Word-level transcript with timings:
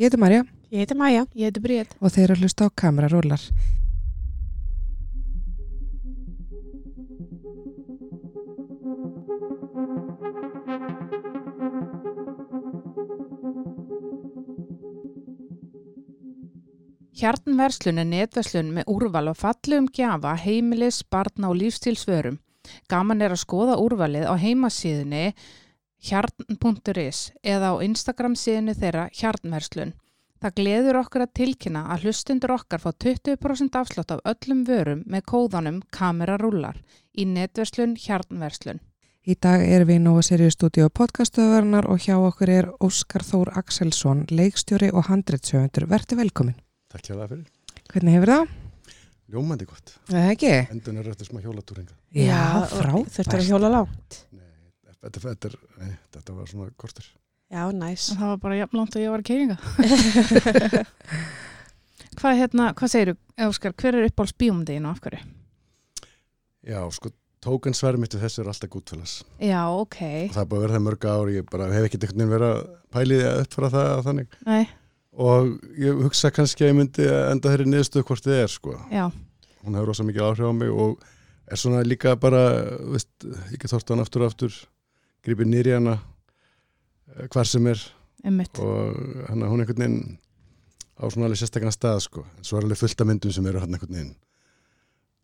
Ég 0.00 0.06
heiti 0.08 0.16
Marja 0.16 0.44
Ég 0.70 0.78
heiti 0.78 0.94
Maja. 0.94 1.26
Ég 1.34 1.50
heiti 1.50 1.60
Bríð. 1.60 1.88
og 2.00 2.12
þeir 2.14 2.30
eru 2.30 2.34
að 2.34 2.40
hlusta 2.40 2.64
á 2.64 2.68
kamerarúlar. 2.72 3.42
Hjarnverslun 17.12 18.00
er 18.00 18.08
netverslun 18.08 18.72
með 18.72 18.88
úrval 18.88 19.28
og 19.28 19.36
fallegum 19.36 19.92
gjafa, 19.92 20.32
heimilis, 20.40 21.02
barna 21.04 21.52
og 21.52 21.60
lífstilsvörum. 21.60 22.40
Gaman 22.88 23.20
er 23.20 23.36
að 23.36 23.44
skoða 23.44 23.76
úrvalið 23.76 24.24
á 24.24 24.34
heimasíðunni 24.40 25.34
hjarn.is 26.00 27.30
eða 27.42 27.72
á 27.72 27.74
Instagram 27.84 28.36
síðunni 28.38 28.74
þeirra 28.76 29.08
hjarnverslun. 29.14 29.94
Það 30.40 30.54
gleður 30.56 30.98
okkur 31.02 31.24
að 31.26 31.34
tilkynna 31.36 31.82
að 31.92 32.06
hlustundur 32.06 32.54
okkar 32.54 32.80
fá 32.80 32.90
20% 33.04 33.76
afslátt 33.76 34.14
af 34.14 34.22
öllum 34.24 34.62
vörum 34.64 35.02
með 35.04 35.26
kóðanum 35.28 35.82
kamerarúlar 35.92 36.78
í 37.12 37.26
netverslun 37.28 37.98
hjarnverslun. 38.00 38.80
Í 39.28 39.36
dag 39.36 39.60
erum 39.60 39.90
við 39.90 39.98
í 39.98 40.00
Nóa 40.00 40.22
Sirius 40.24 40.56
stúdíu 40.56 40.88
podcastöðuvernar 40.96 41.90
og 41.92 42.00
hjá 42.00 42.14
okkur 42.16 42.50
er 42.54 42.70
Óskar 42.80 43.20
Þór 43.20 43.52
Axelsson, 43.60 44.24
leikstjóri 44.32 44.88
og 44.96 45.10
handreitsjöfundur. 45.10 45.84
Verði 45.90 46.16
velkomin. 46.22 46.56
Takk 46.88 47.04
hjá 47.04 47.18
það 47.18 47.34
fyrir. 47.34 47.44
Hvernig 47.92 48.16
hefur 48.16 48.32
það? 48.32 48.54
Ljómandi 49.30 49.68
gott. 49.68 49.92
Það 50.08 50.24
er 50.24 50.32
ekki? 50.32 50.54
Endun 50.72 51.02
er 51.02 51.12
eftir 51.12 51.28
smá 51.28 51.38
hjólatúringa. 51.44 51.92
Já, 52.16 52.64
Þurftur 52.72 53.42
að 53.42 53.50
hjóla 53.52 53.70
lágt. 53.76 54.22
Nei, 54.32 54.49
þetta, 55.04 55.18
þetta, 55.28 55.44
er- 55.50 55.62
nei, 55.84 55.92
þetta 56.16 56.30
var 56.36 56.46
svona 56.50 56.66
kortur. 56.80 57.06
Já, 57.50 57.64
næs. 57.74 58.02
Það 58.14 58.28
var 58.30 58.38
bara 58.44 58.58
jafn 58.60 58.78
langt 58.78 58.94
að 58.96 59.02
ég 59.02 59.10
var 59.10 59.22
að 59.24 59.28
keiringa. 59.30 59.56
hvað, 62.20 62.36
hérna, 62.40 62.64
hvað 62.78 62.92
segir 62.92 63.10
þú, 63.12 63.16
Óskar, 63.48 63.72
hver 63.80 63.94
er 63.98 64.06
uppáhalds 64.10 64.36
bíómyndiðin 64.38 64.86
og 64.86 64.92
af 64.96 65.00
hverju? 65.06 65.20
Já, 66.70 66.80
sko, 66.94 67.06
tókan 67.40 67.72
við 67.74 68.18
þessu 68.20 68.42
er 68.44 68.50
alltaf 68.52 68.70
gútfélags. 68.74 69.14
Já, 69.40 69.62
ok. 69.72 69.98
Og 70.28 70.34
það 70.36 70.42
er 70.42 70.44
að 70.44 70.60
vera 70.60 70.72
það 70.74 70.82
í 70.82 70.86
mörg 70.86 71.02
ár, 71.08 71.30
ég 71.32 71.48
bara 71.50 71.70
hef 71.72 71.86
ekkert 71.88 72.04
einhvern 72.04 72.20
veginn 72.20 72.34
verið 72.34 72.50
að 72.52 72.60
pælið 72.94 73.22
að 73.30 73.40
uppfara 73.46 73.72
það 73.74 73.86
að 73.96 74.04
þannig. 74.10 74.28
Nei, 74.50 74.64
Og 75.20 75.42
ég 75.74 75.90
hugsa 76.04 76.30
kannski 76.30 76.62
að 76.62 76.68
ég 76.70 76.76
myndi 76.78 77.02
að 77.10 77.24
enda 77.32 77.50
þeirri 77.50 77.64
niðurstöðu 77.66 78.04
hvort 78.06 78.22
þið 78.28 78.36
er, 78.44 78.50
sko. 78.52 78.72
já, 78.94 79.04
Hún 79.64 79.74
hefur 79.76 79.88
rosa 79.90 80.04
mikið 80.06 80.22
áhrif 80.28 80.46
á 80.46 80.52
mig 80.54 80.70
og 80.70 81.02
er 81.50 81.58
svona 81.58 81.80
líka 81.82 82.12
bara, 82.16 82.42
veist, 82.94 83.10
ég 83.50 83.58
get 83.58 83.72
þort 83.72 83.90
hann 83.90 84.02
aftur 84.04 84.22
og 84.22 84.30
aftur, 84.30 84.54
grípið 85.26 85.50
nýri 85.50 85.76
hana, 85.76 85.98
eh, 87.16 87.28
hvar 87.28 87.48
sem 87.48 87.66
er 87.66 87.82
einmitt. 88.24 88.58
og 88.58 88.96
hann, 89.28 89.42
hún 89.42 89.62
einhvern 89.62 89.84
veginn 89.84 90.18
á 91.00 91.04
svona 91.08 91.28
alveg 91.28 91.40
sérstakana 91.40 91.72
stað 91.74 92.00
sko. 92.06 92.26
en 92.38 92.44
svo 92.44 92.58
er 92.58 92.66
alveg 92.66 92.78
fullt 92.80 93.00
af 93.00 93.06
myndum 93.06 93.32
sem 93.32 93.46
eru 93.46 93.60
hann 93.60 93.74
einhvern 93.74 93.94
veginn 93.94 94.16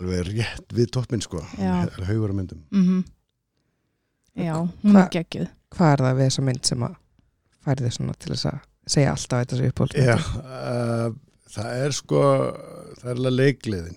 alveg 0.01 0.33
rétt 0.33 0.73
við 0.73 0.91
toppin 0.91 1.21
sko. 1.21 1.41
Já. 1.59 1.87
alveg 1.89 2.09
haugur 2.09 2.31
af 2.31 2.37
myndum 2.37 2.65
Mm 2.71 3.05
Já, 4.37 4.69
hún 4.85 4.97
er 5.01 5.09
geggjuð. 5.09 5.49
Hvað 5.73 5.93
er 5.93 6.03
það 6.05 6.17
við 6.17 6.27
þessa 6.27 6.43
mynd 6.45 6.67
sem 6.69 6.83
að 6.85 6.97
færi 7.65 7.85
þið 7.87 7.95
svona 7.97 8.17
til 8.21 8.33
þess 8.35 8.49
að 8.51 8.59
segja 8.87 9.13
alltaf 9.15 9.41
þetta 9.43 9.57
sem 9.57 9.71
uppáhalds? 9.71 9.97
Já, 9.97 10.17
uh, 10.43 11.07
það 11.55 11.85
er 11.87 11.95
sko 11.97 12.21
það 13.01 13.07
er 13.11 13.17
alveg 13.17 13.37
leikliðin 13.37 13.97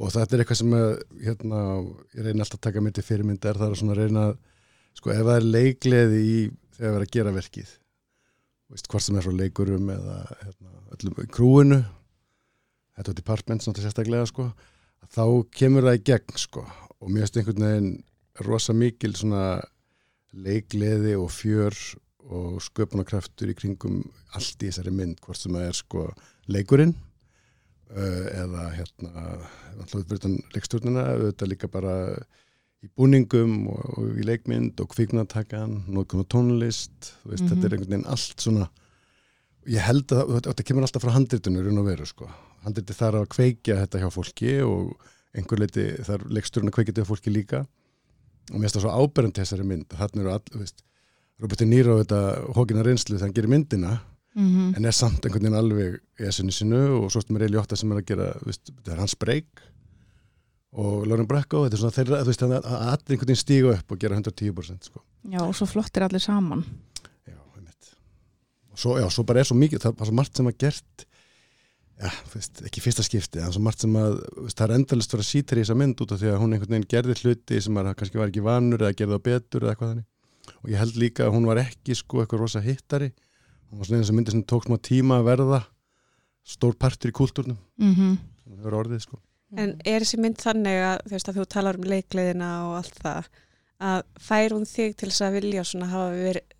og 0.00 0.12
þetta 0.16 0.36
er 0.36 0.42
eitthvað 0.42 0.60
sem 0.60 0.74
að, 0.80 0.90
hérna, 1.26 1.60
ég 2.16 2.26
reyna 2.26 2.44
alltaf 2.44 2.58
að 2.58 2.64
taka 2.66 2.82
myndi 2.84 3.04
fyrirmynd 3.04 3.46
er 3.46 3.60
það 3.60 3.74
að 3.74 3.80
svona 3.82 3.98
reyna 3.98 4.26
að, 4.30 4.36
sko 5.00 5.14
ef 5.14 5.22
það 5.24 5.36
er 5.36 5.52
leikliði 5.56 6.20
í 6.22 6.40
þegar 6.76 6.90
það 6.90 6.98
er 7.00 7.06
að 7.06 7.14
gera 7.16 7.36
verkið 7.36 7.76
veist, 8.70 8.86
hvort 8.86 9.04
sem 9.04 9.16
er 9.18 9.26
svo 9.26 9.32
leikurum 9.34 9.88
eða 9.96 10.18
hérna, 10.44 10.74
öllum 10.94 11.32
krúinu 11.34 11.80
þetta 12.94 13.08
er 13.10 13.18
department 13.18 13.64
svona 13.64 13.82
sérstaklega 13.82 14.28
sko 14.30 14.52
þá 15.08 15.24
kemur 15.56 15.86
það 15.86 15.98
í 15.98 16.04
gegn 16.10 16.40
sko. 16.40 16.64
Og 17.00 17.10
mér 17.10 17.24
finnst 17.24 17.40
einhvern 17.40 17.66
veginn 17.66 17.92
rosa 18.46 18.74
mikil 18.76 19.14
svona 19.16 19.44
leikliði 20.30 21.16
og 21.18 21.30
fjör 21.34 21.76
og 22.30 22.60
sköpunarkraftur 22.62 23.50
í 23.50 23.56
kringum 23.58 24.02
allt 24.36 24.60
í 24.60 24.68
þessari 24.68 24.92
mynd, 24.94 25.18
hvort 25.24 25.40
sem 25.40 25.56
það 25.56 25.66
er 25.66 25.78
sko 25.78 26.04
leikurinn 26.50 26.92
uh, 26.94 28.26
eða 28.36 28.68
hérna 28.76 29.24
alltaf 29.80 30.04
fyrir 30.04 30.22
þann 30.22 30.36
leikstjórnina, 30.54 31.06
auðvitað 31.16 31.50
líka 31.50 31.70
bara 31.72 31.94
í 32.84 32.88
búningum 32.96 33.66
og, 33.68 33.80
og 33.98 34.18
í 34.20 34.24
leikmynd 34.24 34.80
og 34.80 34.88
kvikmyndatakkan, 34.94 35.74
nótkunn 35.92 36.22
og 36.24 36.28
tónlist 36.32 37.10
þú 37.22 37.32
veist, 37.34 37.44
Mhm. 37.44 37.50
þetta 37.50 37.64
er 37.66 37.74
einhvern 37.76 37.90
veginn 37.94 38.06
allt 38.08 38.40
svona 38.40 38.68
ég 39.68 39.84
held 39.84 40.06
að 40.16 40.30
þetta 40.40 40.64
kemur 40.64 40.86
alltaf 40.86 41.02
frá 41.04 41.12
handritinu 41.12 41.62
raun 41.64 41.78
og 41.82 41.86
veru 41.90 42.06
sko, 42.08 42.28
handriti 42.64 42.96
þarf 42.96 43.20
að 43.24 43.28
kveikja 43.34 43.76
þetta 43.84 44.00
hjá 44.00 44.08
fólki 44.14 44.54
og 44.64 44.94
einhver 45.36 45.60
leiti 45.60 45.84
þarf 46.06 46.24
leikstjórn 46.32 46.70
að 46.70 46.76
kveikja 46.78 46.92
þetta 46.94 47.02
hjá 47.04 47.10
fólki 47.12 47.30
líka. 47.34 47.60
Og 48.50 48.56
mér 48.58 48.64
finnst 48.66 48.78
það 48.80 48.86
svo 48.86 48.94
áberandi 49.04 49.38
þessari 49.44 49.66
mynd, 49.68 49.84
þannig 49.94 50.24
eru 50.24 50.32
all, 50.32 50.42
veist 50.58 50.82
Robert 51.40 51.58
De 51.60 51.66
Niro 51.68 51.98
þetta 52.02 52.20
hókina 52.56 52.82
reynslu 52.84 53.14
þegar 53.16 53.28
hann 53.28 53.36
gerir 53.36 53.52
myndina 53.52 54.00
Mm 54.34 54.76
en 54.76 54.84
er 54.86 54.92
samt 54.94 55.24
einhvern 55.26 55.42
veginn 55.42 55.58
alveg 55.58 55.94
í 56.20 56.26
essinu 56.28 56.52
sinu 56.54 56.80
og 57.02 57.10
svo 57.10 57.18
ertum 57.18 57.34
við 57.36 57.40
Ray 57.42 57.48
Liotta 57.50 57.76
sem 57.76 57.90
er 57.90 57.98
að 57.98 58.06
gera 58.06 58.26
veist, 58.46 58.62
þetta 58.70 58.92
er 58.92 59.00
hans 59.02 59.14
breyk 59.18 59.60
og 60.70 61.06
Lauren 61.08 61.26
Bracco, 61.26 61.64
þetta 61.64 61.76
er 61.76 61.82
svona 61.82 61.96
þeirra 61.96 62.22
veist, 62.28 62.42
að 62.46 62.56
allir 62.62 63.14
einhvern 63.14 63.30
veginn 63.32 63.40
stíga 63.40 63.74
upp 63.74 63.94
og 63.94 64.00
gera 64.02 64.18
110% 64.20 64.90
sko. 64.90 65.02
Já, 65.30 65.40
og 65.42 65.54
svo 65.58 65.66
flottir 65.66 66.04
allir 66.06 66.22
saman. 66.22 66.64
já, 67.26 67.38
einmitt. 67.56 67.94
Og 68.70 68.78
svo, 68.78 68.98
já, 69.00 69.06
svo 69.10 69.24
bara 69.26 69.42
er 69.42 69.48
svo 69.50 69.56
mikið, 69.58 69.82
það 69.82 70.04
er 70.04 70.10
svo 70.10 70.18
margt 70.20 70.36
sem 70.36 70.50
að 70.50 70.60
gert. 70.62 71.06
Já, 72.00 72.12
veist, 72.32 72.62
ekki 72.64 72.80
fyrsta 72.80 73.04
skipti 73.04 73.42
en 73.42 73.52
svo 73.52 73.60
margt 73.64 73.82
sem 73.82 73.96
að, 73.98 74.20
veist, 74.38 74.56
það 74.56 74.68
er 74.68 74.76
endalist 74.78 75.12
fyrir 75.12 75.26
að 75.26 75.30
síta 75.32 75.56
í 75.56 75.60
þessa 75.64 75.76
mynd 75.76 76.00
út 76.00 76.14
af 76.14 76.22
því 76.22 76.30
að 76.30 76.38
hún 76.40 76.54
einhvern 76.54 76.76
veginn 76.76 76.88
gerði 76.94 77.18
hluti 77.18 77.60
sem 77.60 77.80
að 77.82 77.90
kannski 77.98 78.22
var 78.22 78.30
ekki 78.30 78.46
vanur 78.46 78.84
eða 78.86 78.96
gerði 78.96 79.16
það 79.18 79.26
betur 79.26 79.66
eða 79.66 79.74
eitthvað 79.74 79.92
þannig. 79.92 80.06
Og 80.60 80.70
ég 80.70 80.80
held 80.80 80.96
líka 81.02 81.26
að 81.26 81.34
hún 81.34 81.50
var 81.50 81.60
ekki 81.60 81.98
sko 81.98 82.22
eitthvað 82.22 82.46
rosa 82.46 82.62
hittari. 82.64 83.10
Hún 83.68 83.82
var 83.82 83.90
svona 83.90 84.00
eins 84.00 84.12
og 84.14 84.16
myndi 84.16 84.32
sem 84.32 84.46
tók 84.48 84.64
smá 84.64 84.78
tíma 84.80 85.20
að 85.20 85.28
verða 85.28 85.60
stór 86.46 86.78
partur 86.80 87.12
í 87.12 87.16
kúltúrnum. 87.16 87.58
Mm 87.76 88.16
sem 89.10 89.29
það 89.50 89.62
En 89.64 89.74
er 89.84 90.04
þessi 90.04 90.20
mynd 90.22 90.40
þannig 90.40 90.80
að 90.86 90.96
þú 91.04 91.14
veist 91.16 91.30
að 91.30 91.40
þú 91.40 91.46
talar 91.54 91.78
um 91.80 91.90
leikliðina 91.90 92.50
og 92.68 92.76
allt 92.80 93.02
það 93.02 93.28
að 93.90 94.00
fær 94.20 94.54
hún 94.54 94.66
þig 94.68 94.96
til 95.00 95.08
þess 95.08 95.26
að 95.26 95.36
vilja 95.38 95.66
svona 95.66 95.90
hafa 95.90 96.14
verið 96.14 96.56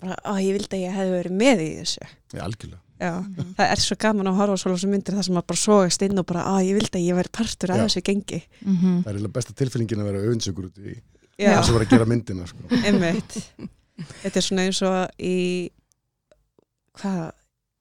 bara, 0.00 0.16
á 0.26 0.32
ég 0.40 0.56
vildi 0.56 0.78
að 0.78 0.84
ég 0.84 0.96
hefði 0.96 1.16
verið 1.16 1.36
með 1.40 1.64
í 1.64 1.70
þessu. 1.80 2.08
Já, 2.34 2.42
algjörlega. 2.46 2.82
Já, 3.00 3.12
það 3.56 3.70
er 3.72 3.80
svo 3.80 3.96
gaman 3.96 4.28
að 4.28 4.38
horfa 4.42 4.56
á 4.60 4.60
svona 4.60 4.90
myndir 4.92 5.16
þar 5.16 5.24
sem 5.24 5.36
maður 5.36 5.48
bara 5.48 5.60
sogast 5.62 6.02
inn 6.04 6.20
og 6.20 6.26
bara, 6.28 6.42
á 6.44 6.54
ég 6.60 6.76
vildi 6.76 6.98
að 6.98 7.06
ég 7.06 7.16
verið 7.16 7.32
partur 7.38 7.72
af 7.72 7.80
þessu 7.80 8.02
gengi. 8.04 8.40
-hmm. 8.60 8.98
Það 9.04 9.08
er 9.08 9.16
eiginlega 9.16 9.36
besta 9.38 9.56
tilfinningin 9.56 10.02
að 10.02 10.08
vera 10.10 10.24
auðvinsökur 10.24 10.66
út 10.68 10.78
í 10.78 10.96
Já, 11.40 11.56
þess 11.56 11.70
að 11.70 11.76
vera 11.78 11.86
að 11.86 11.92
gera 11.94 12.10
myndina 12.10 12.46
sko. 12.46 12.60
Þetta 14.20 14.36
er 14.36 14.44
svona 14.44 14.66
eins 14.68 14.82
og 14.84 14.98
í 15.16 15.70
hvað 17.00 17.32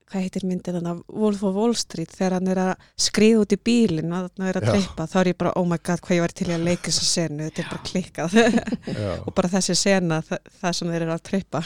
hvað 0.09 0.23
heitir 0.25 0.45
myndin 0.49 0.75
þannig 0.79 0.91
að 0.95 1.19
Wolf 1.21 1.43
of 1.45 1.55
Wall 1.59 1.75
Street 1.77 2.11
þegar 2.17 2.35
hann 2.39 2.49
er 2.53 2.61
að 2.63 2.87
skriða 2.99 3.43
út 3.43 3.53
í 3.55 3.59
bílinn 3.69 4.13
og 4.17 4.27
þannig 4.35 4.49
er 4.51 4.59
að 4.59 4.67
Já. 4.67 4.71
treypa, 4.73 5.05
þá 5.11 5.15
er 5.21 5.29
ég 5.31 5.37
bara 5.43 5.53
oh 5.61 5.67
my 5.69 5.77
god 5.85 6.01
hvað 6.05 6.17
ég 6.17 6.23
var 6.25 6.33
til 6.39 6.47
að 6.55 6.65
leika 6.65 6.89
þessa 6.89 7.07
senu, 7.09 7.47
þetta 7.49 7.63
er 7.63 7.69
bara 7.69 7.87
klikkað. 7.91 8.37
Og 9.27 9.33
bara 9.37 9.51
þessi 9.55 9.75
sena 9.77 10.21
það, 10.25 10.41
það 10.61 10.75
sem 10.79 10.91
þeir 10.93 11.05
eru 11.07 11.13
að 11.15 11.23
treypa. 11.29 11.61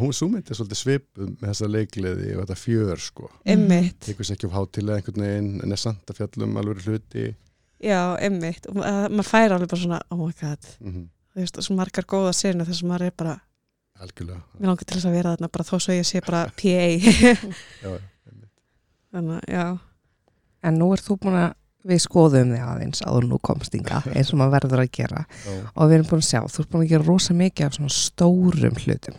Hún 0.00 0.14
svo 0.16 0.28
myndi 0.32 0.54
svolítið 0.56 0.78
svipum 0.80 1.32
með 1.40 1.48
þessa 1.50 1.66
leikleði 1.68 2.28
og 2.34 2.44
þetta 2.46 2.54
fjör 2.56 3.02
sko. 3.04 3.26
einmitt, 3.44 3.98
Tekur 4.06 4.24
sér 4.24 4.38
ekki 4.38 4.48
á 4.48 4.56
hátilega 4.56 5.00
einhvern 5.02 5.24
veginn 5.26 5.50
en 5.66 5.74
er 5.76 5.80
samt 5.82 6.08
að 6.08 6.20
fjallum 6.22 6.54
alveg 6.60 6.84
hluti. 6.86 7.26
já, 7.84 8.00
einmitt. 8.16 8.64
Og 8.70 8.78
ma- 8.78 9.08
maður 9.12 9.28
fær 9.28 9.52
alveg 9.58 9.68
bara 9.74 9.82
svona 9.82 10.00
oh 10.10 10.22
my 10.24 10.32
god, 10.40 10.70
Mm 10.80 11.10
þú 11.34 11.40
veist, 11.42 11.56
svo 11.66 11.74
margar 11.74 12.04
góða 12.06 12.30
senu 12.38 12.62
þess 12.62 12.84
að 12.84 12.88
maður 12.92 13.04
er 13.08 13.14
bara, 13.18 13.32
Algjörlega. 14.02 14.40
mér 14.58 14.70
langar 14.72 14.84
til 14.88 14.96
þess 14.98 15.06
að 15.10 15.16
vera 15.18 15.34
þarna 15.34 15.50
bara 15.54 15.66
þó 15.68 15.74
svo 15.78 15.94
ég 15.94 16.06
sé 16.08 16.22
bara 16.24 16.44
PA 16.58 16.86
Já, 16.98 17.92
þannig, 19.14 19.36
að, 19.36 19.44
já, 19.54 19.66
En 20.64 20.80
nú 20.80 20.88
er 20.94 21.02
þú 21.04 21.18
búin 21.20 21.36
að 21.38 21.52
við 21.84 22.00
skoðum 22.00 22.54
þig 22.54 22.62
aðeins 22.64 23.02
áður 23.04 23.26
nú 23.28 23.38
komst 23.44 23.74
inga 23.76 24.00
eins 24.16 24.30
og 24.32 24.38
maður 24.40 24.54
verður 24.56 24.82
að 24.86 24.92
gera. 24.96 25.24
Já, 25.44 25.56
og 25.76 25.90
við 25.90 25.96
erum 25.98 26.06
búin 26.08 26.22
að 26.22 26.28
sjá, 26.30 26.40
þú 26.48 26.62
ert 26.62 26.70
búin 26.72 26.84
að 26.86 26.92
gera 26.94 27.08
rosa 27.10 27.36
mikið 27.36 27.66
af 27.66 27.74
svona 27.76 27.92
stórum 27.92 28.78
hlutum 28.80 29.18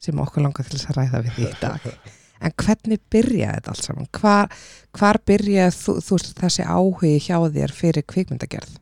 sem 0.00 0.22
okkur 0.22 0.44
langar 0.46 0.64
til 0.64 0.78
þess 0.78 0.88
að 0.88 0.96
ræða 1.02 1.20
við 1.26 1.36
því 1.36 1.50
í 1.50 1.58
dag. 1.60 1.90
En 2.38 2.52
hvernig 2.54 3.00
byrjaði 3.10 3.54
þetta 3.58 3.72
allt 3.72 3.82
saman? 3.82 4.08
Hvar, 4.14 4.52
hvar 4.94 5.16
byrjaði 5.26 5.72
þú, 5.74 5.94
þú 6.06 6.14
veist, 6.14 6.28
þessi 6.38 6.66
áhugi 6.70 7.08
hjá 7.24 7.36
þér 7.56 7.72
fyrir 7.74 8.04
kvikmyndagerð? 8.12 8.76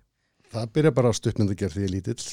Það 0.53 0.67
byrja 0.77 0.93
bara 0.99 1.09
á 1.09 1.15
stuttmyndagerð 1.17 1.73
því 1.79 1.81
ég 1.81 1.89
er 1.89 1.95
lítill, 1.95 2.27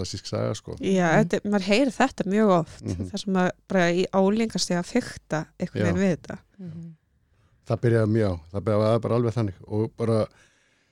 klassísk 0.00 0.26
saga 0.30 0.54
sko. 0.58 0.76
já 0.80 1.06
Mhm. 1.12 1.28
þetta, 1.30 1.40
maður 1.50 1.68
heyrir 1.70 1.92
þetta 2.00 2.26
mjög 2.32 2.50
oft 2.58 2.84
Mhm. 2.84 3.10
þar 3.12 3.18
sem 3.24 3.32
maður 3.34 3.52
bara 3.68 3.86
í 3.92 4.04
álingast 4.12 4.70
að 4.80 4.90
fykta 4.90 5.46
einhvern 5.60 5.84
Já. 5.84 5.92
veginn 5.92 6.02
við 6.02 6.16
þetta 6.16 6.38
Það 7.70 7.80
byrjaði 7.84 8.10
mjög, 8.10 8.40
það 8.50 8.64
byrjaði 8.66 9.00
bara 9.04 9.14
alveg 9.14 9.34
þannig 9.36 9.58
og 9.68 9.92
bara 9.96 10.26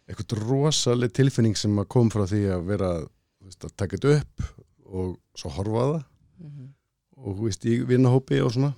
eitthvað 0.08 0.42
rosaleg 0.48 1.12
tilfinning 1.12 1.56
sem 1.58 1.74
að 1.76 1.88
kom 1.88 2.08
frá 2.10 2.22
því 2.30 2.42
að 2.54 2.62
vera 2.68 2.90
veist, 3.44 3.64
að 3.64 3.72
taka 3.76 3.96
þetta 3.96 4.20
upp 4.20 4.42
og 4.86 5.18
svo 5.36 5.50
horfa 5.50 5.82
á 5.82 5.86
það 5.90 6.04
og 7.18 7.40
veist, 7.42 7.64
í 7.66 7.80
vinnahópi 7.84 8.38
og 8.44 8.52
svona 8.54 8.74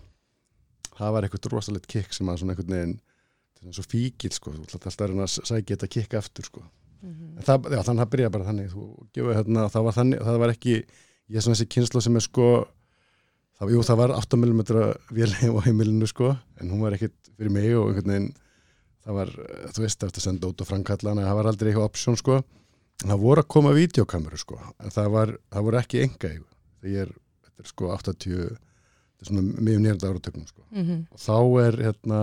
það 0.96 1.12
var 1.12 1.22
eitthvað 1.28 1.52
rosalegt 1.52 1.86
kikk 1.86 2.12
sem 2.16 2.26
að 2.32 2.38
svona 2.40 2.56
veginn 2.56 2.96
þetta 3.60 3.68
er 3.68 3.76
svo 3.76 3.84
fíkil 3.84 4.32
sko, 4.32 4.50
alltaf 4.56 4.96
að 4.96 5.08
reyna 5.12 5.26
að 5.28 5.44
sækja 5.44 5.76
þetta 5.76 5.88
kikk 5.92 6.14
aftur 6.14 6.44
sko 6.48 6.62
en 7.00 7.46
það, 7.46 7.70
já, 7.72 7.80
þannig 7.86 8.00
að 8.00 8.04
það 8.04 8.12
byrja 8.14 8.30
bara 8.34 8.48
þannig. 8.50 8.74
Þú 8.74 9.32
hérna, 9.34 9.68
það 9.72 9.86
var 9.86 9.96
þannig, 9.96 10.22
það 10.28 10.38
var 10.42 10.52
ekki 10.54 10.74
ég 11.30 11.38
er 11.38 11.44
svona 11.46 11.56
þessi 11.56 11.72
kynslu 11.74 12.02
sem 12.04 12.16
er 12.18 12.24
sko 12.26 12.46
það, 13.58 13.72
jú, 13.74 13.82
það 13.86 14.00
var 14.02 14.14
8 14.18 14.38
mm 14.40 14.62
vélheim 15.14 15.58
á 15.58 15.60
heimilinu 15.66 16.08
sko, 16.10 16.32
en 16.60 16.70
hún 16.72 16.82
var 16.84 16.96
ekkit 16.96 17.16
fyrir 17.36 17.52
mig 17.54 17.74
og 17.76 17.90
einhvern 17.90 18.14
veginn 18.14 18.30
það 19.00 19.16
var, 19.16 19.34
þú 19.74 19.84
veist, 19.84 20.02
eftir 20.04 20.20
að 20.20 20.26
senda 20.26 20.50
út 20.50 20.60
og 20.60 20.68
framkalla 20.68 21.14
en 21.14 21.22
það 21.24 21.38
var 21.38 21.50
aldrei 21.50 21.70
eitthvað 21.70 21.88
option 21.88 22.18
sko. 22.20 22.40
En 23.00 23.08
það 23.08 23.22
voru 23.22 23.40
að 23.40 23.48
koma 23.54 23.70
videokameru 23.72 24.36
sko. 24.36 24.58
En 24.84 24.92
það, 24.92 25.06
var, 25.14 25.30
það 25.48 25.64
voru 25.64 25.78
ekki 25.80 26.02
enga 26.04 26.18
þegar 26.28 26.90
ég 26.90 27.06
er, 27.06 27.14
þetta 27.46 27.64
er 27.64 27.70
sko 27.70 27.92
80 27.94 28.18
þetta 28.20 29.24
er 29.24 29.30
svona 29.30 29.44
mjög 29.60 29.80
nýjönda 29.84 30.10
áratöknum 30.10 30.46
sko. 30.48 30.62
Mhm. 30.70 31.00
og 31.10 31.20
þá 31.20 31.36
er 31.64 31.80
hérna 31.86 32.20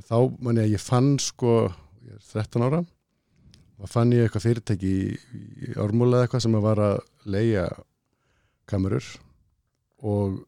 þá 0.00 0.16
mann 0.40 0.56
ég 0.58 0.68
að 0.68 0.74
ég 0.74 0.82
fann 0.82 1.10
sko 1.22 1.54
ég 2.06 2.14
er 2.16 2.22
13 2.32 2.64
ára 2.66 2.80
og 2.80 2.86
fann 3.88 4.12
ég 4.12 4.26
eitthvað 4.26 4.44
fyrirtæki 4.44 4.90
í, 4.90 5.08
í 5.64 5.72
ármúla 5.80 6.18
eða 6.20 6.26
eitthvað 6.28 6.42
sem 6.44 6.54
að 6.58 6.62
var 6.66 6.78
að 6.84 6.98
leia 7.32 7.64
kamerur 8.70 9.04
og 10.04 10.40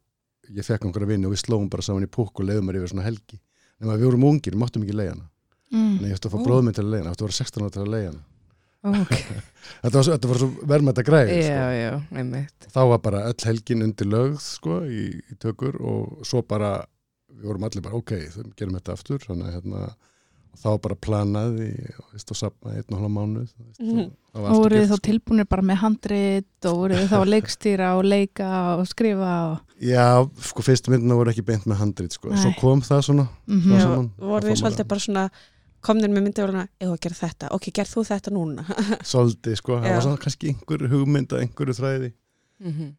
ég 0.53 0.65
fekk 0.67 0.85
einhverja 0.87 1.09
vinni 1.13 1.25
og 1.29 1.33
við 1.33 1.43
slóum 1.45 1.69
bara 1.71 1.81
saman 1.85 2.05
í 2.05 2.11
púk 2.11 2.39
og 2.41 2.47
leiðum 2.49 2.67
mér 2.69 2.81
yfir 2.81 2.91
svona 2.93 3.05
helgi 3.07 3.39
nema 3.81 3.95
við 3.97 4.09
vorum 4.11 4.27
ungir, 4.29 4.53
við 4.53 4.61
máttum 4.65 4.83
ekki 4.87 4.97
leia 4.99 5.15
hana 5.15 5.29
Mm. 5.73 5.95
en 5.97 6.05
ég 6.05 6.13
ætti 6.13 6.27
að 6.29 6.33
fá 6.35 6.37
Ó. 6.37 6.45
bróðminn 6.45 6.75
til 6.77 6.83
að 6.83 6.89
leia 6.91 7.01
hana, 7.01 7.09
ég 7.09 7.15
ætti 7.15 7.23
að 7.23 7.29
vera 7.31 7.37
16 7.39 7.63
ára 7.63 7.71
til 7.73 7.81
að 7.81 7.87
leia 7.89 8.09
hana 8.11 8.99
Ok, 9.01 9.13
þetta 9.81 9.95
var, 9.97 10.03
þetta 10.11 10.27
var 10.29 10.37
svo 10.43 10.47
verðmætt 10.69 10.99
að 11.01 11.07
græði 11.07 11.37
já, 11.39 11.63
sko. 12.03 12.17
einmitt. 12.21 12.67
þá 12.75 12.79
var 12.91 12.99
bara 13.01 13.21
öll 13.31 13.45
helgin 13.47 13.81
undir 13.87 14.09
lögð 14.11 14.35
sko, 14.43 14.75
í, 14.85 15.05
í 15.33 15.37
tökur 15.41 15.79
og 15.81 16.19
svo 16.29 16.43
bara 16.45 16.69
við 17.33 17.47
vorum 17.49 17.65
allir 17.65 17.81
bara 17.87 17.97
ok, 17.97 18.13
þau 18.35 18.43
gerum 18.59 18.77
þetta 18.77 18.93
aftur 18.99 19.25
þannig 19.25 19.47
að 19.49 19.55
hérna, 19.57 19.81
þá 20.53 20.65
var 20.69 20.79
bara 20.83 20.95
planað 20.95 21.55
í, 21.65 21.69
og, 21.99 22.05
veist, 22.13 22.31
og 22.31 22.37
sapnaði 22.39 22.81
einn 22.83 22.93
og 22.93 22.99
hálfa 23.01 23.11
veist, 23.67 23.79
Mhm. 23.81 24.11
og, 24.33 24.41
var 24.43 24.51
voruð 24.57 24.77
þið 24.83 24.89
þá 24.91 24.97
sko. 24.97 25.05
tilbúinir 25.07 25.47
bara 25.49 25.61
með 25.61 25.79
handrit 25.83 26.65
og 26.69 26.77
voruð 26.77 26.99
þið 27.01 27.09
þá 27.13 27.17
að 27.19 27.31
leikstýra 27.33 27.87
og 27.97 28.03
leika 28.05 28.49
og 28.77 28.85
skrifa 28.87 29.31
og... 29.51 29.57
Já, 29.83 30.05
sko 30.49 30.61
fyrstu 30.63 30.93
myndina 30.93 31.15
voru 31.19 31.33
ekki 31.33 31.43
beint 31.45 31.65
með 31.65 31.81
handrit 31.81 32.13
sko. 32.15 32.31
Svo 32.37 32.53
kom 32.59 32.81
það 32.81 33.01
svona 33.09 33.27
Mm 33.47 33.61
Smá 33.65 33.75
Já, 33.75 33.81
saman. 33.83 34.11
voru 34.19 34.41
Það 34.45 34.49
þið 34.53 34.61
svolítið 34.63 34.87
bara- 34.87 34.99
svona 35.07 35.25
komnir 35.83 36.07
með 36.13 36.23
myndavélina, 36.29 36.67
eða 36.79 36.93
að 36.95 36.99
gera 37.03 37.15
þetta 37.27 37.47
ok, 37.51 37.65
gerð 37.75 37.91
þú 37.91 38.03
þetta 38.07 38.31
núna 38.31 38.63
svolítið, 39.11 39.55
sko, 39.59 39.79
það 39.81 39.89
Já. 39.89 39.93
var 39.97 40.01
svona 40.05 40.21
kannski 40.23 40.47
einhver 40.53 40.87
hugmynd 40.93 41.27
að 41.33 41.41
einhverju 41.43 41.75
þræði 41.81 42.13
Mhm. 42.63 42.93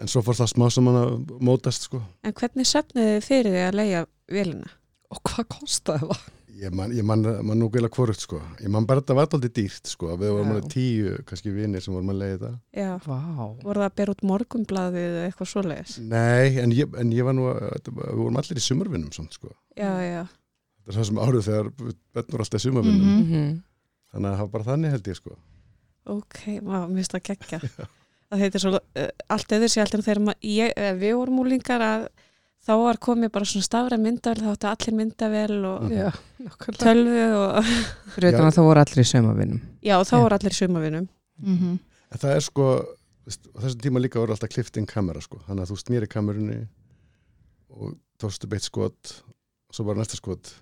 en 0.00 0.06
svo 0.08 0.22
fór 0.24 0.38
það 0.38 0.48
smá 0.54 0.70
saman 0.72 0.94
að 0.96 1.40
mótast 1.44 1.82
sko. 1.84 2.00
en 2.24 2.32
hvernig 2.32 2.64
söfnuðu 2.64 3.18
þið 3.18 3.26
fyrir 3.28 3.52
því 3.52 3.64
að 3.68 3.74
leia 3.76 4.06
vélina? 4.32 4.70
Og 5.10 5.18
hvað 5.28 5.44
kostaði 5.52 6.08
það? 6.08 6.20
Ég 6.58 6.72
man, 6.74 6.90
ég 6.92 7.04
man, 7.06 7.22
man 7.46 7.58
nú 7.60 7.68
gæla 7.72 7.88
hvorugt 7.92 8.20
sko. 8.24 8.40
ég 8.60 8.68
man 8.72 8.86
bara 8.86 9.00
þetta 9.00 9.14
var 9.18 9.28
aldrei 9.30 9.50
dýrt 9.54 9.86
sko. 9.86 10.16
við 10.16 10.30
vorum 10.34 10.48
Já. 10.48 10.54
alveg 10.56 10.68
tíu 10.72 11.12
kannski 11.28 11.52
vinir 11.54 11.80
sem 11.84 11.94
vorum 11.94 12.10
að 12.14 12.18
leiða 12.22 12.38
þetta 12.38 12.52
Já, 12.82 12.90
Vá. 13.06 13.18
voru 13.62 13.80
það 13.80 13.88
að 13.90 13.94
bera 14.00 14.14
út 14.14 14.24
morgunblaðið 14.30 15.06
eða 15.06 15.24
eitthvað 15.30 15.50
svoleiðis? 15.52 15.98
Nei, 16.00 16.58
en 16.64 16.70
ég, 16.72 16.96
en 17.00 17.12
ég 17.12 17.24
var 17.24 17.34
nú 17.38 17.46
að- 17.52 17.90
við 17.90 18.16
vorum 18.20 18.36
allir 18.42 18.58
í 18.60 18.66
sumarvinnum 18.66 19.12
samt, 19.12 19.32
sko. 19.38 19.48
Já, 19.76 19.92
já, 20.02 20.24
þetta 20.26 20.90
er 20.90 20.98
það 21.00 21.06
sem 21.10 21.22
árið 21.26 21.46
þegar 21.50 21.70
bönn 21.78 22.30
voru 22.34 22.44
alltaf 22.44 22.60
í 22.60 22.64
sumarvinnum 22.66 23.06
Mhm. 23.06 23.30
Mhm. 23.30 23.62
þannig 24.12 24.26
að 24.30 24.34
það 24.34 24.38
var 24.44 24.48
bara 24.56 24.64
þannig 24.70 24.90
held 24.90 25.04
ég 25.12 25.16
sko. 25.16 25.36
ok, 26.06 26.38
má, 26.62 26.86
mér 26.88 26.96
finnst 27.04 27.12
það 27.14 27.22
geggja 27.30 27.60
það 28.30 28.38
heitir 28.44 28.60
svo 28.62 28.72
uh, 28.78 29.08
allt 29.28 29.48
sér 29.48 29.84
heldur 29.84 30.00
en 30.00 30.06
þegar 30.06 30.20
ma- 30.24 30.40
ég, 30.42 30.72
eh, 30.76 30.94
við 30.94 31.14
vorum 31.18 31.38
úlingar 31.44 31.80
að 31.82 32.08
þá 32.66 32.72
var 32.76 32.96
komið 33.00 33.30
bara 33.32 33.44
svona 33.48 33.64
stafra 33.66 33.96
myndavel 33.98 34.42
þá 34.44 34.50
áttu 34.54 34.68
allir 34.70 34.96
myndavel 35.00 35.64
og 35.64 35.82
Mhm. 35.82 35.92
Já, 35.96 36.10
nákvæmlega. 36.44 36.82
tölvu 36.84 37.24
og 37.40 37.64
Fyrir 38.14 38.32
Já. 38.32 38.38
að 38.40 38.54
það 38.56 38.66
voru 38.68 38.80
allir 38.84 39.00
í 39.04 39.10
sömavinum. 39.12 39.60
já, 39.82 39.94
þá 40.04 40.14
voru 40.20 40.34
allir 40.38 40.52
í 40.52 40.60
sumavinum 40.60 41.08
Mm 41.42 41.78
en 42.12 42.18
það 42.18 42.34
er 42.36 42.40
sko 42.40 42.84
þessum 43.30 43.80
tíma 43.80 44.00
líka 44.02 44.18
voru 44.20 44.32
alltaf 44.34 44.50
klift 44.50 44.76
inn 44.76 44.86
kamera 44.86 45.20
sko. 45.22 45.38
þannig 45.48 45.62
að 45.62 45.70
þú 45.70 45.76
snýri 45.78 46.08
kamerunni 46.08 46.66
og 47.70 47.94
tókstu 48.20 48.46
beitt 48.50 48.62
skot 48.66 49.22
og 49.70 49.74
svo 49.74 49.84
bara 49.86 50.00
næsta 50.02 50.16
skot 50.18 50.52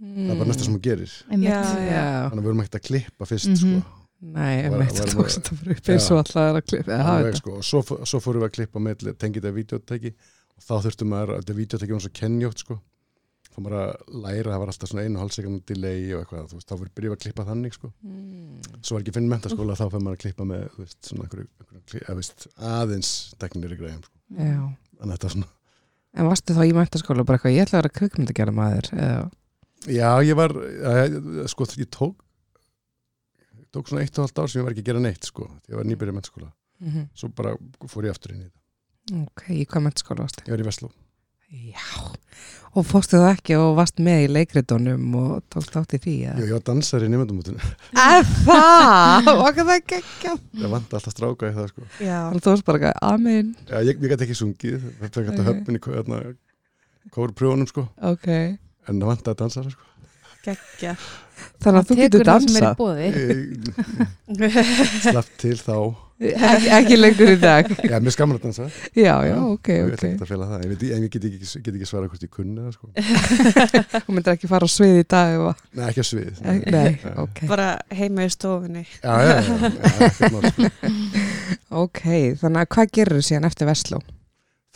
það 0.00 0.30
er 0.32 0.36
bara 0.40 0.48
næsta 0.50 0.64
sem 0.64 0.74
þú 0.74 0.80
gerir 0.82 1.12
Já, 1.30 1.36
Já, 1.38 2.30
þannig 2.30 2.40
að 2.40 2.42
við 2.42 2.48
vorum 2.50 2.60
ekkert 2.64 2.80
að 2.80 2.86
klippa 2.88 3.26
fyrst 3.30 3.48
Mhm. 3.48 3.56
sko. 3.56 4.02
nei, 4.22 4.62
einmitt, 4.64 4.96
var- 4.96 5.06
það 5.06 5.14
tókst 5.14 5.38
þetta 5.38 5.64
bara 5.64 5.70
upp 5.76 5.88
eins 5.92 6.10
og 6.10 6.18
allar 6.24 6.56
að 6.56 6.66
klippa. 6.66 6.90
eða 6.92 7.02
hafa 7.04 7.18
Alveg, 7.20 7.32
þetta. 7.32 7.36
sko. 7.36 7.50
og 7.52 7.62
svo, 7.62 7.82
fó- 7.84 8.00
svo 8.04 8.18
fórum 8.20 8.40
við 8.42 8.48
að 8.48 8.54
klippa 8.56 8.78
með 8.80 8.94
tengið 9.20 9.42
þetta 9.42 9.54
videotæki 9.54 10.14
og 10.56 10.64
þá 10.66 10.74
þurftum 10.86 11.10
maður, 11.12 11.32
þetta 11.40 11.56
videotæki 11.60 11.92
var 11.96 12.04
svo 12.06 12.12
kenjótt 12.16 12.62
sko. 12.64 12.78
þá 13.56 13.58
maður 13.64 13.76
að 13.80 14.16
læra, 14.26 14.50
það 14.52 14.60
var 14.60 14.70
alltaf 14.72 14.90
svona 14.90 15.04
einu 15.06 15.20
og 15.22 15.30
sekund 15.32 15.62
delay 15.68 16.00
og 16.12 16.20
eitthvað, 16.24 16.48
þú 16.50 16.56
veist, 16.58 16.68
þá 16.68 16.74
fyrir 16.76 16.94
byrjuð 16.98 17.14
að 17.16 17.22
klippa 17.24 17.44
þannig 17.48 17.72
sko. 17.76 17.92
Mm. 18.04 18.58
svo 18.82 18.96
var 18.96 19.04
ekki 19.04 19.14
finn 19.16 19.28
mentaskóla 19.32 19.76
þá 19.78 19.84
fyrir 19.86 20.04
maður 20.04 20.18
að 20.18 20.22
klippa 20.26 20.44
með 20.50 20.66
þú 20.74 20.82
veist, 20.84 20.98
svona 21.08 21.24
einhverju, 21.24 21.46
einhverju 21.62 22.16
veist, 22.20 22.46
aðeins 22.60 23.12
teknir 23.40 23.72
í 23.72 23.78
greiðum 23.80 24.04
sko. 24.04 24.18
Þannig 24.36 25.06
að 25.06 25.14
þetta 25.16 25.28
var 25.30 25.36
svona 25.36 25.52
En 26.16 26.24
varstu 26.30 26.54
þá 26.56 26.62
í 26.64 26.72
mæntaskóla 26.76 27.24
bara 27.28 27.36
eitthvað, 27.36 27.52
ég 27.56 27.66
ætla 27.66 27.76
að 27.76 27.82
vera 27.82 27.96
kvikmyndagjara 28.00 28.52
maður 28.56 28.86
eða, 28.96 29.24
já, 29.92 30.10
ég 30.24 30.36
var, 30.38 30.54
já, 30.56 31.48
sko, 31.52 31.66
ég 31.76 31.90
tók 31.92 32.22
tók 33.76 33.90
svona 33.90 34.04
eitt 34.04 34.16
og 34.16 34.24
halvt 34.24 34.38
ár 34.40 34.48
sem 34.48 34.60
ég 34.60 34.64
var 34.66 34.72
ekki 34.72 34.84
að 34.84 34.88
gera 34.90 35.02
neitt 35.04 35.26
sko. 35.28 35.48
ég 35.68 35.76
var 35.76 35.84
nýbyrjað 35.88 36.16
mentaskóla 36.16 36.52
Mhm. 36.80 37.08
svo 37.16 37.28
bara 37.32 37.56
fór 37.88 38.04
ég 38.04 38.12
aftur 38.12 38.32
inn 38.34 38.42
í 38.42 38.48
þetta 38.48 38.60
Ok, 39.06 39.42
í 39.54 39.64
hvað 39.70 39.84
mæntaskóla 39.86 40.24
varstu? 40.26 40.42
ég 40.46 40.54
var 40.56 40.62
í 40.62 40.66
Vestló. 40.66 40.88
Já, 41.46 41.84
og 42.74 42.82
fórstu 42.84 43.20
það 43.22 43.28
ekki 43.36 43.54
og 43.56 43.76
varst 43.78 44.00
með 44.02 44.24
í 44.24 44.30
leikritunum 44.34 45.12
og 45.20 45.44
tókst 45.54 45.76
átt 45.78 45.94
í 45.94 46.00
því 46.02 46.14
Jú, 46.24 46.32
ég 46.42 46.54
var 46.56 46.64
dansari 46.66 47.06
í 47.06 47.12
nefndumútinu 47.12 47.62
Að 48.02 48.32
það, 48.48 49.30
okkar 49.46 49.68
það 49.70 49.84
geggja 49.92 50.32
ég 50.34 50.72
vant 50.74 50.96
alltaf 50.98 51.14
stráka 51.14 51.52
í 51.52 51.54
það 51.54 51.70
sko. 51.70 51.86
já, 52.02 52.18
þú 52.34 52.50
varst 52.50 52.66
bara 52.66 52.80
eitthvað, 52.82 52.98
amen. 53.14 53.54
Já, 53.70 53.78
ég, 53.86 53.94
ég 54.02 54.10
gæti 54.10 54.26
ekki 54.26 54.38
sungið, 54.42 54.88
það 54.98 55.14
fekk 55.14 55.30
þetta 55.30 55.44
Ok. 55.46 55.48
höfn 55.52 55.78
í 55.78 55.82
hérna, 55.86 56.20
kórprjónum 57.14 57.70
sko, 57.70 57.86
Ok, 58.10 58.26
en 58.90 58.98
það 59.00 59.10
vantaði 59.12 59.40
dansara 59.44 59.70
sko. 59.76 59.86
Geggja 60.46 60.96
þannig 61.62 61.80
að 61.80 61.86
þú 61.88 61.96
getur. 62.00 62.20
Ég 64.36 64.56
slapp 65.06 65.28
til 65.40 65.54
þá, 65.60 65.76
ekki, 66.20 66.70
ekki 66.78 66.96
lengur 66.98 67.30
í 67.30 67.36
dag. 67.40 67.68
Já, 67.86 67.96
mér 68.02 68.14
skamur 68.14 68.38
að 68.38 68.46
dansa, 68.46 68.66
Já, 68.96 69.14
já, 69.26 69.36
ok, 69.38 69.70
ég 69.72 69.84
ok 69.84 69.92
veit 69.92 70.04
ekki 70.08 70.24
að 70.24 70.30
fela 70.30 70.48
það, 70.50 70.64
ég, 70.64 70.72
veit, 70.72 70.84
en 70.96 71.06
ég 71.06 71.12
get 71.14 71.26
ekki, 71.28 71.62
get 71.66 71.74
ekki 71.74 71.88
svara 71.90 72.10
hvort 72.10 72.26
ég 72.26 72.32
kunni 72.32 72.64
það 72.64 72.72
sko. 72.76 72.86
Þú 74.06 74.16
myndir 74.16 74.32
ekki 74.34 74.50
fara 74.50 74.68
á 74.68 74.70
svið 74.76 74.96
í 75.00 75.06
dag 75.16 75.44
og... 75.44 75.64
Nei, 75.76 75.84
ekki 75.90 76.02
að 76.02 76.08
svið. 76.10 76.42
Nei, 76.72 76.90
ok. 77.24 77.42
Bara 77.50 77.68
heima 78.00 78.26
í 78.26 78.32
stofunni. 78.32 78.86
Já, 79.02 79.14
já, 79.22 79.36
já, 79.36 79.54
já, 79.66 80.08
já 80.08 80.32
mál, 80.32 80.42
sko. 80.50 80.94
Ok, 81.84 82.02
þannig 82.40 82.62
að 82.62 82.72
hvað 82.76 82.96
gerur 83.00 83.26
síðan 83.26 83.48
eftir 83.50 83.68
Vestló? 83.68 84.00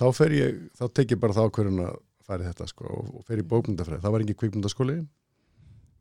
Þá 0.01 0.07
fer 0.17 0.33
ég, 0.37 0.61
þá 0.77 0.85
tek 0.97 1.13
ég 1.15 1.21
bara 1.21 1.37
þá 1.37 1.43
hverjum 1.49 1.83
að 1.85 1.97
fara 2.31 2.45
í 2.45 2.51
þetta 2.51 2.69
sko, 2.71 2.87
og, 3.01 3.25
fer 3.27 3.41
í 3.43 3.47
bókmyndafræði, 3.49 4.03
það 4.05 4.15
var 4.15 4.25
ekki 4.25 4.37
kvikmyndaskóli 4.39 5.01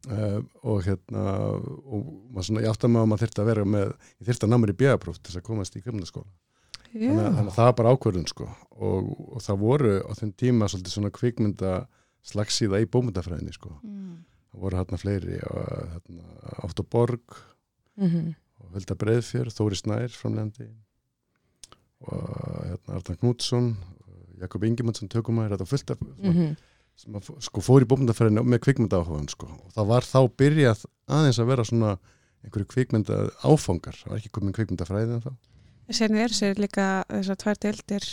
uh, 0.08 0.39
og 0.63 0.84
hérna 0.86 1.24
og 1.60 2.06
maður 2.32 2.48
svona, 2.48 2.62
ég 2.63 2.72
átti 2.72 2.88
að 2.88 2.94
maður 2.94 3.03
að 3.06 3.10
maður 3.12 3.24
þyrfti 3.25 3.41
að 3.44 3.50
vera 3.51 3.65
með, 3.65 3.91
ég 4.20 4.29
þyrfti 4.29 4.48
að 4.48 4.53
ná 4.53 4.58
mér 4.63 4.74
í 4.74 4.77
bjöðapróf 4.79 5.18
til 5.20 5.27
þess 5.34 5.41
að 5.41 5.48
komast 5.50 5.75
í 5.75 5.82
kvikmyndaskóla 5.84 6.29
þannig, 6.89 7.20
þannig 7.20 7.50
að 7.51 7.56
það 7.60 7.68
var 7.70 7.75
bara 7.77 7.91
ákvörðun 7.94 8.27
sko. 8.32 8.48
og, 8.79 9.10
og 9.36 9.41
það 9.46 9.60
voru 9.62 9.94
á 10.08 10.12
þeim 10.18 10.32
tíma 10.39 10.70
svolítið 10.72 10.96
svona 10.96 11.12
kvikmynda 11.13 11.74
slagsíða 12.29 12.79
í 12.82 12.88
bómyndafræðinni 12.89 13.53
sko. 13.53 13.75
Mm. 13.84 14.15
það 14.53 14.63
voru 14.63 14.79
hérna 14.79 14.98
fleiri 15.00 15.38
hérna, 15.39 16.24
Átt 16.65 16.79
og 16.79 16.89
Borg 16.89 17.39
Mhm. 18.00 18.34
og 18.63 18.70
Vilda 18.74 18.96
Breiðfjör, 18.96 19.50
Þóri 19.51 19.75
Snær 19.75 20.08
framlegandi 20.15 20.70
og 22.08 22.29
hérna, 22.63 22.96
Arnar 22.96 23.18
Knútsson 23.20 23.74
Jakob 24.39 24.63
Ingemundsson 24.63 25.10
tökumæður 25.12 25.58
þetta 25.58 25.65
var 25.65 25.72
fullt 25.74 25.91
af 25.91 26.00
Mhm. 26.01 26.56
Sem 27.00 27.15
að, 27.15 27.29
sko, 27.46 27.63
fór 27.63 27.86
í 27.86 27.89
bómyndafræðinu 27.89 28.44
með 28.44 28.63
kvikmynda 28.65 29.00
áhugan 29.00 29.29
sko. 29.32 29.48
og 29.48 29.75
það 29.75 29.91
var 29.94 30.08
þá 30.08 30.20
byrjað 30.41 30.86
aðeins 31.08 31.39
að 31.39 31.51
vera 31.53 31.68
svona 31.68 31.94
einhverju 32.44 32.70
kvikmynda 32.74 33.20
áfangar. 33.44 33.98
Það 34.00 34.12
var 34.12 34.22
ekki 34.22 34.34
komin 34.36 34.56
kvikmyndafræði 34.56 35.18
en 35.18 35.24
þá 35.27 35.32
Sérni 35.89 36.22
er 36.22 36.34
sér 36.36 36.60
líka 36.62 36.86
þessar 37.10 37.38
tvær 37.41 37.60
deildir 37.63 38.06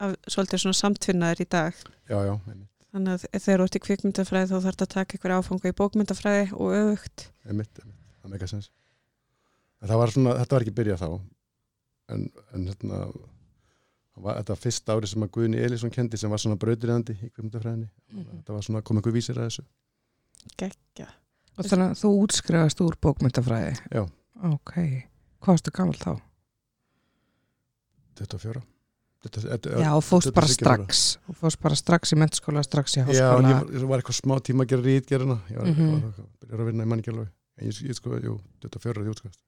af 0.00 0.14
svolítið 0.32 0.62
svona 0.62 0.78
samtvinnaður 0.78 1.42
í 1.44 1.46
dag. 1.52 1.80
Já, 2.08 2.16
já, 2.24 2.32
einmitt, 2.48 2.70
þannig 2.94 3.16
að 3.18 3.42
þegar 3.44 3.60
þú 3.60 3.66
ert 3.66 3.76
í 3.76 3.82
kvikmyndafræði 3.84 4.48
þá 4.48 4.54
þarf 4.54 4.68
þetta 4.68 4.86
að 4.86 4.94
taka 4.94 5.16
einhver 5.16 5.34
áfanga 5.36 5.68
í 5.68 5.76
bókmyndafræði 5.80 6.46
og 6.56 6.76
öfugt. 6.78 7.26
Einmitt, 7.44 7.82
einmitt. 7.82 7.98
það 8.22 8.32
meika 8.32 8.48
sens. 8.48 8.70
Var 9.84 10.14
svona, 10.14 10.38
þetta 10.40 10.56
var 10.56 10.64
ekki 10.64 10.76
byrjað 10.78 11.02
þá. 11.04 11.10
En, 12.14 12.24
en 12.56 12.64
hérna 12.70 13.02
var, 14.22 14.40
þetta 14.40 14.54
var 14.54 14.62
fyrsta 14.62 14.96
ári 14.96 15.10
sem 15.10 15.22
að 15.22 15.32
Guðni 15.36 15.62
Elísson 15.62 15.94
kendi 15.94 16.20
sem 16.20 16.30
var 16.30 16.42
svona 16.42 16.58
brautirandi 16.60 17.16
í 17.16 17.30
kvikmyndafræðinni. 17.30 17.88
Mhm. 18.12 18.28
þetta 18.40 18.52
var 18.56 18.62
svona, 18.62 18.82
kom 18.82 18.96
einhver 18.96 19.14
vísir 19.14 19.38
að 19.38 19.48
þessu. 19.48 19.64
Geggja 20.56 21.08
Og 21.58 21.66
þannig 21.66 21.90
að 21.90 21.98
þú 21.98 22.10
útskrifast 22.22 22.80
úr 22.84 22.96
bókmyndafræði? 23.02 23.78
Já. 23.90 24.04
Ok, 24.46 24.74
hvað 25.42 25.56
varstu 25.56 25.72
gammal 25.74 25.96
þá? 25.98 26.12
24, 28.20 28.62
þetta, 29.24 29.42
þetta, 29.42 29.72
Já, 29.82 29.88
og 29.96 30.04
fóst 30.06 30.28
þetta 30.28 30.38
bara 30.38 30.50
strax. 30.52 31.02
Og 31.26 31.38
fóst 31.38 31.60
bara 31.62 31.78
strax 31.78 32.14
í 32.14 32.18
mennskóla, 32.18 32.62
strax 32.66 32.94
í 32.94 33.00
Já, 33.00 33.02
en 33.02 33.10
háskóla. 33.10 33.50
ég 33.50 33.58
var, 33.58 33.74
ég 33.74 33.90
var 33.90 34.02
eitthvað 34.02 34.18
smá 34.20 34.36
tíma 34.46 34.66
að 34.66 34.72
gera 34.74 34.86
rítgerina 34.86 35.38
ég 35.50 35.58
var, 35.58 35.66
mm 35.66 35.74
-hmm. 35.74 36.28
að 36.52 36.64
vinna 36.70 36.86
í 36.86 36.90
manni 36.94 37.10
alveg 37.10 37.28
en 37.58 37.66
ég, 37.66 37.82
ég 37.90 37.94
sko, 37.98 38.18
jú, 38.22 38.38
24 38.62 39.02
því 39.02 39.14
útskast 39.14 39.40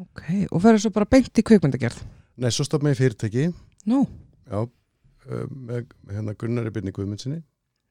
Ok, 0.00 0.22
og 0.50 0.62
ferður 0.62 0.80
svo 0.80 0.90
bara 0.90 1.04
beint 1.04 1.38
í 1.38 1.42
kvikmyndagerð? 1.44 2.00
Nei, 2.36 2.50
svo 2.50 2.64
stopp 2.64 2.82
með 2.82 2.96
í 2.96 3.00
fyrirtæki 3.00 3.52
Nú, 3.88 4.02
já, 4.50 4.60
uh, 4.66 5.46
með, 5.50 5.86
hérna 6.10 6.34
Gunnari 6.36 6.72
Byrni 6.74 6.92
Guðmundsinni 6.92 7.38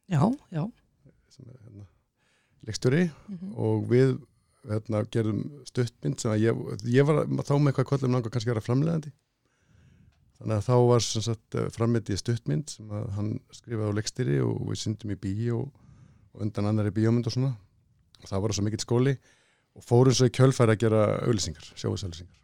já, 0.09 0.21
já. 0.53 0.63
Sem 1.33 1.47
er 1.49 1.57
hérna 1.63 1.87
leikstjóri. 2.67 3.05
Mhm. 3.29 3.53
og 3.55 3.87
við 3.89 4.17
hérna, 4.69 5.01
gerðum 5.13 5.39
stuttmynd 5.65 6.19
sem 6.19 6.31
að 6.35 6.43
ég, 6.43 6.61
ég 6.93 7.07
var 7.07 7.23
þá 7.25 7.53
með 7.57 7.71
eitthvað 7.71 7.87
kvöldum 7.93 8.11
langa 8.17 8.29
kannski 8.33 8.49
að 8.51 8.53
vera 8.57 8.65
framlegandi 8.65 9.11
þannig 10.39 10.55
að 10.57 10.65
þá 10.67 10.75
var 10.89 11.03
sem 11.03 11.23
sagt 11.25 11.57
frammyndi 11.75 12.17
stuttmynd 12.19 12.69
sem 12.75 12.91
að 12.95 13.07
hann 13.17 13.31
skrifaði 13.55 13.89
á 13.91 13.97
leikstýri 13.97 14.37
og 14.43 14.59
við 14.69 14.81
syndum 14.83 15.11
í 15.15 15.17
bí 15.19 15.33
og, 15.55 15.65
og 16.35 16.43
undan 16.45 16.69
annari 16.69 16.91
bíómynd 16.95 17.27
og 17.27 17.33
svona. 17.35 17.53
Og 18.19 18.27
það 18.29 18.41
var 18.43 18.53
svo 18.55 18.63
mikill 18.67 18.83
skóli 18.83 19.13
og 19.75 19.83
fórum 19.87 20.15
svo 20.15 20.27
í 20.27 20.33
kjölfæri 20.35 20.75
að 20.75 20.81
gera 20.83 21.01
auðlýsingar, 21.25 21.71
sjáðsauðlýsingar 21.75 22.35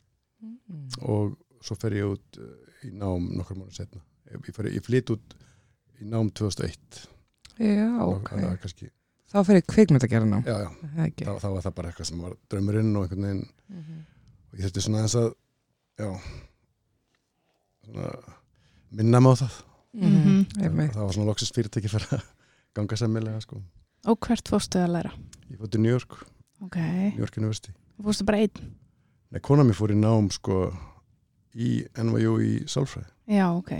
Mm. 0.66 0.90
og 1.06 1.36
svo 1.62 1.76
fer 1.78 1.94
ég 1.94 2.08
út 2.10 2.38
uh, 2.42 2.46
í 2.86 2.92
nám 2.94 3.30
nokkur 3.38 3.58
mánu 3.60 3.74
setna 3.76 4.02
ég, 4.32 4.52
ég 4.76 4.86
flyt 4.86 5.10
út 5.16 5.36
í 6.02 6.08
nám 6.10 6.30
2001 6.32 7.06
Já, 7.60 7.88
ok. 8.04 8.32
að 8.36 8.58
kannski, 8.62 8.90
Þá 9.32 9.40
fer 9.48 9.58
ég 9.60 9.66
kvikmyndagerðina 9.68 10.42
já, 10.46 10.56
já, 10.64 10.70
Það 10.82 11.00
er 11.00 11.06
ekki. 11.10 11.26
Þá, 11.26 11.32
þá 11.42 11.48
var 11.56 11.64
það 11.66 11.74
bara 11.76 11.90
eitthvað 11.92 12.08
sem 12.10 12.20
var 12.22 12.34
draumurinn 12.52 12.96
og 12.96 13.06
einhvern 13.06 13.26
veginn 13.26 13.46
Mhm. 13.70 14.02
og 14.52 14.60
ég 14.60 14.66
þurfti 14.68 14.84
svona 14.86 15.02
eins 15.02 15.16
að 15.18 15.30
já 16.00 16.10
svona, 17.86 18.12
minna 18.92 19.20
mig 19.22 19.32
á 19.32 19.36
það. 19.42 19.56
Mhm, 19.96 20.46
það, 20.52 20.64
einmitt. 20.68 20.92
það 20.94 21.06
var 21.08 21.14
svona 21.16 21.30
loksist 21.32 21.56
fyrirtæki 21.56 21.90
fyrir 21.92 22.18
að 22.20 22.24
ganga 22.76 22.98
semmilega 23.00 23.42
sko. 23.42 23.62
Og 24.06 24.20
hvert 24.20 24.50
fórstu 24.52 24.82
að 24.84 24.92
læra? 24.98 25.12
ég 25.50 25.58
fór 25.60 25.72
til 25.72 25.82
New 25.82 25.92
York, 25.92 26.26
Ok, 26.62 26.76
New 26.78 27.20
York 27.24 27.38
University. 27.38 27.72
Fórstu 28.02 28.26
bara 28.26 28.38
einn? 28.44 28.52
Nei, 29.32 29.40
kona 29.42 29.64
mér 29.64 29.76
fór 29.76 29.92
í 29.92 29.98
nám 30.00 30.30
sko 30.32 30.72
í 31.56 31.70
NYU 32.04 32.36
í 32.44 32.54
Sálfræði. 32.70 33.08
Já, 33.32 33.48
ok. 33.56 33.72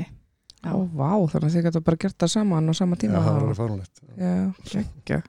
Já. 0.66 0.72
Ó, 0.74 0.82
vá, 0.90 1.12
þannig 1.30 1.50
að 1.52 1.56
þið 1.58 1.66
geta 1.68 1.84
bara 1.86 2.02
gert 2.02 2.18
það 2.24 2.32
saman 2.34 2.72
á 2.72 2.74
sama 2.74 2.96
Já, 2.98 3.02
tíma 3.04 3.20
það 3.22 3.36
var 3.36 3.44
alveg 3.44 3.60
fáránlegt. 3.60 4.02
Já, 4.18 4.36
geggja. 4.72 5.20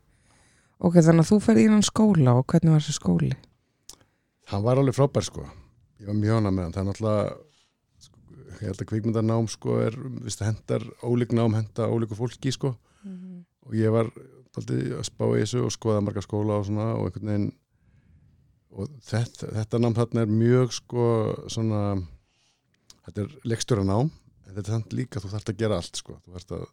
Ok, 0.77 0.97
þannig 1.01 1.25
að 1.25 1.31
þú 1.33 1.41
ferði 1.45 1.67
í 1.67 1.69
hann 1.73 1.85
skóla 1.85 2.37
og 2.39 2.47
hvernig 2.53 2.73
var 2.77 2.85
þessi 2.85 2.97
skóli? 3.01 3.35
hann 4.51 4.63
var 4.63 4.79
alveg 4.79 4.95
frábær 4.95 5.27
sko. 5.27 5.45
Ég 5.99 6.07
var 6.11 6.19
mjög 6.19 6.39
hana 6.39 6.53
með 6.55 6.67
hann, 6.67 6.75
það 6.75 6.83
er 6.83 6.89
náttúrulega 6.91 8.07
sko, 8.07 8.21
ég 8.47 8.63
held 8.63 8.83
að 8.83 8.89
kvikmyndarnám 8.93 9.49
sko 9.51 9.79
er, 9.83 9.97
viðst, 10.23 10.45
hendar 10.47 10.85
ólík 11.03 11.35
nám 11.35 11.57
henda 11.57 11.89
ólíku 11.91 12.19
fólki 12.19 12.53
sko. 12.55 12.77
Og 13.67 13.75
ég 13.75 13.91
var 13.91 14.11
daldið 14.55 14.93
að 15.01 15.07
spá 15.09 15.25
í 15.33 15.41
þessu 15.43 15.65
og 15.67 15.73
skoða 15.75 16.03
marga 16.05 16.23
skóla 16.25 16.61
og 16.61 16.69
svona 16.69 16.93
og 16.95 17.09
einhvern 17.09 17.33
veginn 17.33 17.49
og 18.77 18.93
þetta, 19.09 19.51
þetta 19.57 19.81
nám 19.83 19.97
þarna 19.97 20.23
er 20.23 20.31
mjög 20.31 20.73
sko 20.77 21.07
svona 21.53 21.81
þetta 23.07 23.23
er 23.25 23.37
leikstjóra 23.53 23.85
nám 23.87 24.11
en 24.11 24.55
þetta 24.55 24.67
er 24.69 24.75
samt 24.77 24.93
líka, 24.97 25.21
þú 25.23 25.31
þarft 25.35 25.53
að 25.53 25.57
gera 25.63 25.79
allt 25.81 25.97
sko 26.03 26.19
þú 26.27 26.35
þarft 26.37 26.53
að, 26.59 26.67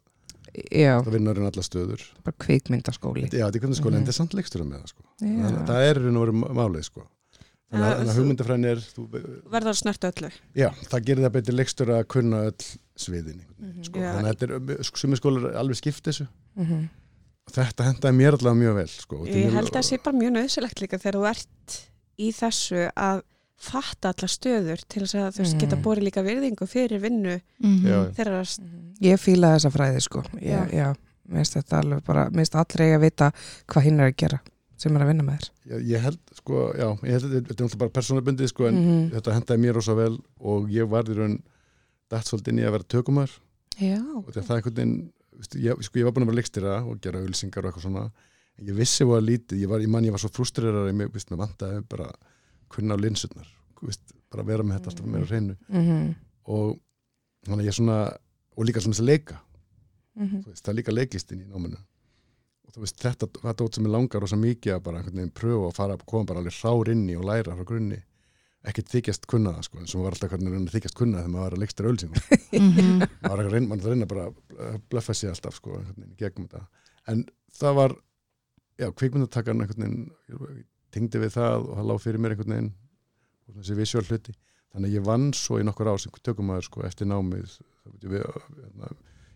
Já, 0.70 1.00
að 1.00 1.08
vinna 1.16 1.32
um 1.34 1.46
alla 1.48 1.62
stöður 1.66 2.02
bara 2.22 2.36
kvikmyndaskóli 2.44 3.24
já, 3.26 3.46
þetta 3.48 3.56
er 3.56 3.62
hvernig 3.64 3.78
skóla, 3.80 3.90
Mhm. 3.90 3.96
en 3.96 4.04
þetta 4.04 4.12
er 4.14 4.18
samt 4.20 4.34
leikstjóra 4.38 4.64
með 4.68 4.82
það 4.84 4.88
sko 4.92 5.02
Já, 5.02 5.26
Þannig 5.26 5.58
að 5.58 5.66
það 5.70 5.88
er 5.88 5.98
í 5.98 6.02
raun 6.04 6.16
og 6.16 6.24
veru 6.24 6.54
málið 6.54 6.84
sko 6.84 7.02
þannig 7.04 7.84
að, 7.84 7.90
Ja, 7.90 7.96
þannig 7.98 8.12
að 8.12 8.18
hugmyndafræðin 8.20 8.66
er 8.70 8.82
þú, 8.94 9.06
verður 9.50 9.70
að 9.72 9.78
snerta 9.80 10.10
öllu 10.12 10.30
já, 10.54 10.68
það 10.92 11.04
gerir 11.08 11.24
það 11.24 11.32
betur 11.38 11.54
leikstjóra 11.58 11.96
að 11.98 12.06
kunna 12.14 12.42
öll 12.44 12.68
sviðin 12.94 13.40
Mhm. 13.58 13.82
sko. 13.88 13.98
Já. 13.98 14.12
þannig 14.14 14.30
að 14.30 14.38
þetta 14.38 14.78
er, 14.78 14.84
sumi 14.84 15.16
skólar 15.18 15.56
alveg 15.58 15.76
skipt 15.80 16.04
þessu 16.06 16.28
Mhm. 16.56 16.88
og 17.48 17.52
þetta 17.52 17.84
hendaði 17.88 18.14
mér 18.14 18.32
allavega 18.38 18.60
mjög 18.62 18.74
vel 18.78 18.86
sko. 18.88 19.16
Ég 19.26 19.50
held 19.52 19.68
að 19.70 19.74
það 19.80 19.88
sé 19.90 20.02
bara 20.04 20.16
mjög 20.16 20.32
nöðsilegt 20.38 20.80
líka 20.84 20.98
þegar 21.02 21.18
þú 21.18 21.28
ert 21.30 21.88
í 22.18 22.30
þessu 22.30 22.92
að 22.94 23.22
fatta 23.56 24.10
alla 24.12 24.28
stöður 24.28 24.82
til 24.88 25.02
þess 25.04 25.14
að 25.14 25.28
þú 25.36 25.42
veist 25.44 25.54
Mm. 25.54 25.60
geta 25.60 25.76
borið 25.76 26.04
líka 26.08 26.22
virðingu 26.26 26.66
fyrir 26.68 27.00
vinnu 27.00 27.40
Mhm. 27.62 27.86
Já, 27.86 27.98
þeirra 28.14 28.42
Ég 29.00 29.18
fíla 29.20 29.54
þessa 29.56 29.70
fræði 29.70 30.00
sko 30.02 30.22
Já. 30.40 30.64
ég, 30.66 30.72
Já, 30.72 30.94
mér 31.28 31.38
finnst 31.44 31.54
þetta 31.56 31.78
alveg 31.82 32.04
bara 32.04 32.30
mér 32.30 32.42
finnst 32.44 32.54
allra 32.54 32.84
eiga 32.84 32.96
að 32.98 33.00
vita 33.00 33.32
hvað 33.68 33.82
hinn 33.82 34.00
er 34.00 34.10
að 34.12 34.16
gera 34.16 34.40
sem 34.76 34.96
er 34.96 35.00
að 35.02 35.06
vinna 35.06 35.22
með 35.24 35.38
þér 35.38 35.50
ég, 35.70 35.86
ég 35.88 36.00
held 36.00 36.18
sko, 36.34 36.72
já, 36.76 36.88
ég 37.02 37.10
held 37.12 37.22
þetta 37.22 37.34
þetta 37.34 37.50
er 37.50 37.66
náttúrulega 37.66 37.78
bara 37.78 37.90
persónabundið 37.90 38.48
sko, 38.48 38.66
en 38.66 38.74
Mhm. 38.74 39.10
þetta 39.14 39.32
hendaði 39.38 39.60
mér 39.60 39.74
rosa 39.74 39.94
vel 39.94 40.18
og 40.40 40.68
ég 40.68 40.88
var 40.88 41.04
í 41.04 41.14
raun 41.16 41.42
dætt 42.10 42.24
svolítið 42.28 42.48
inn 42.48 42.58
í 42.58 42.62
að 42.66 42.72
vera 42.72 42.84
tökumar 42.84 43.30
Já, 43.78 43.98
og 44.16 44.26
þetta 44.32 44.50
er 44.50 44.56
einhvern 44.62 44.74
veginn 44.74 45.12
ég, 45.56 45.82
sko, 45.82 45.98
ég 45.98 46.04
var 46.04 46.12
búin 46.12 46.24
að 46.24 46.30
vera 46.30 46.40
leikstýra 46.42 46.86
og 46.90 47.00
gera 47.00 47.18
auðlýsingar 47.20 47.64
og 47.64 47.72
eitthvað 47.72 47.82
svona 47.82 48.10
ég 48.62 48.74
vissi 48.76 49.04
hvað 49.04 49.24
lítið, 49.26 49.60
ég 49.62 49.68
var, 49.68 49.78
ég 49.80 49.88
man 49.88 50.04
ég 50.04 50.10
var 50.10 50.18
svo 50.18 50.28
frústrerar 50.30 50.88
að 52.74 52.78
kunna 52.80 52.98
á 52.98 53.02
linsutnar, 53.04 53.48
veist, 53.84 54.12
bara 54.32 54.44
vera 54.48 54.62
með 54.66 54.78
þetta 54.80 54.90
alltaf 54.92 55.06
meira 55.14 55.26
hreinu. 55.30 55.56
Mhm. 55.68 56.14
og 56.46 56.78
þannig 57.46 57.62
að 57.64 57.68
ég 57.70 57.74
svona 57.78 57.96
og 58.56 58.64
líka 58.68 58.80
svona 58.82 58.94
þess 58.94 59.00
að 59.04 59.10
leika, 59.12 59.40
Mhm. 60.16 60.42
þú 60.44 60.48
veist, 60.52 60.62
það 60.64 60.68
er 60.72 60.76
líka 60.82 60.92
leiklistin 60.94 61.40
í 61.42 61.46
náminu. 61.50 61.78
Og 62.66 62.72
þú 62.74 62.80
veist, 62.84 62.96
þetta, 63.02 63.26
þetta 63.42 63.64
út 63.64 63.74
sem 63.74 63.84
ég 63.84 63.90
langar 63.90 64.20
rosa 64.20 64.36
mikið 64.36 64.74
að 64.76 64.82
bara 64.82 64.98
einhvern 64.98 65.16
veginn 65.16 65.32
pröfa 65.34 65.66
og 65.68 65.74
fara 65.74 65.96
að 65.96 66.04
koma 66.06 66.24
bara 66.26 66.40
alveg 66.40 66.54
rár 66.62 66.88
inn 66.92 67.08
í 67.10 67.16
og 67.18 67.24
læra 67.24 67.54
frá 67.56 67.64
grunni. 67.64 68.02
Ekkert 68.64 68.88
þykjast 68.88 69.26
kunna 69.26 69.52
það 69.52 69.64
sko, 69.64 69.78
eins 69.78 69.94
og 69.94 70.00
maður 70.00 70.04
var 70.04 70.12
alltaf 70.14 70.30
hvernig 70.30 70.48
að 70.48 70.54
reyna 70.54 70.70
að 70.70 70.76
þykjast 70.78 70.94
kunna 70.96 71.16
það 71.18 71.24
þegar 71.24 71.34
maður 71.34 71.44
var 71.44 71.56
að 71.56 71.62
leikstýra 71.64 71.88
auðlýsingum 71.90 72.22
Mhm. 72.54 72.98
maður 73.24 73.36
var 73.36 73.44
að 73.44 73.52
reyna, 73.52 73.68
maður 73.68 73.84
að 73.84 73.92
reyna 73.92 74.06
bara 74.06 74.24
að 74.30 74.80
blöffa 74.90 75.14
sig 75.14 75.30
alltaf 75.30 75.54
sko, 75.54 75.84
gegnum 76.16 76.48
þetta. 76.48 76.66
En 77.08 77.24
það 77.58 77.74
var, 77.74 77.96
já, 78.78 78.90
kvikmyndatakarn 78.92 79.60
einhvern 79.60 79.82
veginn, 79.84 80.64
tengdi 80.94 81.20
við 81.22 81.36
það 81.36 81.68
og 81.68 81.78
það 81.78 81.88
lág 81.90 82.02
fyrir 82.04 82.22
mér 82.22 82.34
einhvern 82.34 82.54
veginn 82.54 82.72
og 83.44 83.58
þessi 83.58 83.76
visual 83.78 84.04
hluti, 84.08 84.34
þannig 84.72 84.90
að 84.90 84.96
ég 84.98 85.06
vann 85.06 85.28
svo 85.36 85.60
í 85.60 85.66
nokkur 85.66 85.92
sem 86.00 86.14
tökum 86.24 86.50
maður 86.50 86.68
sko 86.68 86.84
eftir 86.88 87.10
námið 87.10 87.58
við, 88.00 88.20
hérna, 88.24 88.90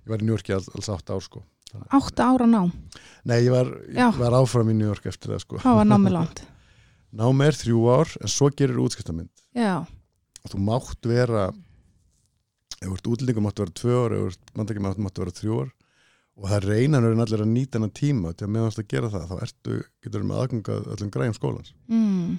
ég 0.05 0.13
var 0.13 0.23
í 0.23 0.29
New 0.29 0.37
Yorki 0.37 0.57
alls, 0.57 0.71
alls 0.75 0.91
átt 0.95 1.13
ár 1.13 1.25
sko. 1.25 1.45
Átta 1.93 2.31
ára 2.33 2.47
nám, 2.49 2.71
nei, 3.29 3.43
ég 3.45 3.53
var, 3.53 3.69
ég 3.93 4.17
var 4.17 4.39
áfram 4.39 4.71
í 4.73 4.77
New 4.79 4.89
York 4.89 5.05
eftir 5.11 5.35
það 5.35 5.43
sko. 5.45 5.61
Hvað 5.61 5.83
var 5.83 5.91
námið 5.91 6.15
langt? 6.17 6.45
námið 7.21 7.51
er 7.51 7.59
þrjú 7.63 7.83
ár, 7.93 8.15
en 8.23 8.33
svo 8.33 8.49
gerir 8.57 8.81
útskiptamynd 8.81 9.45
Já, 9.57 9.75
og 9.85 10.53
þú 10.53 10.61
mátt 10.65 11.09
vera 11.09 11.49
ef 12.79 12.87
þú 12.87 12.95
ert 12.95 13.11
útlendingur 13.13 13.45
máttu 13.45 13.65
vera 13.65 13.77
tvö 13.81 13.99
ár 13.99 14.15
ef 14.15 14.23
þú 14.23 14.31
ert 14.33 14.53
mandakið 14.59 15.05
máttu 15.05 15.25
vera 15.25 15.37
þrjú 15.39 15.61
ár 15.63 15.71
og 16.39 16.51
það 16.53 16.69
reyna 16.69 17.01
nörðin 17.03 17.25
allir 17.25 17.43
að 17.45 17.51
nýta 17.53 17.79
hennar 17.79 17.95
tíma 17.97 18.35
til 18.35 18.47
að 18.47 18.53
meðan 18.55 18.69
þú 18.69 18.75
ert 18.75 18.85
að 18.85 18.93
gera 18.93 19.11
það, 19.15 19.25
þá 19.31 19.43
ertu 19.47 19.79
getur 20.05 20.27
með 20.29 20.43
aðgangað 20.43 20.93
öllum 20.95 21.11
græjum 21.15 21.37
skólans. 21.37 21.73
Mm. 21.91 22.37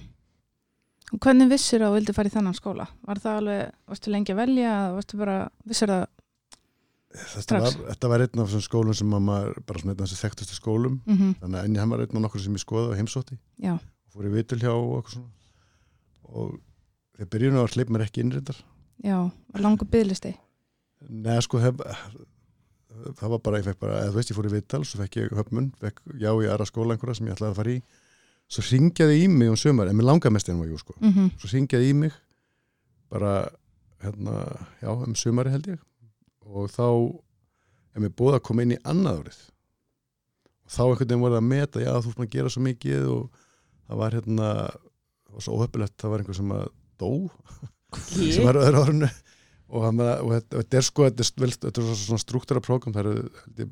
Hvernig 1.10 1.50
vissir 1.50 1.84
að 1.84 1.91
þú 1.91 1.98
vildi 1.98 2.15
fara 2.15 2.29
í 2.29 2.34
þennan 2.36 2.58
skóla? 2.58 2.86
Var 3.08 3.22
það 3.24 3.41
alveg, 3.41 3.75
varstu 3.89 4.13
lengi 4.13 4.34
að 4.36 4.41
velja, 4.44 4.70
eða 4.70 4.96
varstu 4.96 5.20
bara, 5.20 5.38
vissir 5.68 5.94
það? 5.94 6.08
þetta 7.10 7.60
var, 7.63 7.77
þetta 7.89 8.10
var 8.12 8.24
einn 8.24 8.41
af 8.44 8.50
þessum 8.51 8.65
skólum 8.68 8.96
sem 9.00 9.13
að 9.18 9.24
maður, 9.25 9.62
bara 9.65 9.82
svona 9.82 9.96
einn 9.96 10.03
af 10.03 10.10
þessu 10.12 10.24
þekktustu 10.24 10.58
skólum. 10.60 11.00
Mm 11.10 11.36
þannig 11.41 11.60
að 11.60 11.70
enni 11.70 11.82
hann 11.82 11.94
var 11.96 12.03
einn 12.06 12.20
af 12.20 12.25
nokkur 12.27 12.44
sem 12.44 12.58
ég 12.60 12.63
skoði 12.63 12.91
og 12.91 13.00
heimsótti. 13.00 13.39
Já, 13.58 13.74
og 13.79 14.13
fór 14.13 14.29
í 14.29 14.34
vitul 14.36 14.62
hjá 14.62 14.70
og 14.75 15.00
eitthvað 15.00 15.15
svona. 15.18 15.32
Og 16.29 16.51
þegar 17.20 17.32
byrjunum 17.34 17.63
var 17.63 17.74
hleyp 17.75 17.89
mér 17.91 18.06
ekki 18.06 18.24
innrindar 18.24 18.60
já, 19.03 19.18
var 19.27 19.63
langur 19.63 19.89
byðlisti 19.91 20.36
Nei, 21.10 21.38
sko, 21.44 21.62
hef, 21.63 21.79
það 23.20 23.32
var 23.34 23.41
bara, 23.46 23.60
ég 23.62 23.68
fekk 23.70 23.79
bara, 23.84 24.00
eða 24.03 24.12
þú 24.12 24.20
veist, 24.20 24.32
ég 24.32 24.38
fór 24.38 24.48
í 24.50 24.53
viðtal, 24.53 24.82
svo 24.88 25.00
fekk 25.01 25.18
ég 25.20 25.36
höfmun, 25.38 25.68
fekk 25.82 26.01
já 26.22 26.29
í 26.32 26.48
aðra 26.50 26.68
skóla 26.70 26.96
einhverja 26.96 27.20
sem 27.20 27.29
ég 27.29 27.36
ætlaði 27.38 27.53
að 27.53 27.60
fara 27.60 27.74
í. 27.74 27.79
Svo 28.50 28.63
ringjaði 28.65 29.18
í 29.22 29.27
mig 29.29 29.51
um 29.51 29.58
sömur, 29.60 29.89
en 29.91 29.98
mér 30.00 30.08
langaði 30.10 30.34
mest 30.36 30.50
en 30.50 30.60
var 30.62 30.70
jú, 30.72 30.79
sko. 30.82 30.96
mm 31.03 31.29
Svo 31.41 31.51
ringjaði 31.53 31.91
í 31.91 31.96
mig, 32.03 32.18
bara, 33.13 33.34
hérna, 34.03 34.36
já, 34.82 34.89
um 34.94 35.15
sömari 35.20 35.53
held 35.53 35.72
ég. 35.75 35.82
Og 36.50 36.70
þá 36.74 36.86
er 37.96 38.06
mér 38.06 38.15
búið 38.18 38.39
að 38.39 38.46
koma 38.50 38.65
inn 38.65 38.75
í 38.77 38.82
annað 38.89 39.24
árið. 39.24 39.39
Og 40.65 40.74
þá 40.74 40.82
einhvern 40.88 41.06
veginn 41.06 41.24
voru 41.25 41.39
að 41.39 41.48
meta, 41.50 41.84
já, 41.84 41.91
þú 41.98 42.12
ert 42.12 42.20
búin 42.20 42.29
að 42.29 42.36
gera 42.38 42.53
svo 42.53 42.65
mikið 42.65 43.10
og 43.13 43.41
það 43.89 44.01
var 44.03 44.18
hérna, 44.18 44.50
það 45.25 45.38
var 45.38 45.46
svo 45.46 45.58
óhöppilegt, 45.58 45.98
það 46.01 46.13
var 46.13 46.24
einhver 46.24 46.39
sem 46.39 46.53
að 46.58 46.68
dó 47.00 47.12
sem 48.36 48.46
var 48.46 48.60
öðru 48.62 48.84
árinu 48.86 49.10
og, 49.69 49.85
og 50.01 50.31
þetta, 50.33 50.77
er 50.77 50.81
sko 50.88 51.05
þetta 51.09 51.23
er, 51.45 51.53
er 51.69 51.95
svona 51.95 52.19
struktúra 52.23 52.61
prógram 52.65 52.93
það 52.95 52.99
eru 53.05 53.29
held 53.45 53.59
ég, 53.65 53.69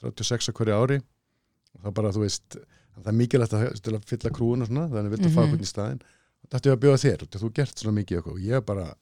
36 0.00 0.48
á 0.48 0.56
hverju 0.56 0.76
ári 0.76 0.98
og 1.00 1.80
það 1.82 1.90
er 1.90 1.96
bara 1.98 2.12
þú 2.12 2.22
veist 2.24 2.56
það 2.96 3.10
er 3.12 3.16
mikilvægt 3.20 3.52
að, 3.56 3.66
að 3.96 4.06
fylla 4.08 4.30
krúuna 4.32 4.66
svona, 4.66 4.88
þannig 4.88 5.10
viltu 5.12 5.28
mm 5.28 5.32
-hmm. 5.32 5.36
fá 5.36 5.42
Mhm. 5.42 5.50
hvernig 5.50 5.68
í 5.68 5.72
staðinn 5.74 6.00
og 6.42 6.48
þetta 6.50 6.68
er 6.70 6.76
að 6.76 6.82
bjóða 6.84 7.02
þér, 7.04 7.26
þú 7.40 7.52
gert 7.52 7.78
svona 7.78 7.96
mikið 8.00 8.26
og 8.26 8.38
ég 8.40 8.56
er 8.56 8.60
bara 8.60 8.94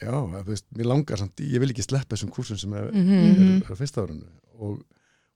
já, 0.00 0.12
þú 0.12 0.44
veist, 0.52 0.66
mér 0.76 0.86
langar 0.86 1.18
samt, 1.18 1.40
ég 1.40 1.58
vil 1.60 1.70
ekki 1.72 1.82
sleppa 1.86 2.14
þessum 2.16 2.30
kursum 2.30 2.58
sem 2.58 2.72
er, 2.74 2.90
Mhm. 2.92 3.12
er, 3.12 3.34
Mhm. 3.38 3.56
er 3.64 3.72
á 3.72 3.76
fyrsta 3.76 4.02
árinu 4.06 4.26
og, 4.58 4.82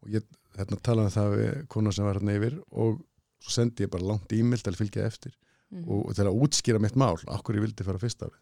og 0.03 0.09
ég 0.09 0.23
hérna, 0.57 0.77
talaði 0.83 1.05
um 1.05 1.17
það 1.17 1.37
við 1.37 1.67
kona 1.69 1.93
sem 1.93 2.05
var 2.05 2.15
hérna 2.15 2.37
yfir 2.37 2.61
og 2.71 3.01
svo 3.43 3.51
sendi 3.51 3.85
ég 3.85 3.91
bara 3.91 4.05
langt 4.05 4.33
e-mail 4.33 4.61
til 4.63 4.73
að 4.73 4.77
fylgja 4.77 5.07
eftir 5.07 5.33
Mhm. 5.73 5.89
og, 5.89 6.07
og 6.09 6.15
til 6.15 6.25
að 6.25 6.39
útskýra 6.41 6.81
mitt 6.81 6.95
mál 6.97 7.17
okkur 7.27 7.55
ég 7.57 7.61
vildi 7.65 7.85
fara 7.85 7.99
fyrst 7.99 8.21
árið 8.23 8.39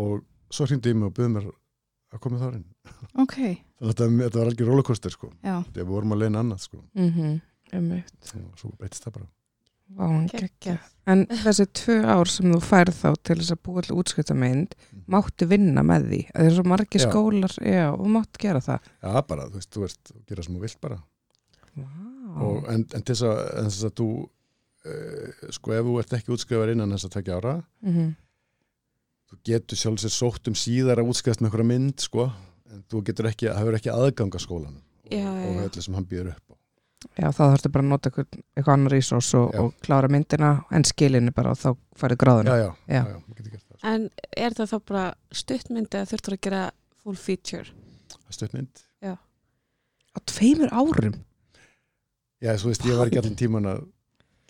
og 0.00 0.24
svo 0.50 0.66
hringdi 0.68 0.92
ég 0.92 0.98
mig 1.00 1.08
og 1.10 1.14
buði 1.16 1.32
mér 1.36 1.48
að 2.14 2.20
koma 2.24 2.38
þá 2.42 2.48
inn 2.58 2.66
ok, 3.22 3.36
þannig 3.78 3.88
að 3.88 3.94
þetta, 3.94 4.10
þetta 4.24 4.38
var 4.40 4.50
algjör 4.52 4.70
rollercoaster 4.72 5.14
sko 5.16 5.32
við 5.74 5.88
vorum 5.90 6.14
að 6.16 6.22
leina 6.26 6.44
annað 6.44 6.66
sko 6.68 6.82
mm 6.94 7.40
einmitt. 7.74 8.34
og 8.38 8.58
svo 8.60 8.68
breytist 8.78 9.02
það 9.08 9.16
bara 9.20 9.30
geggja. 10.30 10.74
En 11.10 11.26
þessi 11.28 11.64
tvö 11.76 11.96
ár 12.08 12.28
sem 12.30 12.46
þú 12.54 12.60
færð 12.64 12.94
þá 12.96 13.08
til 13.26 13.34
þess 13.40 13.52
að 13.52 13.58
búa 13.66 13.82
til 13.84 13.96
útskriftamynd, 14.00 14.72
máttu 15.12 15.48
vinna 15.50 15.82
með 15.84 16.06
því. 16.08 16.20
Það 16.32 16.46
er 16.48 16.54
svo 16.56 16.64
margir 16.70 17.02
Já. 17.02 17.08
skólar, 17.10 17.54
já, 17.60 17.82
og 17.92 18.06
máttu 18.14 18.40
gera 18.40 18.62
það. 18.64 18.88
já 19.04 19.12
bara, 19.28 19.48
þú 19.50 19.58
veist, 19.60 19.70
þú 19.74 19.82
veist, 19.84 20.00
þú 20.08 20.22
gera 20.30 20.46
sem 20.46 20.54
þú 20.56 20.62
vilt 20.64 20.80
bara 20.80 20.98
Vá. 21.74 21.90
og, 22.46 22.64
en, 22.72 22.86
en 22.94 23.02
til 23.04 23.12
þess 23.12 23.26
að, 23.28 23.42
að 23.90 23.94
þú 24.00 24.08
uh, 24.88 25.52
sko 25.58 25.74
ef 25.76 25.84
þú 25.90 25.96
ert 26.00 26.16
ekki 26.18 26.34
útskrifar 26.38 26.72
innan 26.72 26.94
þess 26.96 27.08
að 27.10 27.14
tvekja 27.18 27.38
ára 27.42 27.54
Mhm. 27.84 28.14
Þú 29.34 29.38
getur 29.50 29.80
sjálfsög 29.80 30.12
sótt 30.14 30.48
um 30.50 30.56
síðar 30.58 31.02
að 31.02 31.10
útskrifast 31.12 31.42
með 31.42 31.50
einhverja 31.50 31.70
mynd 31.74 32.00
sko 32.06 32.26
en 32.70 32.82
þú 32.90 33.02
getur 33.08 33.28
ekki, 33.30 33.50
hafur 33.54 33.76
ekki 33.78 33.90
aðgang 33.92 34.34
að 34.38 34.44
skólanum 34.46 34.82
Já, 35.10 35.20
já, 35.20 35.30
og 35.50 35.58
já. 35.58 35.64
öllu 35.68 35.82
sem 35.84 35.94
hann 35.98 36.06
býður 36.10 36.30
upp 36.34 36.52
á 36.52 36.54
Já, 37.20 37.26
þá 37.36 37.40
þarfstu 37.52 37.68
bara 37.74 37.84
að 37.84 37.88
nota 37.92 38.08
eitthvað, 38.10 38.38
eitthvað 38.56 38.74
annar 38.78 38.92
resource 38.94 39.36
og, 39.36 39.50
Já. 39.52 39.60
og 39.60 39.74
klára 39.84 40.08
myndina 40.08 40.50
en 40.72 40.86
skilinu 40.88 41.34
bara 41.36 41.50
og 41.52 41.58
þá 41.60 41.66
farið 42.00 42.16
já, 42.16 42.20
gráðuna. 42.22 42.54
já, 42.56 42.64
já, 42.64 42.94
Já. 42.94 43.02
já, 43.04 43.18
þú 43.26 43.34
getur 43.36 43.50
gert 43.52 43.64
það 43.66 43.76
sko. 43.76 43.90
En 43.90 44.06
er 44.46 44.56
það 44.56 44.70
þá 44.72 44.78
bara 44.88 45.02
stuttmyndi 45.42 46.00
að 46.00 46.08
þurftur 46.14 46.36
að 46.38 46.40
gera 46.48 46.62
full 47.04 47.18
feature? 47.20 47.66
Stuttmynd 48.32 48.80
Á 50.14 50.18
tveimur 50.30 50.70
árum? 50.72 51.18
já, 52.40 52.54
þú 52.56 52.70
veist, 52.72 52.84
ég 52.88 52.96
var 52.96 53.10
ekki 53.10 53.20
allan 53.20 53.36
tíman 53.36 53.66
að 53.66 53.84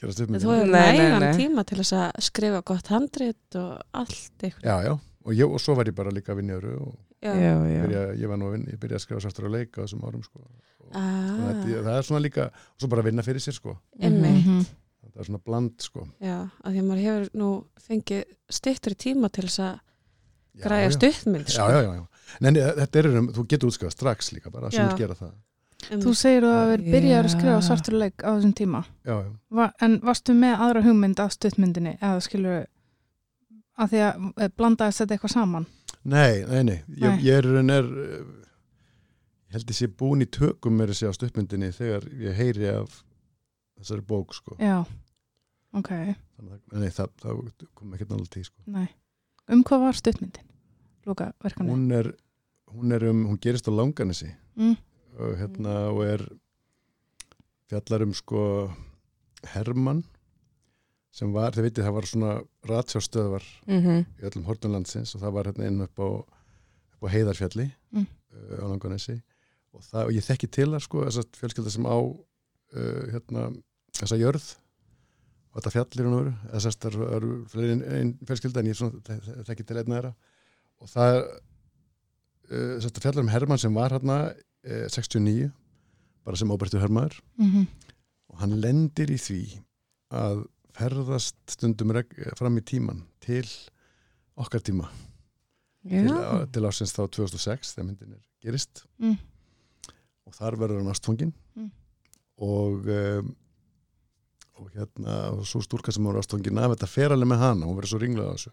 Þú 0.01 0.13
stuttmynd 0.13 0.43
hefur 0.43 0.67
Nei, 0.67 0.71
nei, 0.71 0.99
nægan 0.99 1.21
nei. 1.21 1.33
tíma 1.39 1.65
til 1.65 1.79
þess 1.81 1.93
að 2.01 2.23
skrifa 2.27 2.63
gott 2.67 2.87
handrit 2.93 3.57
og 3.61 3.81
allt 3.95 4.43
eitthvað. 4.43 4.65
já, 4.67 4.77
já, 4.89 4.93
og, 5.25 5.33
ég, 5.33 5.49
og 5.55 5.61
svo 5.63 5.75
var 5.79 5.85
ég 5.91 5.95
bara 5.97 6.11
líka 6.13 6.33
að 6.35 6.41
vinna 6.43 6.55
í 6.55 6.61
öru 6.61 6.77
og 6.83 6.95
Já. 7.25 7.33
Já, 7.41 7.53
já. 7.65 7.83
byrja, 7.87 8.01
ég 8.21 8.29
var 8.29 8.37
nú 8.37 8.49
að 8.51 8.53
vinna, 8.59 8.73
ég 8.75 8.79
byrjaði 8.83 8.99
að 9.01 9.05
skrifa 9.07 9.21
svartur 9.25 9.47
og 9.49 9.53
leika 9.55 9.81
á 9.81 9.85
þessum 9.87 10.03
árum 10.05 10.25
sko 10.27 10.41
og, 10.45 10.51
Ah, 10.93 11.01
þannig 11.01 11.55
að 11.65 11.71
ég- 11.73 11.85
það 11.87 11.95
er 11.99 12.03
svona 12.05 12.21
líka, 12.21 12.45
og 12.53 12.79
svo 12.83 12.89
bara 12.93 13.01
að 13.01 13.07
vinna 13.09 13.23
fyrir 13.25 13.41
sér 13.41 13.55
sko 13.57 13.79
einmitt. 14.01 14.45
Mhm. 14.45 14.67
það 15.15 15.21
er 15.23 15.25
svona 15.31 15.41
bland 15.45 15.81
sko 15.81 16.05
Já, 16.21 16.37
að 16.65 16.73
því 16.75 16.79
að 16.83 16.89
maður 16.91 17.03
hefur 17.07 17.31
nú 17.41 17.49
fengið 17.81 18.25
styttri 18.51 18.95
tíma 18.95 19.31
til 19.33 19.45
þess 19.49 19.59
að 19.65 19.81
græja 20.61 20.91
stuttmynd. 20.93 21.47
já, 21.49 21.65
já, 21.71 21.81
já, 21.83 21.95
já. 21.95 22.07
En 22.43 22.57
eh, 22.57 22.73
þetta 22.83 22.97
er 22.99 23.07
um, 23.19 23.29
þú 23.33 23.47
getur 23.49 23.69
útskafað 23.71 23.93
strax 23.97 24.33
líka 24.37 24.51
bara, 24.53 24.71
sem 24.71 24.87
vil 24.89 24.99
gera 24.99 25.15
það 25.15 25.33
Þú 25.91 26.15
segir 26.17 26.45
þú 26.45 26.53
að 26.53 26.71
vera 26.73 26.95
byrjar 26.95 27.27
að 27.29 27.33
skrifa 27.35 27.57
Já. 27.57 27.65
svartur 27.69 27.97
leik 28.01 28.25
á 28.25 28.31
þessum 28.35 28.55
tíma 28.57 28.81
já, 29.05 29.15
já. 29.21 29.31
Va 29.59 29.67
en 29.85 29.99
varstu 30.05 30.37
með 30.39 30.65
aðra 30.67 30.83
hugmynd 30.87 31.21
af 31.23 31.35
stuttmyndinni 31.35 31.97
eða 32.01 32.23
skilur 32.25 32.65
að 33.75 33.93
því 33.93 34.03
að 34.07 34.29
eh, 34.39 34.53
blandaðist 34.57 35.03
þetta 35.03 35.17
eitthvað 35.17 35.35
saman 35.35 35.67
Nei, 36.05 36.45
nei, 36.45 36.63
nei, 36.69 36.79
ég, 37.01 37.07
Nei. 37.09 37.21
ég 37.25 37.39
er, 37.41 37.47
en 37.63 37.73
er 37.73 37.87
eh, 38.05 38.19
ég 39.49 39.57
held 39.57 39.71
ég 39.73 39.79
sé 39.79 39.89
búin 39.89 40.25
í 40.25 40.29
tökum 40.29 40.77
með 40.77 40.93
þessi 40.93 41.09
á 41.09 41.13
stuttmyndinni 41.17 41.71
þegar 41.73 42.09
ég 42.21 42.37
heyri 42.37 42.69
af 42.75 42.99
þessari 43.79 44.05
bók 44.09 44.35
sko 44.37 44.59
já, 44.61 44.83
ok, 45.73 45.91
nei, 46.75 46.91
það, 46.91 47.15
það 47.23 47.41
kom 47.73 47.95
ekki 47.97 48.09
náttúrulega 48.09 48.35
til 48.37 48.45
sko. 48.51 48.59
nei 48.67 48.89
um 49.53 49.65
hvað 49.65 49.89
var 49.89 49.99
stuttmyndin? 49.99 50.51
Lúka 51.05 51.33
verkanir 51.45 51.73
hún 51.75 51.89
er 51.93 52.13
hún 52.75 52.93
er 52.97 53.09
um, 53.11 53.25
hún 53.31 53.41
gerist 53.41 53.69
á 53.69 53.73
langanesi 53.73 54.31
mm. 54.57 54.77
Og 55.19 55.37
hérna 55.39 55.75
og 55.93 56.03
er 56.07 56.25
fjallar 57.71 58.05
um 58.07 58.13
sko 58.17 58.43
Hermann 59.55 60.03
sem 61.15 61.31
var, 61.31 61.53
þið 61.55 61.63
veitir, 61.69 61.85
það 61.87 61.95
var 61.95 62.09
svona 62.11 62.31
ratsjástöðvar 62.67 63.45
Mhm. 63.71 64.01
í 64.19 64.25
öllum 64.27 64.47
hortunlandsins 64.49 65.15
og 65.15 65.21
það 65.23 65.33
var 65.37 65.45
hérna 65.51 65.67
inn 65.69 65.81
upp 65.85 65.99
á, 66.03 66.09
upp 66.95 67.03
á 67.07 67.09
heiðarfjalli 67.15 67.69
Mm. 67.95 68.07
uh, 68.35 68.59
á 68.59 68.65
Langanesi 68.67 69.21
og, 69.75 69.81
það, 69.83 70.05
og 70.07 70.11
ég 70.13 70.25
þekki 70.27 70.51
til 70.51 70.71
það 70.75 70.83
sko 70.83 71.05
þess 71.07 71.19
að 71.23 71.39
fjölskylda 71.39 71.71
sem 71.71 71.87
á 71.87 71.95
uh, 71.95 73.03
hérna, 73.15 73.45
þessa 73.95 74.19
jörð 74.19 74.49
og 75.55 75.61
þetta 75.63 75.71
fjallir 75.77 76.07
hún 76.09 76.17
veru 76.19 76.35
eða 76.51 76.61
sérst 76.67 76.83
það 76.83 77.15
eru 77.15 77.33
fleiri 77.47 77.73
en 77.77 77.83
ein 77.95 78.13
fjölskylda 78.27 78.59
en 78.65 78.67
ég 78.73 78.75
svona, 78.81 78.99
þe- 79.07 79.21
þe- 79.23 79.45
þekki 79.47 79.67
til 79.69 79.77
einna 79.79 79.95
þeirra 80.01 80.15
og 80.83 80.89
það 80.91 81.21
uh, 82.51 82.75
sérst 82.83 82.99
fjallar 83.05 83.23
um 83.23 83.31
Hermann 83.31 83.59
sem 83.63 83.75
var 83.75 83.95
hérna 83.95 84.19
uh, 84.65 84.87
69 84.91 85.51
bara 86.25 86.37
sem 86.41 86.51
óbærtu 86.55 86.81
hermaður 86.83 87.21
Mm 87.39 87.67
og 88.35 88.41
hann 88.41 88.55
lendir 88.59 89.11
í 89.15 89.19
því 89.21 89.41
að 90.11 90.41
ferðast 90.75 91.37
stundum 91.53 91.93
fram 92.35 92.57
í 92.59 92.63
tíman 92.67 93.05
til 93.23 93.45
okkar 94.35 94.59
tíma 94.65 94.89
til, 95.87 96.09
Já. 96.09 96.43
til 96.51 96.65
ásins 96.67 96.91
þá 96.97 97.05
2006 97.15 97.77
þegar 97.77 97.87
myndin 97.93 98.17
er 98.17 98.25
gerist 98.43 98.83
Mm. 98.99 99.15
og 100.27 100.35
þar 100.35 100.57
verður 100.59 100.81
hann 100.83 100.91
ástfangin 100.91 101.33
Mm. 101.55 101.71
og 102.43 102.89
um, 102.91 103.37
og 104.59 104.71
hérna 104.75 105.15
og 105.37 105.45
svo 105.47 105.61
stúrka 105.63 105.93
sem 105.93 106.03
var 106.07 106.19
ástfangin 106.19 106.59
af 106.59 106.75
þetta 106.75 106.89
fer 106.91 107.13
alveg 107.15 107.29
með 107.31 107.39
hana, 107.45 107.67
hún 107.67 107.77
verður 107.79 107.93
svo 107.95 108.03
ringlega 108.03 108.31
á 108.31 108.35
þessu 108.35 108.53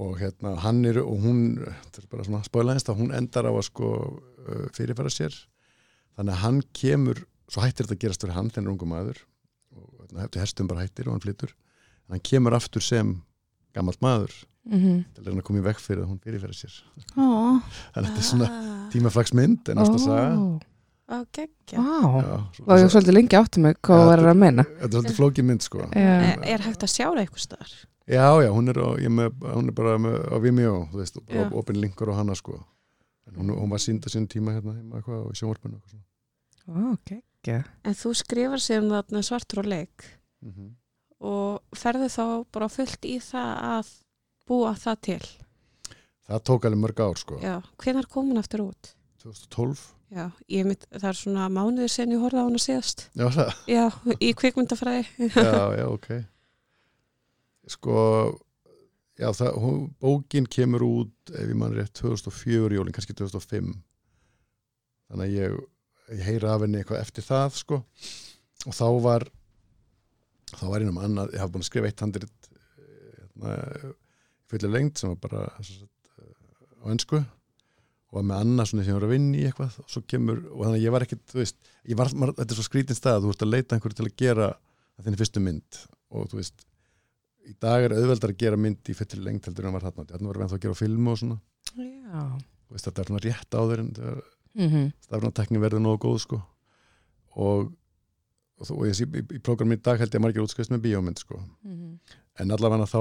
og 0.00 0.18
hérna 0.20 0.54
hann 0.62 0.84
er 0.86 1.00
og 1.02 1.18
hún, 1.24 1.40
þetta 1.58 2.04
er 2.04 2.06
bara 2.12 2.24
svona 2.28 2.44
spólaðist 2.46 2.88
að 2.92 3.00
hún 3.02 3.14
endar 3.18 3.50
á 3.50 3.52
að 3.52 3.66
sko 3.66 3.90
fyrirfæra 4.76 5.10
sér 5.12 5.34
þannig 6.16 6.34
að 6.34 6.42
hann 6.44 6.60
kemur 6.76 7.24
svo 7.50 7.64
hættir 7.64 7.86
þetta 7.86 7.96
að 7.98 8.04
gerast 8.04 8.22
fyrir 8.24 8.36
hann 8.36 8.50
þennan 8.54 8.72
ungu 8.74 8.86
maður 8.90 9.18
og 9.76 10.14
hefði 10.20 10.40
herstum 10.42 10.68
bara 10.70 10.84
hættir 10.86 11.08
og 11.08 11.16
hann 11.16 11.24
flyttur 11.24 11.52
en 12.08 12.16
hann 12.16 12.24
kemur 12.30 12.56
aftur 12.58 12.82
sem 12.84 13.16
gammalt 13.74 14.00
maður 14.04 14.32
Mhm. 14.70 15.04
til 15.16 15.22
að 15.24 15.42
koma 15.42 15.58
í 15.58 15.62
vekk 15.64 15.78
fyrir 15.80 16.02
að 16.04 16.10
hún 16.10 16.18
fyrirfæra 16.20 16.52
sér 16.52 16.74
Ó, 17.16 17.58
þannig 17.94 17.96
að 17.96 18.08
þetta 18.10 18.20
er 18.20 18.26
svona 18.28 18.48
Ah, 18.50 18.90
tímaflagsmynd 18.92 19.68
en 19.72 19.78
ást 19.80 19.94
að 19.96 20.02
saga 20.04 20.36
Ó, 20.36 20.60
á 21.10 21.16
geggja. 21.32 21.78
Vá, 21.80 22.68
og 22.68 22.76
ég 22.78 22.90
svolítið 22.92 23.14
lengi 23.16 23.38
átti 23.40 23.58
mig 23.64 23.78
hvað 23.80 24.02
þú 24.02 24.10
verður 24.10 24.28
að 24.30 24.36
meina. 24.36 24.62
Þetta 24.62 24.84
er 24.84 24.90
svolítið 24.92 25.16
flókið 25.16 25.44
mynd 25.48 25.62
sko. 25.64 25.80
Er, 25.96 26.38
er 26.44 26.58
hægt 26.66 26.84
að 26.84 26.92
sjá 26.92 27.06
það 27.08 27.22
eitthvað 27.24 27.44
staðar? 27.46 27.72
Já, 28.06 28.26
já, 28.44 28.50
hún 28.52 28.68
er, 28.68 28.78
á, 28.84 28.88
ég 29.00 29.08
er 29.08 29.14
með, 29.16 29.32
hún 29.56 29.68
er 29.72 29.72
bara 29.80 29.96
með, 29.98 30.18
á 30.28 30.36
Vimeo, 30.44 30.76
þú 30.92 31.00
veist, 31.00 31.18
Já. 31.26 31.40
og 31.46 31.56
opin 31.64 31.80
linkur 31.80 32.12
á 32.12 32.14
hana 32.20 32.34
sko 32.36 32.60
hún, 33.36 33.50
hún 33.56 33.70
var 33.70 33.82
sínd 33.82 34.04
að 34.06 34.14
sín 34.16 34.28
tíma 34.28 34.54
hérna 34.56 34.76
heima 34.76 34.96
eitthvað 35.00 35.26
og 35.26 35.36
sjónvarpinu 35.38 35.76
og 35.76 35.82
eitthvað 35.82 36.06
Ó, 36.70 36.96
geggja. 37.08 37.64
En 37.84 37.94
þú 37.98 38.12
skrifar 38.14 38.60
sem 38.62 38.84
þarna 38.90 39.22
svartur 39.26 39.62
og 39.64 39.66
leik 39.66 40.04
mm 40.42 40.50
-hmm. 40.52 40.70
og 41.20 41.62
ferðu 41.76 42.08
þá 42.08 42.44
bara 42.52 42.68
fullt 42.68 43.04
í 43.04 43.16
það 43.18 43.52
að 43.74 43.86
búa 44.46 44.74
það 44.74 45.00
til. 45.00 45.24
Það 46.26 46.42
tók 46.44 46.64
alveg 46.64 46.80
mörg 46.80 47.00
ár 47.00 47.16
sko 47.18 47.38
Já, 47.42 47.62
hvenar 47.78 48.06
kom 48.06 48.28
hún 48.30 48.38
aftur 48.38 48.60
út? 48.60 48.94
2012 49.22 49.94
Já, 50.10 50.30
ég 50.48 50.64
mynd, 50.66 50.86
það 50.90 51.08
er 51.08 51.14
svona 51.14 51.48
mánuður 51.48 51.88
sen 51.88 52.10
ég 52.10 52.18
horfði 52.18 52.38
á 52.42 52.46
hana 52.48 52.58
síðast. 52.58 53.10
Já, 53.14 53.28
það, 53.30 53.54
Já, 53.66 53.90
í 54.20 54.32
kvikmyndafræði. 54.34 55.04
já, 55.18 55.76
já, 55.78 55.86
ok 55.86 56.24
Sko 57.66 58.40
já, 59.20 59.28
það, 59.36 59.52
hún, 59.62 59.80
bókin 60.00 60.48
kemur 60.50 60.84
út 60.86 61.32
ef 61.34 61.44
ég 61.44 61.58
mann 61.58 61.76
rétt 61.76 61.92
2004 62.00 62.78
jólin, 62.78 62.94
kannski 62.96 63.16
2005 63.18 63.74
þannig 65.10 65.26
að 65.26 65.36
ég, 65.36 65.58
ég 66.14 66.24
heyra 66.26 66.54
af 66.54 66.64
henni 66.64 66.80
eitthvað 66.80 67.02
eftir 67.04 67.26
það 67.26 67.58
sko. 67.58 67.80
Og 68.68 68.76
þá 68.76 68.86
var 69.04 69.26
þá 70.50 70.64
var 70.70 70.84
einum 70.84 71.00
annað, 71.02 71.34
ég 71.34 71.42
hafði 71.42 71.54
búin 71.54 71.64
að 71.64 71.70
skrifa 71.70 71.90
eitt 71.90 72.04
handrit 72.04 72.48
hérna, 73.20 73.58
fullir 74.50 74.74
lengt 74.74 75.00
sem 75.00 75.12
var 75.12 75.20
bara 75.22 75.44
sagt, 75.62 76.16
á 76.80 76.84
ennsku 76.90 77.20
og 77.20 78.16
var 78.18 78.26
með 78.26 78.42
annað 78.42 78.70
svona 78.70 78.86
sem 78.86 78.96
var 78.96 79.06
að 79.06 79.12
vinna 79.14 79.38
í 79.38 79.44
eitthvað 79.46 79.76
og 79.84 79.92
svo 79.92 80.02
kemur, 80.10 80.40
og 80.50 80.64
þannig 80.64 80.80
að 80.80 80.84
ég 80.84 80.94
var 80.94 81.06
ekkit 81.06 81.22
þú 81.30 81.38
veist, 81.38 81.60
var, 82.00 82.10
þetta 82.10 82.48
er 82.48 82.58
svo 82.58 82.66
skrítin 82.66 82.98
stað 82.98 83.22
þú 83.22 83.34
ert 83.34 83.44
að 83.46 83.52
leita 83.52 83.76
einhverju 83.76 84.00
til 84.00 84.08
að 84.08 84.16
gera 84.18 84.48
þinni 85.00 85.20
fyrstu 85.20 85.42
mynd. 85.44 85.78
Og 86.10 86.26
þú 86.32 86.40
veist 86.40 86.64
í 87.48 87.54
dag 87.60 87.84
er 87.86 87.94
auðveldar 87.96 88.30
að 88.34 88.38
gera 88.42 88.56
mynd 88.60 88.84
í 88.90 88.94
fullir 88.94 89.22
lengt 89.24 89.46
heldur 89.48 89.64
en 89.64 89.70
hann 89.72 89.78
var 89.80 89.86
þarna, 89.90 90.06
þarna 90.10 90.28
var 90.28 90.36
við 90.40 90.44
ennþá 90.46 90.58
að 90.58 90.64
gera 90.66 90.74
filmu 90.80 91.10
og 91.14 91.18
svona, 91.18 91.38
Já. 91.76 92.22
veist, 92.70 92.84
þetta 92.88 93.00
er 93.00 93.08
svona 93.10 93.24
rétt 93.24 93.56
á 93.56 93.60
þeir 93.70 93.80
en 93.84 93.92
þegar 93.94 94.22
Mhm. 94.54 94.92
stafnatekni 95.06 95.58
verður 95.62 95.80
nógu 95.84 95.98
góð 96.02 96.18
sko 96.20 96.42
og, 97.36 97.72
og, 98.58 98.66
þú- 98.66 98.76
og 98.78 98.86
ég 98.88 98.94
sé 98.98 99.04
í, 99.06 99.22
í 99.22 99.38
prógramin 99.40 99.78
í 99.78 99.82
dag 99.82 99.98
held 99.98 100.10
ég 100.10 100.18
að 100.20 100.24
margir 100.24 100.42
útskast 100.42 100.70
með 100.74 100.82
bíómynd 100.86 101.18
sko 101.22 101.38
Mhm. 101.64 101.98
en 102.40 102.50
allavega 102.50 102.86
þá 102.86 103.00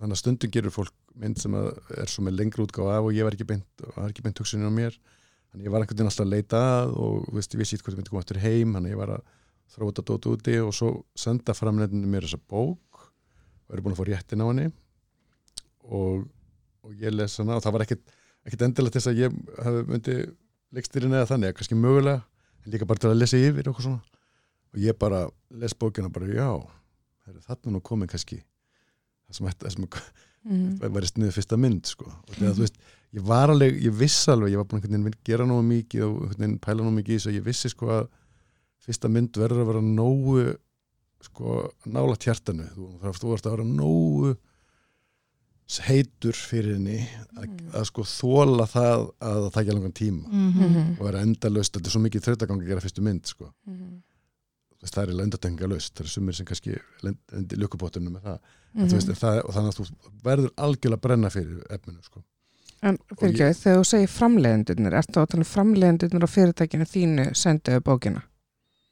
þannig 0.00 0.16
að 0.16 0.22
stundum 0.22 0.50
gerur 0.50 0.70
fólk 0.72 0.92
mynd 1.14 1.38
sem 1.38 1.54
er 1.54 2.06
svo 2.08 2.24
með 2.24 2.36
lengri 2.40 2.64
útgáfa 2.64 2.96
af 2.98 3.04
og 3.04 3.12
ég 3.12 3.22
var 3.24 3.32
ekki 3.36 3.46
beint, 3.46 3.66
var 3.96 4.08
ekki 4.10 4.22
beint 4.22 4.38
hugsunin 4.38 4.66
á 4.66 4.72
mér 4.72 4.96
þannig 5.52 5.66
ég 5.66 5.70
var 5.70 5.80
einhvern 5.82 5.96
veginn 5.98 6.08
alltaf 6.10 6.26
að 6.26 6.30
leita 6.32 6.56
að 6.56 6.96
og 6.96 7.26
veist, 7.34 7.52
ég 7.54 7.58
vissi 7.60 7.76
eitthvað 7.76 7.96
myndi 7.96 8.08
koma 8.10 8.22
eftir 8.24 8.40
heim 8.40 8.72
þannig 8.74 8.90
ég 8.94 8.96
var 8.96 9.08
að 9.18 9.22
þróa 9.70 9.92
þetta 9.92 10.04
dót 10.08 10.26
úti 10.32 10.56
og 10.66 10.72
svo 10.72 11.04
senda 11.14 11.52
framleitinni 11.52 12.06
mér 12.08 12.22
þessa 12.24 12.40
bók 12.48 12.78
og 13.70 13.74
eru 13.76 13.84
búin 13.86 13.94
að 13.94 14.00
fá 14.02 14.06
réttin 14.10 14.42
á 14.42 14.46
henni 14.50 14.66
og, 15.86 16.26
og 16.82 16.94
ég 16.98 17.14
les 17.14 17.36
hana 17.40 17.56
og 17.58 17.62
það 17.64 17.76
var 17.76 17.86
endilega 18.66 18.94
til 18.94 19.00
þess 19.00 19.10
að 19.12 19.20
ég 19.22 19.36
hafi 19.64 19.84
myndi 19.90 20.16
leikstýrin 20.74 21.14
eða 21.14 21.28
þannig, 21.30 21.54
kannski 21.58 21.78
mögulega 21.78 22.24
en 22.64 22.74
líka 22.74 22.88
bara 22.90 23.02
til 23.02 23.10
að 23.12 23.20
lesa 23.22 23.38
yfir 23.40 23.70
og 23.70 23.78
svona 23.80 24.02
og 24.70 24.82
ég 24.82 24.98
bara 24.98 25.24
les 25.62 25.74
bókina 25.74 26.10
bara 26.12 26.26
já, 26.30 26.50
þarna 27.46 27.76
nú 27.76 27.82
komin 27.82 28.10
kannski 28.10 28.42
það 29.30 29.38
sem, 29.38 29.46
það 29.46 29.76
sem 29.76 29.88
Mhm. 30.40 30.78
væri 30.94 31.08
sniðu 31.10 31.34
fyrsta 31.36 31.58
mynd 31.60 31.84
sko. 31.90 32.06
og 32.08 32.32
þegar 32.32 32.54
þú 32.56 32.64
veist, 32.64 32.78
ég 33.12 33.26
var 33.28 33.52
alveg, 33.52 33.76
ég 33.84 33.92
viss 33.92 34.22
alveg 34.32 34.54
ég 34.54 34.60
var 34.60 34.68
búin 34.70 34.80
að 34.80 35.18
gera 35.26 35.44
nógu 35.44 35.66
mikið 35.66 36.04
og 36.06 36.36
pæla 36.64 36.80
nógu 36.80 36.96
mikið 36.96 37.12
í 37.12 37.18
þessu, 37.18 37.34
ég 37.36 37.44
vissi 37.44 37.68
sko 37.68 37.90
að 37.92 38.06
fyrsta 38.80 39.10
mynd 39.12 39.36
verður 39.36 39.60
að 39.64 39.68
vera 39.68 39.82
nógu 39.84 40.44
sko 41.20 41.70
nála 41.86 42.16
tjartanu 42.16 42.64
þú, 42.74 42.86
þú 43.02 43.30
varst 43.32 43.46
að 43.46 43.56
vera 43.56 43.64
nógu 43.64 44.36
heitur 45.86 46.34
fyrir 46.34 46.74
henni 46.74 46.96
að, 47.38 47.44
Mm. 47.46 47.70
að 47.78 47.84
sko 47.86 48.02
þóla 48.02 48.64
það 48.66 49.02
að 49.22 49.36
það 49.44 49.52
takja 49.54 49.74
langan 49.76 49.92
tíma 49.94 50.26
Mhm. 50.26 50.96
og 50.98 51.04
vera 51.06 51.20
endalaust, 51.22 51.72
þetta 51.76 51.86
er 51.86 51.90
svo 51.94 52.00
mikið 52.02 52.24
þrautagangi 52.26 52.64
að 52.64 52.68
gera 52.68 52.80
fyrstu 52.80 53.02
mynd 53.02 53.26
sko 53.26 53.52
Mhm. 53.68 54.02
Þú 54.80 54.82
veist, 54.82 54.94
það 54.94 55.02
er 55.02 55.22
endatengalust, 55.22 55.94
það 55.94 56.00
er 56.00 56.08
sumir 56.08 56.34
sem 56.34 56.46
kannski 56.46 56.78
lendi 57.02 57.56
lukubóttunum 57.56 58.12
með 58.16 58.22
það, 58.22 58.38
mm 58.74 58.88
veist, 58.88 59.08
það 59.08 59.44
og 59.44 59.54
þannig 59.54 59.68
að 59.68 59.78
þú 59.78 59.90
verður 60.24 60.50
algjörlega 60.56 61.00
brenna 61.00 61.28
fyrir 61.30 61.62
efninu 61.70 62.02
sko. 62.02 62.22
En 62.82 62.96
fyrir 63.18 63.34
ekki, 63.34 63.60
þegar 63.60 63.78
þú 63.78 63.84
segir 63.84 64.08
framleiðendurnir, 64.08 64.92
ertu 64.96 65.20
að 65.20 65.28
tala 65.28 65.44
um 65.44 65.44
framleiðendurnir 65.44 66.24
á 66.24 66.28
fyrirtækinu 66.34 66.86
þínu 66.88 67.26
senduðu 67.36 67.80
bókina? 67.84 68.22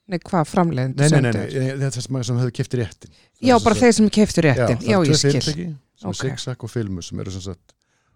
Nei, 0.09 0.19
hvað 0.25 0.45
framleiðendur 0.49 1.05
Nei, 1.05 1.21
nei, 1.21 1.21
nei, 1.21 1.33
nei, 1.33 1.65
þetta 1.69 1.89
er 1.89 1.95
þess 1.97 2.09
að 2.09 2.15
sem 2.29 2.39
hefur 2.41 2.55
keftir 2.59 2.81
réttin 2.83 3.11
Já, 3.45 3.55
bara 3.65 3.75
þeir 3.79 3.93
sem 3.99 4.09
Já, 4.43 4.47
réttin. 4.49 4.79
Já, 4.89 4.97
það 4.97 5.03
er 5.03 5.09
ég 5.09 5.11
tvö 5.11 5.19
skil. 5.19 5.33
fyrirtæki 5.33 5.67
sem 5.99 6.09
Ok. 6.09 6.15
okay. 6.15 6.31
Sixack 6.31 6.65
og 6.65 6.71
Filmus 6.73 7.11
sem 7.13 7.21
eru 7.25 7.35
sem 7.35 7.45
sagt 7.49 7.75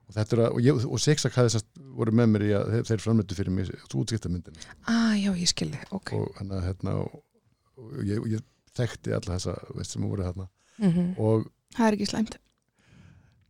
og 0.09 0.15
þetta 0.17 0.37
er 0.37 0.41
að, 0.45 0.49
og, 0.57 0.61
ég, 0.65 0.87
og 0.89 1.01
Sixack 1.05 1.37
hafði 1.39 1.53
sem 1.55 1.63
sagt 1.63 1.83
voru 1.99 2.15
með 2.19 2.31
mér 2.33 2.45
í 2.47 2.53
að 2.59 2.71
þeir, 2.73 2.87
þeir 2.91 3.03
framleitu 3.05 3.37
fyrir 3.39 3.55
mig 3.55 3.71
útskiptamyndin 3.93 4.57
Ah, 4.89 5.13
já, 5.21 5.31
ég 5.37 5.51
skilji, 5.53 5.79
ok. 5.95 6.13
og 6.19 6.33
hann 6.41 6.51
að 6.57 6.65
hérna 6.71 6.95
og, 7.03 7.21
og 7.79 8.03
ég, 8.09 8.19
og 8.23 8.29
ég 8.33 8.43
þekkti 8.79 9.13
alla 9.13 9.37
þessa 9.37 9.57
veist, 9.77 9.93
sem 9.97 10.03
voru 10.09 10.25
þarna 10.27 10.49
Mhm. 10.83 11.11
og 11.21 11.45
Það 11.77 11.87
er 11.87 11.95
ekki 11.99 12.07
slæmt. 12.09 12.35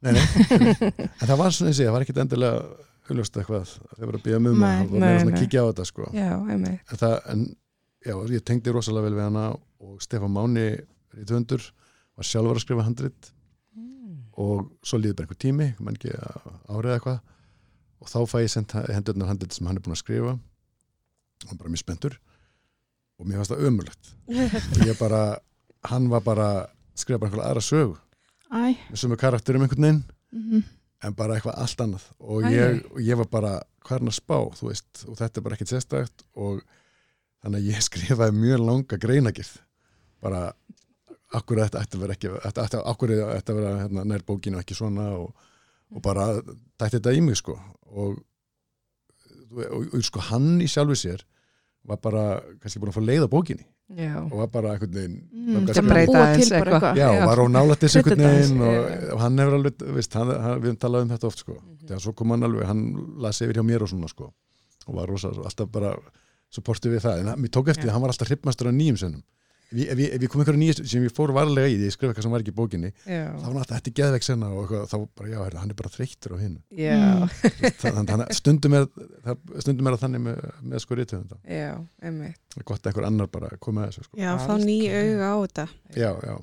Nei, 0.02 0.12
nei, 0.12 0.22
en 1.22 1.28
það 1.30 1.38
var 1.38 1.54
svona 1.54 1.70
eins 1.70 1.78
og 1.78 1.84
ég, 1.84 1.86
það 1.86 1.94
var 1.94 2.04
ekkit 2.04 2.18
endilega 2.24 2.62
auðljóst 3.08 3.36
eitthvað, 3.38 3.72
þeir 3.96 4.08
voru 4.08 4.18
að 4.18 4.24
býja 4.26 4.40
Nei, 4.42 4.60
maður 4.62 4.88
og 4.88 4.92
nei, 4.96 5.00
meira 5.06 5.20
svona 5.22 5.36
að 5.36 5.42
kíkja 5.44 5.62
á 5.62 5.66
þetta 5.70 5.86
sko. 5.86 6.08
Já, 6.16 6.28
einmitt. 6.54 6.80
en 6.92 7.00
það, 7.02 7.14
en 7.32 7.44
já, 8.06 8.14
ég 8.32 8.42
tengdi 8.46 8.72
rosalega 8.74 9.08
vel 9.08 9.18
við 9.18 9.26
hana 9.28 9.44
og 9.82 10.02
Stefán 10.04 10.34
Máni 10.34 10.66
í 10.72 11.26
tvöndur, 11.28 11.64
var 12.16 12.28
sjálfur 12.28 12.58
að 12.60 12.64
skrifa 12.64 12.86
handrit 12.86 13.30
og 14.40 14.70
svo 14.84 14.98
líður 14.98 15.18
bara 15.18 15.28
einhver 15.28 15.40
tími, 15.44 15.68
mann 15.78 15.98
ekki 15.98 16.12
árið 16.72 16.94
eitthvað. 16.96 17.18
Og 18.02 18.10
þá 18.10 18.18
fæ 18.26 18.36
ég 18.42 18.52
sendt 18.52 18.74
hendurnar 18.90 19.28
handrit 19.30 19.54
sem 19.54 19.66
hann 19.68 19.78
er 19.78 19.84
búin 19.84 19.94
að 19.94 20.00
skrifa. 20.02 20.36
Og 21.42 21.50
hann 21.50 21.60
bara 21.60 21.72
mjög 21.72 21.84
spenntur 21.84 22.18
og 23.20 23.28
mér 23.28 23.38
fannst 23.42 23.52
það 23.52 23.66
ömulegt 23.68 24.12
og 24.72 24.86
ég 24.88 24.96
bara, 24.98 25.20
hann 25.90 26.08
var 26.10 26.22
bara 26.26 26.46
skrifa 26.98 27.20
bara 27.20 27.28
einhverja 27.28 27.50
aðra 27.52 27.62
sögu 27.62 27.98
Æ. 28.50 28.78
með 28.88 28.98
sumu 29.02 29.18
karakterum 29.20 29.66
einhvern 29.66 29.86
veginn 29.86 30.00
Mm 30.32 30.62
en 31.02 31.16
bara 31.18 31.36
eitthvað 31.36 31.58
allt 31.62 31.82
annað. 31.82 32.04
Og 32.22 32.46
ég, 32.52 32.82
og 32.92 33.00
ég 33.02 33.18
var 33.18 33.28
bara 33.32 33.52
hvern 33.88 34.10
að 34.10 34.16
spá, 34.18 34.36
þú 34.58 34.68
veist, 34.68 35.04
og 35.08 35.18
þetta 35.18 35.40
er 35.40 35.46
bara 35.46 35.58
ekkert 35.58 35.72
sérstægt 35.72 36.24
og 36.38 36.60
þannig 37.42 37.58
að 37.62 37.68
ég 37.72 37.82
skrifaði 37.88 38.38
mjög 38.38 38.64
langa 38.66 38.98
greinagirð 39.02 39.52
bara 40.22 40.42
akkur 41.32 41.62
þetta 41.64 41.80
ætti 41.82 41.96
að 41.98 42.02
vera 42.04 42.16
ekki 42.18 42.30
akkur 42.92 43.12
þetta 43.14 43.36
ætti 43.38 43.52
að 43.54 43.58
vera 43.62 43.72
hérna, 43.82 44.04
nær 44.04 44.22
bókinu 44.28 44.60
ekki 44.60 44.76
svona 44.76 45.08
og, 45.16 45.32
og 45.92 46.02
bara 46.04 46.28
dætti 46.42 46.98
þetta 46.98 47.14
í 47.16 47.22
mig 47.24 47.38
sko 47.40 47.56
og, 47.56 48.18
og, 49.52 49.62
og, 49.68 49.86
og 49.96 50.04
sko 50.06 50.20
hann 50.30 50.58
í 50.64 50.68
sjálfu 50.70 50.96
sér 50.98 51.24
var 51.88 51.98
bara 52.04 52.24
kannski 52.62 52.78
búin 52.78 52.92
að 52.92 52.98
fá 53.00 53.02
leið 53.08 53.24
á 53.26 53.30
bókinni 53.32 53.64
Já. 53.92 54.12
og 54.22 54.36
var 54.38 54.48
bara 54.54 54.74
einhvern 54.76 54.94
veginn 54.96 55.16
Mm, 55.42 55.66
bara 55.66 56.00
eitthvað. 56.00 56.36
eitthvað. 56.38 56.84
Já, 56.96 57.08
Já. 57.18 57.24
var 57.26 57.40
á 57.42 57.44
nálættis 57.50 57.96
einhvern 57.98 58.20
veginn 58.28 58.60
og, 58.62 59.18
hann 59.20 59.40
hefur 59.42 59.56
alveg, 59.58 59.82
veist, 59.96 60.14
hann, 60.14 60.28
við 60.30 60.68
höfum 60.68 60.76
talað 60.84 61.02
um 61.04 61.10
þetta 61.10 61.26
oft 61.28 61.40
sko, 61.42 61.56
Mhm. 61.58 61.80
þegar 61.88 62.00
svo 62.04 62.12
kom 62.16 62.30
hann 62.30 62.46
alveg 62.46 62.68
hann 62.70 62.84
las 63.24 63.40
yfir 63.42 63.58
hjá 63.58 63.64
mér 63.66 63.82
og 63.82 63.90
svona 63.90 64.08
sko 64.08 64.28
og 64.86 64.94
var 64.94 65.10
rosa, 65.10 65.32
alltaf 65.34 65.68
bara 65.74 65.90
supportið 66.52 66.96
við 66.98 67.06
það, 67.06 67.22
en 67.24 67.40
mér 67.42 67.52
tók 67.54 67.68
eftir 67.72 67.86
Já. 67.86 67.90
að 67.90 67.94
hann 67.96 68.02
var 68.06 68.12
alltaf 68.14 68.28
hryppmastur 68.32 68.68
á 68.68 68.72
nýjum 68.72 68.98
sönnum 69.00 69.22
ef, 69.72 69.96
ég- 69.96 70.28
kom 70.28 70.42
einhverju 70.42 70.60
nýjum 70.60 70.84
sem 70.84 71.04
ég 71.06 71.12
fór 71.16 71.30
varlega 71.32 71.70
í 71.72 71.78
því, 71.78 71.86
ég 71.88 71.94
skrifa 71.94 72.12
eitthvað 72.12 72.26
sem 72.26 72.32
var 72.34 72.42
ekki 72.44 72.52
í 72.52 72.56
bókinni 72.58 72.90
Já. 73.08 73.22
þá 73.32 73.40
var 73.40 73.46
hann 73.48 73.60
alltaf, 73.62 73.78
þetta 73.78 73.88
er 73.88 73.96
geðveik 74.02 74.26
senna 74.26 74.50
og 74.52 74.58
eitthvað, 74.66 74.82
þá 74.92 74.96
bara, 75.16 75.28
já, 75.32 75.38
herra, 75.46 75.60
hann 75.62 75.72
er 75.72 75.78
bara 75.80 75.92
þreyttur 75.94 76.34
á 76.36 76.38
hinn 76.42 76.58
Já. 76.76 76.98
þannig 77.80 78.12
að 78.18 78.34
stundum 78.36 78.76
er 78.76 78.84
það, 79.24 79.38
stundum 79.64 79.88
er 79.88 79.96
það 79.96 80.02
þannig 80.04 80.24
með, 80.26 80.42
með 80.74 80.84
sko 80.84 80.98
rítuðunda 81.00 81.38
Já, 81.48 81.70
einmitt. 82.04 82.36
er 82.60 82.66
gott 82.68 82.82
að 82.84 82.92
einhver 82.92 83.08
annar 83.08 83.30
bara 83.32 83.48
koma 83.64 83.86
að 83.86 83.94
þessu 83.94 84.04
sko. 84.10 84.20
Já, 84.20 84.30
fá 84.44 84.52
ný 84.60 84.76
auga 84.92 85.32
á 85.32 85.36
þetta. 85.46 85.66
já, 85.96 86.10
já, 86.28 86.36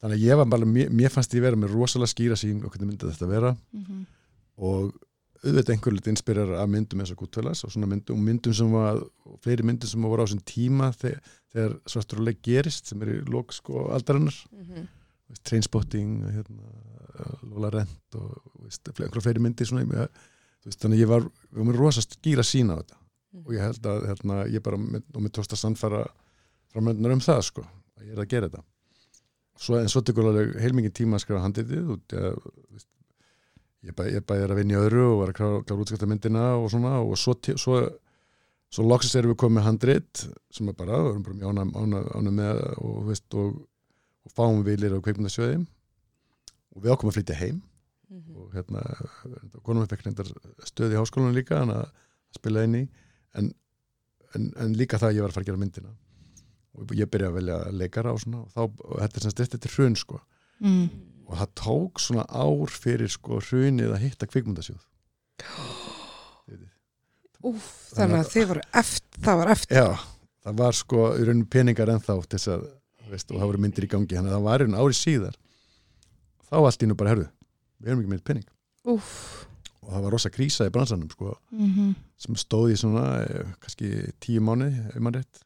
þannig 0.00 0.16
að 0.16 0.24
ég 0.24 0.40
var 0.40 0.50
bara 0.56 0.64
mér, 0.72 0.88
mér 1.02 1.12
fannst 1.12 1.36
ég 1.36 1.44
vera 1.44 1.60
með 1.60 1.76
rosalega 1.76 2.14
skýra 2.14 2.40
sín 2.40 2.64
og 2.64 2.72
hvernig 2.72 2.94
myndi 2.94 3.12
þetta 3.12 3.28
vera 3.28 3.52
Mhm. 3.76 4.06
og 4.56 4.94
auðvitað 5.40 5.74
einhver 5.74 5.94
lit 5.96 6.08
inspirar 6.10 6.50
af 6.60 6.68
myndum 6.68 7.00
eins 7.00 7.12
og 7.14 7.20
Goodfellas 7.22 7.64
og 7.64 7.72
svona 7.72 7.88
myndum, 7.88 8.20
myndum 8.24 8.54
sem 8.56 8.72
var, 8.74 9.00
fleiri 9.44 9.64
myndum 9.66 9.88
sem 9.88 10.04
voru 10.04 10.24
á 10.24 10.26
þessum 10.26 10.42
tíma 10.48 10.90
þegar, 11.00 11.20
þegar 11.54 11.76
svartur 11.88 12.20
og 12.20 12.26
leik 12.28 12.40
gerist 12.44 12.90
sem 12.90 13.04
er 13.04 13.14
í 13.14 13.18
lók 13.28 13.54
sko 13.56 13.86
aldarinnar. 13.94 14.36
Mhm. 14.52 14.88
veist, 15.30 15.44
Trainspotting 15.46 16.24
hérna, 16.26 16.72
Lola 17.46 17.70
Rent 17.70 18.18
og 18.18 18.66
einhverja 18.66 19.22
fleiri 19.22 19.42
myndir 19.42 19.68
svona, 19.68 20.08
veist, 20.64 20.80
þannig 20.82 20.98
að 20.98 21.04
ég 21.04 21.12
var, 21.12 21.28
við 21.50 21.60
varum 21.60 21.76
rosa 21.78 22.02
skýra 22.04 22.44
sína 22.44 22.76
á 22.76 22.80
þetta. 22.82 23.00
Og 23.46 23.52
ég 23.54 23.62
held 23.62 23.86
að 23.86 24.06
hérna, 24.10 24.40
ég 24.50 24.62
bara, 24.66 24.76
og 24.76 25.22
mér 25.22 25.32
tókst 25.32 25.54
að 25.54 25.62
sannfæra 25.62 26.02
framöndunar 26.74 27.14
um 27.14 27.22
það 27.22 27.42
sko 27.46 27.62
að 27.62 28.08
ég 28.08 28.16
er 28.16 28.22
að 28.24 28.30
gera 28.32 28.48
þetta. 28.50 28.64
Svo, 29.60 29.76
en 29.76 29.90
svo 29.92 30.00
tekur 30.02 30.30
alveg 30.30 30.56
heilmikið 30.62 30.96
tíma 31.02 31.18
að 31.18 31.24
skrifa 31.24 31.42
handitið 31.44 31.92
og 31.94 32.14
ég, 32.16 32.38
veist, 32.72 32.88
ég, 33.86 33.94
bæ, 33.96 34.04
bæði 34.28 34.44
er 34.46 34.52
að 34.54 34.60
vinna 34.60 34.76
í 34.76 34.80
öðru 34.84 35.04
og 35.12 35.18
var 35.22 35.32
að 35.32 35.38
klára, 35.40 36.08
myndina 36.10 36.44
og 36.60 36.68
svona 36.72 36.92
og 37.00 37.14
svo, 37.20 37.34
svo, 37.56 37.80
svo 38.70 38.86
loksins 38.86 39.16
erum 39.20 39.32
við 39.34 39.40
komið 39.42 39.56
með 39.60 39.66
handrit 39.68 40.24
sem 40.52 40.68
er 40.68 40.76
bara, 40.78 40.98
við 41.06 41.12
erum 41.14 41.24
bara 41.28 41.38
mjög 41.40 41.50
ánum, 41.54 41.72
ánum, 41.80 42.10
ánum 42.20 42.38
með 42.42 42.62
og, 42.78 43.00
veist, 43.08 43.26
og, 43.34 43.56
og 44.26 44.34
fáum 44.36 44.62
vilir 44.66 44.92
á 44.94 45.00
kveikmyndasjöði 45.00 45.58
og 46.70 46.84
við 46.84 46.92
ákomum 46.94 47.12
að 47.14 47.18
flytja 47.20 47.40
heim 47.42 47.62
Mhm. 48.10 48.32
og 48.42 48.54
hérna, 48.56 48.80
konum 49.62 49.84
við 49.84 49.92
fekk 49.92 50.00
reyndar 50.08 50.26
stöð 50.66 50.96
í 50.96 50.98
háskólanum 50.98 51.36
líka 51.36 51.60
að 51.62 51.92
spila 52.34 52.64
inn 52.66 52.74
í 52.74 52.80
en, 53.38 53.52
en, 54.34 54.48
en 54.58 54.72
líka 54.74 54.98
það 54.98 55.12
að 55.12 55.14
ég 55.14 55.22
var 55.22 55.30
að 55.30 55.36
fara 55.36 55.44
að 55.44 55.50
gera 55.52 55.60
myndina 55.60 55.92
og 56.74 56.94
ég 56.98 57.06
byrja 57.06 57.28
að 57.30 57.36
velja 57.36 57.58
leikara 57.70 58.10
og 58.10 58.18
svona 58.18 58.40
og, 58.42 58.48
þá, 58.50 58.58
og 58.66 58.96
þetta 59.04 59.20
er 59.20 59.24
sem 59.28 59.34
styrti 59.36 59.60
til 59.62 59.70
hrun 59.76 59.94
sko 60.02 60.18
Mm. 60.58 60.88
Og 61.30 61.38
það 61.38 61.50
tók 61.62 62.00
svona 62.02 62.24
ár 62.26 62.72
fyrir 62.74 63.10
sko 63.12 63.38
hrunið 63.46 63.92
að 63.94 64.02
hitta 64.08 64.26
kvikmyndasjóð 64.30 64.82
Úf, 67.40 67.66
þannig 67.96 68.18
að 68.20 68.26
þið 68.34 68.48
voru 68.50 68.62
eftir, 68.76 69.20
það 69.24 69.38
var 69.40 69.50
eftir. 69.54 69.78
Já, 69.78 69.86
það 70.44 70.58
var 70.60 70.76
sko 70.76 71.04
í 71.16 71.22
rauninu 71.24 71.46
peningar 71.48 71.88
ennþá 71.94 72.16
þess 72.34 72.50
að, 72.52 72.66
veist, 73.08 73.30
og 73.32 73.38
það 73.40 73.48
voru 73.48 73.60
myndir 73.64 73.86
í 73.86 73.88
gangi 73.94 74.18
þannig 74.18 74.28
að 74.28 74.36
það 74.36 74.44
var 74.50 74.60
í 74.60 74.66
raun 74.66 74.76
ári 74.82 74.98
síðar 74.98 75.38
þá 76.50 76.56
allt 76.60 76.84
í 76.84 76.88
nú 76.90 76.96
bara, 77.00 77.14
herðu, 77.14 77.28
við 77.80 77.88
erum 77.94 78.02
ekki 78.04 78.12
með 78.12 78.24
pening 78.28 78.50
Úf, 78.92 79.14
og 79.80 79.94
það 79.94 80.04
var 80.04 80.14
rosa 80.18 80.32
krísa 80.34 80.68
í 80.68 80.74
bransanum 80.74 81.08
sko, 81.14 81.32
Mhm. 81.56 81.94
sem 82.20 82.36
stóð 82.44 82.74
í 82.74 82.76
svona 82.82 83.06
eh, 83.24 83.54
kannski 83.64 83.88
tíu 84.20 84.44
mánu, 84.44 84.68
ef 84.92 85.00
maður 85.00 85.22
rétt 85.22 85.40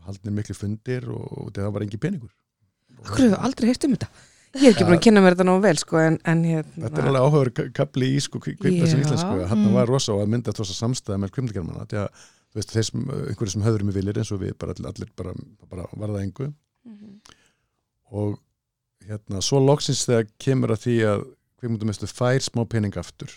og 0.00 0.08
haldnir 0.08 0.36
miklu 0.40 0.56
fundir 0.56 1.04
og, 1.12 1.26
og 1.36 1.52
það 1.52 1.68
var 1.76 1.84
engin 1.84 2.00
peningur 2.00 2.32
okkur 3.02 3.26
hefur 3.26 3.44
aldrei 3.44 3.68
heyrt 3.68 3.84
um 3.84 3.92
þetta. 3.92 4.08
Ég 4.56 4.62
hef 4.64 4.74
ekki 4.76 4.86
búin 4.88 4.96
að 4.98 5.04
kynna 5.06 5.20
mér 5.24 5.34
þetta 5.36 5.46
nóg 5.48 5.60
vel, 5.64 5.76
sko, 5.80 5.98
en, 6.00 6.16
en 6.24 6.42
hérna... 6.46 6.86
Þetta 6.86 7.02
er 7.02 7.08
alveg 7.10 7.26
áhugaður 7.26 7.72
kapli 7.76 8.08
í 8.16 8.20
sko 8.24 8.40
kvikmyndasin 8.40 9.02
Já. 9.02 9.04
íslensku, 9.06 9.46
hann 9.50 9.62
Mm. 9.66 9.74
var 9.76 9.86
rosa 9.90 10.12
og 10.14 10.22
að 10.24 10.32
mynda 10.34 10.52
þess 10.56 10.72
að 10.74 10.80
samstæða 10.80 11.18
með 11.24 11.32
kvikmyndagermanna 11.36 11.86
því 11.90 12.00
að 12.02 12.24
veist, 12.56 12.72
þeir 12.72 12.86
sem, 12.88 13.02
einhverju 13.30 13.52
sem 13.52 13.62
höfður 13.66 13.84
með 13.84 13.98
viljir 14.00 14.18
eins 14.22 14.32
og 14.32 14.40
við 14.40 14.54
bara 14.58 14.72
allir, 14.90 15.10
bara, 15.16 15.32
bara 15.70 15.86
varða 15.96 16.22
engu 16.24 16.46
Mhm. 16.86 17.20
og 18.12 18.38
hérna, 19.06 19.42
svo 19.42 19.58
loksins 19.60 20.04
þegar 20.06 20.28
kemur 20.38 20.72
að 20.74 20.82
því 20.86 20.96
að 21.10 21.26
kvikmyndamestu 21.60 22.06
fær 22.10 22.40
smá 22.44 22.64
pening 22.68 22.96
aftur 22.96 23.28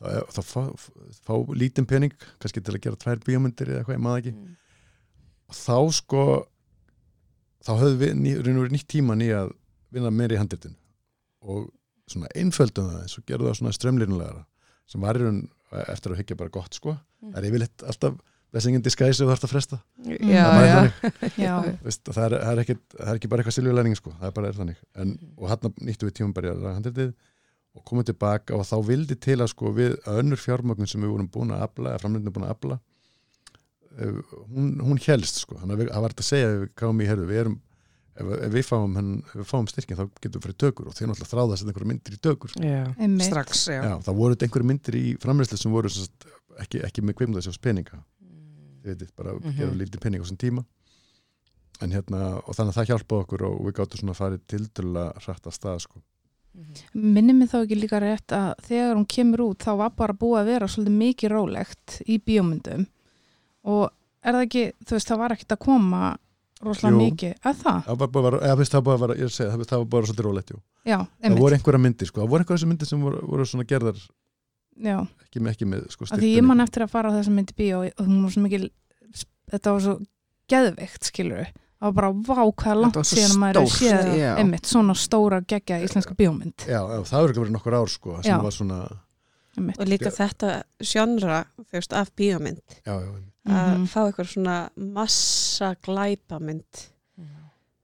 þá, 0.00 0.22
þá 0.32 0.40
fá, 0.44 0.62
fá 1.26 1.34
lítinn 1.54 1.86
pening 1.88 2.12
kannski 2.40 2.62
til 2.62 2.74
að 2.76 2.80
gera 2.86 2.96
tvær 3.00 3.20
bíómyndir 3.26 3.68
eða 3.72 3.82
eitthvað, 3.84 4.00
maður 4.04 4.22
ekki 4.22 4.34
Mm. 4.34 4.56
og 5.50 5.54
þá 5.54 5.76
sko 5.92 6.24
þá 7.64 7.72
höfðu 7.80 7.98
við 8.00 8.14
ný, 8.16 8.30
nýtt 8.72 8.86
tíma 8.88 9.16
nýja 9.18 9.42
að 9.44 9.52
vinna 9.92 10.10
meira 10.10 10.34
í 10.36 10.38
handritinu 10.40 10.76
og 11.42 11.70
svona 12.10 12.28
einföldum 12.36 12.90
það 12.90 13.02
eins 13.04 13.18
og 13.18 13.24
gerðu 13.30 13.48
það 13.50 13.58
svona 13.60 13.72
strömlínulegara 13.76 14.44
sem 14.90 15.00
var 15.04 15.16
í 15.16 15.22
raun 15.24 15.40
eftir 15.86 16.12
að 16.14 16.20
hyggja 16.22 16.36
bara 16.40 16.50
gott 16.58 16.74
sko 16.74 16.96
Mm. 17.20 17.32
það 17.34 17.38
er 17.42 17.46
yfirleitt 17.50 17.82
alltaf 17.84 18.14
blessing 18.50 18.74
in 18.78 18.82
disguise 18.82 19.20
ef 19.20 19.26
þú 19.26 19.28
þarfst 19.28 19.44
að 19.44 19.50
fresta 19.52 19.78
Já, 20.08 20.44
Það 20.48 20.64
já. 20.64 21.10
Já. 21.36 21.56
Veist, 21.84 22.00
það, 22.08 22.22
er, 22.24 22.34
það, 22.40 22.52
er 22.54 22.60
ekki, 22.62 22.76
það 22.96 23.10
er 23.12 23.18
ekki 23.20 23.28
bara 23.28 23.42
eitthvað 23.42 23.56
siljulæring 23.58 23.96
sko, 23.98 24.12
það 24.16 24.24
er 24.30 24.32
bara 24.38 24.48
er 24.48 24.56
þannig 24.56 24.78
en, 24.96 25.10
Mhm. 25.10 25.34
og 25.36 25.48
hann 25.52 25.74
nýttu 25.84 26.08
við 26.08 26.14
tímum 26.16 26.32
bara 26.32 26.54
að 26.54 26.64
handritið 26.78 27.12
og 27.76 27.84
komum 27.84 28.04
tilbaka 28.08 28.56
og 28.56 28.64
þá 28.64 28.76
vildi 28.88 29.18
til 29.20 29.36
að 29.44 29.50
sko 29.52 29.70
við 29.76 29.98
að 30.08 30.22
önnur 30.22 30.40
fjármögnum 30.40 30.88
sem 30.88 31.00
við 31.04 31.12
vorum 31.12 31.28
búin 31.30 31.52
að 31.52 31.62
afla, 31.68 31.90
eða 31.92 32.00
framlendinu 32.06 32.32
búin 32.32 32.48
að 32.48 32.54
afla 32.56 32.80
uh, 34.00 34.22
hún, 34.54 34.70
hún 34.80 34.98
helst 35.06 35.42
sko, 35.44 35.58
þannig 35.60 35.76
að 35.76 35.82
við- 35.84 35.92
það 35.92 36.04
var 36.06 36.14
þetta 36.14 36.24
að 36.24 36.30
segja 36.32 36.50
við 36.56 37.04
í 37.04 37.28
við 37.34 37.40
erum 37.44 37.60
ef, 38.20 38.30
ef 38.46 38.52
við 38.54 38.66
fáum, 38.68 38.96
við 39.34 39.46
fáum 39.50 39.68
styrkin 39.70 39.98
þá 39.98 40.04
getum 40.20 40.36
við 40.40 40.44
fyrir 40.46 40.58
tökur 40.64 40.90
og 40.90 40.96
þeir 40.98 41.08
náttúrulega 41.10 41.30
þráða 41.32 41.54
að 41.54 41.60
setja 41.60 41.70
einhverja 41.72 41.90
myndir 41.92 42.16
í 42.16 42.20
tökur. 42.26 42.54
Já, 42.60 42.82
strax, 43.26 43.64
já. 43.72 43.80
Já, 43.86 43.94
það 44.06 44.18
voru 44.20 44.34
þetta 44.36 44.46
einhverja 44.48 44.70
myndir 44.72 44.98
í 45.00 45.06
framræslu 45.22 45.58
sem 45.60 45.72
voru 45.74 45.92
sagt, 45.94 46.28
ekki, 46.64 46.82
ekki 46.86 47.04
með 47.06 47.18
kveimdaðsjós 47.20 47.60
peninga. 47.64 48.02
Þið 48.80 48.92
veitir, 48.94 49.10
bara 49.16 49.34
Mhm. 49.38 49.56
gera 49.58 49.72
lítið 49.76 50.00
pening 50.00 50.20
á 50.20 50.24
þessum 50.24 50.38
tíma. 50.40 50.64
En 51.80 51.90
hérna, 51.92 52.20
og 52.44 52.54
þannig 52.56 52.74
að 52.74 52.78
það 52.80 52.88
hjálpaði 52.92 53.24
okkur 53.24 53.42
og 53.48 53.60
við 53.66 53.72
gáttum 53.80 54.00
svona 54.00 54.12
að 54.12 54.20
fara 54.20 54.38
tildulega 54.48 55.12
hrætt 55.24 55.46
að 55.48 55.56
stað 55.56 55.80
sko. 55.80 56.02
Minni 56.94 57.32
mig 57.32 57.48
þá 57.48 57.60
ekki 57.64 57.76
líka 57.78 58.00
rétt 58.02 58.32
að 58.34 58.54
þegar 58.66 58.96
hún 58.98 59.06
kemur 59.06 59.42
út 59.46 59.58
þá 59.64 59.76
var 59.78 59.90
bara 59.96 60.12
búið 60.18 60.40
að 60.42 60.48
vera 60.50 60.66
svolítið 60.66 60.96
mikið 60.98 61.30
rólegt 61.30 62.00
í 62.10 62.18
bíómyndum. 62.26 62.86
Og 63.70 63.90
er 64.24 64.32
það 64.34 64.46
ekki, 64.48 64.64
þú 64.84 64.96
veist, 64.96 65.08
það 65.12 65.18
var 65.22 65.34
ekkert 65.36 65.54
að 65.56 65.62
koma 65.64 66.02
rosalega 66.66 66.98
mikið, 67.00 67.34
að 67.40 67.62
það? 67.64 67.78
það 67.86 68.00
var 68.02 68.10
bara, 68.16 68.40
eða, 68.40 68.58
veist, 68.60 68.74
það 68.74 68.84
var 68.88 69.02
bara, 69.04 69.16
ég 69.20 69.32
segja, 69.32 69.52
það, 69.54 69.66
það 69.70 69.82
var 69.82 69.88
bara 69.94 70.10
svolítið 70.10 70.28
rólegt, 70.28 70.52
jú. 70.52 70.60
Já, 70.84 70.98
það 70.98 71.28
einmitt, 71.28 71.42
voru 71.44 71.58
einhverja 71.58 71.82
myndir, 71.86 72.10
sko, 72.10 72.20
það 72.20 72.34
voru 72.34 72.44
einhverja 72.44 72.70
myndir 72.70 72.90
sem 72.90 73.06
voru, 73.06 73.22
voru 73.30 73.48
svona 73.48 73.66
gerðar 73.70 74.04
já, 74.80 74.98
ekki 75.24 75.42
með, 75.44 75.56
ekki 75.56 75.70
með 75.72 75.88
sko, 75.94 76.10
að 76.10 76.24
því 76.24 76.34
ég 76.36 76.46
man 76.50 76.64
eftir 76.66 76.84
að 76.84 76.92
fara 76.92 77.12
á 77.12 77.16
þessa 77.16 77.34
myndi 77.36 77.56
bíó 77.56 77.80
og 77.86 78.04
hún 78.04 78.22
var 78.26 78.36
svo 78.36 78.44
mikil, 78.44 78.70
þetta 79.54 79.74
var 79.76 79.84
svo 79.86 79.96
geðveikt, 80.50 81.10
skilur 81.10 81.42
við 81.42 81.50
það 81.80 81.88
var 81.88 81.96
bara 81.96 82.10
vá 82.12 82.40
hvað 82.44 82.56
Þetta 82.60 82.80
langt 82.80 83.08
síðan 83.08 83.30
að 83.30 83.38
maður 83.40 83.60
er 83.60 83.70
séð 83.74 84.10
einmitt, 84.36 84.66
svona 84.68 84.96
stóra 85.00 85.40
geggja 85.48 85.78
íslenska 85.80 86.16
bíómynd. 86.18 86.66
Já, 86.68 86.80
já, 86.84 86.98
það 87.08 87.22
voru 87.22 87.32
ekki 87.32 87.42
verið 87.44 87.54
nokkur 87.56 87.76
ár 87.78 87.92
sko, 87.92 88.16
sem 88.20 88.34
Já. 88.34 88.36
var 88.44 88.52
svona 88.56 88.80
einmitt. 89.56 89.80
og 89.80 89.88
líka 89.88 90.12
þetta 90.12 90.50
sjónra 90.84 91.38
þú 91.56 91.78
veist, 91.78 91.96
af 91.96 92.12
bíómynd. 92.20 92.60
Já, 92.84 92.92
já, 93.00 93.08
að 93.48 93.74
Mhm. 93.78 93.86
fá 93.88 94.00
eitthvað 94.04 94.28
svona 94.34 94.56
massa 94.76 95.74
glæpamynd. 95.86 96.86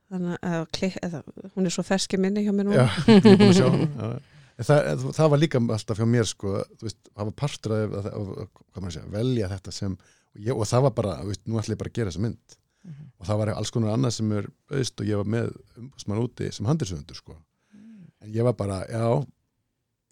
Þannig 0.06 0.38
að 0.46 0.66
klik, 0.76 0.96
eða, 1.02 1.22
hún 1.56 1.66
er 1.66 1.70
svo 1.74 1.82
ferski 1.82 2.18
minni 2.20 2.44
hjá 2.46 2.52
mér 2.54 2.68
nú 2.68 2.74
já, 2.76 2.84
að 2.86 3.56
sjá 3.56 3.66
það, 4.68 5.00
það 5.16 5.30
var 5.32 5.40
líka 5.42 5.58
alltaf 5.60 5.98
hjá 5.98 6.06
mér 6.06 6.28
sko, 6.30 6.52
þú 6.78 6.86
veist, 6.86 7.00
það 7.10 7.24
var 7.30 7.34
partur 7.42 7.74
hvað 7.90 8.78
maður 8.84 8.94
segja, 8.94 9.10
velja 9.16 9.48
þetta 9.50 9.72
sem 9.74 9.96
og, 9.96 10.38
ég, 10.38 10.52
og 10.54 10.68
það 10.70 10.82
var 10.86 10.94
bara, 11.00 11.16
þú 11.24 11.32
veist, 11.32 11.42
nú 11.50 11.58
ætla 11.58 11.74
ég 11.74 11.80
bara 11.82 11.90
að 11.90 11.98
gera 11.98 12.12
þessa 12.14 12.22
mynd. 12.26 12.56
Og 13.18 13.26
það 13.26 13.38
var 13.40 13.50
alls 13.56 13.72
konar 13.74 13.96
annað 13.96 14.14
sem 14.14 14.32
er 14.38 14.46
auðst 14.70 15.00
og 15.02 15.08
ég 15.10 15.18
var 15.18 15.30
með 15.34 15.50
umbúsmann 15.80 16.22
úti 16.22 16.52
sem 16.54 16.66
handilsöfundur 16.70 17.18
sko. 17.18 17.34
en 18.22 18.32
ég 18.32 18.42
var 18.46 18.54
bara, 18.58 18.78
já 18.86 19.26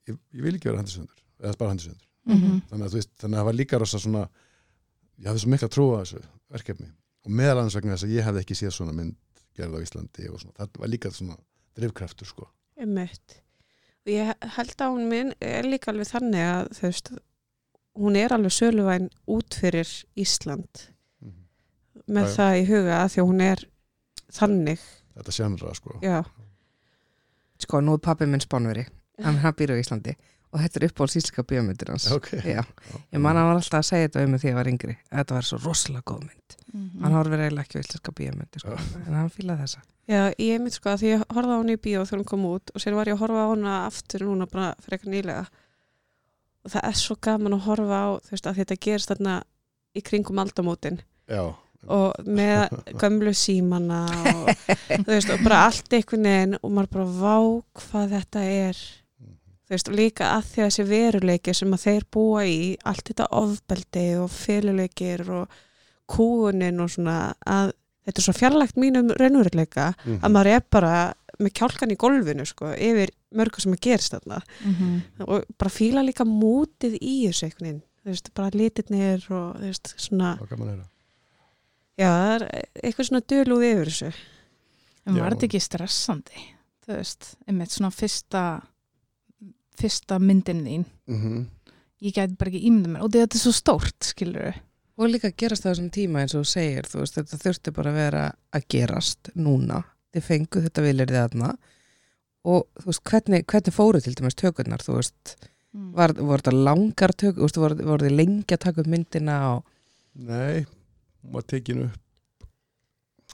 ég, 0.08 0.18
ég 0.34 0.42
vil 0.42 0.54
ekki 0.58 0.68
vera 0.72 0.82
handilsöfundur 0.82 1.22
eða 1.44 1.58
bara 1.58 1.70
handilsöfundur 1.70 2.10
Mhm. 2.24 2.62
þannig 2.70 2.84
að 2.86 2.90
þú 2.90 2.98
veist, 2.98 3.10
þannig 3.20 3.36
að 3.36 3.40
það 3.40 3.44
var 3.52 3.56
líka 3.60 3.78
rosa 3.78 3.98
svona 4.00 4.28
ég 5.20 5.28
hafði 5.30 5.42
svo 5.44 5.52
mikla 5.54 5.68
trú 5.72 5.86
á 5.94 6.02
þessu 6.02 6.22
verkefni. 6.54 6.88
Og 7.24 7.32
meðal 7.32 7.60
annars 7.62 7.76
vegna 7.78 7.94
þess 7.96 8.06
að 8.08 8.14
ég 8.18 8.26
hafði 8.26 8.42
ekki 8.44 8.56
séð 8.58 8.74
svona 8.76 8.94
mynd 8.96 9.16
gerð 9.56 9.78
á 9.78 9.84
Íslandi 9.84 10.28
og 10.30 10.40
svona, 10.42 10.56
það 10.58 10.80
var 10.82 10.90
líka 10.92 11.12
svona 11.14 11.36
drifkraftur 11.78 12.28
sko. 12.28 12.48
Einmitt. 12.80 13.38
og 14.04 14.10
ég 14.12 14.32
held 14.56 14.74
að 14.82 14.90
hún 14.96 15.06
minn 15.08 15.30
er 15.40 15.64
líka 15.64 15.92
alveg 15.92 16.10
þannig 16.10 16.42
að 16.44 16.72
þú 16.76 16.82
veist 16.88 17.12
hún 17.94 18.16
er 18.18 18.34
alveg 18.34 18.52
söluvæn 18.52 19.06
út 19.30 19.54
fyrir 19.60 19.92
Ísland. 20.18 20.88
Með 22.04 22.26
Já, 22.26 22.28
já. 22.28 22.34
það 22.36 22.58
í 22.58 22.64
huga 22.68 22.96
að 23.00 23.12
því 23.14 23.20
að 23.22 23.28
hún 23.30 23.40
er 23.46 23.62
þannig, 24.34 24.82
þetta 25.14 25.32
sjanra 25.38 25.74
sko. 25.78 25.98
Já, 26.02 26.18
Sko, 27.64 27.78
nú 27.80 27.94
er 27.94 28.00
pappi 28.02 28.26
minn 28.26 28.42
spánveri, 28.42 28.82
hann 29.22 29.38
býr 29.56 29.72
á 29.72 29.80
Íslandi 29.80 30.16
og 30.54 30.60
þetta 30.62 30.78
er 30.80 30.86
uppáhalds 30.88 31.16
íslenska 31.18 31.42
bíómyndir 31.50 31.88
hans. 31.90 32.06
ok, 32.14 32.28
Já, 32.46 32.62
ég 32.62 33.18
man 33.18 33.34
að 33.34 33.40
hann 33.42 33.48
var 33.50 33.58
alltaf 33.58 33.80
að 33.80 33.88
segja 33.90 34.06
þetta 34.08 34.22
um 34.24 34.30
mig 34.30 34.40
því 34.44 34.48
ég 34.52 34.54
var 34.60 34.70
yngri. 34.70 34.94
að 35.10 35.18
Þetta 35.18 35.34
var 35.34 35.48
svo 35.48 35.58
rosalega 35.64 36.04
góð 36.12 36.20
mynd. 36.28 36.56
Mhm. 36.74 37.02
Hann 37.02 37.12
horfir 37.18 37.42
eiginlega 37.42 37.64
ekki 37.66 37.78
á 37.78 37.84
íslenska 37.84 38.12
bíómyndir, 38.20 38.60
sko, 38.62 38.78
en 39.06 39.14
hann 39.18 39.30
fílaði 39.34 39.64
þessa. 39.66 39.82
já, 40.08 40.22
ég 40.38 40.60
mynd 40.60 40.72
sko 40.76 40.90
að 40.94 40.98
því 41.02 41.10
ég 41.14 41.22
horfði 41.34 41.52
á 41.54 41.60
hún 41.60 41.74
í 41.74 41.76
bíó 41.80 42.00
þegar 42.04 42.18
hún 42.20 42.26
kom 42.28 42.44
út 42.44 42.70
og 42.74 42.80
sér 42.82 42.94
var 42.94 43.06
ég 43.08 43.14
að 43.16 43.22
horfa 43.24 43.44
á 43.44 43.48
hana 43.54 43.74
aftur 43.86 44.20
núna 44.28 44.46
bara 44.50 44.74
fyrir 44.84 44.98
eitthvað 44.98 45.14
nýlega 45.14 45.46
og 46.64 46.70
það 46.74 46.84
er 46.90 46.96
svo 47.00 47.16
gaman 47.24 47.54
að 47.56 47.64
horfa 47.68 47.98
á 48.04 48.08
þú 48.24 48.30
veist 48.34 48.46
að 48.50 48.58
þetta 48.60 48.76
gerist 48.84 49.08
þarna 49.12 49.36
í 49.96 50.02
kringum 50.04 50.38
aldamótin 50.44 50.98
já, 51.28 51.54
og 51.88 52.12
með 52.26 52.74
gömlu 53.00 53.32
símana 53.32 54.02
og 54.44 55.06
veist 55.08 55.30
og 55.32 55.40
bara 55.44 55.62
allt 55.70 55.88
einhvern 55.96 56.28
veginn 56.28 56.58
og 56.60 56.70
maður 56.70 56.92
bara 56.98 57.08
vá 57.22 57.36
hvað 57.80 58.14
þetta 58.18 58.44
er 58.44 58.82
veist 59.74 59.88
líka 59.92 60.30
að 60.38 60.44
því 60.50 60.62
að 60.62 60.68
þessi 60.70 60.84
veruleiki 60.88 61.54
sem 61.54 61.72
að 61.76 61.84
þeir 61.86 62.04
búa 62.16 62.44
í 62.48 62.58
allt 62.84 63.04
þetta 63.10 63.26
ofbeldi 63.40 64.06
og 64.22 64.30
féluleikir 64.30 65.24
og 65.30 65.48
kúunin 66.10 66.80
og 66.84 66.90
svona 66.92 67.18
að 67.46 67.72
þetta 68.04 68.20
er 68.20 68.26
svo 68.26 68.34
fjarlægt 68.36 68.76
mínum 68.76 69.10
raunveruleika 69.16 69.94
Mhm. 70.04 70.18
að 70.22 70.32
maður 70.34 70.46
er 70.54 70.64
bara 70.70 71.14
með 71.40 71.52
kjálkan 71.58 71.90
í 71.92 71.96
golfinu 71.96 72.44
sko 72.46 72.66
yfir 72.76 73.10
mörgu 73.34 73.60
sem 73.60 73.72
að 73.72 73.80
gerist 73.80 74.12
þarna 74.12 74.42
Mhm. 74.64 75.02
og 75.26 75.44
bara 75.58 75.70
fíla 75.70 76.04
líka 76.04 76.24
mútið 76.24 76.98
í 77.00 77.26
þessu 77.28 77.46
einhvern 77.48 77.64
veginn 77.66 77.82
þú 78.04 78.10
veist 78.12 78.34
bara 78.34 78.50
litirnir 78.50 79.30
og 79.30 79.56
þú 79.56 79.60
veist 79.64 79.94
svona 79.98 80.38
Já, 81.96 82.08
það 82.10 82.34
er 82.34 82.44
eitthvað 82.82 83.06
svona 83.08 83.20
dölúð 83.30 83.64
yfir 83.70 83.86
þessu. 83.90 84.12
En 85.06 85.14
var 85.20 85.30
þetta 85.34 85.46
ekki 85.46 85.60
stressandi? 85.62 86.40
Þú 86.84 86.96
veist, 86.96 87.28
einmitt 87.48 87.70
svona 87.70 87.90
fyrsta 87.94 88.62
fyrsta 89.80 90.20
myndin 90.22 90.64
þín. 90.66 90.88
Mm 91.10 91.44
ég 92.04 92.14
gæti 92.14 92.36
bara 92.38 92.52
ekki 92.52 92.68
ímynda 92.68 92.92
mér 92.92 93.04
og 93.06 93.12
þetta 93.14 93.38
er 93.38 93.42
svo 93.42 93.54
stórt, 93.54 93.98
skilur 94.04 94.54
Og 94.94 95.10
líka 95.10 95.26
að 95.32 95.38
gerast 95.42 95.64
það 95.64 95.70
á 95.70 95.74
þessum 95.74 95.90
tíma 95.94 96.20
eins 96.22 96.34
og 96.36 96.44
þú 96.44 96.48
segir, 96.52 96.86
þú 96.86 97.00
veist, 97.00 97.16
þetta 97.16 97.38
þurfti 97.42 97.72
bara 97.74 97.90
að 97.90 97.96
vera 97.98 98.20
að 98.54 98.66
gerast 98.70 99.30
núna. 99.34 99.80
Þið 100.14 100.26
fengu 100.28 100.62
þetta 100.62 100.84
viljir 100.84 101.10
þið 101.10 101.18
aðna 101.18 101.48
og 102.44 102.60
þú 102.78 102.86
veist, 102.92 103.02
hvernig, 103.10 103.46
hvernig 103.50 103.74
fóru 103.74 104.02
til 104.04 104.14
dæmis 104.14 104.38
tökurnar, 104.38 104.84
þú 104.86 105.00
veist, 105.00 105.34
var, 105.98 106.14
voru 106.14 106.44
þetta 106.44 106.54
langar 106.68 107.14
tökur, 107.16 107.40
þú 107.40 107.48
veist, 107.48 107.60
voru, 107.64 107.88
voru 107.90 108.06
þið 108.06 108.16
lengi 108.20 108.54
að 108.54 108.62
taka 108.68 108.84
upp 108.84 108.92
myndina 108.94 109.40
og 109.56 109.66
nei, 110.30 110.62
var 111.34 111.48
tekinu 111.50 111.88
upp 111.88 112.03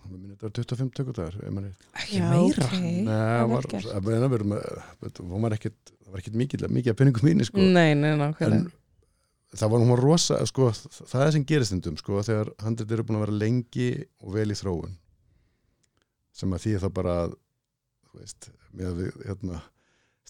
þetta 0.09 0.47
var 0.47 0.53
25 0.57 0.93
tökudagar 0.97 1.39
ef 1.39 1.55
maður 1.55 1.71
er 1.71 2.03
ekki 2.03 2.21
meira. 2.25 2.67
ok. 2.67 2.77
Nei, 2.81 3.07
það 3.07 4.07
það 4.11 4.29
var, 4.35 4.47
veit, 5.01 5.23
var 5.45 5.57
ekkit, 5.57 5.79
það 5.91 6.13
var 6.13 6.23
ekkit 6.23 6.39
mikið, 6.43 6.67
mikið 6.77 6.93
að 6.93 7.01
peningum 7.01 7.29
mínu, 7.29 7.49
sko. 7.49 7.65
Nei, 7.65 7.91
nei, 7.99 8.13
en 8.15 8.23
nákvæmlega. 8.25 8.73
það 9.57 9.75
var 9.75 9.85
hún 9.85 9.93
var 9.95 10.05
rosa, 10.05 10.39
sko, 10.51 10.71
það 11.01 11.27
er 11.27 11.35
sem 11.37 11.47
gerist 11.47 11.73
stundum, 11.73 11.99
sko, 12.01 12.23
þegar 12.27 12.53
handrit 12.65 12.95
eru 12.97 13.07
búin 13.07 13.21
að 13.21 13.27
vera 13.27 13.41
lengi 13.43 13.91
og 14.23 14.35
vel 14.39 14.49
í 14.51 14.59
þróun, 14.59 14.97
sem 16.41 16.57
að 16.57 16.65
því 16.65 16.75
þá 16.85 16.89
bara, 17.01 17.19
að, 17.27 17.37
þú 18.09 18.23
veist, 18.23 18.51
með 18.71 18.91
að 18.91 19.01
við, 19.03 19.23
hérna, 19.27 19.63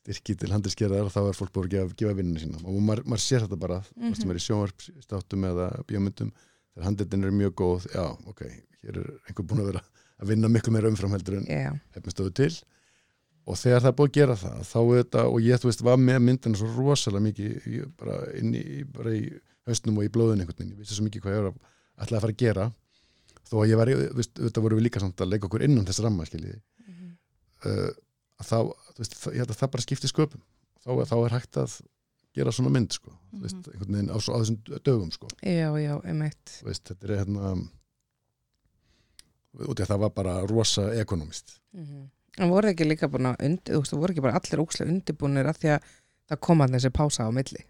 styrki 0.00 0.36
til 0.40 0.52
handriskeraðar, 0.54 1.10
þá 1.12 1.20
er 1.22 1.36
fólk 1.36 1.52
búin 1.54 1.68
að 1.68 1.74
gefa, 1.74 1.96
gefa 2.02 2.16
vinninu 2.16 2.40
sína 2.40 2.62
og 2.64 2.78
maður, 2.80 3.04
maður 3.12 3.24
sér 3.26 3.44
þetta 3.44 3.58
bara, 3.60 3.82
mm 3.96 4.06
-hmm. 4.06 4.16
sem 4.16 4.30
er 4.32 4.38
í 4.38 4.44
sjónvarpstáttum 4.46 5.44
eða 5.50 5.66
bíómyndum, 5.88 6.30
þegar 6.80 6.88
handritin 6.88 7.24
eru 7.26 7.36
mjög 7.36 7.54
góð, 7.60 7.86
já, 7.92 8.04
ok, 8.30 8.42
hér 8.80 8.98
er 9.02 9.08
einhver 9.28 9.46
búin 9.46 9.62
að 9.62 9.70
vera 9.74 9.82
að 10.20 10.32
vinna 10.32 10.50
miklu 10.52 10.72
meira 10.72 10.90
umframheldur 10.90 11.38
en 11.40 11.48
Já, 11.48 11.72
hefnastöðu 11.96 12.32
til. 12.36 12.50
Og 13.48 13.56
þegar 13.58 13.84
það 13.84 13.90
er 13.90 13.96
búið 13.98 14.10
að 14.10 14.16
gera 14.18 14.36
það 14.40 14.58
þá 14.68 14.80
er 14.80 14.98
þetta, 15.00 15.22
og 15.28 15.44
ég 15.44 15.60
þú 15.60 15.70
veist 15.70 15.84
var 15.84 16.00
með 16.00 16.18
myndina 16.26 16.60
svo 16.60 16.68
rosalega 16.76 17.24
mikið 17.24 17.68
í, 17.68 17.80
bara 18.00 18.18
inn 18.38 18.52
í, 18.56 18.64
bara 18.96 19.14
í 19.16 19.22
hausnum 19.68 20.00
og 20.00 20.06
í 20.06 20.12
blóðin 20.12 20.44
einhvern 20.44 20.58
veginn, 20.60 20.74
ég 20.76 20.82
vissi 20.82 20.96
svo 20.96 21.06
mikið 21.06 21.24
hvað 21.24 21.36
ég 21.36 21.40
var 21.44 21.50
að 21.50 22.04
ætlaði 22.04 22.18
að 22.18 22.24
fara 22.26 22.36
að 22.36 22.42
gera. 22.44 22.66
Þó 23.50 23.54
að 23.60 23.70
ég 23.72 23.80
var, 23.80 23.92
þú 23.96 24.18
veist, 24.20 24.34
þetta 24.40 24.64
voru 24.64 24.78
við 24.78 24.86
líka 24.86 25.02
samt 25.02 25.24
að 25.24 25.32
leika 25.32 25.48
okkur 25.48 25.64
innan 25.66 25.88
þess 25.88 26.04
ramma, 26.04 26.28
skiljiði. 26.28 26.60
Uh, 27.60 27.88
að 28.40 28.50
þá, 28.52 28.58
þú 28.94 29.02
veist, 29.02 29.16
það, 29.20 29.38
ég 29.40 29.56
það 29.56 29.72
bara 29.74 29.86
skipti 29.86 30.10
sköpum. 30.10 30.44
Þá, 30.80 30.90
þá 31.10 31.16
er 31.18 31.34
hægt 31.36 31.60
að 31.60 31.74
gera 32.36 32.52
svona 32.54 32.70
mynd, 32.70 32.92
sko, 32.94 33.10
þú 33.34 33.40
veist, 33.42 33.68
einhvern 33.72 33.96
veginn 33.96 34.10
á, 34.14 34.16
svo- 34.22 34.34
á 34.36 34.38
þessum 34.42 34.58
dögum, 34.86 35.10
sko. 35.14 35.28
Já, 35.42 35.68
já, 35.82 35.94
veist, 36.64 36.84
þetta 36.90 37.08
er 37.08 37.16
hérna 37.24 37.54
út 39.66 39.80
í 39.80 39.84
að 39.84 39.90
það 39.90 40.02
var 40.04 40.12
bara 40.14 40.36
rosa 40.46 40.84
ekonomist. 41.00 41.56
En 42.40 42.48
voru 42.52 42.70
ekki 42.70 42.86
líka 42.86 43.08
búin 43.10 43.26
að 43.32 43.42
undir, 43.48 43.74
þú 43.74 43.82
veist, 43.82 43.96
voru 43.98 44.14
ekki 44.14 44.22
bara 44.24 44.38
allir 44.38 44.62
ókslega 44.62 44.92
undirbúinir 44.94 45.48
að 45.50 45.58
því 45.64 45.72
að 45.74 45.88
það 46.30 46.40
kom 46.46 46.62
að 46.64 46.74
þessi 46.76 46.92
pása 46.94 47.26
á 47.26 47.30
milli. 47.34 47.64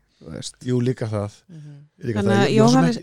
Jú, 0.68 0.76
líka 0.84 1.08
það. 1.08 1.36
Líka 2.04 2.20
Þannig 2.20 2.36
að 2.36 2.50
Jóhannes-. 2.58 2.98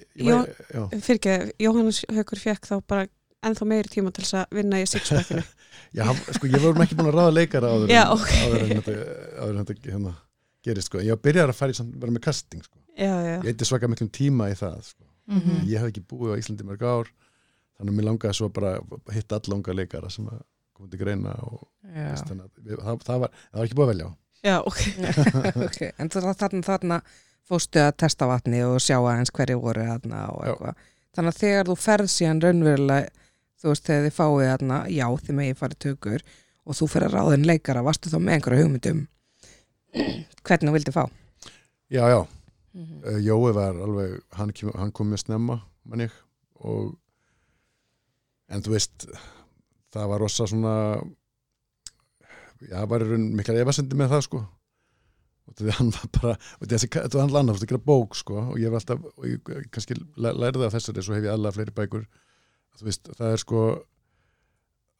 Fyrir 1.02 1.17
ekki, 1.17 1.38
Jóhannes 1.65 2.04
Haukur 2.13 2.41
fekk 2.43 2.70
þá 2.70 2.76
bara 2.86 3.08
ennþá 3.48 3.65
meiri 3.70 3.89
tíma 3.89 4.12
til 4.13 4.22
þess 4.28 4.38
að 4.43 4.54
vinna 4.60 4.82
í 4.84 4.86
sixpackinu. 4.89 5.41
Já, 5.98 6.04
hann- 6.06 6.22
sko, 6.38 6.50
ég 6.52 6.62
vorum 6.62 6.84
ekki 6.86 6.98
búin 7.00 7.10
að 7.10 7.17
ráða 7.17 7.34
leikara 7.34 7.74
áður 7.74 7.89
Já, 7.96 8.04
en, 8.06 8.13
ok. 8.13 8.30
áður 8.38 8.62
en 8.62 8.72
þetta, 8.78 8.96
áður 9.41 9.58
en 9.58 9.67
þetta 9.72 9.91
hérna, 9.96 10.13
gerist 10.65 10.89
sko. 10.91 11.02
ég 11.04 11.22
byrjar 11.22 11.50
að 11.54 11.60
fara 11.60 11.72
í 11.74 11.78
samt, 11.78 11.96
vera 12.02 12.13
með 12.13 12.26
casting 12.28 12.63
sko. 12.65 12.80
Já, 12.98 13.13
já. 13.13 13.36
ég 13.38 13.50
eitthvað 13.52 13.70
svaka 13.72 13.89
miklum 13.91 14.10
tíma 14.10 14.50
í 14.52 14.58
það 14.58 14.78
sko. 14.91 15.04
Mhm. 15.28 15.63
ég 15.67 15.82
hef 15.82 15.89
ekki 15.91 16.06
búið 16.08 16.34
á 16.34 16.39
Íslandi 16.39 16.63
í 16.63 16.67
mörg 16.70 16.84
ár 16.88 17.10
þannig 17.78 17.91
að 17.91 17.98
mér 17.98 18.06
langaði 18.08 18.38
svo 18.38 18.48
bara 18.50 18.78
að 18.80 19.12
hitta 19.13 19.36
all 19.36 19.52
langa 19.52 19.74
leikara 19.76 20.10
sem 20.10 20.26
að 20.32 20.39
koma 20.74 20.89
til 20.89 21.00
greina 21.02 21.34
og 21.43 21.67
Já, 21.84 22.06
veist, 22.13 22.30
þannig 22.30 22.48
það, 22.63 23.04
það, 23.04 23.20
var, 23.20 23.36
það 23.52 23.60
var 23.60 23.67
ekki 23.67 23.78
búið 23.78 23.88
að 23.88 23.91
velja 23.93 24.08
á 24.08 24.12
Já, 24.46 24.58
ok. 24.62 24.82
ok. 25.67 25.80
En 25.98 26.12
þarna, 26.13 26.34
þarna, 26.38 26.62
þarna 26.63 27.00
fóstu 27.48 27.82
að 27.82 27.96
testa 28.04 28.28
vatni 28.30 28.62
og 28.67 28.78
sjá 28.84 28.98
aðeins 29.00 29.32
hverju 29.34 29.60
voru 29.63 29.86
þarna 29.88 30.24
og 30.34 30.43
eitthvað. 30.46 30.82
Þannig 31.17 31.34
að 31.34 31.39
þegar 31.41 31.70
þú 31.72 31.76
ferð 31.82 32.12
síðan 32.13 32.41
raunverulega, 32.43 33.28
þú 33.58 33.72
veist, 33.72 33.86
þegar 33.88 34.06
þið 34.06 34.15
fáið 34.17 34.50
þarna, 34.52 34.80
já, 34.93 35.06
þið 35.26 35.38
megið 35.39 35.62
farið 35.62 35.80
tökur 35.88 36.26
og 36.67 36.78
þú 36.78 36.89
fyrir 36.93 37.08
að 37.08 37.15
ráðin 37.17 37.48
leikara, 37.50 37.86
varstu 37.88 38.12
þá 38.13 38.17
með 38.22 38.36
einhverja 38.38 38.63
hugmyndum 38.65 39.02
hvernig 40.47 40.69
þú 40.69 40.73
vildi 40.77 40.91
fá? 40.95 41.05
já, 41.91 42.03
já, 42.13 42.27
Mm 42.77 42.86
-hmm. 42.86 43.21
Jói 43.25 43.53
var 43.53 43.73
alveg 43.75 44.21
hann, 44.38 44.51
hann 44.75 44.91
kom 44.91 45.07
mjög 45.10 45.19
snemma 45.19 45.62
mann 45.86 45.99
ég 46.01 46.12
og 46.55 46.95
en 48.49 48.62
þú 48.62 48.69
veist 48.69 49.07
það 49.91 50.07
var 50.07 50.19
rosa 50.19 50.45
svona 50.47 51.01
já, 52.62 52.77
það 52.81 52.88
var 52.91 53.01
í 53.01 53.07
raun 53.10 53.25
miklar 53.36 53.55
efasendi 53.63 53.95
með 53.95 54.10
það 54.13 54.21
sko 54.27 54.38
og 55.47 55.55
því 55.55 55.71
hann 55.77 55.89
var 55.95 56.07
bara 56.21 56.38
þetta 56.60 57.13
var 57.17 57.21
hann 57.27 57.36
annað, 57.39 57.55
þetta 57.57 57.67
gera 57.71 57.86
bók 57.88 58.15
sko 58.15 58.38
og 58.51 58.57
ég 58.60 58.69
var 58.69 58.79
alltaf, 58.81 59.03
og 59.17 59.25
ég 59.25 59.41
kannski 59.71 59.95
læ- 60.17 60.36
lærði 60.38 60.65
af 60.67 60.73
þessari, 60.73 61.01
svo 61.03 61.15
hef 61.15 61.23
ég 61.23 61.33
alla 61.33 61.51
fleiri 61.51 61.71
bækur 61.71 62.05
þú 62.77 62.83
veist, 62.86 63.10
það 63.17 63.31
er 63.33 63.38
sko 63.38 63.83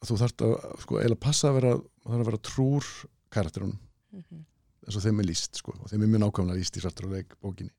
þú 0.06 0.16
þarft 0.18 0.42
að 0.42 0.80
sko 0.82 0.98
eiginlega 0.98 1.20
passa 1.20 1.48
að 1.50 1.54
vera, 1.60 1.72
það 1.76 2.10
þarf 2.12 2.20
að 2.20 2.30
vera 2.32 2.46
trúr 2.50 2.84
karakterunum 3.30 3.78
Mhm. 4.12 4.44
Eins 4.88 4.96
og 4.98 5.04
þeim 5.04 5.20
er 5.22 5.28
líst 5.28 5.60
sko. 5.60 5.74
Og 5.78 5.90
þeim 5.92 6.02
er 6.06 6.10
mjög 6.14 6.22
nákvæmlega 6.24 6.58
líst 6.62 6.78
í 6.78 6.82
svartur 6.82 7.08
og 7.10 7.12
leik 7.18 7.34
bókinni 7.44 7.70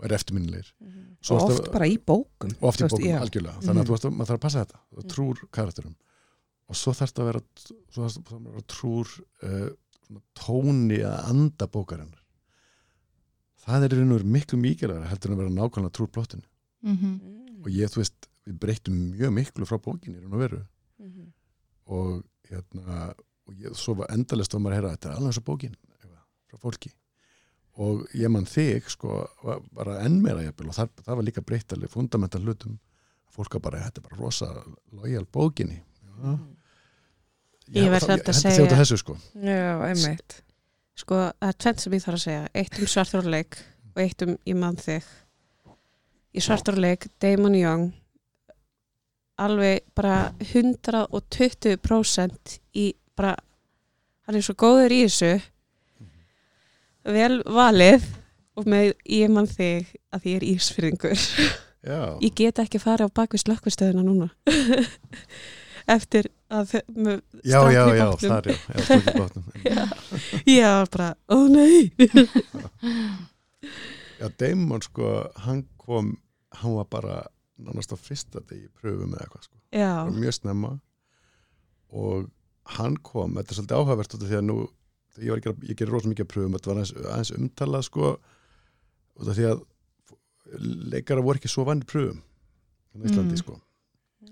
og 0.00 0.06
er 0.08 0.14
eftirminnilegir. 0.16 0.70
Svo 1.22 1.36
og 1.36 1.50
ertu- 1.50 1.60
oft 1.60 1.72
bara 1.72 1.86
í 1.86 1.96
bókum. 1.98 2.52
Og 2.60 2.68
oft 2.70 2.80
í 2.80 2.88
bókum, 2.88 3.04
já. 3.04 3.18
algjörlega. 3.20 3.58
Þannig 3.60 3.70
að 3.70 3.84
Mhm. 3.84 3.88
þú 3.90 3.94
veist 3.94 4.04
að 4.08 4.14
maður 4.16 4.30
þarf 4.30 4.38
að 4.40 4.44
passa 4.46 4.64
þetta. 4.64 4.78
Þú 4.94 5.02
Mhm. 5.02 5.10
trúr 5.14 5.36
karakterum. 5.52 5.96
Og 6.70 6.74
svo 6.76 6.92
þarf 6.92 7.10
þetta 7.12 7.22
að 7.22 7.28
vera 7.30 7.40
svo 7.90 8.02
þarf 8.04 8.14
þetta 8.16 8.36
að 8.36 8.44
vera 8.50 8.62
trúr 8.74 9.06
uh, 9.42 9.70
svona 10.06 10.22
tóni 10.34 10.98
að 11.04 11.28
anda 11.30 11.66
bókarinnar. 11.66 12.20
Það 13.66 13.84
er 13.84 13.88
í 13.94 13.98
raun 14.00 14.12
og 14.14 14.18
veru 14.20 14.30
miklu 14.34 14.58
mikilvægur 14.60 15.08
heldur 15.10 15.30
en 15.30 15.36
að 15.36 15.42
vera 15.42 15.56
nákvæmlega 15.58 15.92
trúr 15.92 16.10
plottinu. 16.10 16.42
Mhm. 16.82 17.20
og 17.60 17.66
ég, 17.68 17.90
þú 17.92 17.96
veist, 18.00 18.28
við 18.48 18.58
breytum 18.58 18.94
mjög 19.12 19.32
miklu 19.36 19.66
frá 19.68 19.76
bókinni 19.78 20.16
í 20.16 20.22
raun 20.22 20.32
og 20.32 20.40
veru. 20.40 20.66
Mhm. 20.98 21.32
og 21.90 22.24
hérna 22.48 23.14
og 23.48 23.54
ég, 23.54 23.74
svo 23.76 23.94
var 23.96 24.06
endalist 24.08 24.54
að 24.54 24.60
maður 24.62 24.72
að 24.72 24.76
heyra 24.80 24.96
þetta 24.96 25.06
er 25.10 25.16
alveg 25.16 25.26
eins 25.26 25.38
og 25.38 25.44
bókin. 25.44 25.74
eitthvað, 25.74 25.89
frá 26.50 26.58
fólki. 26.66 26.90
Og 27.80 27.96
ég 28.18 28.28
mann 28.32 28.46
þig 28.50 28.82
sko 28.90 29.08
að 29.46 29.90
enn 30.04 30.18
meira 30.22 30.42
jafnvel 30.44 30.68
og 30.72 30.76
það, 30.76 30.88
það 31.06 31.16
var 31.20 31.26
líka 31.28 31.44
breyttaleg 31.46 31.90
fundamental 31.92 32.42
hlutum. 32.44 32.74
Fólk 33.30 33.52
var 33.56 33.62
bara, 33.68 33.84
þetta 33.86 33.98
er 34.02 34.06
bara 34.08 34.20
rosa 34.20 34.48
lojal 34.92 35.26
bókinni. 35.32 35.78
Já, 37.70 37.84
Ég 37.84 37.90
verð 37.92 38.02
það- 38.02 38.10
samt 38.10 38.26
að 38.26 38.34
henti 38.34 38.50
segja- 38.50 38.72
af 38.72 38.78
þessu 38.82 38.96
sko. 38.98 39.14
Já, 39.38 39.70
einmitt. 39.86 40.30
Sko, 40.98 41.14
það 41.14 41.48
er 41.48 41.52
tvent 41.62 41.80
sem 41.80 41.92
ég 41.92 42.02
þarf 42.04 42.18
að 42.18 42.26
segja. 42.26 42.44
Eitt 42.54 42.78
um 42.80 42.86
svartórleik 42.90 43.52
og 43.94 43.98
eitt 44.02 44.22
um 44.26 44.32
ég 44.44 44.56
mann 44.56 44.76
þig. 44.76 45.04
Í 46.34 46.40
svartórleik, 46.42 47.06
Damon 47.20 47.54
Young, 47.54 47.92
alveg 49.38 49.80
bara 49.94 50.32
120% 50.40 52.58
í 52.76 52.90
bara, 53.16 53.34
hann 54.26 54.38
er 54.38 54.44
svo 54.44 54.54
góður 54.58 54.92
í 54.94 55.00
þessu, 55.06 55.30
vel 57.16 57.40
valið 57.46 58.02
og 58.60 58.66
með 58.68 58.90
ég 59.08 59.30
mann 59.32 59.48
þig 59.50 59.88
að 60.12 60.20
því 60.24 60.32
ég 60.34 60.38
er 60.40 60.46
ísfyrðingur. 60.50 61.22
já, 61.86 62.00
Ég 62.20 62.34
get 62.36 62.58
ekki 62.62 62.78
fara 62.82 63.06
á 63.06 63.08
bakvið 63.14 63.44
slökkvistöðuna 63.46 64.02
núna. 64.04 64.28
Eftir 65.90 66.28
að 66.52 66.74
með 66.94 67.22
já, 67.42 67.60
já, 67.72 67.84
já, 67.96 68.06
þar 68.20 68.46
já, 68.50 68.56
já, 68.68 68.98
í 69.00 69.14
bátnum. 69.20 69.44
Já, 69.64 69.84
já, 70.46 70.72
bara, 70.92 71.08
ó 71.32 71.36
nei. 71.50 71.90
já, 74.20 74.28
Damon 74.38 74.82
sko, 74.84 75.10
hann 75.46 75.64
kom 75.80 76.14
hann 76.60 76.74
var 76.76 76.86
bara 76.90 77.16
nánast 77.60 77.92
á 77.94 77.96
fyrsta 78.00 78.40
degi 78.48 78.66
í 78.66 78.70
pröfum 78.80 79.12
eða 79.14 79.24
eitthvað 79.26 79.46
sko. 79.48 79.56
Mjög 80.20 80.36
snemma. 80.36 80.70
Og 81.90 82.28
hann 82.76 82.96
kom, 83.02 83.34
þetta 83.38 83.50
er 83.54 83.58
svolítið 83.58 83.78
áhugavert 83.80 84.14
út 84.16 84.24
af 84.24 84.30
því 84.30 84.38
að 84.38 84.46
nú, 84.46 84.56
ég 85.18 85.30
var 85.32 85.38
að 85.40 85.44
gera, 85.48 85.56
ég 85.68 85.76
gerir 85.80 85.92
rosa 85.92 86.08
mikið 86.08 86.26
að 86.26 86.32
pröfum, 86.34 86.54
þetta 86.56 86.70
var 86.70 86.76
aðeins, 86.80 86.92
aðeins 87.10 87.32
umtalað 87.38 87.82
sko, 87.88 88.10
út 89.20 89.28
af 89.28 89.36
því 89.36 89.48
að 89.50 89.64
leikara 90.92 91.22
voru 91.24 91.38
ekki 91.40 91.50
svo 91.50 91.64
vanni 91.68 91.86
pröfum 91.88 92.20
á 92.20 92.96
Íslandi 93.06 93.34
Mm. 93.36 93.42
sko. 93.42 93.60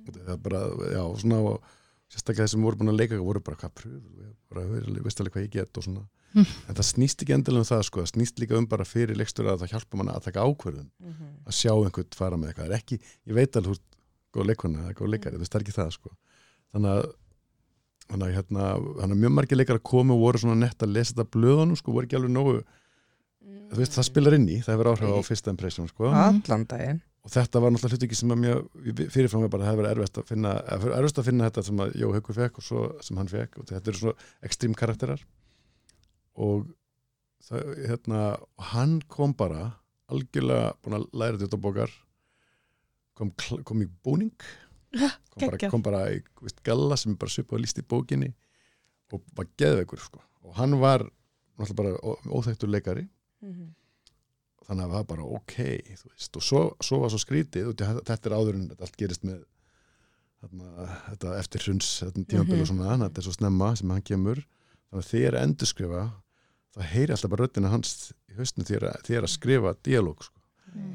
Því 0.08 0.20
það 0.24 0.32
er 0.34 0.40
bara, 0.42 0.60
já, 0.92 1.02
svona 1.20 1.38
og 1.44 1.62
sérstaklega 2.10 2.44
þeir 2.46 2.50
sem 2.54 2.62
voru 2.62 2.76
búin 2.80 2.90
að 2.92 2.98
leika 2.98 3.18
voru 3.22 3.40
bara 3.44 3.56
hvað 3.56 3.74
pröfum, 3.74 4.32
bara, 4.50 4.64
veist 5.04 5.20
alveg 5.20 5.32
hvað 5.36 5.44
ég 5.46 5.50
get 5.52 5.78
og 5.78 5.84
svona, 5.84 6.06
Mm. 6.34 6.44
en 6.68 6.74
það 6.74 6.84
snýst 6.92 7.22
ekki 7.24 7.32
endilega 7.34 7.58
um 7.64 7.64
það 7.64 7.84
sko, 7.84 8.00
það 8.02 8.12
snýst 8.12 8.38
líka 8.38 8.56
um 8.58 8.66
bara 8.66 8.84
fyrir 8.84 9.16
leikstur 9.16 9.46
að 9.48 9.60
það 9.62 9.70
hjálpa 9.72 9.96
manna 9.96 10.12
að 10.12 10.24
taka 10.24 10.44
ákvörðun. 10.44 10.90
Að 11.46 11.54
sjá 11.56 11.72
einhvern 11.72 12.14
fara 12.14 12.36
með 12.36 12.48
eitthvað. 12.52 12.66
Það 12.68 12.72
er 12.72 12.78
ekki, 12.82 13.00
ég 13.28 13.34
veit 13.34 13.56
alveg 13.56 13.72
ert 13.72 13.96
góð 14.34 14.46
leikona 14.46 14.92
góð 14.92 15.08
leikari, 15.08 15.38
það 15.38 15.54
er 15.56 15.60
ekki 15.64 15.72
það 15.78 15.92
sko. 15.92 16.10
þannig 16.74 16.90
að 16.92 17.14
þannig 18.08 18.26
að 18.28 18.36
hérna, 18.38 18.68
að 19.04 19.14
mjög 19.14 19.34
margir 19.36 19.60
leikar 19.60 19.78
að 19.78 19.88
koma 19.90 20.16
og 20.16 20.22
voru 20.24 20.42
svona 20.42 20.58
nett 20.62 20.82
að 20.82 20.94
lesa 20.96 21.14
þetta 21.14 21.32
blöðunum 21.36 21.78
sko, 21.78 21.94
voru 21.94 22.08
ekki 22.08 22.18
alveg 22.18 22.34
nógu 22.34 22.58
þú 23.68 23.82
veist, 23.82 23.96
það 23.96 24.08
spilar 24.08 24.36
inn 24.38 24.48
í, 24.48 24.58
það 24.64 24.74
hefur 24.74 24.90
áhrif 24.92 25.12
á 25.12 25.20
fyrsta 25.26 25.52
impression 25.52 25.88
sko. 25.90 26.08
allan 26.12 26.64
daginn. 26.68 27.00
Og 27.26 27.32
þetta 27.34 27.60
var 27.60 27.72
náttúrulega 27.74 27.98
hluti 27.98 28.06
ekki 28.08 28.16
sem 28.16 28.32
að 28.32 28.40
mjög 28.44 29.08
fyrirfram 29.12 29.44
er 29.44 29.50
bara 29.52 29.64
að 29.64 29.66
það 29.66 29.72
hefur 29.74 29.82
verið 29.82 29.98
erfitt 29.98 30.20
að 30.20 30.28
finna 30.30 30.52
erfitt 30.78 31.20
að 31.20 31.28
finna 31.28 31.48
þetta 31.48 31.64
sem 31.66 31.82
að 31.84 31.96
Jó 32.00 32.12
Haukur 32.14 32.36
fekk 32.38 32.60
og 32.60 32.64
svo 32.64 32.84
sem 33.04 33.20
hann 33.20 33.30
fekk 33.32 33.58
og 33.58 33.68
þetta 33.68 33.92
eru 33.92 34.00
svona 34.00 34.28
ekstrím 34.48 34.76
karakterar. 34.78 35.24
Og 36.38 36.68
það, 37.48 37.72
hérna, 37.90 38.22
hann 38.70 38.94
kom 39.12 39.34
bara 39.36 39.72
algjörlega 40.08 40.72
búin 40.80 41.00
að 41.00 41.08
læra 41.20 41.42
þetta 41.42 41.60
á 41.60 41.64
bókar 41.66 41.92
kom, 43.18 43.34
kom 43.66 43.84
í 43.84 43.90
búning 44.06 44.48
kom 44.92 45.48
bara, 45.50 45.70
kom 45.70 45.82
bara 45.84 46.02
í 46.14 46.22
veist, 46.42 46.62
galla 46.64 46.96
sem 46.96 47.16
bara 47.16 47.30
svipað 47.30 47.58
að 47.58 47.64
líst 47.64 47.78
í 47.82 47.84
bókinni 47.88 48.30
og 49.12 49.22
var 49.36 49.46
geðveikur 49.60 50.00
sko. 50.00 50.20
og 50.44 50.54
hann 50.56 50.78
var 50.80 51.04
náttúrulega 51.58 51.76
bara 51.76 51.92
ó- 52.00 52.38
óþekktur 52.38 52.70
leikari 52.72 53.06
þannig 54.68 54.84
að 54.84 54.88
það 54.88 54.96
var 54.96 55.04
bara 55.08 55.24
ok 55.38 55.54
veist, 55.58 56.36
og 56.36 56.42
svo, 56.44 56.62
svo 56.84 56.98
var 57.02 57.12
svo 57.12 57.20
skrítið 57.22 57.70
og 57.70 57.76
þetta 58.06 58.28
er 58.30 58.36
áður 58.36 58.58
en 58.58 58.66
allt 58.78 58.96
gerist 59.00 59.24
með 59.24 59.44
þarna, 60.42 60.88
þetta 61.08 61.34
eftir 61.40 61.64
hruns 61.66 61.88
tímabil 62.14 62.60
og 62.60 62.66
Mhm. 62.66 62.66
svona, 62.70 62.88
þannig 62.92 63.04
að 63.04 63.08
þetta 63.10 63.18
er 63.18 63.26
svo 63.28 63.36
snemma 63.38 63.70
sem 63.76 63.90
hann 63.90 64.02
kemur, 64.02 64.42
þannig 64.90 65.04
að 65.04 65.10
þið 65.12 65.26
er 65.28 65.34
að 65.38 65.46
endurskrifa 65.48 66.02
það 66.78 66.84
heyri 66.92 67.12
alltaf 67.14 67.30
bara 67.30 67.46
röddina 67.46 67.70
hans 67.72 68.12
í 68.30 68.36
haustinu 68.38 68.64
þið 68.68 69.16
er 69.16 69.22
að, 69.24 69.32
skrifa 69.32 69.74
dialóg 69.82 70.22
sko. 70.22 70.34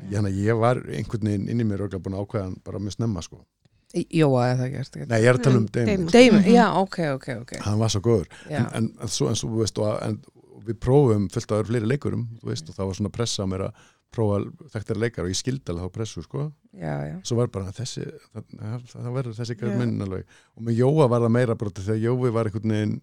ég, 0.09 0.15
hana, 0.15 0.29
ég 0.29 0.59
var 0.59 0.75
einhvern 0.85 1.25
veginn 1.27 1.49
inn 1.49 1.59
í 1.59 1.65
mér 1.65 1.81
örugglega 1.81 2.03
búin 2.05 2.13
að 2.15 2.23
ákveða 2.27 2.43
hann 2.43 2.61
bara 2.63 2.79
mjög 2.79 2.93
snemma 2.93 3.21
sko. 3.25 3.45
Jóa 3.93 4.45
eða 4.49 4.59
það 4.63 4.69
gert 4.73 4.95
nei, 5.05 5.17
ég 5.21 5.27
er 5.29 5.37
að 5.37 5.43
tala 5.45 5.59
um 5.59 5.65
Mm, 5.67 5.73
Damon 5.77 6.07
Damon. 6.13 6.41
Mhm. 6.41 6.53
já, 6.55 6.65
ok, 6.81 6.99
ok, 7.13 7.27
ok 7.43 7.51
hann 7.61 7.79
var 7.79 7.91
svo 7.93 8.01
góður 8.01 8.29
en, 8.49 8.65
en, 8.73 8.91
en, 8.99 9.07
svo, 9.07 9.27
en 9.29 9.37
svo, 9.37 9.49
þú 9.53 9.59
veist, 9.61 9.77
og, 9.83 9.91
en, 10.01 10.17
og 10.57 10.63
við 10.67 10.79
prófum 10.81 11.27
fullt 11.33 11.51
af 11.53 11.67
fleiri 11.69 11.89
leikurum 11.91 12.23
þú 12.41 12.49
veist, 12.49 12.69
og 12.69 12.77
það 12.77 12.89
var 12.89 12.99
svona 12.99 13.13
pressa 13.13 13.45
á 13.45 13.51
mér 13.51 13.67
að 13.67 13.83
prófa 14.13 14.39
þekktar 14.73 14.99
leikar 15.01 15.25
og 15.25 15.31
ég 15.33 15.39
skildi 15.39 15.71
alveg 15.73 15.87
þá 15.87 15.93
pressu 15.95 16.21
sko. 16.25 16.51
já, 16.77 16.93
já. 17.09 17.15
svo 17.25 17.37
var 17.39 17.49
bara 17.53 17.71
þessi 17.73 18.03
það, 18.05 18.43
það, 18.59 18.83
það 18.93 19.15
verður 19.17 19.37
þessi 19.39 19.55
yeah. 19.57 19.77
minn 19.79 20.05
alveg 20.05 20.35
og 20.53 20.67
með 20.67 20.77
Jóa 20.83 21.07
var 21.09 21.25
það 21.25 21.33
meira 21.37 21.55
bara 21.55 21.73
þegar 21.79 22.01
Jói 22.03 22.33
var 22.35 22.49
einhvern 22.49 22.75
veginn 22.75 22.95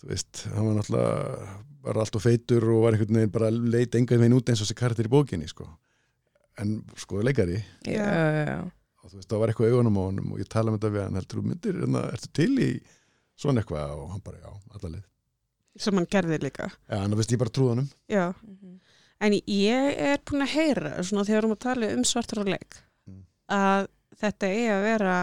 þú 0.00 0.10
veist, 0.12 0.44
hann 0.52 0.68
var 0.68 0.76
náttúrulega 0.80 1.48
var 1.84 2.00
alltaf 2.00 2.24
feitur 2.24 2.64
og 2.72 2.82
var 2.84 2.96
einhvern 2.96 3.18
veginn 3.20 3.32
bara 3.34 3.50
leit 3.52 3.96
engan 3.96 4.20
veginn 4.20 4.36
út 4.36 4.48
eins 4.52 4.60
og 4.60 4.68
þessi 4.68 4.78
karakter 4.80 5.08
í 5.08 5.12
bókinni 5.12 5.48
sko. 5.48 5.68
en 6.60 6.82
sko 7.00 7.20
leikari 7.24 7.62
Já, 7.88 8.04
já, 8.04 8.44
já. 8.48 8.58
Og 9.04 9.10
þú 9.12 9.18
veist, 9.20 9.28
það 9.30 9.42
var 9.42 9.52
eitthvað 9.52 9.68
í 9.68 9.74
augunum 9.74 9.98
á 10.00 10.02
honum 10.08 10.30
og 10.34 10.40
ég 10.40 10.48
tala 10.52 10.72
um 10.72 10.78
þetta 10.78 10.92
við 10.94 11.02
hann, 11.04 11.18
heldur 11.20 11.40
þú 11.40 11.44
myndir, 11.50 11.80
hérna, 11.84 12.02
ertu 12.16 12.30
til 12.40 12.52
í 12.64 12.68
svona 13.36 13.60
eitthvað 13.62 13.92
og 14.00 14.08
hann 14.14 14.22
bara, 14.24 14.40
já, 14.40 14.52
allalið 14.78 15.02
sem 15.84 15.96
hann 15.98 16.06
gerði 16.06 16.36
líka. 16.38 16.68
Já, 16.86 16.96
hann 17.02 17.16
veist 17.18 17.32
ég 17.34 17.40
bara 17.40 17.50
trúð 17.50 17.72
honum 17.74 17.88
Já, 18.08 18.24
en 19.24 19.34
ég 19.34 19.96
er 20.08 20.20
búin 20.26 20.44
að 20.44 20.52
heyra 20.54 20.92
svona 21.02 21.24
þegar 21.26 21.34
við 21.34 21.40
erum 21.42 21.54
að 21.56 21.62
tala 21.66 21.88
um 21.96 22.04
svartur 22.08 22.44
og 22.44 22.50
leik 22.54 22.80
Mm. 23.04 23.18
að 23.52 23.88
þetta 24.22 24.48
er 24.48 24.70
að 24.78 24.82
vera 24.86 25.14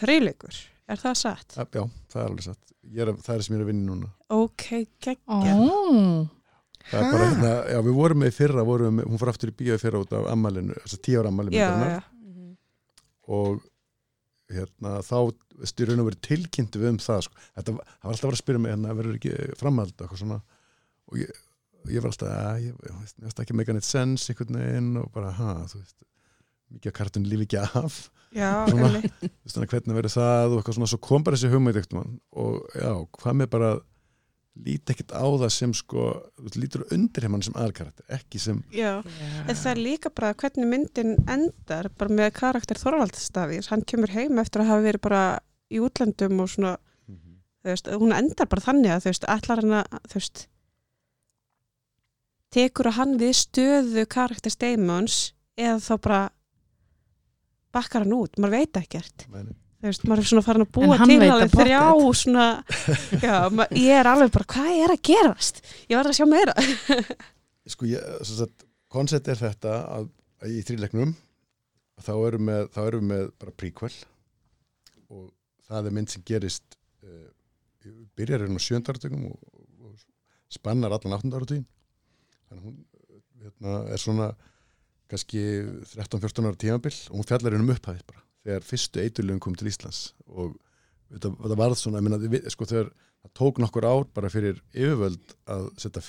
þreyleikur. 0.00 0.56
Er 0.90 0.98
það 1.00 1.14
satt? 1.16 1.54
Já, 1.56 1.64
já, 1.72 1.84
það 2.12 2.20
er 2.20 2.26
alveg 2.28 2.44
satt 2.44 2.74
er, 2.90 3.10
það 3.22 3.34
er 3.36 3.42
sem 3.46 3.54
ég 3.54 3.60
er 3.60 3.64
að 3.64 3.70
vinna 3.70 3.86
núna 3.94 4.10
Ok, 4.34 4.66
geggja. 5.00 5.54
Ó, 5.54 6.28
það 6.90 6.98
er 7.00 7.06
bara, 7.14 7.28
hérna, 7.30 7.52
já, 7.70 7.78
við 7.86 7.96
vorum 8.00 8.20
með 8.24 8.32
í 8.32 8.34
fyrra 8.36 8.64
vorum 8.66 8.98
með, 8.98 9.08
hún 9.12 9.20
fór 9.22 9.30
aftur 9.32 9.52
í 9.52 9.56
bíó 9.62 9.78
í 9.78 9.82
fyrra 9.82 10.02
út 10.02 10.12
af 10.18 10.26
ammælinu, 10.34 10.74
þess 10.82 10.98
að 10.98 11.02
tíu 11.06 11.20
ára 11.22 11.30
ammæli 11.32 11.54
Já, 11.54 11.70
já. 11.94 12.00
Og 13.30 13.60
hérna, 14.50 14.96
þá 15.06 15.16
styrjun 15.70 16.02
að 16.02 16.08
vera 16.10 16.22
tilkynnt 16.26 16.78
við 16.80 16.92
um 16.94 17.00
það 17.02 17.24
sko. 17.26 17.42
þetta 17.58 17.76
var, 17.76 17.90
það 17.92 18.08
alltaf 18.14 18.24
að 18.24 18.30
vera 18.30 18.38
að 18.38 18.42
spyrja 18.42 18.62
mig 18.62 18.74
hérna, 18.74 18.94
verður 18.98 19.18
ekki 19.20 19.34
framhald 19.60 20.04
og 21.10 21.18
ég, 21.20 21.42
ég 21.90 22.04
var 22.04 22.10
alltaf, 22.10 22.32
að 22.34 22.64
ég, 22.64 22.80
ég 22.88 22.96
mér 23.20 23.28
veist 23.28 23.42
ekki 23.44 23.58
meika 23.58 23.76
neitt 23.76 23.86
sens 23.86 24.26
og 25.00 25.12
bara, 25.14 25.34
ha, 25.38 25.52
mikið 26.70 26.90
að 26.92 26.96
kartun 27.00 27.26
lífi 27.26 27.46
ekki 27.48 27.62
af. 27.82 28.00
Já, 28.30 28.50
Svona. 28.70 29.66
hvernig 29.66 29.96
verður 29.96 30.14
það 30.14 30.56
og 30.56 30.68
svona, 30.70 30.90
svo 30.90 31.00
kom 31.02 31.24
bara 31.26 31.38
þessi 31.38 31.50
mann 31.96 32.18
og 32.38 32.60
já, 32.78 32.92
hvað 33.18 33.38
með 33.40 33.48
bara 33.54 33.70
líti 34.58 34.92
ekkert 34.92 35.14
á 35.14 35.24
það 35.24 35.52
sem 35.54 35.72
sko, 35.76 36.06
lítur 36.58 36.82
undir 36.92 37.24
heimann 37.24 37.44
sem 37.44 37.54
aðalkarakter, 37.56 38.04
ekki 38.12 38.40
sem 38.42 38.58
Já, 38.74 38.98
en 39.46 39.54
það 39.54 39.70
er 39.72 39.80
líka 39.80 40.10
bara 40.12 40.34
hvernig 40.34 40.68
myndin 40.68 41.14
endar 41.30 41.88
bara 41.96 42.16
með 42.18 42.32
karakter 42.40 42.80
Þorvaldstafís 42.80 43.70
hann 43.70 43.86
kemur 43.86 44.12
heim 44.14 44.40
eftir 44.42 44.64
að 44.64 44.72
hafa 44.72 44.86
verið 44.88 45.04
bara 45.06 45.24
í 45.70 45.80
útlöndum 45.80 46.42
og 46.42 46.50
svona 46.50 46.74
þú 47.60 47.70
veist, 47.70 47.90
hún 48.02 48.16
endar 48.16 48.48
bara 48.50 48.64
þannig 48.64 48.94
að 48.94 49.04
þú 49.04 49.12
veist, 49.12 49.28
ætlar 49.36 49.62
hann 49.62 49.76
að 49.80 50.00
þú 50.10 50.18
veist 50.18 50.44
tekur 52.50 52.90
að 52.90 52.98
hann 52.98 53.16
við 53.20 53.34
stöðu 53.38 54.06
karakter 54.10 54.54
Steimons 54.54 55.18
eða 55.60 55.78
þá 55.84 55.94
bara 56.02 56.20
bakkar 57.70 58.04
hann 58.04 58.16
út, 58.16 58.38
maður 58.40 58.56
veit 58.58 58.80
ekkert. 58.80 59.26
Meni. 59.30 59.54
Þú 59.80 59.88
veist, 59.88 60.06
maður 60.06 60.22
er 60.22 60.28
svona 60.30 60.44
farin 60.44 60.66
að 60.66 60.72
búa 60.76 60.98
til 61.00 61.16
alveg 61.16 61.52
það 61.54 61.62
þrjá 61.64 61.84
svona, 62.20 62.46
já, 63.26 63.36
ég 63.80 63.96
er 63.96 64.10
alveg 64.10 64.32
bara 64.34 64.48
hvað 64.54 64.70
er 64.84 64.94
að 64.94 65.02
gerast, 65.08 65.62
ég 65.88 65.96
verð 65.96 66.12
að 66.12 66.18
sjá 66.18 66.26
meira. 66.28 66.54
Sko, 67.72 67.88
ég, 67.88 68.12
svo 68.26 68.38
sagt, 68.42 68.66
koncept 68.92 69.30
er 69.30 69.40
þetta 69.40 69.76
að, 69.96 70.08
að 70.42 70.54
í 70.56 70.62
þrýleiknum 70.68 71.14
þá 72.00 72.12
erum 72.16 72.46
með, 72.48 72.68
þá 72.74 72.80
erum 72.86 73.04
við 73.04 73.10
með 73.12 73.26
bara 73.42 73.56
prequel 73.62 73.92
og 75.10 75.26
það 75.68 75.88
er 75.88 75.96
mynd 75.96 76.12
sem 76.12 76.24
gerist 76.26 76.78
uh, 77.04 77.28
byrjar 78.18 78.44
hérna 78.44 78.60
á 78.60 78.66
sjöndarartökum 78.66 79.26
og, 79.30 79.36
og, 79.84 80.06
spannar 80.50 80.96
allan 80.96 81.14
áttundarartögin 81.16 81.66
þannig 82.48 82.62
að 82.62 82.64
hún 82.66 82.78
hérna, 83.44 83.76
er 83.94 84.02
svona 84.02 84.32
kannski 85.10 85.44
13-14 85.92 86.48
ára 86.48 86.58
tímabil 86.58 86.96
og 87.10 87.20
hún 87.20 87.28
fjallar 87.28 87.54
hérna 87.54 87.68
um 87.68 87.74
upphæðið 87.76 88.08
bara 88.10 88.24
þegar 88.44 88.64
fyrstu 88.66 89.00
eiturlöfum 89.04 89.40
kom 89.44 89.54
til 89.58 89.68
Íslands 89.70 90.14
og 90.26 90.54
þetta, 91.12 91.32
þetta 91.42 91.56
varð 91.60 91.76
svona, 91.80 92.00
ég 92.00 92.06
meina, 92.08 92.18
við, 92.22 92.46
sko 92.54 92.64
þegar 92.70 92.90
það 93.20 93.32
tók 93.40 93.58
nokkur 93.60 93.84
ár 93.90 94.06
bara 94.16 94.30
fyrir 94.32 94.62
yfirvöld 94.72 95.34
að 95.46 95.66
setja. 95.76 96.02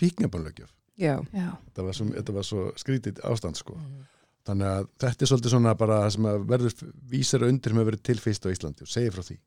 Já. 1.33 1.47
þetta 1.67 1.83
var 1.87 1.93
svo, 1.97 2.05
þetta 2.13 2.33
var 2.35 2.43
svo 2.47 2.65
skrítið 2.79 3.19
ástand 3.25 3.57
sko. 3.59 3.75
þannig 4.45 4.67
að 4.67 4.87
þetta 5.01 5.23
er 5.25 5.29
svolítið 5.31 5.53
svona 5.53 5.73
bara 5.77 5.97
það 6.03 6.13
sem 6.15 6.25
að 6.31 6.45
verður 6.49 6.75
vísara 7.11 7.47
undir 7.51 7.71
sem 7.71 7.77
hefur 7.81 7.89
verið 7.91 8.03
til 8.09 8.19
fyrst 8.23 8.45
á 8.45 8.49
Íslandi 8.53 8.85
og 8.85 8.89
segir 8.91 9.11
frá 9.15 9.21
því 9.27 9.37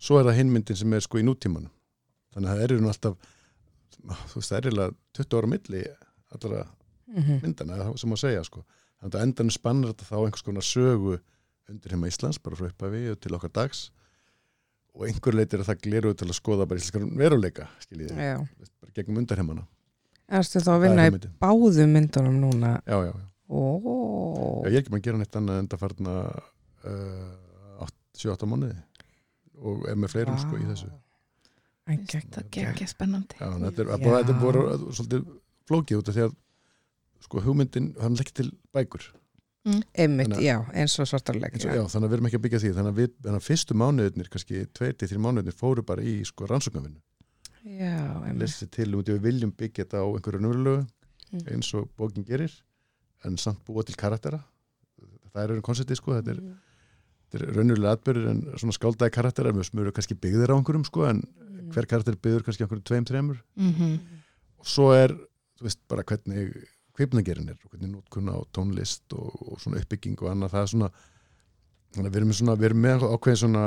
svo 0.00 0.18
er 0.20 0.24
það 0.30 0.38
hinmyndin 0.40 0.76
sem 0.80 0.92
er 0.96 1.04
sko 1.04 1.18
í 1.20 1.24
nútímanum 1.26 1.72
þannig 2.34 2.50
að 2.50 2.54
það 2.60 2.64
eru 2.68 2.78
nú 2.80 2.88
alltaf 2.92 3.16
þú 4.30 4.38
veist 4.40 4.50
það 4.52 4.58
er 4.60 4.68
eiginlega 4.70 4.94
20 5.20 5.38
ára 5.40 5.50
milli 5.54 5.82
allra 6.36 6.66
Mhm. 7.10 7.40
myndana 7.42 7.74
eða 7.74 7.86
það 7.90 7.96
sem 7.98 8.12
að 8.14 8.20
segja 8.22 8.42
sko 8.46 8.60
þannig 9.00 9.14
að 9.18 9.22
endan 9.26 9.48
spannar 9.50 9.90
þetta 9.90 10.04
þá 10.06 10.16
einhvers 10.20 10.44
konar 10.46 10.62
sögu 10.62 11.14
undir 11.70 11.94
heima 11.94 12.10
Íslands, 12.10 12.38
bara 12.42 12.58
frá 12.58 12.68
upphafi 12.70 13.02
og 13.14 13.18
til 13.22 13.34
okkar 13.38 13.52
dags 13.60 13.86
og 14.94 15.06
einhver 15.06 15.36
leitir 15.38 15.62
að 15.62 15.68
það 15.70 15.82
gleru 15.86 16.14
til 16.18 16.28
að 16.28 16.38
skoða 16.40 16.66
bara 16.68 16.80
íslenskar 16.82 17.04
veruleika 17.20 17.68
skiljið, 17.84 18.14
Já. 18.18 18.38
bara 18.82 18.94
gegnum 18.96 19.20
undarheimana 19.22 19.66
Erstu 20.30 20.62
þá 20.62 20.70
að 20.76 20.82
vinna 20.84 21.08
í 21.08 21.14
báðum 21.42 21.94
myndunum 21.96 22.40
núna? 22.42 22.76
já, 22.86 22.98
já, 23.06 23.12
já 23.14 23.26
Ó. 23.50 24.62
Já, 24.62 24.70
ég 24.70 24.76
er 24.76 24.82
ekki 24.84 24.92
maður 24.92 25.00
að 25.00 25.06
gera 25.08 25.18
neitt 25.18 25.36
annað 25.40 25.56
en 25.58 25.68
það 25.72 25.80
farna 25.82 26.12
uh, 26.86 27.86
7-8 28.20 28.46
mánuði 28.50 28.76
og 29.60 29.86
er 29.90 29.96
með 29.98 30.12
fleirum 30.14 30.38
sko 30.40 30.58
í 30.60 30.66
þessu 30.68 30.90
En 31.90 32.04
gegn. 32.06 32.28
Það 32.30 32.58
er 32.60 32.68
ekki 32.70 32.86
spennandi. 32.86 33.38
Já, 33.40 33.48
þetta 33.64 33.82
er, 33.82 33.88
bara, 33.98 34.18
þetta 34.20 34.34
er 34.36 34.42
bara 34.44 34.60
svolítið 34.94 35.24
flókið 35.66 35.98
út 35.98 36.10
af 36.12 36.14
því 36.14 36.22
að 36.28 36.36
sko 37.26 37.42
hugmyndin, 37.42 37.88
hann 37.98 38.14
er 38.14 38.22
ekki 38.22 38.34
til 38.38 38.46
bækur 38.76 39.08
Einmitt, 39.66 40.30
Þannig 40.30 40.38
að- 40.38 40.44
já, 40.46 40.54
eins 40.72 40.94
og 40.98 41.06
svartarleik. 41.10 41.52
eins 41.52 41.64
og, 41.68 41.74
já, 41.76 41.82
þannig 41.92 42.06
að 42.06 42.10
við 42.10 42.16
erum 42.16 42.26
ekki 42.30 42.38
að 42.38 42.44
byggja 42.46 42.60
því 42.62 42.70
þannig 42.76 42.92
að 42.94 43.00
við, 43.00 43.10
þannig 43.20 43.40
að 43.40 43.48
fyrstu 43.50 43.74
mánuðinir, 43.76 44.28
kannski 44.32 44.60
2-3 44.72 45.18
mánuðinir 45.20 45.52
fóru 45.60 45.82
bara 45.84 46.00
í 46.02 46.14
sko 46.24 46.46
rannsóknarvinnu 46.48 47.00
Já, 47.64 48.24
einmitt. 48.24 48.40
lesið 48.40 48.70
til 48.70 48.88
út 48.96 49.04
í 49.10 49.12
við 49.18 49.20
viljum 49.20 49.52
byggja 49.52 49.84
þetta 49.84 50.00
á 50.00 50.06
einhverju 50.08 50.40
nöðurlögu 50.40 50.86
Mm. 51.30 51.44
eins 51.52 51.74
og 51.74 51.88
bókin 51.96 52.24
gerir 52.26 52.50
en 53.24 53.36
samt 53.36 53.60
búa 53.66 53.84
til 53.84 53.94
karaktera 53.94 54.42
það 55.34 55.44
er 55.44 55.48
einu 55.52 55.62
konceptið 55.62 55.96
sko, 56.00 56.12
þetta 56.16 56.30
er 56.30 56.40
Mm. 56.40 56.56
þetta 57.30 57.42
er 57.44 57.54
raunverulega 57.54 57.92
atbyrður 57.96 58.30
en 58.30 58.42
svona 58.56 58.72
skáldaði 58.74 59.12
karakterar 59.12 59.52
mjög 59.52 59.68
smuru 59.70 59.92
kannski 59.92 60.14
byggðir 60.18 60.48
á 60.50 60.56
einhverjum 60.56 60.86
sko 60.86 61.04
en 61.08 61.20
Mm. 61.20 61.68
hver 61.70 61.86
karakter 61.86 62.16
byggður 62.16 62.42
kannski 62.48 62.64
á 62.64 62.66
einhverjum 62.66 62.82
tveim, 62.88 63.04
þreimur 63.04 63.38
Mm 63.56 64.00
og 64.58 64.64
svo 64.66 64.92
er, 64.92 65.08
þú 65.12 65.62
veist, 65.62 65.78
bara 65.86 66.02
hvernig 66.02 66.64
kveipnagerin 66.96 67.50
er 67.52 67.58
og 67.58 67.72
hvernig 67.72 67.90
nótkunna 67.92 68.36
á 68.36 68.40
tónlist 68.54 69.16
og, 69.16 69.30
og 69.46 69.60
svona 69.62 69.80
uppbygging 69.82 70.18
og 70.20 70.32
annað. 70.32 70.54
Það 70.54 70.62
er 70.62 70.72
svona 70.74 70.90
þannig 71.94 72.08
að 72.08 72.14
við 72.14 72.20
erum 72.20 72.32
svona, 72.38 72.56
við 72.58 72.70
erum 72.70 72.82
með 72.86 73.06
ákveðin 73.10 73.42
svona 73.44 73.64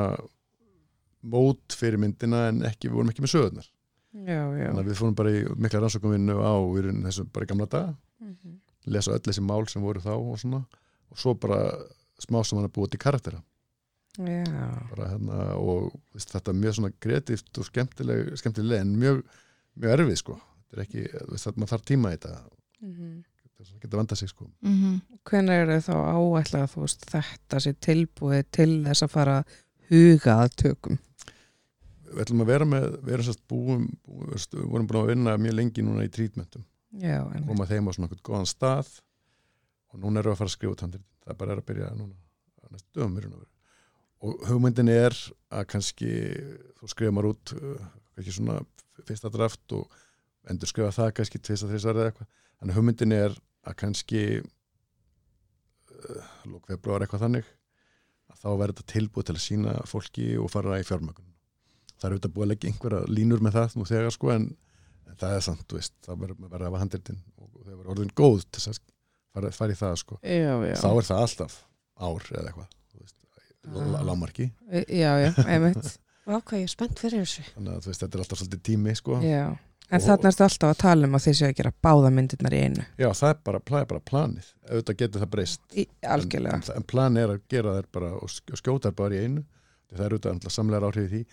mót 1.34 1.78
fyrir 1.80 2.01
myndina 2.01 2.47
en 2.49 2.61
ekki, 2.67 2.89
við 2.89 2.99
vorum 2.99 3.13
ekki 3.13 3.24
með 3.24 3.34
já. 4.53 4.67
þannig 4.67 4.84
að 4.84 4.89
við 4.91 4.99
fórum 4.99 5.17
bara 5.17 5.34
í 5.34 5.41
mikla 5.57 5.82
rannsóknvinnu 5.84 6.36
á 6.38 6.53
þessum 7.07 7.32
bara 7.34 7.49
gamla 7.49 7.69
daga. 7.71 7.95
Mhm. 8.21 8.59
lesa 8.86 9.13
öll 9.15 9.24
þessi 9.24 9.41
mál 9.41 9.63
sem 9.71 9.82
voru 9.82 10.01
þá 10.03 10.13
og 10.13 10.39
svona 10.39 10.65
og 11.09 11.17
svo 11.17 11.34
bara 11.39 11.57
smá 12.19 12.43
sem 12.43 12.57
hann 12.57 12.67
að 12.67 12.74
búa 12.76 12.89
til 12.89 12.99
karaktera. 12.99 13.39
Hérna 14.17 15.55
og 15.57 15.93
veist, 16.13 16.30
þetta 16.30 16.51
er 16.51 16.59
mjög 16.59 16.76
svona 16.78 16.91
kreatíft 17.01 17.57
og 17.57 17.65
skemmtileg, 17.65 18.34
skemmtileg 18.38 18.84
en 18.84 18.91
mjög, 18.99 19.24
mjög 19.80 19.95
erfið 19.95 20.19
sko. 20.19 20.36
Þetta 20.69 20.78
er 20.78 20.84
ekki, 20.86 21.05
veist, 21.32 21.47
þetta 21.47 21.61
maður 21.61 21.74
þarf 21.74 21.88
tíma 21.89 22.11
í 22.11 22.17
þetta 22.17 22.34
Mhm. 22.84 23.23
það 23.63 23.79
geta 23.81 23.97
vanda 23.97 24.15
sig 24.19 24.29
sko 24.29 24.49
-hmm. 24.63 25.01
Hvenær 25.23 25.63
eru 25.63 25.79
þá 25.79 25.95
áætlega 25.95 26.67
þú 26.67 26.81
veist 26.84 27.05
þetta 27.09 27.59
sé 27.59 27.73
tilbúið 27.73 28.43
til 28.51 28.84
þess 28.84 29.03
að 29.03 29.13
fara 29.13 29.38
að 29.39 29.45
huga 29.89 30.36
að 30.43 30.55
tökum? 30.55 30.99
við 32.13 32.21
ætlum 32.21 32.41
að 32.41 32.51
vera 32.51 32.65
með, 32.65 32.84
við 33.01 33.13
erum 33.13 33.25
sérst 33.25 33.47
búum, 33.49 33.88
við 34.05 34.65
vorum 34.69 34.88
búin 34.88 35.01
að 35.01 35.07
vinna 35.07 35.38
mjög 35.38 35.53
lengi 35.53 35.81
núna 35.81 36.03
í 36.05 36.09
trítmentum, 36.13 36.63
Já, 36.93 37.23
einmitt. 37.25 37.47
koma 37.47 37.65
þeim 37.65 37.88
á 37.89 37.91
svona 37.91 38.05
einhvern 38.07 38.21
góðan 38.27 38.45
stað 38.45 39.01
og 39.89 39.99
núna 39.99 40.19
erum 40.19 40.29
við 40.29 40.36
að 40.36 40.38
fara 40.38 40.49
að 40.49 40.57
skrifa 40.57 40.73
út 40.73 40.81
handrit, 40.81 41.05
það 41.23 41.31
er 41.34 41.38
bara 41.39 41.51
er 41.51 41.57
að 41.57 41.65
byrja 41.65 41.89
núna 41.97 42.15
næstu 42.73 42.93
dögum 42.93 43.17
í 43.17 43.23
raun 43.23 43.34
og 43.34 43.47
og 44.23 44.45
hugmyndin 44.47 44.88
er 44.88 45.15
að 45.51 45.65
kannski 45.73 46.11
þú 46.79 46.88
skrifa 46.91 47.11
maður 47.11 47.34
út 47.34 47.53
uh, 47.57 47.88
kannski 48.15 48.36
svona 48.38 48.59
fyrsta 49.03 49.31
draft 49.34 49.75
og 49.75 49.97
endur 50.49 50.69
skrifa 50.71 50.93
það 50.95 51.11
kannski 51.17 51.41
tvist 51.43 51.65
að 51.67 51.73
þessar 51.75 51.99
eða 51.99 52.11
eitthvað 52.11 52.29
að 52.72 52.78
hugmyndin 52.78 53.16
er 53.18 53.36
að 53.68 53.76
kannski 53.80 54.24
uh, 54.43 56.24
lók 56.49 56.68
februar 56.70 57.03
eitthvað 57.05 57.24
þannig 57.28 57.47
að 58.34 58.39
þá 58.41 58.47
verður 58.59 58.74
þetta 58.76 58.91
tilbúið 58.93 59.28
til 59.30 59.36
að 59.38 59.43
sína 59.45 59.76
fólki 59.89 60.28
og 60.41 60.51
fara 60.51 60.80
í 60.82 60.86
fjármögun 60.88 61.30
það 61.93 62.07
er 62.09 62.16
auðvitað 62.16 62.34
búið 62.36 62.45
að 62.47 62.51
leggja 62.53 62.72
einhverja 62.74 63.01
línur 63.16 63.43
með 63.45 63.57
það 63.59 63.76
nú 63.80 63.88
þegar 63.88 64.16
sko 64.16 64.32
en, 64.34 64.47
en 65.07 65.20
það 65.22 65.36
er 65.38 65.43
samt, 65.45 65.66
þú 65.70 65.80
veist, 65.80 65.93
það 66.03 66.24
verður 66.24 66.57
að 66.59 66.66
hafa 66.68 66.82
handritin 66.84 67.20
og 67.39 67.51
það 67.64 67.74
verður 67.78 67.91
orðin 67.95 68.16
góð 68.20 68.39
til 68.51 68.64
að 68.74 68.80
fara, 69.34 69.51
fara 69.59 69.76
í 69.76 69.80
það 69.80 69.97
sko 70.03 70.20
Já, 70.24 70.53
já. 70.68 70.76
þá 70.82 70.88
er 70.91 71.07
það 71.11 71.22
alltaf 71.28 71.59
ár 72.03 72.32
eða 72.34 72.47
eitthvað 72.51 72.72
þú 72.93 73.03
veist, 73.03 73.20
Ah. 73.64 74.01
lámarki 74.03 74.49
Já, 74.91 75.11
já, 75.24 75.30
einmitt. 75.47 75.86
Vá, 76.28 76.34
hvað 76.43 76.57
ég 76.59 76.66
er 76.68 76.72
spennt 76.74 76.99
fyrir 76.99 77.22
þessu 77.24 77.45
þannig 77.53 77.78
að 77.78 77.86
þú 77.86 77.91
veist, 77.93 78.01
þetta 78.03 78.18
er 78.18 78.24
alltaf 78.26 78.39
svolítið 78.41 78.61
tími 78.68 78.95
sko 78.99 79.20
Já. 79.24 79.43
En 79.94 80.02
þarna 80.02 80.32
ertu 80.32 80.44
alltaf 80.48 80.72
að 80.74 80.78
tala 80.82 81.08
um 81.08 81.16
að 81.20 81.26
þið 81.28 81.36
séu 81.39 81.48
að 81.52 81.56
gera 81.62 81.72
báða 81.86 82.12
myndirnar 82.16 82.54
í 82.58 82.62
einu. 82.66 82.86
það 82.98 83.30
er 83.30 83.39
bara, 83.46 83.60
það 83.70 83.80
er 83.84 83.89
bara 83.94 84.04
planið 84.10 84.52
auðvitað 84.72 85.00
getur 85.04 85.24
það 85.24 85.32
breyst 85.38 85.62
Í, 85.78 85.88
algjörlega. 86.16 86.56
en, 86.60 86.64
en, 86.72 86.78
en 86.82 86.88
plan 86.94 87.18
er 87.22 87.34
að 87.36 87.41
gera 87.54 87.76
þær 87.80 87.89
bara 87.98 88.12
og 88.18 88.30
sk- 88.34 88.54
og 88.56 88.62
skjóta 88.64 88.89
þær 88.91 89.00
bara 89.04 89.18
í 89.20 89.24
einu 89.28 89.44
það 89.94 90.06
er 90.08 90.16
auðvitað 90.18 90.56
samlegar 90.56 90.88
áhrif 90.89 91.06
í 91.06 91.12
því 91.14 91.24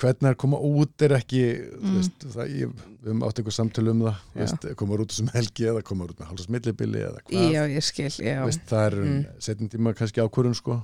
hvernig 0.00 0.24
það 0.30 0.36
koma 0.40 0.58
út 0.64 1.02
er 1.04 1.12
ekki 1.18 1.40
mm. 1.60 1.96
Veist, 1.98 2.22
það, 2.32 2.52
ég, 2.56 2.70
við 2.72 3.08
höfum 3.10 3.24
átt 3.28 3.40
einhver 3.42 3.52
samtölu 3.56 3.92
um 3.92 4.04
það 4.06 4.14
Já. 4.16 4.38
veist, 4.40 4.66
koma 4.80 4.96
út 5.04 5.12
sem 5.12 5.28
helgi 5.34 5.66
eða 5.68 5.82
koma 5.84 6.06
út 6.08 6.14
með 6.16 6.30
hálfs 6.30 6.48
millibili 6.54 7.02
eða 7.04 7.20
hvað 7.26 7.50
Já, 7.52 7.62
ég 7.68 7.84
skil, 7.84 8.08
já. 8.24 8.38
veist, 8.48 8.64
það 8.70 8.86
er 8.88 8.96
um, 9.02 9.10
Mm. 9.10 9.26
setjum 9.44 9.68
tíma 9.74 9.92
kannski 9.98 10.22
ákvörun 10.24 10.56
sko 10.56 10.78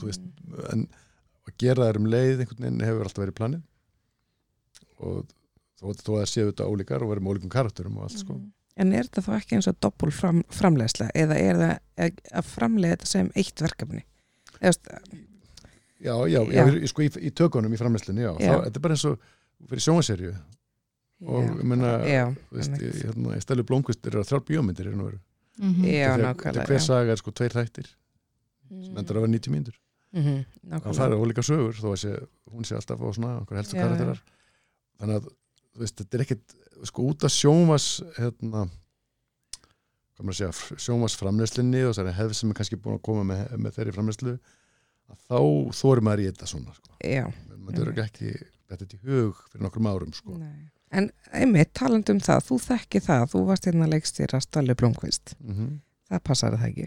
þú 0.00 0.08
veist, 0.08 0.24
en 0.72 0.86
að 1.44 1.54
gera 1.60 1.90
þær 1.90 2.00
um 2.00 2.08
leið 2.08 2.40
einhvern 2.46 2.64
veginn 2.64 2.86
hefur 2.88 3.04
alltaf 3.10 3.22
verið 3.26 3.36
planið 3.42 3.62
og 5.04 5.26
þó, 5.78 5.86
þó 5.94 6.10
að 6.12 6.20
það 6.22 6.30
séu 6.32 6.46
þetta 6.50 6.66
ólíkar 6.72 7.02
og 7.04 7.12
verið 7.12 7.22
með 7.26 7.32
ólíkum 7.34 7.52
karakterum 7.54 7.96
og 7.98 8.08
allt 8.08 8.18
sko 8.24 8.40
En 8.78 8.92
er 8.94 9.08
þetta 9.08 9.22
þá 9.26 9.32
ekki 9.40 9.56
eins 9.56 9.66
og 9.66 9.78
doppul 9.82 10.10
fram, 10.14 10.44
framleiðsla 10.54 11.08
eða 11.18 11.34
er 11.42 11.56
það 11.58 12.18
að- 12.38 12.44
framleiða 12.46 12.94
þetta 12.96 13.06
sem 13.10 13.30
eitt 13.34 13.58
verkefni? 13.64 14.04
Eða, 14.60 15.00
já, 15.98 16.14
já, 16.30 16.40
já. 16.54 16.62
Í- 16.78 16.86
sko 16.92 17.02
í, 17.02 17.08
í 17.26 17.32
tökunum 17.34 17.74
í 17.74 17.80
framleyslunni, 17.80 18.22
já, 18.22 18.30
Já. 18.38 18.52
Þá, 18.54 18.62
þetta 18.68 18.78
er 18.78 18.84
bara 18.84 18.94
eins 18.94 19.04
og 19.10 19.18
fyrir 19.66 19.82
sjónvaserju 19.82 20.30
og 21.26 21.42
já, 21.42 21.50
ég 22.06 22.36
þú 22.52 22.60
veist, 22.60 22.76
ég, 22.78 23.00
hérna, 23.02 23.34
í 23.34 23.42
stælu 23.42 23.64
blómkvist 23.66 24.06
er 24.06 24.14
það 24.20 24.28
þrjár 24.30 24.44
bíómyndir 24.52 24.86
í 24.86 24.92
raun 24.92 25.00
og 25.02 25.08
veru. 25.10 25.20
Mhm. 25.58 25.82
já, 25.90 26.14
Þegar- 26.14 26.22
nákvæmlega. 26.22 26.52
þegar 26.54 26.66
hver 26.70 26.84
saga 26.86 27.10
er 27.12 27.16
sko 27.18 27.30
tveir 27.34 27.56
þættir 27.58 27.88
sem 28.68 28.94
endur 29.02 29.16
að 29.18 29.24
vera 29.26 29.32
90 29.34 29.50
mínútur 29.50 29.74
Mhm, 30.14 30.44
þannig 30.70 30.86
að 30.86 30.94
það 31.02 31.10
er 31.10 31.18
ólíka 31.18 31.42
sögur 31.42 31.74
þó 31.74 31.88
að 31.90 31.98
sé, 31.98 32.12
hún 32.54 32.62
sé 32.64 32.76
alltaf 32.78 33.00
á 33.02 33.08
svona 33.10 33.32
helstu 33.50 33.74
karakterar 33.74 34.22
þannig 35.00 35.16
að 35.18 35.28
veist, 35.80 35.96
þetta 36.00 36.18
er 36.18 36.24
ekkit 36.26 36.54
sko 36.88 37.06
út 37.10 37.24
af 37.26 37.32
sjónvas 37.34 37.88
hérna 38.18 38.66
að 40.18 40.32
segja, 40.34 40.52
sjónvas 40.82 41.14
framleyslinni 41.18 41.84
og 41.86 41.92
þessari 41.92 42.14
hefð 42.16 42.34
sem 42.38 42.50
er 42.52 42.58
kannski 42.58 42.78
búin 42.82 42.96
að 42.98 43.04
koma 43.06 43.24
með, 43.28 43.44
með 43.62 43.76
þeirri 43.78 43.94
framleyslu 43.94 44.32
að 45.08 45.20
þá 45.28 45.38
þóri 45.78 46.04
maður 46.08 46.22
í 46.24 46.26
þetta 46.30 46.48
svona 46.50 46.74
sko. 46.76 46.96
Já, 47.06 47.24
maður 47.64 47.92
er 47.94 48.02
ekki 48.04 48.32
þetta 48.68 48.88
í 48.98 49.00
hug 49.06 49.38
fyrir 49.52 49.64
nokkrum 49.64 49.88
árum 49.92 50.12
sko. 50.16 50.36
En 50.98 51.10
einmitt, 51.36 51.70
talandi 51.76 52.14
um 52.16 52.20
það, 52.24 52.42
þú 52.48 52.58
þekki 52.64 53.02
það, 53.04 53.24
þú 53.34 53.42
varst 53.50 53.66
hérna 53.68 53.88
leikstýra 53.92 54.40
Stalli 54.42 54.74
Blomqvist, 54.78 55.34
mm 55.44 55.76
það 56.08 56.22
passar 56.24 56.54
það 56.56 56.62
ekki. 56.70 56.84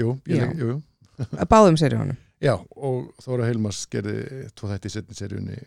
Jú, 0.00 0.12
ég, 0.24 0.38
leik- 0.40 0.56
jú, 0.56 0.68
jú. 0.72 1.26
Báðum 1.52 1.76
sér 1.76 1.92
í 1.92 1.98
honum. 2.00 2.16
Já, 2.40 2.54
og 2.80 3.10
Þóra 3.20 3.44
Heilmars 3.44 3.82
gerði 3.92 4.46
tvo 4.56 4.70
þætti 4.70 4.88
í 4.88 4.92
setni 4.94 5.16
seríunni 5.18 5.58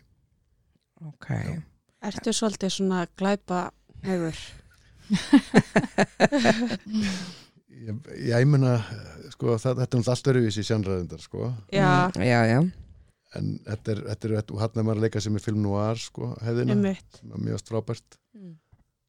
Ok. 1.06 1.28
Já. 1.30 1.52
Ertu 2.02 2.32
svolítið 2.34 2.72
svona 2.74 3.04
glæpa 3.18 3.60
hefur? 4.02 4.38
Ég, 7.82 7.98
ég 8.28 8.46
meina, 8.46 8.76
sko, 9.32 9.56
það, 9.58 9.80
þetta 9.80 9.82
er 9.82 9.82
náttúrulega 9.82 10.14
allt 10.14 10.30
öruvísi 10.32 10.64
sjanræðindar, 10.66 11.22
sko, 11.24 11.48
Já, 11.74 12.10
Mm, 12.14 12.22
Já, 12.26 12.40
já. 12.46 12.60
en 13.34 13.46
þetta 13.66 13.92
er, 13.94 14.02
þetta 14.10 14.28
er, 14.28 14.34
og 14.52 14.58
hann 14.60 14.76
er 14.76 14.84
maður 14.86 14.98
að 15.00 15.06
leika 15.06 15.20
sem 15.24 15.36
er 15.38 15.40
film 15.44 15.62
noir, 15.64 15.96
sko, 15.98 16.32
hefðina, 16.44 16.76
mjög 17.38 17.62
frábært. 17.68 18.18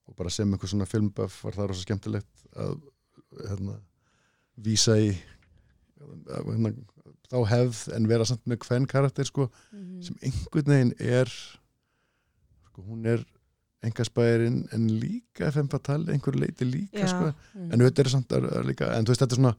Og 0.08 0.16
bara 0.20 0.30
sem 0.30 0.52
einhver 0.52 0.68
svona 0.70 0.86
filmböf 0.90 1.44
var 1.46 1.54
það 1.56 1.68
rosa 1.72 1.82
skemmtilegt 1.86 2.48
að 2.60 2.74
hérna, 3.50 3.78
vísa 4.58 4.98
í 5.00 5.14
hérna, 6.28 6.74
þá 7.32 7.38
hefð 7.50 7.84
en 7.96 8.08
vera 8.12 8.26
samt 8.28 8.44
með 8.48 8.60
hvern 8.68 8.86
karakter 8.92 9.26
sko, 9.26 9.50
sem 10.04 10.16
einhvern 10.22 10.74
veginn 10.74 10.94
er 11.00 11.32
sko, 12.74 12.82
hún 12.90 13.06
er 13.14 13.22
engaspæðurinn 13.84 14.60
en 14.74 14.90
líka 15.00 15.50
FM 15.52 15.70
Fatal 15.72 16.02
einhver 16.10 16.38
leiti 16.40 16.66
líka 16.66 17.04
Já. 17.04 17.08
sko. 17.12 17.32
Mm. 17.54 17.72
en 17.76 17.84
þetta 17.86 18.04
er 18.06 18.10
samt 18.14 18.32
er, 18.38 18.46
er 18.60 18.68
líka, 18.68 18.90
en 18.98 19.06
þú 19.06 19.14
veist 19.14 19.24
þetta 19.26 19.36
er 19.38 19.42
svona 19.42 19.56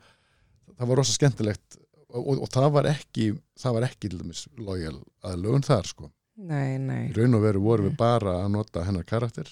það 0.79 0.89
var 0.91 1.01
rosa 1.01 1.15
skemmtilegt 1.17 1.77
og, 2.09 2.21
og, 2.23 2.43
og 2.47 2.49
það 2.55 2.71
var 2.79 2.89
ekki 2.95 3.27
það 3.61 3.77
var 3.79 3.87
ekki 3.91 4.09
til 4.11 4.21
dæmis 4.23 4.45
lojal 4.59 4.97
að 5.29 5.43
lögun 5.45 5.67
þar 5.67 5.87
sko 5.91 6.11
Nei, 6.35 6.79
nei. 6.83 7.11
í 7.11 7.15
raun 7.15 7.37
og 7.39 7.45
veru 7.45 7.61
vorum 7.63 7.87
við 7.91 7.99
bara 8.01 8.39
að 8.43 8.49
nota 8.57 8.83
hennar 8.89 9.05
karakter 9.07 9.47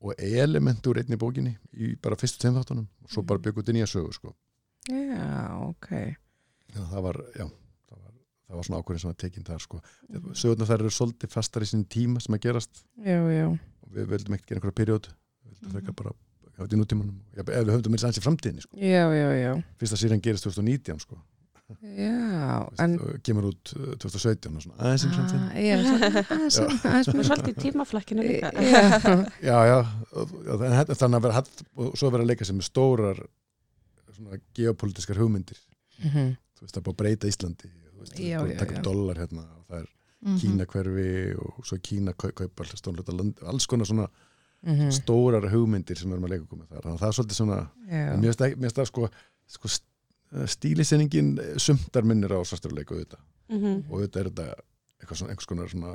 og 0.00 0.16
element 0.24 0.86
úr 0.88 0.98
einni 1.02 1.18
bókinni 1.20 1.52
í 1.76 1.92
bara 2.00 2.16
fyrstu 2.18 2.40
tveim 2.42 2.56
þáttunum 2.56 2.86
og 3.04 3.12
svo 3.12 3.22
bara 3.22 3.38
Mm. 3.38 3.44
byggum 3.44 3.66
við 3.68 3.76
nýja 3.76 3.90
sögu 3.92 4.14
sko 4.16 4.32
Já, 4.88 5.60
ok. 5.68 5.90
Að 6.72 6.86
það 6.90 7.02
var, 7.04 7.18
já, 7.36 7.44
það 8.50 8.58
var, 8.58 8.64
það 8.64 8.66
svona 8.66 8.80
ákvörðin 8.82 9.02
sem 9.04 9.10
var 9.12 9.18
tekinn 9.22 9.46
þar 9.46 9.62
sko. 9.62 9.80
Sögurnar 10.34 10.70
þær 10.70 10.80
eru 10.82 10.90
svolítið 10.96 11.30
fastar 11.36 11.62
í 11.62 11.70
sinni 11.70 11.86
tíma 11.86 12.20
sem 12.24 12.34
að 12.34 12.42
gerast. 12.48 12.82
Já, 12.98 13.18
já. 13.30 13.46
og 13.86 13.94
við 13.94 14.10
vildum 14.10 14.34
ekkert 14.36 14.48
gera 14.50 14.58
einhverja 14.60 14.78
periód. 14.82 15.10
Við 15.10 15.50
vildum 15.54 15.68
Mhm. 15.70 15.74
frekar 15.76 15.94
bara 16.02 16.12
þetta 16.60 16.76
í 16.76 16.80
nútímanum. 16.80 17.18
Ef 17.36 17.46
við 17.46 17.70
höfum 17.72 17.92
með 17.94 18.00
sanns 18.02 18.18
í 18.18 18.24
framtíðinni 18.24 18.62
sko. 18.66 18.76
Já, 18.76 19.04
já, 19.14 19.28
já. 19.38 19.52
fyrsta 19.78 19.96
sýrjan 19.96 20.20
gerist 20.22 20.44
2019 20.44 21.00
sko. 21.06 21.18
Já, 21.86 22.66
en... 22.82 22.96
og 22.98 23.20
kemur 23.22 23.44
út 23.52 23.70
uh, 23.78 23.92
2017 24.02 24.56
og 24.58 24.62
svona 24.64 24.78
aðeins 24.82 25.04
í 25.06 25.10
framtíðinni 25.14 25.50
Ah, 25.54 25.60
já, 25.62 25.76
aðeins, 26.26 26.56
aðeins 26.58 27.06
Við 27.06 27.14
erum 27.14 27.28
svolítið 27.28 27.60
tímaflakkinu 27.62 28.24
líka. 28.26 28.50
Já, 29.48 29.58
Já, 29.70 29.76
þannig 30.98 31.16
að 31.20 31.22
vera 31.28 31.36
hatt 31.38 31.62
og 31.78 31.92
svo 31.94 32.10
vera 32.10 32.24
að 32.26 32.32
leika 32.32 32.48
sem 32.48 32.58
með 32.58 32.66
stórar 32.72 33.20
svona 34.16 34.40
geopolítiskar 34.58 35.20
hugmyndir. 35.22 35.60
Mhm. 36.02 36.34
þú 36.58 36.66
veist, 36.66 36.74
það 36.74 36.80
er 36.80 36.86
búið 36.88 36.94
að 36.96 37.00
breyta 37.04 37.30
Íslandi 37.30 37.70
Já, 38.16 38.40
er 38.40 38.54
já, 38.54 38.60
að 38.60 38.70
já. 38.70 38.78
upp 38.78 38.82
dólar 38.84 39.16
hérna 39.18 39.44
og 39.58 39.64
það 39.68 39.80
er 39.82 39.88
Mhm. 40.20 40.36
Kína 40.36 40.66
hverfi 40.66 41.38
og 41.40 41.64
svo 41.64 41.78
Kína 41.80 42.12
kau- 42.12 42.32
kaupa 42.36 42.62
alltaf 42.64 42.76
stónleita 42.76 43.12
land, 43.16 43.38
alls 43.42 43.66
konar 43.66 43.86
svona 43.86 44.08
Mhm. 44.62 44.90
stórar 44.92 45.48
hugmyndir 45.50 45.96
sem 45.96 46.10
við 46.10 46.12
erum 46.12 46.24
að 46.26 46.28
leika 46.28 46.44
þar, 46.68 46.82
þannig 46.82 46.98
að 46.98 47.00
það 47.00 47.08
er 47.08 47.16
svolítið 47.16 47.38
svona 47.40 47.70
Já. 47.88 48.12
en 48.12 48.20
mér 48.20 48.34
finnst 48.34 48.76
það- 48.76 48.86
sko, 48.86 49.08
sko 49.48 49.68
stílisenningin 50.46 51.38
sumtar 51.56 52.02
minnir 52.04 52.30
á 52.30 52.38
svarturleika 52.44 52.94
auðvitað 52.94 53.22
Mhm. 53.48 53.84
og 53.90 54.00
auðvitað 54.00 54.20
er 54.20 54.28
þetta 54.30 54.54
eitthvað 55.00 55.16
svona, 55.16 55.30
einhvers 55.30 55.46
konar 55.46 55.68
svona 55.68 55.92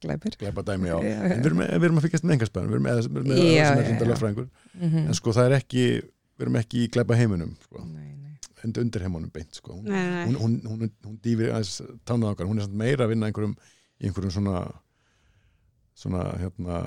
Glæpir. 0.00 0.36
glæpa 0.38 0.62
dæmi 0.64 0.88
á 0.88 0.98
Já, 1.02 1.22
en 1.34 1.42
við 1.42 1.46
erum, 1.46 1.58
við 1.58 1.84
erum 1.84 1.98
að 1.98 2.04
fylgjast 2.06 2.24
með 2.24 2.34
engarspæðan 2.38 2.68
við 2.70 2.76
erum 2.78 2.82
með, 2.86 3.08
með 3.10 3.26
Já, 3.26 3.34
það 3.34 3.68
sem 3.68 3.78
er 3.78 3.84
já, 3.84 3.90
þetta 3.90 4.06
já. 4.06 4.10
lögfræðingur 4.14 4.48
Mhm. 4.80 4.96
en 5.08 5.14
sko 5.14 5.32
það 5.32 5.50
er 5.50 5.58
ekki 5.60 5.84
við 6.38 6.40
erum 6.46 6.56
ekki 6.56 6.86
í 6.86 6.88
glæpa 6.88 7.16
heiminum 7.16 7.56
sko. 7.64 7.84
Nei, 7.84 8.14
nei. 8.14 8.19
Undir, 8.66 8.84
undir 8.84 9.04
heimunum 9.06 9.32
beint 9.34 9.56
sko. 9.58 9.78
hún, 9.78 9.90
hún, 9.90 10.36
hún, 10.40 10.60
hún, 10.68 10.92
hún 11.06 11.18
dýfir 11.24 11.52
aðeins 11.54 11.80
tánað 12.08 12.34
okkar, 12.34 12.48
hún 12.50 12.60
er 12.60 12.68
samt 12.68 12.78
meira 12.80 13.06
að 13.06 13.14
vinna 13.14 13.30
einhverjum, 13.30 13.56
í 14.00 14.08
einhverjum 14.08 14.36
svona 14.38 14.62
svona 16.00 16.22
hérna 16.40 16.78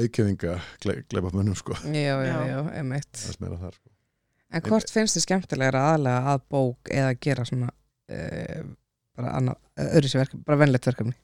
eikjöfinga 0.00 0.56
glæpa 0.80 1.32
mönnum 1.34 1.56
sko. 1.58 1.76
Já, 1.84 2.16
já, 2.24 2.38
Já. 2.48 2.60
emitt. 2.80 3.12
þar 3.12 3.74
sko. 3.74 3.90
En 4.54 4.62
hvort 4.62 4.90
finnst 4.92 5.18
þið 5.18 5.24
skemmtilegra 5.26 5.82
aðlega 5.92 6.32
að 6.32 6.44
bók 6.54 6.90
eða 6.94 7.14
gera 7.20 7.44
svona 7.48 7.68
uh, 7.68 8.68
bara 9.16 9.32
annað, 9.40 9.58
öðru 9.88 10.10
sér 10.12 10.22
verkefni, 10.22 10.46
bara 10.46 10.60
venlegt 10.62 10.88
verkefni? 10.88 11.16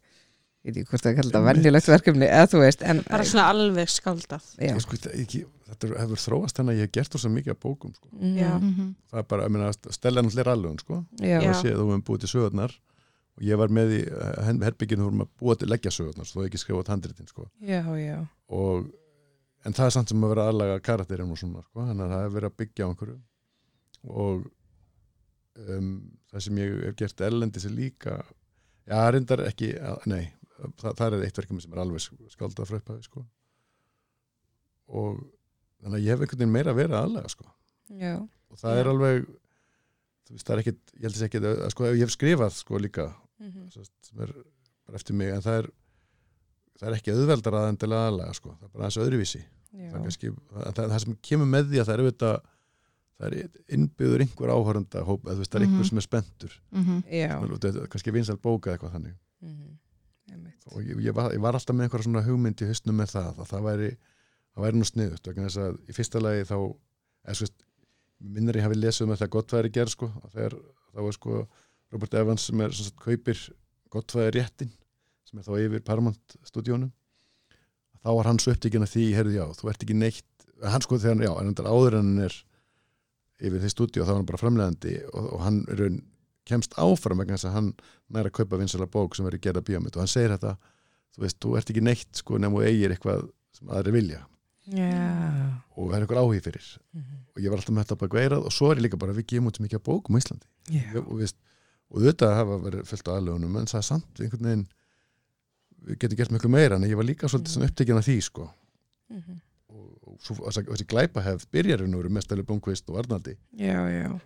Ég 0.62 0.70
veit 0.70 0.76
ekki 0.78 0.90
hvort 0.92 1.02
það 1.02 1.14
kallar 1.18 1.32
þetta 1.32 1.40
venjulegt 1.48 1.88
verkefni, 1.90 2.26
eða 2.30 2.48
þú 2.52 2.58
veist, 2.62 2.82
en... 2.86 3.00
Bara 3.10 3.24
svona 3.26 3.46
alveg 3.50 3.88
skáldað. 3.90 4.44
Sko, 4.84 4.98
það, 5.02 5.16
ekki, 5.24 5.40
þetta 5.72 5.88
er- 5.88 5.96
hefur 6.04 6.20
þróast 6.22 6.58
þannig 6.60 6.76
að 6.76 6.78
ég 6.78 6.86
hef 6.86 6.92
gert 6.98 7.16
þess 7.16 7.26
að 7.26 7.32
mikið 7.38 7.54
af 7.56 7.60
bókum 7.64 7.94
sko. 7.96 8.08
Já. 8.22 8.52
Mhm. 8.60 8.92
það 9.10 9.18
er 9.22 9.26
bara, 9.32 9.48
ég 9.48 9.54
meina, 9.56 9.72
stella 9.98 10.22
náttúrulega 10.22 10.54
alveg 10.54 10.84
sko. 10.84 11.00
Já. 11.18 11.34
Já. 11.42 11.48
og 11.50 11.58
séð 11.64 11.74
þú 11.80 11.86
hefum 11.88 12.04
búið 12.06 12.22
til 12.26 12.30
sögurnar 12.36 12.76
og 13.32 13.42
ég 13.48 13.58
var 13.58 13.72
með 13.74 13.94
í 13.96 14.00
uh, 14.12 14.52
herbygginu 14.68 15.08
þú 15.08 15.24
að 15.24 15.30
búa 15.42 15.56
til 15.58 15.68
leggja 15.72 15.90
sögurnar 15.96 16.28
svo 16.30 16.36
þú 16.38 16.42
hefði 16.44 16.50
ekki 16.52 16.60
skrifað 16.62 16.90
handritin 16.94 17.26
sko. 17.32 17.48
Já, 17.64 17.82
já. 17.98 18.18
og 18.52 18.86
en 19.66 19.72
það 19.78 19.86
er 19.88 19.94
samt 19.96 20.12
sem 20.14 20.22
að 20.26 20.32
vera 20.34 20.46
aðlaga 20.52 20.78
karakterin 20.84 21.30
og 21.32 21.38
svona 21.40 21.62
sko. 21.66 21.86
þannig 21.88 22.04
að 22.06 22.12
það 22.14 22.22
hefur 22.22 22.36
verið 22.38 22.50
að 22.52 22.58
byggja 22.62 22.86
á 22.86 22.90
einhverju 22.92 23.18
og 24.12 24.46
um, 25.72 25.90
það 26.32 26.44
sem 26.46 26.60
ég 26.62 26.78
hef 26.86 26.96
gert 27.02 27.24
erlendis 27.26 27.66
er 27.68 27.74
líka 27.76 28.16
já, 28.86 28.98
reyndar 29.14 29.42
ekki, 29.48 29.72
að- 29.80 30.06
nei 30.12 30.22
það, 30.80 30.96
það 30.98 31.06
er 31.18 31.24
eitt 31.26 31.38
verkefni 31.40 31.62
sem 31.64 31.72
er 31.76 31.82
alveg 31.82 32.04
skaldað 32.34 32.68
frá 32.70 32.78
upphafi 32.80 33.02
sko. 33.08 33.24
og 34.92 35.20
þannig 35.82 35.98
að 35.98 36.04
ég 36.04 36.10
hef 36.12 36.20
einhvern 36.24 36.38
veginn 36.42 36.52
meira 36.54 36.72
að 36.74 36.80
vera 36.82 37.02
aðlaga 37.06 37.30
sko. 37.32 37.46
Og 38.52 38.58
það 38.60 38.78
er 38.78 38.84
Já. 38.86 38.90
alveg 38.92 39.22
þú 40.22 40.34
veist, 40.36 40.46
það 40.46 40.54
er 40.56 40.62
ekkit, 40.62 40.80
ég 40.96 41.02
held 41.06 41.14
þess 41.16 41.26
ekki 41.28 41.40
að, 41.42 41.62
sko, 41.74 41.86
ég 41.90 42.02
hef 42.04 42.12
skrifað 42.14 42.52
sko 42.58 42.78
líka 42.78 43.06
Mhm. 43.42 43.70
sem 43.72 43.82
sagt, 43.84 43.92
sem 44.06 44.20
er 44.20 44.32
bara 44.86 44.96
eftir 44.98 45.14
mig 45.14 45.32
en 45.34 45.40
það 45.42 45.58
er, 45.62 45.70
það 46.78 46.88
er 46.88 46.94
ekki 46.98 47.12
auðveldar 47.12 47.52
að 47.58 47.68
endilega 47.72 48.08
aðlaga 48.10 48.34
sko, 48.34 48.50
það 48.60 48.62
er 48.64 48.72
bara 48.72 48.84
aðeins 48.86 49.00
öðruvísi 49.02 49.42
það, 49.72 49.94
er 49.96 50.02
kannski, 50.04 50.30
það, 50.52 50.74
það, 50.74 51.00
sem 51.00 51.16
kemur 51.22 51.46
með 51.50 51.64
því 51.72 51.80
að 51.80 51.86
það 51.88 51.94
er 51.94 52.02
auðvitað 52.04 52.40
það 53.18 53.26
er 53.26 53.48
innbyður 53.76 54.20
einhver 54.24 54.52
áhörunda 54.52 55.02
hóp, 55.06 55.22
eða 55.26 55.34
þú 55.34 55.38
veist, 55.42 55.50
það 55.52 55.60
er 55.60 55.66
einhver 55.66 55.82
Mhm. 55.82 55.88
sem 55.88 55.98
er 55.98 56.06
og 57.52 57.58
þetta 57.60 57.82
er 57.82 57.86
kannski 57.88 58.12
vinsæl 58.12 58.36
bóka 58.38 58.70
eitthvað 58.76 58.92
þannig 58.94 59.14
Mhm. 59.42 59.50
Einmitt. 59.50 59.78
Og 60.70 60.80
ég, 60.84 61.02
ég, 61.08 61.14
var, 61.16 61.32
ég 61.34 61.42
var 61.42 61.58
alltaf 61.58 61.76
með 61.76 61.88
einhverja 61.88 62.08
svona 62.08 62.24
hugmynd 62.26 62.62
í 62.62 62.68
hausnum 62.70 62.98
með 63.00 63.14
það, 63.16 63.42
að 63.42 63.50
það 63.50 63.66
væri 63.68 63.90
það 64.52 64.64
væri 64.66 64.80
nú 64.80 64.88
sniðut, 64.88 65.28
vegna 65.28 65.48
þess 65.48 65.62
að 65.64 65.76
í 65.88 65.96
fyrsta 65.96 66.22
lagi 66.22 66.46
þá, 66.48 66.56
eða 67.26 67.38
sko 67.40 67.50
minnir 68.22 68.58
ég 68.58 68.66
hafi 68.66 68.78
lesið 68.78 69.06
um 69.06 69.14
að 69.14 69.22
það 69.24 69.32
gott 69.34 69.54
væri 69.56 69.72
gerð 69.74 69.94
sko, 69.96 70.08
þegar 70.32 70.56
þá 70.92 71.00
er 71.02 71.16
sko 71.16 71.38
Robert 71.92 72.14
Evans 72.20 72.46
sem 72.48 72.62
er 72.62 72.76
sagt, 72.76 72.98
kaupir 73.02 73.40
gott 73.92 74.14
væri 74.16 74.36
réttin 74.38 74.70
sem 75.28 75.40
er 75.40 75.46
þá 75.46 75.52
yfir 75.58 75.84
Paramount 75.86 76.36
stúdíónum 76.46 76.92
þá 78.02 78.10
var 78.18 78.30
hann 78.30 78.40
svo 78.42 78.54
upptíkin 78.54 78.86
að 78.86 78.94
því, 78.94 79.08
heyrðu 79.16 79.34
já, 79.38 79.44
þú 79.58 79.72
ert 79.72 79.84
ekki 79.84 79.98
neitt 79.98 80.46
hann 80.62 80.84
sko 80.84 81.00
þegar 81.02 81.26
já, 81.26 81.32
en 81.40 81.50
þetta 81.50 81.74
áður 81.74 81.98
en 81.98 82.12
hann 82.12 82.24
er 82.28 82.38
yfir 83.42 83.62
því 83.64 83.72
stúdíó, 83.72 84.06
þá 84.06 84.12
var 84.12 84.20
hann 84.20 84.30
bara 84.30 84.42
framlegandi 84.42 84.96
og, 85.10 85.28
og 85.34 85.44
hann 85.46 85.62
er 85.72 85.82
raun 85.82 86.00
kemst 86.48 86.74
áfram 86.80 87.18
vegna 87.22 87.36
þess 87.36 87.50
að 87.50 87.56
hann 87.56 87.72
næra 88.08 88.30
að 88.32 88.36
kaupa 88.40 88.58
vinsala 88.60 88.86
bók 88.86 89.16
sem 89.16 89.26
verið 89.26 89.44
gerða 89.46 89.62
bíómynd 89.68 89.96
og 89.96 90.02
hann 90.02 90.10
segir 90.10 90.34
þetta 90.34 90.56
þú 91.12 91.24
veist, 91.24 91.38
þú 91.42 91.56
ert 91.58 91.72
ekki 91.72 91.84
neitt 91.84 92.20
sko 92.22 92.38
nefn 92.40 92.58
og 92.58 92.66
eigir 92.66 92.94
eitthvað 92.94 93.26
sem 93.56 93.72
aðri 93.72 93.94
vilja 93.98 94.22
yeah. 94.70 95.58
og 95.76 95.90
það 95.90 95.96
er 95.96 96.06
eitthvað 96.06 96.22
áhig 96.22 96.44
fyrir 96.46 96.68
mm 96.72 97.00
-hmm. 97.00 97.22
og 97.34 97.42
ég 97.42 97.50
var 97.50 97.58
alltaf 97.58 97.74
með 97.74 97.84
þetta 97.84 98.00
baka 98.02 98.22
eirað 98.22 98.46
og 98.46 98.52
svo 98.52 98.70
er 98.70 98.76
ég 98.76 98.82
líka 98.86 98.96
bara 98.96 99.12
við 99.12 99.26
gefum 99.26 99.48
út 99.50 99.60
mikið 99.60 99.82
bókum 99.82 100.16
í 100.16 100.22
Íslandi 100.22 100.46
yeah. 100.70 100.96
og, 100.96 101.18
veist, 101.18 101.36
og 101.90 102.02
þetta 102.02 102.34
hafa 102.34 102.58
verið 102.66 102.86
fyllt 102.86 103.08
á 103.08 103.12
aðlöfunum 103.16 103.56
en 103.58 103.66
það 103.66 103.78
er 103.78 103.88
samt 103.90 104.20
einhvern 104.20 104.44
veginn 104.44 104.68
við 105.82 105.98
getum 105.98 106.16
gert 106.16 106.32
miklu 106.32 106.50
meira 106.50 106.76
en 106.76 106.84
ég 106.84 106.96
var 106.96 107.04
líka 107.04 107.28
svolítið 107.28 107.56
mm 107.56 107.62
-hmm. 107.62 107.70
upptekinn 107.70 107.98
af 107.98 108.06
því 108.06 108.20
sko 108.20 108.50
mm 109.08 109.22
-hmm. 109.22 109.40
og 109.68 110.52
þessi 110.52 110.86
glæpahefð 110.86 111.46
byrjar 111.50 111.82
við 111.82 111.88
nú 111.88 112.08
með 112.08 112.22
Stæli 112.22 112.42
Blomqvist 112.42 112.90
og 112.90 112.98
Arnaldi 112.98 113.36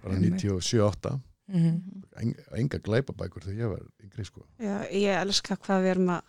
bara 0.03 0.14
97-98 0.14 1.21
mm 1.49 1.61
-hmm. 1.61 2.03
enga, 2.23 2.43
enga 2.57 2.79
glæpabækur 2.79 3.43
þegar 3.43 3.61
ég 3.65 3.71
var 3.71 3.83
yngri 4.05 4.25
sko. 4.25 4.47
Já, 4.59 4.77
ég 4.91 5.21
elska 5.21 5.57
hvað 5.57 5.83
við 5.83 5.91
erum 5.91 6.09
að 6.09 6.23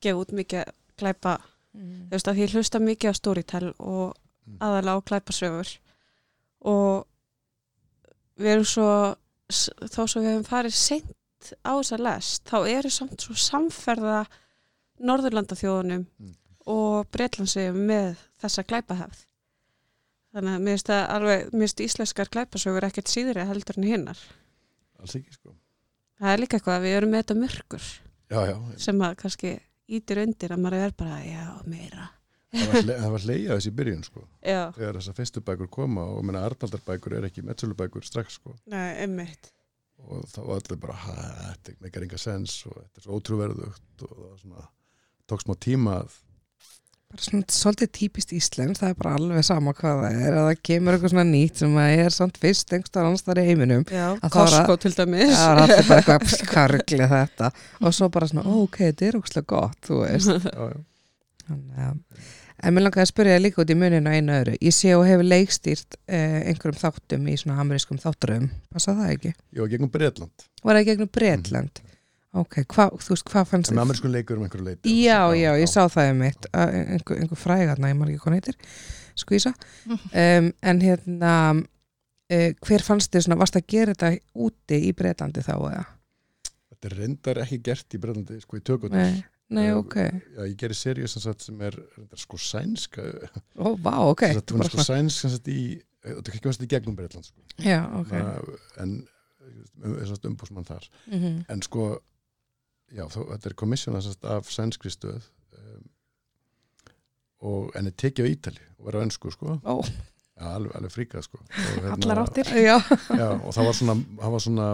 gefa 0.00 0.20
út 0.20 0.32
mikið 0.32 0.64
glæpa 0.96 1.36
mm 1.36 1.80
-hmm. 1.80 2.06
þú 2.08 2.10
veist 2.10 2.28
að 2.28 2.38
ég 2.38 2.52
hlusta 2.54 2.78
mikið 2.78 3.10
á 3.10 3.14
storytell 3.14 3.74
og 3.78 4.16
mm 4.16 4.52
-hmm. 4.52 4.56
aðalega 4.60 4.96
á 4.96 5.06
glæpasöfur 5.08 5.78
og 6.60 7.06
við 8.36 8.52
erum 8.52 8.64
svo 8.64 9.16
þá 9.94 10.06
sem 10.06 10.22
við 10.22 10.30
hefum 10.30 10.44
farið 10.44 10.74
sent 10.74 11.16
á 11.64 11.72
þess 11.78 11.92
að 11.92 12.04
lest, 12.04 12.44
þá 12.50 12.58
eru 12.68 12.90
samt 12.90 13.20
svo 13.20 13.34
samferða 13.34 14.26
Norðurlanda 15.00 15.56
þjóðunum 15.56 16.06
mhm. 16.18 16.34
og 16.66 17.08
Breitlandsegum 17.10 17.86
með 17.86 18.16
þessa 18.42 18.62
glæpahefð 18.62 19.26
þannig 20.34 20.54
að 20.54 20.62
mér 20.66 20.76
finnst 20.76 20.90
það 20.90 21.02
alveg, 21.16 21.42
mér 21.52 21.66
finnst 21.66 21.82
íslenskar 21.86 22.30
glæpasögur 22.34 22.86
ekkert 22.88 23.10
síðri 23.12 23.46
heldur 23.48 23.80
en 23.80 23.88
hinnar 23.88 24.22
alls 25.00 25.16
ekki 25.16 25.34
sko. 25.34 25.54
Það 26.20 26.32
er 26.34 26.42
líka 26.42 26.58
eitthvað 26.58 26.78
að 26.78 26.86
við 26.86 26.96
erum 26.98 27.12
með 27.14 27.22
þetta 27.22 27.38
myrkur 27.40 27.84
já, 28.30 28.40
já, 28.50 28.56
sem 28.86 29.04
að 29.06 29.14
kannski 29.22 29.52
ítir 29.90 30.22
undir 30.22 30.54
að 30.54 30.64
maður 30.64 30.86
er 30.86 30.96
bara, 30.98 31.20
já, 31.26 31.46
meira. 31.66 32.10
Það 32.50 33.06
var, 33.14 33.22
hleyja 33.22 33.56
þessi 33.56 33.70
byrjun 33.78 34.04
sko. 34.06 34.24
Já, 34.42 34.60
þegar 34.74 34.98
þessar 34.98 35.16
fyrstu 35.16 35.42
bækur 35.46 35.70
koma 35.70 36.04
og 36.10 36.24
menna 36.26 36.42
Arnaldarbækur 36.48 37.14
er 37.18 37.26
ekki 37.28 37.44
metsulubækur 37.46 38.06
strax 38.06 38.40
sko. 38.40 38.56
Nei, 38.70 38.90
emmitt 39.04 39.52
og 40.08 40.26
það 40.32 40.46
var 40.48 40.60
allir 40.60 40.80
bara, 40.80 40.94
"Ha, 40.96 41.14
þetta 41.54 41.74
meikar 41.84 42.02
enga 42.06 42.18
sens 42.18 42.66
og 42.66 42.74
þetta 42.76 42.98
er 42.98 43.02
svo 43.04 43.18
ótrúverðugt. 43.18 44.02
Og 44.02 44.10
það 44.16 44.28
var 44.30 44.38
svona, 44.38 44.68
tók 45.28 45.42
smá 45.44 45.54
tíma 45.60 45.96
að 46.00 46.16
bara 47.10 47.24
svona 47.26 47.44
svolítið 47.50 47.90
típist 47.98 48.32
Ísland 48.36 48.78
það 48.78 48.92
er 48.92 48.98
bara 49.00 49.14
alveg 49.18 49.44
sama 49.46 49.72
hvað 49.76 50.02
það 50.04 50.18
er 50.28 50.36
að 50.38 50.44
það 50.48 50.60
kemur 50.70 50.96
eitthvað 50.96 51.12
svona 51.14 51.24
nýtt 51.30 51.62
sem 51.62 51.78
að 51.82 51.94
er 52.04 52.14
samt 52.14 52.38
fyrst 52.42 52.74
einhverstað 52.76 53.08
annars 53.08 53.24
þar 53.26 53.40
í 53.42 53.46
heiminum. 53.48 53.84
Costco 54.30 54.76
til 54.84 54.92
dæmis. 54.94 55.34
Það 55.34 55.54
er 55.54 55.62
allir 55.64 55.88
bara 55.90 56.02
eitthvað 56.04 56.44
hvað 56.52 56.68
ruggli 56.74 57.08
þetta. 57.14 57.50
Og 57.82 57.96
svo 57.98 58.10
bara 58.14 58.30
svona, 58.30 58.44
ok, 58.62 58.78
þetta 58.86 59.08
er 59.10 59.18
ókslega 59.20 59.50
gott 59.56 59.90
þú 59.90 59.98
veist. 60.04 60.30
Þannig, 61.50 61.82
að- 61.88 62.30
en 62.60 62.74
mér 62.76 62.84
langaði 62.86 63.02
að 63.06 63.10
spyrja 63.10 63.40
líka 63.40 63.62
út 63.64 63.70
í 63.72 63.76
muninu 63.80 64.10
á 64.10 64.14
einu 64.14 64.34
öðru. 64.36 64.54
Ég 64.62 64.74
sé 64.76 64.90
og 64.94 65.06
hefur 65.08 65.26
leikstýrt 65.26 65.96
eh, 66.06 66.40
einhverjum 66.50 66.76
þáttum 66.78 67.28
í 67.32 67.36
svona 67.40 67.56
amerískum 67.64 67.98
þátturum 68.02 68.50
passa 68.70 68.92
það 68.98 69.14
ekki? 69.16 69.32
Var 69.56 69.70
gegnum 69.72 69.90
Breitland 69.94 70.44
Var 70.62 70.76
það 70.78 70.90
gegnum 70.92 71.10
Bretland? 71.16 71.80
Ok, 72.30 72.60
hva, 72.70 72.86
þú 72.94 73.10
veist, 73.10 73.26
hvað 73.26 73.46
fannst 73.50 73.72
en 73.72 73.80
amerskun 73.82 74.12
leikur 74.14 74.38
um 74.38 74.44
einhverju 74.46 74.68
leiti. 74.68 74.92
Já, 75.02 75.32
já, 75.34 75.50
ég 75.58 75.70
sá 75.70 75.80
það 75.90 76.12
um 76.12 76.20
mitt 76.22 76.46
einhver, 76.54 77.18
einhver 77.24 77.40
frægarna, 77.40 77.90
ég 77.90 77.96
maður 77.98 78.12
ekki 78.12 78.20
hvað 78.22 78.30
hann 78.30 78.36
heitir 78.38 78.58
skvísa. 79.18 79.52
Um, 79.90 80.52
en 80.62 80.82
hérna 80.84 81.32
uh, 81.58 82.52
hver 82.68 82.86
fannst 82.86 83.10
þér 83.10 83.26
svona, 83.26 83.40
varst 83.40 83.58
að 83.58 83.66
gera 83.74 83.96
þetta 83.96 84.12
úti 84.46 84.78
í 84.86 84.94
Breitlandi 84.96 85.42
þá 85.42 85.52
eða? 85.58 85.84
Þetta 86.70 86.90
er 86.90 86.96
reyndar 87.02 87.42
ekki 87.42 87.60
gert 87.66 87.98
í 87.98 88.02
Breitlandi 88.02 88.40
sko 88.44 88.60
í 88.60 88.64
tökutur 88.64 88.96
Nei, 88.96 89.22
nei, 89.50 89.66
Eh, 89.66 89.76
ok. 89.76 89.96
Já, 89.98 90.42
ég 90.46 90.56
gerir 90.60 90.78
seríu 90.78 91.08
sem, 91.10 91.60
er 91.66 91.74
reyndar 91.96 92.22
sko 92.22 92.38
sænsk 92.38 93.00
Ó, 93.58 93.74
vá, 93.74 93.96
ok. 94.06 94.28
sem 94.28 94.38
sagt, 94.38 94.54
hún 94.54 94.62
er 94.62 94.70
sko 94.70 94.86
sænsk 94.86 95.24
sem 95.24 95.34
sagt 95.34 95.50
í 95.50 95.62
þetta 96.00 96.30
er 96.30 96.36
ekki 96.36 96.44
komast 96.46 96.62
í 96.64 96.68
gegnum 96.70 96.94
Breitland 96.96 97.26
sko. 97.26 97.42
Já, 97.60 97.82
ok. 97.98 98.14
En 98.80 99.00
um, 99.82 99.98
umbúsmann 100.30 100.68
þar. 100.68 100.86
Mm 101.10 101.42
en 101.50 101.66
sko 101.66 101.90
já, 102.94 103.04
þó, 103.12 103.20
þetta 103.32 103.50
er 103.50 103.54
komissjóna 103.62 104.00
sem 104.02 104.12
sagt, 104.14 104.24
af 104.24 104.50
sænskri 104.52 104.90
stöð 104.94 105.26
um, 105.58 105.82
og 107.50 107.70
en 107.78 107.88
er 107.90 107.94
tekið 107.96 108.26
á 108.26 108.32
Ítali 108.34 108.64
og 108.78 108.86
verið 108.88 109.00
á 109.00 109.04
ennsku 109.06 109.30
sko. 109.32 109.58
Ó, 109.64 109.74
já, 109.80 110.46
alveg, 110.54 110.74
alveg 110.76 110.92
fríkað 110.94 111.24
sko. 111.26 111.40
Og, 111.40 111.86
Allar 111.94 112.20
áttir. 112.24 112.50
já. 112.56 112.76
Já, 113.16 113.28
og 113.40 113.52
það 113.56 113.68
var 113.70 113.76
svona, 113.78 113.94
það 114.20 114.34
var 114.34 114.44
svona 114.46 114.66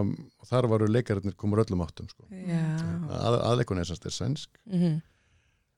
þar 0.50 0.68
varu 0.72 0.88
leikarinnir 0.90 1.36
komur 1.38 1.62
öllum 1.64 1.84
áttum 1.86 2.08
sko. 2.10 2.26
Að, 2.30 3.38
aðleikun 3.52 3.82
er 3.82 3.88
semst 3.90 4.06
er 4.10 4.16
sænsk. 4.16 4.58
Mm 4.70 4.96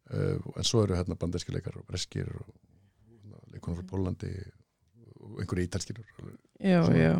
uh, 0.09 0.39
en 0.57 0.64
svo 0.64 0.80
eru 0.86 0.97
hérna 0.97 1.16
banderski 1.20 1.53
leikar 1.53 1.74
og 1.76 1.84
breskir 1.84 2.30
og 2.32 2.47
leikunar 3.53 3.76
frá 3.82 3.89
Pólandi 3.91 4.30
og 5.20 5.43
einhverju 5.43 5.66
ítalskir 5.68 5.99
Já, 6.64 6.80
já. 6.97 7.12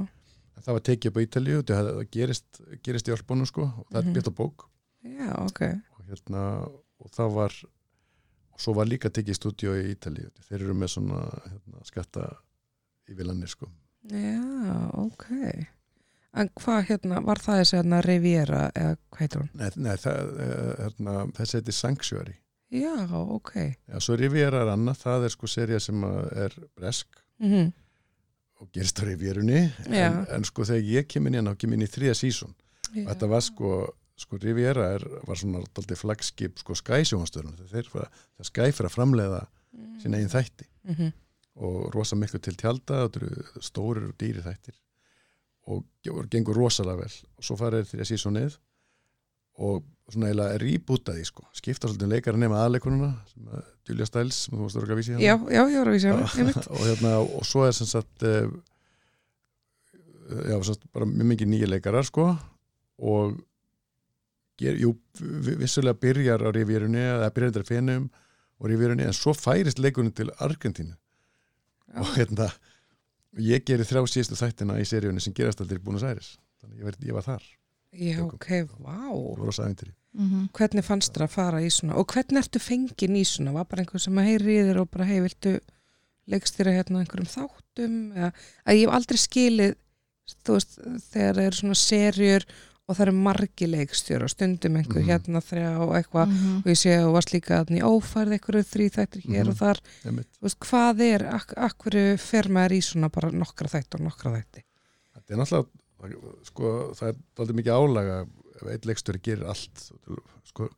Það 0.65 0.73
var 0.79 0.83
tekið 0.89 1.11
upp 1.13 1.19
á 1.21 1.25
Ítalíu 1.27 1.59
það, 1.69 1.91
gerist, 2.17 2.63
gerist 2.83 3.11
í 3.11 3.13
Alpunum 3.13 3.45
sko 3.47 3.67
og 3.69 3.85
það 3.93 3.99
er 4.01 4.07
Mhm. 4.09 4.15
byrjt 4.17 4.31
á 4.33 4.35
bók 4.41 4.65
Já, 5.07 5.33
ok. 5.45 5.63
Og 5.97 6.05
hérna 6.09 6.45
og 6.99 7.11
það 7.15 7.35
var 7.37 7.57
og 8.53 8.63
svo 8.63 8.75
var 8.75 8.89
líka 8.91 9.11
tekið 9.15 9.39
stúdíu 9.39 9.75
í 9.79 9.93
Ítalíu. 9.95 10.31
Þeir 10.49 10.63
eru 10.65 10.75
með 10.75 10.95
svona 10.97 11.23
hérna, 11.47 11.83
skatta 11.87 12.27
í 13.09 13.17
vilanir 13.19 13.51
sko. 13.53 13.71
Já, 14.11 14.43
ok. 14.99 15.29
En 16.39 16.51
hvað 16.61 16.83
hérna, 16.91 17.23
var 17.25 17.41
það 17.43 17.63
þessi 17.63 17.79
hérna 17.79 18.03
Riviera 18.05 18.65
eða 18.77 18.97
hvað 18.99 19.23
heitir 19.23 19.43
hún? 19.43 19.51
nei, 19.55 19.71
nei 19.77 19.97
það, 19.97 20.33
eh, 20.45 20.73
hérna, 20.85 21.15
þessi 21.39 21.59
heiti 21.59 21.75
Sanctuary. 21.75 22.37
Já, 22.75 22.95
ok. 23.15 23.53
Já, 23.89 24.01
svo 24.05 24.19
Riviera 24.19 24.65
er 24.67 24.73
annað, 24.75 25.01
það 25.07 25.29
er 25.29 25.35
sko 25.35 25.49
seria 25.49 25.81
sem 25.81 26.05
er 26.05 26.59
bresk 26.77 27.23
mm 27.39 27.71
og 28.59 28.71
gerist 28.75 28.99
á 28.99 29.05
Já. 29.07 30.07
en, 30.07 30.27
en 30.35 30.45
sko 30.45 30.65
þegar 30.67 30.83
ég 30.83 31.09
kem 31.09 31.27
inn 31.27 31.39
hann 31.39 31.51
þá 31.53 31.59
kem 31.61 31.73
ég 31.73 31.79
inn 31.79 31.87
í 31.87 31.91
þrija 31.91 32.15
sísón 32.19 32.55
og 32.91 33.07
þetta 33.13 33.29
var 33.31 33.45
sko, 33.45 33.75
sko 34.19 34.39
Riviera 34.43 34.89
er, 34.97 35.05
var 35.29 35.39
svona 35.39 35.63
daldið 35.77 36.01
flagskip 36.03 36.59
sko 36.59 36.75
skæsjónastöðun 36.79 37.57
þeir 37.71 37.89
fara, 37.93 38.09
það 38.39 38.49
skæ 38.51 38.63
fyrir 38.75 38.89
að 38.91 38.95
framleiða 38.97 39.43
sín 40.03 40.15
eigin 40.19 40.33
þætti. 40.33 40.67
Mm 40.89 40.95
-hmm. 40.99 41.13
og 41.69 41.95
rosa 41.95 42.17
miklu 42.17 42.39
til 42.43 42.57
tjálta 42.57 43.05
stórir 43.61 44.09
og 44.09 44.15
dýri 44.19 44.43
þættir. 44.43 44.75
Og 45.69 45.85
ge- 46.03 46.27
gengur 46.31 46.57
rosalega 46.57 46.97
vel. 47.03 47.13
Og 47.39 47.45
svo 47.45 47.57
farið 47.57 47.87
þrjá 47.93 48.05
sísonið 48.09 48.57
og 49.59 49.83
svona 50.09 50.27
eiginlega 50.31 50.59
rýbúta 50.63 51.13
því 51.13 51.25
sko. 51.25 51.45
Skipta 51.53 51.89
svolítið 51.89 52.09
leikar 52.09 52.37
nema 52.39 52.63
aðleikununa 52.65 53.11
sem 53.33 53.49
að 53.53 53.65
Julia 53.89 54.07
Stiles 54.07 54.35
sem 54.45 54.55
þú 54.57 54.63
varst 54.63 54.77
að 54.77 54.83
vera 54.83 54.95
að 54.95 54.99
vísi 54.99 55.13
Já, 55.13 55.35
já, 55.51 55.63
ég 55.69 55.79
var 55.79 55.89
að 55.89 55.97
vísa 55.97 56.13
hana 56.13 56.53
og, 56.75 56.85
hérna, 56.87 57.13
og 57.19 57.45
svo 57.45 57.65
er 57.67 57.73
sem 57.73 57.87
sagt 57.87 58.23
uh, 58.23 58.49
já, 60.49 60.55
sem 60.55 60.65
sagt 60.73 60.87
bara 60.93 61.07
mjög 61.09 61.29
mikið 61.35 61.49
nýja 61.53 61.69
leikarar 61.69 62.07
sko. 62.09 62.31
Og 62.99 63.37
ger, 64.59 64.77
jú, 64.81 64.95
vi- 65.21 65.57
vissulega 65.61 65.99
byrjar 66.03 66.43
á 66.45 66.49
rivírunni 66.55 66.99
eða 67.03 67.31
byrjar 67.35 67.53
þetta 67.55 67.69
fenum 67.69 68.09
og 68.59 68.71
rivírunni 68.71 69.05
en 69.07 69.13
svo 69.17 69.35
færist 69.35 69.79
leikurinn 69.79 70.13
til 70.15 70.31
Argentínu. 70.39 70.97
Já. 71.89 72.01
og 72.01 72.07
hérna 72.19 72.51
ég 73.39 73.63
gerir 73.65 73.87
þrjá 73.89 74.03
síðustu 74.13 74.37
þættina 74.37 74.75
í 74.77 74.85
seríunni 74.85 75.21
sem 75.25 75.33
gerast 75.33 75.61
aldrei 75.63 75.79
í 75.79 75.85
Búnus 75.85 76.03
Æris 76.05 76.35
þannig 76.61 76.81
ég, 76.81 76.85
var- 76.85 76.99
ég 77.09 77.15
var 77.17 77.23
þar, 77.25 77.43
Já, 77.97 78.19
ok, 78.21 78.49
vá. 78.85 78.93
Það 78.93 79.15
var 79.17 79.39
rosa 79.47 79.63
ævintýri. 79.65 79.95
Mhm. 80.19 80.49
Hvernig 80.53 80.85
fannst 80.85 81.15
þér 81.15 81.23
að 81.25 81.31
fara 81.33 81.61
í 81.65 81.71
svona 81.73 81.97
og 81.97 82.07
hvernig 82.13 82.43
ertu 82.43 82.61
fengin 82.61 83.17
í 83.17 83.23
svona? 83.25 83.53
Var 83.55 83.65
bara 83.65 83.83
einhver 83.83 84.01
sem 84.01 84.15
að 84.21 84.27
heyri 84.29 84.57
í 84.59 84.65
þér 84.69 84.81
og 84.83 84.91
bara 84.91 85.05
hei, 85.09 85.21
viltu 85.25 85.55
leikstýra 86.29 86.75
hérna 86.77 87.01
einhverjum 87.01 87.31
þáttum? 87.33 87.95
Eða 88.13 88.33
að 88.67 88.77
ég 88.77 88.85
hef 88.85 88.95
aldrei 88.99 89.17
skilið 89.23 89.75
þú 90.45 90.53
veist, 90.59 90.77
þegar 91.09 91.35
það 91.39 91.47
eru 91.47 91.57
svona 91.63 91.79
serjur 91.81 92.45
og 92.89 92.97
það 92.97 93.03
eru 93.05 93.13
margi 93.13 93.67
leikstjóra 93.69 94.25
og 94.25 94.31
stundum 94.33 94.77
einhver 94.81 95.03
Mhm. 95.03 95.09
hérna 95.11 95.41
þrjá 95.45 95.73
og 95.85 95.93
eitthvað 95.99 96.29
Mhm. 96.33 96.57
og 96.59 96.65
ég 96.73 96.79
sé 96.81 96.91
að 96.97 97.05
þú 97.05 97.13
varst 97.13 97.33
líka 97.35 97.65
í 97.69 97.83
ófærð 97.85 98.33
einhverju 98.39 98.65
þrý 98.65 98.87
þættir 98.97 99.23
hér 99.29 99.45
Mhm. 99.45 99.49
og 99.51 99.57
þar 99.57 99.81
veist, 100.43 100.59
hvað 100.61 101.01
er, 101.01 101.27
ak 101.35 101.53
akkur 101.57 102.19
fer 102.19 102.49
maður 102.49 102.73
í 102.73 102.81
svona 102.83 103.09
bara 103.13 103.31
nokkra 103.31 103.69
þætti 103.69 103.95
og 103.95 104.01
nokkra 104.01 104.33
þætti 104.39 104.63
Þetta 105.15 105.31
er 105.35 105.37
náttúrulega, 105.37 105.67
það- 106.01 106.45
sko, 106.45 106.95
það 106.95 107.09
er 107.09 107.15
aldrei 107.39 107.57
mikið 107.57 107.77
álaga 107.77 108.29
ef 108.57 108.69
eitt 108.69 108.87
leikstöri 108.87 109.21
gerir 109.23 109.45
allt. 109.47 109.91
Sko, 110.45 110.69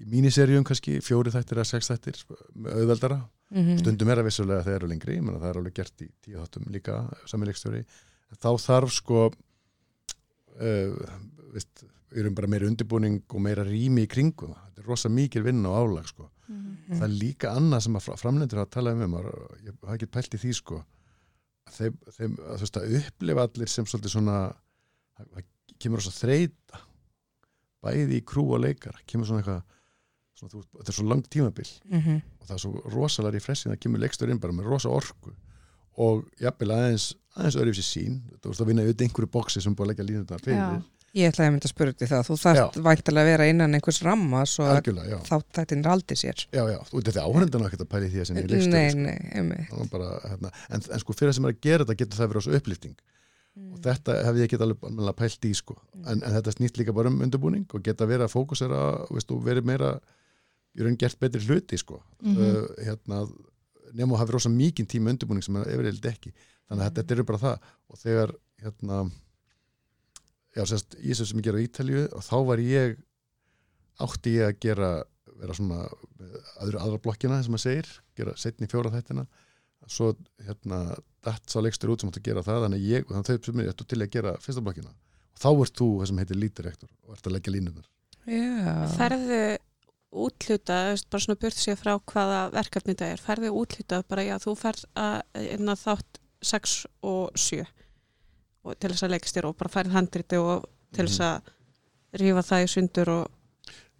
í 0.00 0.04
míniserjum 0.04 0.64
kannski 0.64 0.98
fjóri 1.00 1.30
þættir 1.30 1.56
eða 1.60 1.66
sex 1.66 1.88
þættir 1.88 2.16
sko, 2.16 2.34
með 2.58 2.72
auðveldara. 2.74 3.28
mm 3.54 3.78
Stundum 3.78 4.08
er 4.08 4.16
það 4.16 4.24
vissulega 4.26 4.64
þegar 4.64 4.74
eru 4.82 4.88
lengri, 4.88 5.16
ég 5.16 5.22
menna 5.22 5.38
það 5.38 5.50
er 5.50 5.58
alveg 5.60 5.74
gert 5.74 5.96
í 6.02 6.08
tíu 6.22 6.36
þáttum 6.38 6.66
líka 6.70 7.14
sami 7.26 7.46
leikstjóri. 7.46 7.84
Þá 8.40 8.50
þarf 8.58 8.90
sko, 8.90 9.32
uh, 10.60 10.94
veist, 11.54 11.84
við 12.10 12.22
erum 12.24 12.36
bara 12.38 12.50
meira 12.50 12.68
undirbúning 12.68 13.20
og 13.28 13.42
meira 13.44 13.64
rými 13.66 14.06
í 14.06 14.10
kringum. 14.10 14.54
það. 14.54 14.68
Þetta 14.68 14.82
er 14.82 14.90
rosa 14.90 15.10
mikil 15.12 15.42
vinna 15.46 15.70
og 15.70 15.80
álag 15.80 16.08
sko. 16.10 16.30
Mhm. 16.48 16.98
Það 16.98 17.06
er 17.06 17.14
líka 17.14 17.54
annað 17.54 17.84
sem 17.86 17.96
að 17.96 18.08
framlendur 18.18 18.58
að 18.58 18.70
tala 18.70 18.92
um, 18.92 19.04
maður, 19.06 19.34
ég 19.64 19.74
hafa 19.82 19.94
ekki 19.94 20.10
pælt 20.10 20.34
í 20.34 20.40
því 20.42 20.54
sko, 20.58 20.84
að 21.66 21.76
þeim, 21.76 21.98
þeim 22.16 22.32
að, 22.38 22.54
þú 22.54 22.64
veist, 22.64 22.78
að 22.80 22.96
upplifa 23.00 23.44
allir 23.46 23.68
sem 23.70 23.86
svolítið 23.86 24.14
svona, 24.16 24.38
það, 25.18 25.44
kemur 25.78 26.02
rosa 26.02 26.14
þreita, 26.16 26.80
bæði 27.84 28.18
í 28.18 28.24
krú 28.26 28.48
og 28.56 28.64
leikar, 28.64 28.98
kemur 29.06 29.28
svona 29.28 29.44
eitthvað, 29.44 29.76
svona, 30.40 30.52
þú, 30.54 30.64
þetta 30.80 30.92
er 30.92 30.98
svo 30.98 31.06
langt 31.06 31.30
tímabil 31.30 31.70
-hmm. 31.70 32.20
og 32.40 32.46
það 32.48 32.56
er 32.56 32.62
svo 32.64 32.72
rosalega 32.96 33.36
í 33.38 33.44
fressin, 33.46 33.72
það 33.72 33.82
kemur 33.84 34.02
leikstur 34.02 34.30
inn 34.30 34.40
bara 34.40 34.52
með 34.52 34.68
rosa 34.68 34.88
orku 34.88 35.32
og 36.00 36.28
jafnvel 36.40 36.70
aðeins, 36.74 37.14
aðeins 37.36 37.56
öðru 37.56 37.74
sér 37.76 37.86
sín, 37.86 38.20
þú 38.40 38.52
veist 38.52 38.60
að 38.60 38.70
vinna 38.70 38.82
auðvitað 38.82 39.06
einhverju 39.06 39.30
boksi 39.30 39.60
sem 39.60 39.74
búið 39.74 39.84
að 39.84 39.90
leggja 39.90 40.08
línuna 40.08 40.38
fyrir, 40.38 40.58
Já. 40.58 40.82
Ég 41.18 41.32
ætlaði 41.32 41.48
að 41.48 41.54
mynda 41.56 41.66
að 41.66 41.72
spyrja 41.72 41.92
út 41.92 42.02
í 42.04 42.08
það. 42.10 42.20
Þú 42.28 42.34
þarft 42.38 42.76
væntalega 42.86 43.24
að 43.24 43.30
vera 43.32 43.46
innan 43.50 43.72
einhvers 43.74 44.00
ramma 44.06 44.42
svo 44.46 44.66
að 44.66 44.76
algjörlega, 44.76 45.08
já, 45.10 45.18
þá 45.26 45.56
þættin 45.58 45.86
raldi 45.86 46.16
sér. 46.20 46.44
Já, 46.54 46.60
já, 46.70 46.76
þú 46.86 46.98
veit 46.98 47.08
þetta 47.08 47.24
áhrendan 47.24 47.64
ekkert 47.66 47.82
að 47.82 47.88
pæli 47.94 48.10
því 48.12 48.20
að 48.20 48.28
sem 48.28 48.38
ég 48.38 48.50
leikstur 48.52 48.76
Nei, 48.76 49.08
nei, 49.08 49.16
einmitt. 49.40 49.72
Hérna, 49.74 50.52
en, 50.70 50.84
en 50.86 51.02
sko 51.02 51.16
fyrir 51.18 51.34
sem 51.34 51.48
er 51.48 51.56
að 51.56 51.64
gera 51.66 51.86
þetta 51.86 51.98
getur 52.04 52.20
það 52.20 52.30
verið 52.30 52.46
svo 52.46 52.60
upplýfting 52.60 52.94
og 53.58 53.80
þetta 53.84 54.16
hef 54.24 54.38
ég 54.38 54.46
ekki 54.46 54.58
alveg 54.62 55.16
pælt 55.18 55.46
í 55.48 55.52
sko. 55.58 55.76
En, 56.04 56.20
en 56.22 56.34
þetta 56.36 56.54
snýtt 56.54 56.78
líka 56.80 56.94
bara 56.96 57.10
um 57.10 57.18
undirbúning 57.24 57.66
og 57.74 57.82
geta 57.84 58.06
verið 58.08 58.28
að 58.28 58.34
fókusera 58.34 58.82
veist, 59.10 59.32
og 59.34 59.42
verið 59.44 59.66
meira 59.68 59.94
í 60.78 60.84
raun 60.84 60.98
gert 61.00 61.18
betri 61.20 61.42
hluti 61.42 61.78
sko. 61.80 61.98
Mhm. 62.22 62.38
uh, 62.38 62.84
hérna, 62.86 63.24
nema 63.96 64.14
að 64.14 64.22
hafa 64.22 64.36
rosa 64.36 64.52
mikið 64.54 64.92
tíma 64.94 65.10
undirbúning 65.14 65.44
sem 65.44 65.58
er 65.58 65.72
yfirleitt 65.74 66.08
ekki. 66.12 66.32
Þannig 66.70 66.86
að 66.86 67.00
þetta 67.00 67.16
er 67.16 67.26
bara 67.26 67.42
það. 67.42 67.68
Og 67.90 68.00
þegar 68.04 68.34
hérna 68.62 69.00
já, 70.56 70.64
sérst, 70.66 70.96
í 70.98 71.12
þessu 71.12 71.30
sem 71.30 71.40
ég 71.40 71.48
gera 71.48 71.60
á 71.60 71.66
Ítalíu 71.66 72.02
og 72.08 72.24
þá 72.26 72.36
var 72.48 72.62
ég 72.64 72.98
átti 74.00 74.36
ég 74.38 74.48
að 74.48 74.58
gera 74.64 74.90
vera 75.40 75.56
svona 75.56 75.84
aðra, 76.60 76.82
aðra 76.82 76.98
blokkina 77.04 77.38
sem 77.44 77.54
maður 77.54 77.66
segir, 77.66 77.92
gera 78.18 78.34
setni 78.40 78.68
fjóra 78.70 78.92
þættina. 78.92 79.24
Svo 79.88 80.10
hérna 80.44 80.80
datt 81.24 81.48
sá 81.48 81.60
leikstur 81.64 81.92
út 81.94 82.02
sem 82.02 82.10
átti 82.10 82.20
að 82.20 82.28
gera 82.28 82.44
það 82.44 82.66
þannig 82.66 82.84
ég, 82.84 83.06
þannig 83.08 83.30
þau 83.30 83.48
sem 83.48 83.62
er 83.64 83.78
til 83.80 84.00
að 84.00 84.12
gera 84.12 84.34
fyrsta 84.44 84.64
blokkina. 84.64 84.92
Og 85.30 85.40
þá 85.40 85.48
ert 85.52 85.80
þú 85.80 85.88
það 85.96 86.10
sem 86.10 86.22
heitir 86.22 86.40
lítirektor 86.40 86.92
og 87.06 87.16
ert 87.16 87.28
að 87.28 87.36
leggja 87.36 87.54
línunar 87.54 87.88
Já. 88.28 88.74
ferðu 88.98 89.42
útluta, 90.10 90.78
bara 91.10 91.22
svona 91.22 91.38
burt 91.40 91.56
sér 91.56 91.78
frá 91.78 91.94
hvaða 92.12 92.40
verkefni 92.52 92.94
þetta 92.94 93.10
er, 93.14 93.22
ferðu 93.22 93.52
útluta 93.62 94.00
bara 94.10 94.26
já, 94.26 94.34
þú 94.42 94.56
ferð 94.58 94.86
að 94.98 95.20
einna 95.38 95.76
þátt 95.78 96.20
6 96.50 96.74
og 97.06 97.38
7 97.38 97.62
og 97.62 97.79
til 98.76 98.92
þess 98.92 99.06
að 99.06 99.14
leikstýra 99.14 99.50
og 99.50 99.58
bara 99.58 99.72
færið 99.72 99.96
handriti 99.96 100.40
og 100.40 100.68
til 100.94 101.06
þess 101.06 101.24
að 101.26 101.52
rífa 102.20 102.46
það 102.46 102.64
í 102.64 102.72
sundur 102.74 103.12
og 103.16 103.36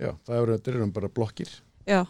Já, 0.01 0.15
það 0.25 0.39
eru, 0.39 0.55
þetta 0.57 0.71
eru 0.73 0.87
bara 0.97 1.09
blokkir. 1.13 1.51
Já, 1.85 2.01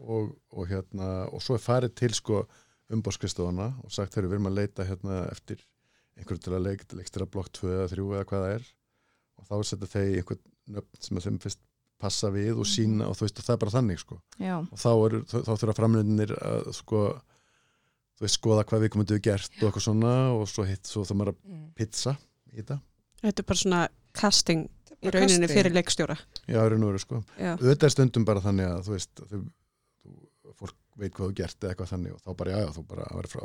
og, 0.00 0.34
og 0.54 0.68
hérna 0.70 1.08
og 1.30 1.42
svo 1.44 1.56
er 1.56 1.64
farið 1.64 1.96
til 2.00 2.12
sko 2.16 2.44
umbóðskristofana 2.90 3.70
og 3.84 3.94
sagt 3.94 4.14
þegar 4.14 4.28
við 4.28 4.36
erum 4.36 4.50
að 4.50 4.58
leita 4.58 4.86
hérna 4.88 5.24
eftir 5.30 5.62
einhverju 6.18 6.44
til 6.44 6.54
að 6.56 6.64
leik, 6.66 6.84
leikstir 6.96 7.24
að 7.24 7.32
blokk 7.34 7.50
2 7.60 7.72
eða 7.74 7.88
3 7.92 8.06
eða 8.06 8.28
hvað 8.30 8.44
það 8.44 8.54
er. 8.56 8.70
Og 9.40 9.48
þá 9.48 9.56
setja 9.66 9.90
þeir 9.94 10.14
einhvern 10.20 10.42
nöfn 10.70 11.04
sem 11.04 11.20
að 11.20 11.26
þeim 11.26 11.40
fyrst 11.44 11.62
passa 12.00 12.30
við 12.32 12.60
og 12.60 12.68
sína 12.68 13.08
og 13.10 13.16
þú 13.18 13.26
veist 13.26 13.40
og 13.40 13.46
það 13.46 13.54
er 13.54 13.62
bara 13.64 13.74
þannig 13.76 14.00
sko. 14.00 14.20
Já, 14.40 14.54
og 14.60 14.80
þá, 14.80 14.90
þá, 15.30 15.52
þurfa 15.52 15.76
framlöndinir 15.76 16.34
að 16.38 16.70
sko 16.76 17.02
þú 18.20 18.26
veist 18.26 18.36
skoða 18.36 18.64
hvað 18.68 18.82
við 18.84 18.90
komum 18.92 19.06
við 19.08 19.22
gert 19.24 19.50
og 19.62 19.70
eitthvað 19.70 19.86
svona 19.86 20.12
og 20.36 20.44
svo 20.50 20.66
hitt 20.68 20.84
svo 20.90 21.04
það 21.08 21.16
maður 21.16 21.32
að 21.32 21.38
Mm. 21.48 21.64
pizza 21.74 22.12
í 22.52 22.60
þetta. 22.60 22.80
Þetta 23.22 23.38
er 23.40 23.48
bara 23.48 23.60
svona 23.62 23.80
casting 24.12 24.68
í 25.00 25.08
rauninni 25.10 25.46
casting. 25.46 25.56
fyrir 25.56 25.72
leikstjóra. 25.72 26.16
Já, 26.46 26.60
í 26.60 26.68
raun 26.70 26.82
og 26.84 26.90
veru 26.92 26.98
sko. 27.00 27.24
Auðvitað 27.40 27.84
er 27.88 27.94
stundum 27.96 28.24
bara 28.28 28.40
þannig 28.44 28.66
að 28.68 28.84
þú 28.84 28.92
veist 28.96 29.14
þú, 29.30 29.40
fólk 30.60 30.76
veit 31.00 31.12
hvað 31.16 31.30
þú 31.30 31.34
gert 31.40 31.56
eða 31.64 31.72
eitthvað 31.74 31.92
þannig 31.94 32.12
og 32.14 32.20
þá 32.20 32.36
bara 32.36 32.50
já, 32.50 32.58
já 32.60 32.70
þú 32.76 32.86
bara 32.90 33.02
að 33.08 33.16
vera 33.16 33.28
frá 33.32 33.44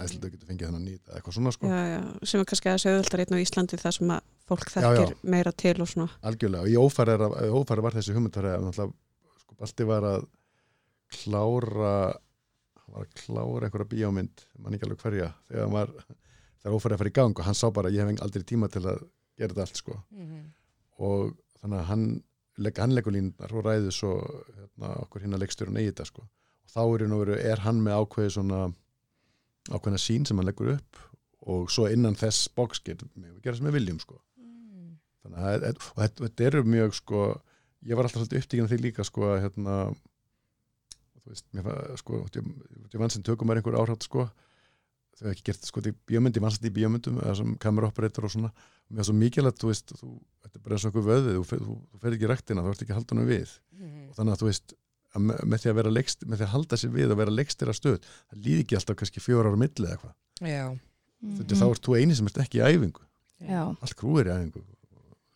æðslega 0.00 0.22
þú 0.24 0.30
getur 0.32 0.48
fengið 0.48 0.66
þennan 0.70 0.84
nýt 0.86 1.04
eða 1.10 1.16
eitthvað 1.20 1.34
svona 1.36 1.52
sko. 1.52 1.66
Já, 1.68 1.80
já, 1.90 2.00
sem 2.30 2.40
er 2.40 2.44
kannski 2.48 2.70
að 2.70 2.78
segja 2.80 3.00
einn 3.20 3.36
á 3.36 3.44
Íslandi 3.44 3.76
þar 3.82 3.92
sem 3.98 4.08
að 4.14 4.20
fólk 4.48 4.70
Já, 4.70 4.80
já. 4.80 4.88
þekkir 4.88 5.14
meira 5.34 5.52
til 5.52 5.76
og 5.82 5.88
svona. 5.90 6.08
Algjörlega 6.24 6.62
og 6.64 6.70
í 6.70 6.76
ófæri, 6.80 7.12
er, 7.12 7.24
að- 7.26 7.36
var 7.84 7.92
þessi 7.98 8.14
hugmyndari 8.16 8.52
að 8.54 8.64
náttúrulega 8.64 8.92
sko 9.42 9.54
Balti 9.60 9.84
var 12.94 13.04
að 13.06 13.14
klára 13.20 13.68
einhverja 13.68 13.90
bíómynd 13.94 14.44
mann 14.58 14.74
ekki 14.76 14.86
alveg 14.88 15.04
hverja 15.04 15.28
þegar 15.48 15.62
hann 15.66 15.76
var 15.76 15.92
þegar 16.60 16.76
ófæri 16.76 16.94
að 16.96 17.02
fara 17.02 17.12
í 17.12 17.16
gang 17.20 17.38
og 17.38 17.44
hann 17.46 17.58
sá 17.58 17.66
bara 17.72 17.90
ég 17.94 18.02
hef 18.06 18.22
aldrei 18.24 18.44
tíma 18.44 18.68
til 18.72 18.82
að 18.84 19.04
gera 19.38 19.54
þetta 19.54 19.66
allt 19.66 19.76
sko 19.80 19.96
Mhm. 20.10 20.40
og 20.98 21.36
þannig 21.62 21.78
að 21.80 21.84
hann, 21.90 22.04
legg, 22.58 22.78
hann 22.78 22.94
leggur 22.94 23.12
línunar 23.12 23.52
og 23.56 23.64
ræður 23.64 23.92
svo 23.96 24.12
hérna, 24.56 24.90
okkur 25.04 25.22
hinn 25.22 25.34
að 25.34 25.42
leggstjórun 25.44 25.76
eigi 25.80 25.92
þetta 25.92 26.06
sko. 26.06 26.22
og 26.22 26.70
þá 26.74 26.80
er, 27.00 27.12
og 27.12 27.20
veru, 27.26 27.36
er 27.40 27.58
hann 27.64 27.80
með 27.82 27.96
ákveði 28.00 28.30
svona 28.36 28.74
ákveðina 29.70 30.00
sín 30.00 30.26
sem 30.26 30.36
hann 30.36 30.46
leggur 30.46 30.74
upp 30.76 30.96
og 31.50 31.70
svo 31.72 31.86
innan 31.88 32.14
þess 32.14 32.48
box 32.54 32.80
getur 32.84 33.08
við 33.16 33.40
gera 33.42 33.56
sem 33.56 33.66
við 33.66 33.72
viljum 33.78 34.00
sko. 34.00 34.18
Mm. 34.38 34.98
þannig 35.22 35.38
að 35.38 35.68
og 35.70 35.96
þetta, 36.02 36.24
þetta 36.26 36.44
eru 36.50 36.62
mjög 36.64 36.94
sko, 36.94 37.40
ég 37.88 37.96
var 37.96 38.04
alltaf 38.04 38.20
svolítið 38.22 38.42
upptíkin 38.42 38.64
af 38.64 38.70
því 38.70 38.80
líka 38.80 39.04
sko, 39.04 39.22
að, 39.22 39.40
hérna, 39.46 39.76
veist, 41.32 41.46
mér 41.56 41.66
var 41.66 41.96
sko, 42.00 42.22
ég, 42.36 42.50
ég 42.94 43.00
vann 43.02 43.12
sem 43.14 43.24
tökum 43.26 43.52
er 43.52 43.60
einhver 43.60 43.78
áhrátt 43.80 44.06
sko. 44.06 44.26
Þau 45.16 45.24
hefði 45.26 45.34
ekki 45.36 45.46
gert 45.50 45.66
sko 45.68 45.82
í 45.84 45.94
bíómyndi, 46.08 46.40
ég 46.40 46.44
vannst 46.44 46.64
í 46.64 46.72
bíómyndum 46.74 47.18
eða 47.20 47.38
sem 47.40 47.56
kameraoperator 47.60 48.28
og 48.28 48.34
svona. 48.34 48.52
Og 48.88 48.94
mér 48.94 49.02
var 49.02 49.08
svo 49.10 49.16
mikilvægt, 49.18 49.58
þú 49.60 49.72
veist, 49.72 49.92
þú, 49.98 50.12
þetta 50.44 50.60
er 50.60 50.64
bara 50.64 50.76
eins 50.78 50.86
og 50.86 50.92
okkur 50.94 51.08
vöðið, 51.08 51.40
þú, 51.40 51.58
þú, 51.64 51.74
þú 51.90 52.02
fer 52.04 52.16
ekki 52.16 52.26
í 52.26 52.30
rektina 52.30 52.64
þú 52.64 52.72
ert 52.72 52.84
ekki 52.84 52.94
að 52.94 53.00
halda 53.00 53.16
honum 53.16 53.28
við. 53.30 53.56
Mhm. 53.80 54.06
og 54.10 54.16
þannig 54.16 54.36
að 54.36 54.40
þú 54.42 54.48
veist, 54.50 54.74
að 55.14 55.26
með, 55.26 55.40
með 55.50 55.62
því 55.62 55.70
að 55.70 55.78
vera 55.80 55.92
leikst, 55.94 56.26
með 56.26 56.40
því 56.40 56.46
að 56.46 56.52
halda 56.54 56.78
sér 56.80 56.92
við 56.94 57.14
og 57.14 57.18
vera 57.20 57.34
leikstir 57.34 57.70
að 57.70 57.78
stöð 57.78 57.96
það 58.02 58.42
líði 58.44 58.64
ekki 58.64 58.78
alltaf 58.78 58.98
kannski 59.00 59.22
fjóra 59.24 59.50
ára 59.50 59.60
milli 59.60 59.86
eða 59.86 59.94
eitthvað, 59.96 60.14
Já. 60.50 60.66
þetta 61.40 61.58
þá 61.60 61.64
ert 61.70 61.86
þú 61.88 61.96
eini 61.98 62.18
sem 62.18 62.30
ert 62.30 62.42
ekki 62.44 62.60
í 62.60 62.64
æfingu, 62.66 63.06
Já, 63.40 63.62
allt 63.72 63.96
krú 63.98 64.18
er 64.20 64.30
í 64.30 64.34
æfingu 64.36 64.62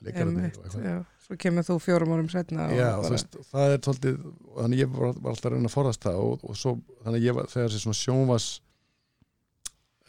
leikararnir. 0.09 1.05
Svo 1.25 1.37
kemur 1.41 1.65
þú 1.65 1.77
fjórum 1.81 2.13
árum 2.15 2.29
setna 2.33 2.67
Já, 2.77 2.91
veist, 3.09 3.37
það 3.51 3.73
er 3.75 3.79
tóltið 3.87 4.19
þannig 4.59 4.83
ég 4.83 4.91
var, 4.93 5.15
alltaf 5.15 5.49
að 5.49 5.55
reyna 5.57 5.71
að 5.71 5.75
forðast 5.79 6.05
það 6.05 6.19
og, 6.25 6.45
og 6.51 6.59
svo, 6.61 6.75
þannig 7.07 7.25
ég 7.25 7.37
var, 7.39 7.49
þegar 7.53 7.71
þessi 7.73 7.85
svona 7.87 8.01
sjónvas 8.01 8.49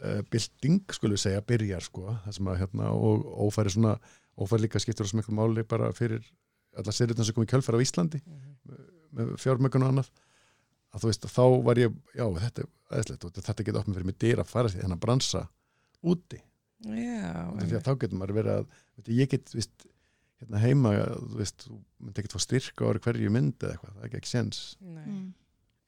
uh, 0.04 0.20
bilding, 0.32 0.82
skulum 0.96 1.20
segja, 1.20 1.40
byrjar 1.46 1.86
sko, 1.86 2.04
það 2.26 2.36
sem 2.38 2.50
að 2.52 2.60
hérna, 2.64 2.90
og 2.92 3.24
ófæri 3.46 3.72
svona, 3.72 3.94
ófæri 4.36 4.66
líka 4.66 4.82
skiptur 4.82 5.06
þessum 5.08 5.22
miklu 5.22 5.36
máli 5.38 5.64
bara 5.68 5.88
fyrir 5.96 6.24
alla 6.76 6.92
seriðna 6.92 7.24
sem 7.24 7.36
kom 7.36 7.46
í 7.46 7.50
kjölfæra 7.50 7.80
á 7.80 7.84
Íslandi 7.86 8.20
Mhm. 8.26 8.82
með 9.16 9.30
fjármökun 9.40 9.86
og 9.86 9.92
annað 9.94 10.08
að 10.92 11.00
þú 11.00 11.08
veist, 11.08 11.24
þá 11.32 11.44
var 11.64 11.78
ég, 11.80 11.94
já, 12.12 12.24
þetta 12.42 12.60
er 12.62 12.68
aðeinslegt 12.92 13.40
þetta 13.46 13.64
getur 13.64 13.80
opnið 13.80 13.96
fyrir 13.96 14.06
mig 14.10 14.18
dyr 14.20 14.42
að 14.42 14.50
fara 14.50 14.68
því 14.68 14.82
því 16.84 17.78
að 17.78 17.86
þá 17.86 17.92
getur 18.02 18.18
maður 18.20 18.38
verið 18.40 18.54
að 18.60 18.66
veit, 18.96 19.12
ég 19.16 19.30
get, 19.32 19.52
veist, 19.56 19.86
hérna 20.42 20.62
heima 20.62 20.92
þú 21.14 21.40
veist, 21.40 21.66
þú 21.66 21.78
myndi 22.04 22.22
ekkert 22.22 22.36
fá 22.36 22.44
styrka 22.44 22.90
ári 22.90 23.02
hverju 23.06 23.32
mynd 23.32 23.56
eða 23.62 23.76
eitthvað, 23.76 23.94
það 23.94 24.02
er 24.02 24.08
ekki 24.10 24.20
ekki 24.20 24.32
sens 24.32 24.62
Nei. 24.84 25.06
Mm. 25.06 25.30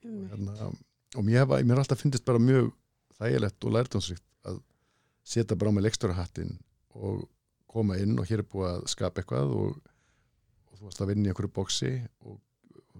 og, 0.09 0.23
hérna, 0.33 0.71
og 1.19 1.27
mér, 1.27 1.43
hef, 1.43 1.53
mér 1.69 1.83
alltaf 1.83 2.01
fyndist 2.01 2.25
bara 2.25 2.41
mjög 2.41 2.71
þægilegt 3.19 3.67
og 3.67 3.75
lærdomsrikt 3.75 4.25
að 4.49 4.59
setja 5.27 5.57
bara 5.59 5.69
á 5.69 5.75
mig 5.75 5.85
leikstjórahattin 5.85 6.57
og 6.97 7.27
koma 7.69 7.99
inn 8.01 8.17
og 8.17 8.25
hér 8.29 8.41
er 8.41 8.49
búið 8.49 8.71
að 8.73 8.85
skapa 8.89 9.21
eitthvað 9.21 9.53
og, 9.53 9.75
og 10.71 10.79
þú 10.79 10.87
varst 10.87 11.03
að 11.03 11.11
vinna 11.13 11.29
í 11.29 11.33
einhverju 11.33 11.53
bóksi 11.53 11.91
og 12.25 12.39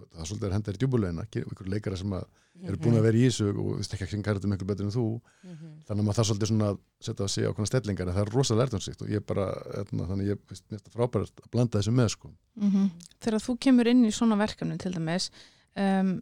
það 0.09 0.21
er 0.23 0.29
svolítið 0.29 0.47
að 0.49 0.55
henda 0.57 0.69
þér 0.69 0.77
í 0.77 0.81
djúbulegina 0.83 1.25
einhverju 1.29 1.73
leikara 1.73 1.99
sem 1.99 2.15
að 2.17 2.27
eru 2.67 2.79
búin 2.81 2.97
að 2.99 3.05
vera 3.07 3.19
í 3.19 3.25
þessu 3.27 3.49
og 3.53 3.67
veist 3.79 3.93
ekki 3.95 4.05
að 4.05 4.13
kynka 4.13 4.33
þetta 4.35 4.49
miklu 4.51 4.67
betur 4.67 4.87
en 4.87 4.93
þú. 4.93 5.05
Mhm. 5.47 5.67
þannig 5.87 6.01
að 6.01 6.07
maður 6.07 6.17
það 6.19 6.27
svolítið 6.29 6.49
svona 6.51 6.69
setja 6.99 7.25
að 7.25 7.33
segja 7.33 7.51
okkur 7.51 7.69
stellingar 7.69 8.07
en 8.07 8.15
það 8.15 8.25
er 8.25 8.33
rosa 8.35 8.57
lærdomsrikt 8.59 9.01
og 9.01 9.09
ég 9.09 9.25
bara 9.25 9.45
hérna, 9.75 10.07
þannig 10.09 10.31
ég 10.33 10.41
veist 10.49 10.65
mér 10.69 10.81
það 10.83 10.97
frábært 10.97 11.43
að 11.43 11.51
blanda 11.51 11.79
þessu 11.79 11.93
með 11.95 12.09
sko. 12.15 12.31
Mhm. 12.59 12.89
Þegar 13.19 13.45
þú 13.45 13.57
kemur 13.59 13.87
inn 13.87 14.03
í 14.05 14.11
svona 14.11 14.39
verkefni 14.39 14.77
til 14.77 14.91
dæmis 14.91 15.29
um, 15.75 16.21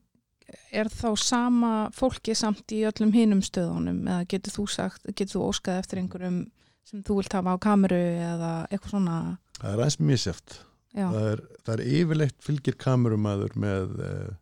er 0.71 0.85
þá 0.85 1.09
sama 1.17 1.89
fólki 1.91 2.35
samt 2.35 2.67
í 2.71 2.85
öllum 2.87 3.11
hinum 3.11 3.41
stöðunum? 3.41 4.05
Eða 4.07 4.27
getur 4.27 4.53
þú 4.61 4.69
sagt, 4.69 5.03
getur 5.15 5.39
þú 5.39 5.49
óskað 5.49 5.81
eftir 5.81 5.99
einhverjum 5.99 6.51
sem 6.87 7.03
þú 7.03 7.19
vilt 7.19 7.33
hafa 7.33 7.57
á 7.57 7.57
kameru 7.59 7.97
eða 7.97 8.53
eitthvað 8.71 8.93
svona? 8.93 9.37
Það 9.57 9.73
er 9.73 9.81
aðeins 9.81 9.99
misjæft 9.99 10.59
það 10.95 11.29
er, 11.33 11.41
það 11.65 11.73
er 11.79 11.83
yfirleitt 11.99 12.37
fylgir 12.45 12.75
kamerumæður 12.79 13.55
með 13.59 13.95
uh, 13.99 14.35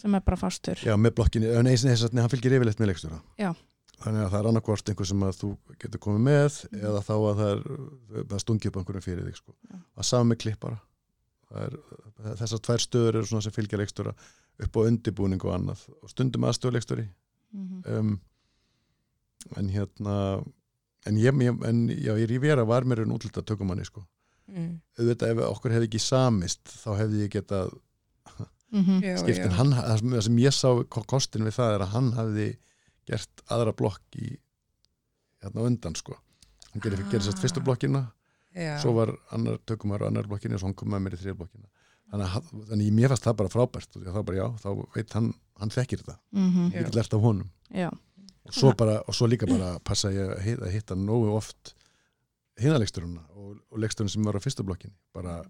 sem 0.00 0.14
er 0.14 0.22
bara 0.24 0.36
fastur 0.40 0.78
Já, 0.86 0.94
með 0.96 1.14
blokkinni, 1.18 1.48
en 1.50 1.66
eins 1.66 1.84
og 1.84 1.90
þess 1.90 2.06
að 2.08 2.20
hann 2.22 2.30
fylgir 2.32 2.54
yfirleitt 2.56 2.78
með 2.80 2.92
leikstjóra. 2.92 3.18
Já. 3.40 3.50
Þannig 4.00 4.22
að 4.24 4.30
það 4.32 4.38
er 4.40 4.48
annarkvort 4.48 4.88
einhver 4.88 5.08
sem 5.10 5.22
að 5.26 5.38
þú 5.42 5.48
getur 5.82 6.00
komið 6.00 6.22
með 6.24 6.60
eða 6.80 7.00
þá 7.04 7.12
að 7.16 7.40
það 7.40 7.50
er 7.50 8.28
það 8.30 8.38
stungi 8.44 8.70
upp 8.70 8.78
einhverjum 8.80 9.04
fyrir 9.04 9.26
þig 9.28 9.36
sko. 9.42 9.54
Já. 9.68 9.76
að 10.00 10.28
með 10.30 10.38
klippara 10.44 10.78
er, 11.60 11.76
þessar 12.40 12.62
tvær 12.64 12.84
stöður 12.86 13.18
eru 13.20 13.26
svona 13.28 13.44
sem 13.44 13.52
fylgja 13.52 13.80
leikstjóra 13.82 14.14
upp 14.64 14.78
á 14.78 14.80
undibúning 14.86 15.42
og 15.44 15.52
annað 15.56 15.82
og 16.00 16.08
stundum 16.12 16.46
aðstöðuleikstjóri 16.48 17.08
Mhm. 17.50 17.80
um, 17.90 18.20
en 19.58 19.68
hérna 19.74 20.16
en 21.08 21.16
ég, 21.18 21.34
en, 21.66 21.88
já, 21.88 22.12
ég 22.14 22.28
Rivera 22.30 22.62
var 22.64 22.84
mér 22.86 23.02
en 23.02 23.10
útlita 23.10 23.42
tökumanni 23.42 23.84
sko. 23.84 24.04
Mm. 24.50 24.80
auðvitað 24.98 25.30
ef 25.30 25.38
okkur 25.50 25.70
hefði 25.76 25.88
ekki 25.88 26.00
samist 26.02 26.64
þá 26.84 26.90
hefði 26.98 27.22
ég 27.26 27.30
getað 27.38 27.70
Mhm. 28.72 29.00
Já, 29.02 29.16
skipt 29.18 29.38
en 29.42 29.50
já. 29.50 29.56
hann, 29.56 29.72
það 29.72 30.22
sem- 30.22 30.36
ég 30.38 30.52
sá 30.54 30.68
ko- 30.88 31.02
kostin 31.02 31.42
við 31.42 31.56
það 31.58 31.74
er 31.74 31.80
að 31.82 31.88
hann 31.90 32.12
hafði 32.12 32.56
gert 33.06 33.42
aðra 33.50 33.72
blokk 33.74 34.00
í 34.14 34.36
hérna 35.42 35.64
undan 35.66 35.94
sko 35.96 36.14
hann 36.72 36.80
gerir, 36.80 37.00
Ah. 37.02 37.18
sérst 37.18 37.40
fyrstu 37.42 37.60
blokkina 37.64 38.12
Já. 38.54 38.78
svo 38.80 38.92
var 38.94 39.16
annar 39.32 39.58
tökumar 39.66 40.00
á 40.02 40.06
annar 40.06 40.22
blokkina 40.28 40.54
og 40.54 40.60
svo 40.60 40.66
hann 40.70 40.74
kom 40.74 40.88
með 40.88 41.02
mér 41.02 41.14
í 41.14 41.18
þrjá 41.18 41.34
blokkina 41.36 41.66
þannig 42.12 42.26
að 42.26 42.28
hann- 42.28 42.64
þannig 42.70 42.86
að 42.90 42.94
mér 42.94 43.08
fannst 43.08 43.24
það 43.26 43.36
bara 43.36 43.48
frábært 43.48 43.96
og 43.96 44.02
þá 44.14 44.24
bara 44.24 44.36
já, 44.38 44.46
þá 44.62 44.86
veit 44.94 45.12
hann, 45.12 45.34
hann 45.58 45.68
þekkir 45.70 45.98
þetta 46.04 46.18
Mhm. 46.32 46.70
Já. 46.72 46.78
ég 46.78 46.84
get 46.84 46.94
lært 46.94 47.14
af 47.14 47.20
honum 47.20 47.50
Já. 47.74 47.88
og 48.46 48.52
svo, 48.54 48.76
bara, 48.76 48.98
og 49.08 49.14
svo 49.14 49.26
líka 49.26 49.46
bara 49.48 49.78
passa 49.80 50.08
ég 50.10 50.30
að 50.36 50.42
hitta, 50.42 50.62
að 50.66 50.70
hitta 50.72 50.94
nógu 50.94 51.34
oft 51.34 51.74
hinalegsturuna 52.60 53.24
og, 53.36 53.58
og 53.70 53.82
legsturinn 53.82 54.12
sem 54.12 54.26
var 54.26 54.38
á 54.38 54.44
fyrstu 54.44 54.66
blokkinni 54.66 54.96
bara 55.16 55.40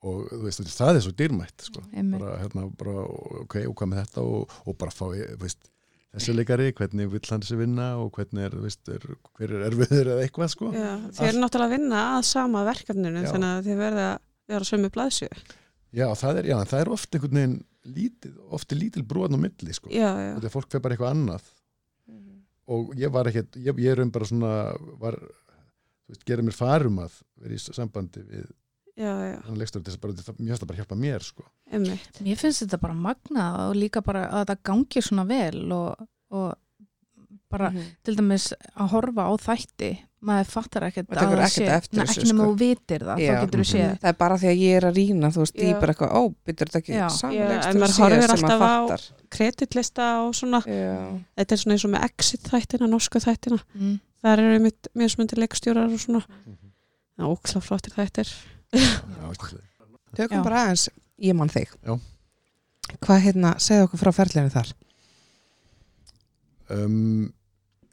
og 0.00 0.30
þú 0.30 0.40
veist, 0.46 0.62
það 0.72 0.96
er 0.96 1.04
svo 1.04 1.12
dýrmætt 1.12 1.66
sko. 1.66 1.82
Bara, 1.92 2.36
hérna, 2.40 2.62
bara, 2.80 3.02
ok, 3.42 3.58
og 3.68 3.74
hvað 3.76 3.90
með 3.90 4.00
þetta 4.00 4.24
og, 4.24 4.54
og 4.64 4.76
bara 4.80 4.94
fá, 4.94 5.04
þú 5.12 5.36
veist 5.42 5.70
þessi 6.10 6.34
leikari, 6.34 6.70
hvernig 6.74 7.10
vill 7.12 7.22
hann 7.30 7.44
sér 7.46 7.60
vinna 7.60 7.90
og 8.00 8.08
hvernig 8.16 8.46
er, 8.46 8.56
þú 8.56 8.64
veist, 8.64 8.80
er, 8.90 9.04
hver 9.38 9.54
er 9.54 9.66
erfiður 9.68 10.12
eða 10.14 10.24
eitthvað, 10.24 10.52
sko. 10.54 10.70
Já, 10.74 10.90
þið 11.18 11.28
eru 11.28 11.42
náttúrulega 11.44 11.68
að 11.68 11.74
vinna 11.76 12.04
að 12.16 12.22
sama 12.30 12.64
verkefninu 12.66 13.22
Já. 13.22 13.28
þannig 13.30 13.50
að 13.50 13.68
þið 13.68 13.82
verða 13.84 14.06
að 14.08 14.22
vera 14.50 14.70
sömu 14.70 14.90
blaðsjö 14.96 15.28
já, 15.94 16.06
það 16.18 16.40
er, 16.40 16.48
já, 16.50 16.56
það 16.72 16.80
er 16.82 16.92
oft 16.96 17.14
einhvern 17.16 17.38
veginn 17.40 17.56
lítið, 17.90 18.34
oft 18.56 18.74
er 18.74 18.80
lítil 18.80 19.04
brúan 19.08 19.36
á 19.36 19.40
milli, 19.40 19.76
sko. 19.76 19.92
Já, 19.92 20.08
já, 20.10 20.32
þetta 20.36 20.50
er 20.50 20.54
fólk 20.54 20.70
fyrir 20.72 20.84
bara 20.84 20.96
eitthvað 20.96 21.14
annað. 21.14 21.52
Og 22.70 22.90
ég 22.98 23.10
var 23.10 23.26
ekkert, 23.30 23.56
ég, 23.58 23.78
ég 23.82 23.94
er 23.94 24.02
um 24.04 24.10
bara 24.14 24.28
svona 24.28 24.50
var, 25.00 25.16
veist, 26.10 26.24
gera 26.28 26.42
mér 26.46 26.56
farum 26.58 26.98
að 27.04 27.20
vera 27.40 27.54
í 27.54 27.58
sambandi 27.64 28.24
við 28.26 28.48
hann 29.00 29.56
leikstur 29.56 29.80
þess 29.86 29.96
að 29.96 30.00
bara, 30.02 30.12
það- 30.12 30.36
finnst 30.36 30.60
það 30.60 30.68
bara 30.68 30.80
hjálpa 30.82 30.96
mér 31.00 31.22
sko. 31.24 31.44
Mér 32.20 32.36
finnst 32.36 32.64
þetta 32.66 32.80
bara 32.82 32.94
magnað 32.94 33.60
og 33.70 33.76
líka 33.78 34.02
bara 34.04 34.26
að 34.28 34.42
þetta 34.44 34.56
gangi 34.68 35.00
svona 35.06 35.24
vel 35.30 35.72
og, 35.72 36.06
og 36.30 36.54
bara 37.50 37.70
Mhm. 37.70 37.82
til 38.04 38.14
dæmis 38.16 38.52
að 38.78 38.88
horfa 38.92 39.24
á 39.26 39.32
þætti 39.40 39.88
maður 40.22 40.46
fattar 40.52 40.82
ekkert 40.90 41.08
að 41.08 41.32
það 41.32 41.48
sé- 41.48 41.66
ekki 41.66 41.96
nema 41.96 42.06
sko. 42.12 42.44
þú 42.44 42.58
vitir 42.60 43.00
það, 43.00 43.18
Já. 43.18 43.30
þá 43.32 43.40
getur 43.40 43.60
þú 43.60 43.64
Mhm. 43.64 43.72
séð 43.72 43.98
það 44.00 44.08
er 44.10 44.18
bara 44.20 44.36
því 44.36 44.46
að 44.50 44.60
ég 44.60 44.76
er 44.76 44.84
að 44.90 44.94
rýna 45.00 45.30
þú 45.32 45.40
veist, 45.40 45.54
ég 45.56 45.64
Já. 45.64 45.74
er 45.74 45.80
bara 45.80 45.92
eitthvað, 45.94 46.12
ó, 46.12 46.22
byttur 46.44 46.66
þetta 46.68 46.80
ekki 46.80 46.94
samlegst 47.10 47.66
en 47.70 47.76
maður 47.80 47.98
horfir 48.04 48.30
alltaf 48.30 48.60
á- 48.60 49.12
kreditlista 49.30 50.06
og 50.28 50.34
svona 50.34 50.60
Já. 50.66 51.24
þetta 51.38 51.52
er 51.52 51.56
svona 51.56 51.72
eins 51.74 51.84
og 51.84 51.90
með 51.90 52.04
exit 52.04 52.42
þættina, 52.42 52.86
norsku 52.90 53.18
þættina 53.18 53.58
mm. 53.74 54.00
Þar 54.24 54.42
eru 54.44 54.60
mitt 54.66 54.90
mismundi 54.98 55.38
leikstjórar 55.38 55.90
og 55.90 56.00
svona. 56.02 56.22
Mhm. 56.46 56.72
það 57.16 57.26
er 57.26 57.34
óksla 57.34 57.60
flottir 57.64 57.94
Já, 58.70 59.32
skemmtileg. 59.34 59.66
tökum 60.16 60.44
bara 60.46 60.64
aðeins, 60.66 60.88
ég 61.20 61.34
man 61.36 61.48
þig. 61.50 61.72
Já. 61.84 61.98
hvað 63.00 63.22
hérna, 63.22 63.54
segðu 63.62 63.86
okkur 63.86 64.00
frá 64.02 64.12
ferlinu 64.14 64.50
þar? 64.50 64.72
Um, 66.70 67.32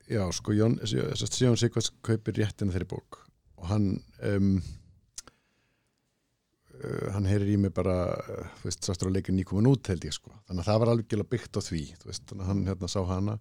Já, 0.08 0.24
sko 0.32 0.54
Jón, 0.56 0.78
þess 0.80 1.26
að 1.26 1.42
Jón 1.44 1.58
Sigvarts 1.60 1.92
kaupir 2.06 2.38
réttina 2.38 2.72
þeirri 2.72 2.88
bók 2.88 3.18
og 3.58 3.66
hann 3.68 3.88
um, 4.24 4.62
uh, 6.78 7.10
hann 7.12 7.28
heyrir 7.28 7.50
í 7.52 7.58
mig 7.60 7.74
bara 7.76 7.96
uh, 8.16 8.46
þú 8.62 8.70
veist, 8.70 8.86
sástur 8.88 9.10
að 9.10 9.18
leikin 9.18 9.36
nýkomin 9.36 9.68
út 9.68 9.90
held 9.92 10.06
ég 10.08 10.16
sko. 10.16 10.32
Þannig 10.48 10.64
að 10.64 10.70
það 10.70 10.80
var 10.84 10.92
alveg 10.94 11.26
byggt 11.34 11.60
á 11.60 11.62
því 11.66 11.82
þú 12.00 12.12
veist, 12.12 12.24
þannig 12.30 12.46
að 12.46 12.52
hann 12.54 12.64
hérna 12.70 12.92
sá 12.94 13.00
hana 13.10 13.36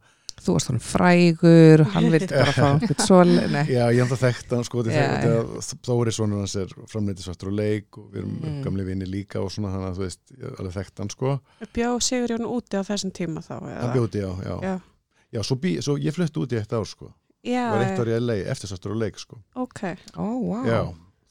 þú 0.44 0.54
varst 0.56 0.68
þannig 0.70 0.84
frægur, 0.86 1.82
hann 1.94 2.08
vildi 2.12 2.28
bara 2.32 2.52
fá 2.56 2.66
eitthvað 2.76 3.04
svo, 3.06 3.20
nei. 3.26 3.62
Já, 3.72 3.84
ég 3.94 4.00
hann 4.02 4.10
það 4.12 4.22
þekkt 4.26 4.54
hann 4.56 4.64
sko 4.68 4.82
Já, 4.86 5.06
þegar 5.22 5.48
Þóri 5.88 6.12
sonur 6.16 6.42
hans 6.44 6.56
er 6.60 6.74
framleiti 6.92 7.24
svartur 7.24 7.50
og 7.52 7.56
leik 7.60 7.98
og 8.00 8.10
við 8.12 8.20
erum 8.22 8.34
Mm. 8.46 8.58
gamli 8.66 8.84
vini 8.86 9.06
líka 9.08 9.40
og 9.42 9.48
svona 9.54 9.70
hann 9.72 9.86
að 9.88 9.96
þú 10.00 10.04
veist, 10.04 10.20
ég 10.36 10.58
alveg 10.60 10.74
þekkt 10.76 10.98
hann 11.02 11.10
sko. 11.14 11.32
Bjó 11.74 11.90
Sigurjón 12.04 12.44
úti 12.46 12.76
á 12.78 12.82
þessum 12.86 13.12
tíma 13.16 13.40
þá 13.42 13.54
hann 13.60 13.70
eða? 13.72 13.92
bjóti, 13.96 14.20
já, 14.22 14.30
já. 14.44 14.56
Já, 14.62 14.74
Já, 15.34 15.40
svo, 15.42 15.56
bí, 15.58 15.72
svo 15.82 15.96
ég 15.98 16.14
flutti 16.14 16.38
út 16.44 16.52
í 16.54 16.60
eitt 16.60 16.72
ár 16.76 16.84
sko. 16.86 17.08
Já, 17.46 17.64
var 17.72 17.82
eitt 17.86 17.98
ár 18.00 18.08
í 18.12 18.14
LA 18.20 18.36
eftir 18.52 18.70
svartur 18.70 18.94
og 18.94 19.00
leik 19.02 19.18
sko. 19.18 19.40
Ok. 19.58 19.82
Ó, 20.16 20.26
vá. 20.46 20.60
Já, 20.68 20.80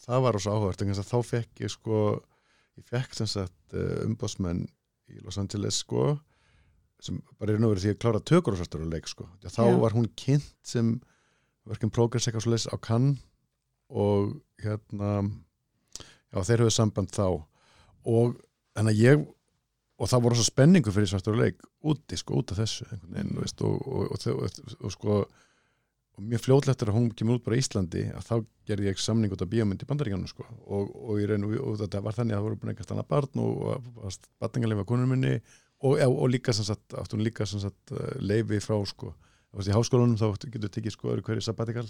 það 0.06 0.22
var 0.26 0.36
ós 0.40 0.48
áhugavert 0.52 0.82
en 0.84 0.92
þá 1.00 1.18
fekk 1.24 1.64
ég 1.64 1.72
sko 1.74 2.02
ég 2.76 2.86
fekk 2.92 3.16
sem 3.16 3.28
sagt 3.32 3.74
uh, 3.74 4.04
umbásmenn 4.06 4.66
í 5.12 5.22
Los 5.24 5.38
Angeles 5.40 5.80
sko 5.86 6.18
sem 7.04 7.20
bara 7.40 7.54
er 7.54 7.62
náverið 7.62 7.86
því 7.86 7.94
að 7.94 8.02
klára 8.02 8.24
tökur 8.24 8.56
á 8.56 8.64
og 8.64 8.88
leik 8.90 9.08
sko. 9.10 9.28
Þá 9.44 9.64
Já. 9.66 9.78
var 9.82 9.96
hún 9.98 10.08
kynnt 10.16 10.56
sem 10.64 10.96
verkefn 11.66 11.94
progress 11.94 12.28
eitthvað 12.28 12.46
svo 12.46 12.54
leis 12.54 12.68
á 12.70 12.76
kann 12.78 13.16
og 13.90 14.36
hérna 14.62 15.30
já, 16.32 16.40
þeir 16.44 16.66
höfðu 16.66 16.76
samband 16.76 17.14
þá 17.16 17.28
og 18.06 18.36
þannig 18.76 18.94
að 18.94 19.02
ég 19.02 19.26
og 19.96 20.12
það 20.12 20.24
voru 20.26 20.38
svo 20.38 20.46
spenningu 20.50 20.94
fyrir 20.94 21.10
svartur 21.10 21.40
leik 21.40 21.62
úti 21.86 22.20
sko, 22.20 22.42
út 22.42 22.52
af 22.52 22.60
þessu 22.60 22.88
veginn, 22.92 23.36
veist, 23.40 23.62
og, 23.64 23.76
og, 23.88 24.16
og, 24.16 24.62
og, 24.82 24.92
sko 24.94 25.20
og 26.16 26.24
mjög 26.24 26.46
fljótlegt 26.46 26.84
er 26.84 26.92
að 26.92 26.98
hún 26.98 27.08
kemur 27.16 27.40
út 27.40 27.46
bara 27.46 27.58
í 27.58 27.64
Íslandi 27.64 28.06
að 28.16 28.28
þá 28.28 28.36
gerði 28.70 28.90
ég 28.90 29.02
samning 29.04 29.34
út 29.36 29.44
af 29.44 29.52
bíómynd 29.52 29.84
í 29.84 29.88
bandaríkjanum 29.90 30.30
sko. 30.32 30.46
og, 30.64 30.92
og, 30.96 31.20
í 31.20 31.28
raun, 31.28 31.48
og, 31.48 31.56
og 31.60 31.80
þetta 31.84 32.02
var 32.06 32.18
þannig 32.18 32.36
að 32.36 32.40
það 32.40 32.48
voru 32.48 32.60
búin 32.62 32.72
eitthvað 32.72 32.90
stanna 32.90 33.08
barn 33.10 33.44
og, 33.44 33.90
og 34.00 34.20
batningarleifa 34.44 34.88
konur 34.88 35.12
minni 35.12 35.34
og, 35.82 36.00
og, 36.00 36.18
og 36.24 36.30
líka 36.32 36.54
sem 36.54 36.66
sagt, 36.66 36.94
átti 36.94 37.16
hún 37.18 37.24
líka 37.26 37.46
sem 37.46 37.60
sagt, 37.60 37.92
uh, 37.92 38.16
leifi 38.20 38.60
frá 38.64 38.78
sko. 38.86 39.14
þú 39.52 39.58
veist, 39.62 39.70
í 39.70 39.76
háskólanum 39.76 40.18
þá 40.20 40.28
áttu- 40.34 40.52
getur 40.52 40.70
tekið 40.70 40.92
sko 40.98 41.12
öðru 41.14 41.24
hverju 41.24 41.42
sabbatikal 41.42 41.86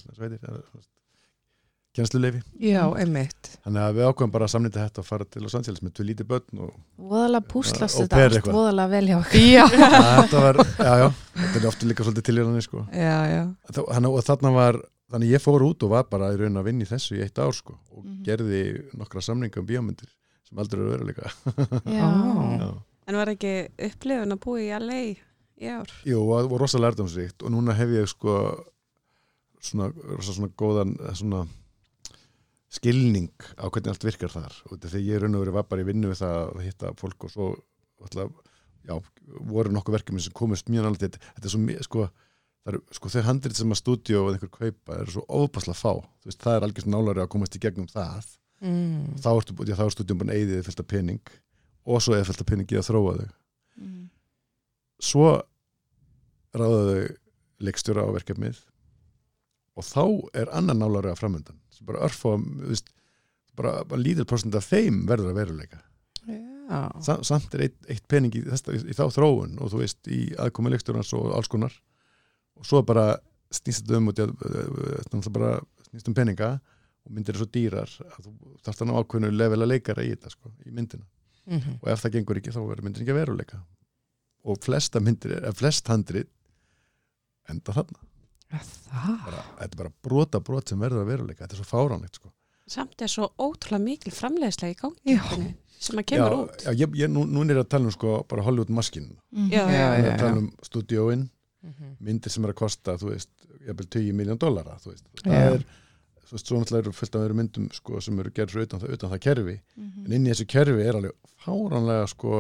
kjensluleifi 1.96 2.42
já, 2.60 2.82
einmitt. 3.00 3.54
Þannig 3.64 3.82
að 3.86 3.94
við 3.96 4.08
ákveðum 4.10 4.32
bara 4.34 4.48
að 4.50 4.52
samnýta 4.52 4.82
þetta 4.84 5.00
og 5.00 5.06
fara 5.08 5.26
til 5.32 5.44
Los 5.46 5.54
Angeles 5.56 5.80
með 5.86 5.94
tvö 5.96 6.06
lítið 6.10 6.28
börn 6.28 6.60
og 6.66 6.74
voðalega 7.00 7.48
púslast 7.54 8.02
þetta 8.02 8.20
allt 8.26 8.50
voðalega 8.52 8.92
vel 8.92 9.08
hjá 9.08 9.16
okkur. 9.22 9.46
Já, 9.48 9.64
þetta 10.20 10.42
var, 10.44 10.60
já 10.60 10.92
já, 11.00 11.06
þetta 11.38 11.62
er 11.62 11.68
ofta 11.72 11.88
líka 11.88 12.04
svolítið 12.08 12.28
tilhjörðanir 12.30 12.66
sko. 12.68 12.84
Já, 12.92 13.16
já. 13.32 13.42
Þá- 13.72 13.88
Þannig, 13.94 14.18
og 14.20 14.26
þarna 14.28 14.52
var, 14.58 14.82
þannig 15.16 15.32
ég 15.38 15.46
fór 15.46 15.66
út 15.70 15.88
og 15.88 15.94
var 15.96 16.10
bara 16.12 16.34
í 16.36 16.42
raun 16.42 16.60
að 16.60 16.68
vinna 16.68 16.84
í 16.84 16.90
þessu 16.92 17.16
í 17.16 17.24
eitt 17.24 17.40
ár 17.40 17.56
sko 17.56 17.78
og 17.96 18.04
Mhm. 18.04 18.20
gerði 18.28 18.62
nokkra 19.00 19.24
samninga 19.24 19.64
um 19.64 19.70
bíómyndir 19.72 20.12
sem 20.50 20.60
aldrei 20.60 20.82
eru 20.84 20.98
verið 20.98 21.14
líka. 21.14 21.32
Já, 21.96 22.12
Ó. 22.68 22.76
en 23.06 23.20
var 23.20 23.32
ekki 23.34 23.54
upplifun 23.90 24.36
að 24.36 24.42
búa 24.46 24.62
í 24.64 24.72
LA 24.76 25.02
í 25.06 25.70
ár? 25.72 25.92
Jú, 26.08 26.22
og 26.24 26.34
það 26.40 26.50
var 26.54 26.64
rosa 26.66 26.82
lærdomsríkt 26.82 27.46
og 27.46 27.54
núna 27.54 27.76
hef 27.78 27.94
ég 27.96 28.10
sko 28.12 28.40
svona, 29.64 29.92
rosa 30.16 30.36
svona 30.36 30.52
góðan 30.58 30.96
eh, 31.00 31.14
svona 31.18 31.46
skilning 32.76 33.32
á 33.56 33.70
hvernig 33.70 33.94
allt 33.94 34.06
virkar 34.06 34.34
þar. 34.34 34.58
Og 34.68 34.82
þegar 34.82 35.06
ég 35.06 35.24
raun 35.24 35.38
og 35.38 35.46
verið 35.46 35.58
var 35.58 35.68
bara 35.70 35.86
í 35.86 35.88
vinnu 35.88 36.12
við 36.12 36.22
það 36.24 36.38
að 36.44 36.66
hitta 36.66 36.94
fólk 37.00 37.28
og 37.28 37.34
svo 37.34 37.50
alltaf, 38.04 38.32
já, 38.86 38.96
voru 39.50 39.74
nokkuð 39.74 40.00
verkefni 40.00 40.24
sem 40.24 40.36
komist 40.36 40.70
mjög 40.70 40.88
nálega 40.88 41.06
þetta, 41.06 41.22
þetta 41.38 41.50
er 41.50 41.54
svo, 41.54 41.86
sko, 41.88 42.08
eru, 42.70 42.82
sko 42.98 43.12
þau 43.14 43.22
handrið 43.30 43.62
sem 43.62 43.72
að 43.72 43.82
stúdíu 43.82 44.20
og 44.22 44.34
einhver 44.34 44.52
kaupa 44.52 45.00
eru 45.00 45.16
svo 45.16 45.24
ofbasla 45.40 45.78
fá, 45.78 45.94
þú 46.04 46.32
veist, 46.32 46.42
það 46.44 46.58
er 46.58 46.68
algjörst 46.68 46.92
nálari 46.92 47.24
að 47.24 47.32
komast 47.38 47.56
í 47.56 47.64
gegnum 47.64 47.88
það. 47.92 48.34
Mm. 48.66 49.18
þá 49.20 49.30
ertu, 49.34 49.54
já, 49.68 49.76
þá 49.76 49.82
er 49.84 49.94
stúdíum 49.94 50.20
bara 50.22 50.36
eigðið 50.36 50.62
fyllt 50.66 50.82
af 50.82 50.88
pening 50.88 51.34
og 51.86 52.02
svo 52.02 52.16
eða 52.18 52.28
fyllt 52.30 52.44
af 52.44 52.50
pening 52.50 52.72
í 52.74 52.80
að 52.80 52.90
þróa 52.92 53.18
þau 53.20 53.28
Mm. 53.76 54.06
svo 55.04 55.42
ráðaðu 56.56 57.18
leikstjóra 57.60 58.06
á 58.08 58.16
verkefnið 58.16 58.62
og 59.76 59.84
þá 59.84 60.04
er 60.40 60.52
annan 60.56 60.80
nálari 60.80 61.12
að 61.12 61.20
framöndan 61.20 61.58
sem 61.76 61.84
bara 61.90 62.06
örfa 62.08 62.38
bara, 63.56 63.84
bara 63.84 64.00
lítil 64.02 64.26
prosent 64.28 64.56
af 64.56 64.68
þeim 64.70 65.04
verður 65.10 65.34
að 65.34 65.40
veruleika. 65.42 65.82
Já, 66.26 66.80
Sa, 67.04 67.18
samt 67.22 67.54
er 67.56 67.68
eitt, 67.68 67.76
eitt 67.92 68.08
pening 68.10 68.34
í, 68.34 68.42
þess, 68.48 68.66
í 68.90 68.96
þá 68.98 69.04
þróun 69.14 69.60
og 69.62 69.70
þú 69.74 69.82
veist 69.84 70.08
í 70.10 70.22
aðkomi 70.42 70.72
leikstjórans 70.74 71.12
og 71.14 71.34
alls 71.38 71.52
konar. 71.52 71.76
Og 72.58 72.66
svo 72.66 72.82
bara 72.88 73.12
snýst 73.54 73.84
þetta 73.84 74.00
um 74.00 74.10
út 74.10 74.22
í 74.22 74.26
að 74.26 74.32
uh, 74.48 75.28
bara 75.36 75.52
snýst 75.90 76.10
um 76.10 76.16
peninga 76.18 76.56
og 77.06 77.14
myndir 77.14 77.36
er 77.36 77.44
svo 77.44 77.50
dýrar 77.54 77.92
að 78.08 78.26
þú 78.26 78.34
þarfst 78.66 78.82
að 78.82 78.90
ná 78.90 78.96
ákveðinu 78.98 79.36
level 79.36 79.62
að 79.62 79.72
leikara 79.76 80.08
í 80.08 80.16
þetta 80.16 80.34
sko, 80.34 80.52
í 80.66 80.74
myndina 80.74 81.06
mm 81.46 81.78
og 81.82 81.90
ef 81.94 82.02
það 82.06 82.12
gengur 82.18 82.38
ekki 82.42 82.52
þá 82.56 82.62
verður 82.66 82.84
myndin 82.88 83.04
ekki 83.06 83.14
að 83.16 83.20
veruleika. 83.22 83.60
Og 84.46 84.60
flesta 84.62 85.00
myndir, 85.02 85.36
eða 85.42 85.54
flest 85.58 85.88
handrið 85.90 86.28
enda 87.50 87.74
þarna. 87.76 88.00
Það. 88.56 89.20
Bara, 89.26 89.44
þetta 89.60 89.74
er 89.74 89.80
bara 89.82 89.92
brota 90.06 90.40
brot 90.40 90.70
sem 90.72 90.80
verður 90.80 91.02
að 91.04 91.10
veruleika. 91.12 91.44
Þetta 91.46 91.58
er 91.58 91.62
svo 91.64 91.70
fáránlegt 91.70 92.20
sko. 92.22 92.32
samt 92.68 93.02
er 93.06 93.08
svo 93.12 93.28
ótrúlega 93.38 93.84
mikil 93.84 94.12
framleiðslega 94.16 94.74
í 94.74 94.78
gangi 94.80 95.16
sem 95.86 96.00
að 96.02 96.06
kemur 96.10 96.32
já, 96.34 96.38
út. 96.42 96.64
já, 96.66 96.72
ég, 96.82 96.96
ég, 96.98 97.10
nú, 97.14 97.26
nú 97.30 97.44
er 97.46 97.60
að 97.62 97.68
tala 97.70 97.86
um 97.86 97.92
sko, 97.94 98.24
bara 98.28 98.42
Hollywood 98.42 98.70
maskin 98.74 99.12
Mhm. 99.32 99.50
Já, 99.52 99.66
já, 99.70 99.70
ég 99.70 100.00
er 100.00 100.06
já, 100.06 100.14
að 100.16 100.20
tala 100.24 100.38
um 100.42 100.48
stúdíóin 100.66 101.30
Mhm. 101.62 101.92
myndir 102.02 102.30
sem 102.32 102.44
er 102.46 102.50
að 102.54 102.56
kosta, 102.56 102.98
þú 102.98 103.12
veist 103.12 103.30
jafnvel 103.68 103.86
20 103.90 104.14
miljón 104.14 104.38
dollara 104.40 104.80
þú 104.82 104.94
veist. 104.96 105.04
það 105.22 105.54
er 105.54 105.66
þú 106.26 106.36
veist, 106.36 106.48
svo 106.50 106.58
náttúrulega 106.60 106.84
eru 106.86 106.92
fullt 106.98 107.16
af 107.16 107.22
öðru 107.26 107.36
myndum 107.40 107.70
sko, 107.74 108.02
sem 108.02 108.20
eru 108.20 108.32
gerður 108.32 108.66
utan, 108.66 108.80
það- 108.82 108.94
utan 108.98 109.12
það 109.12 109.20
kerfi 109.28 109.58
Mhm. 109.78 110.06
en 110.06 110.12
inn 110.12 110.26
í 110.26 110.32
þessu 110.34 110.48
kerfi 110.48 110.82
er 110.88 110.94
alveg 110.96 111.12
fáránlega 111.46 112.08
sko, 112.10 112.32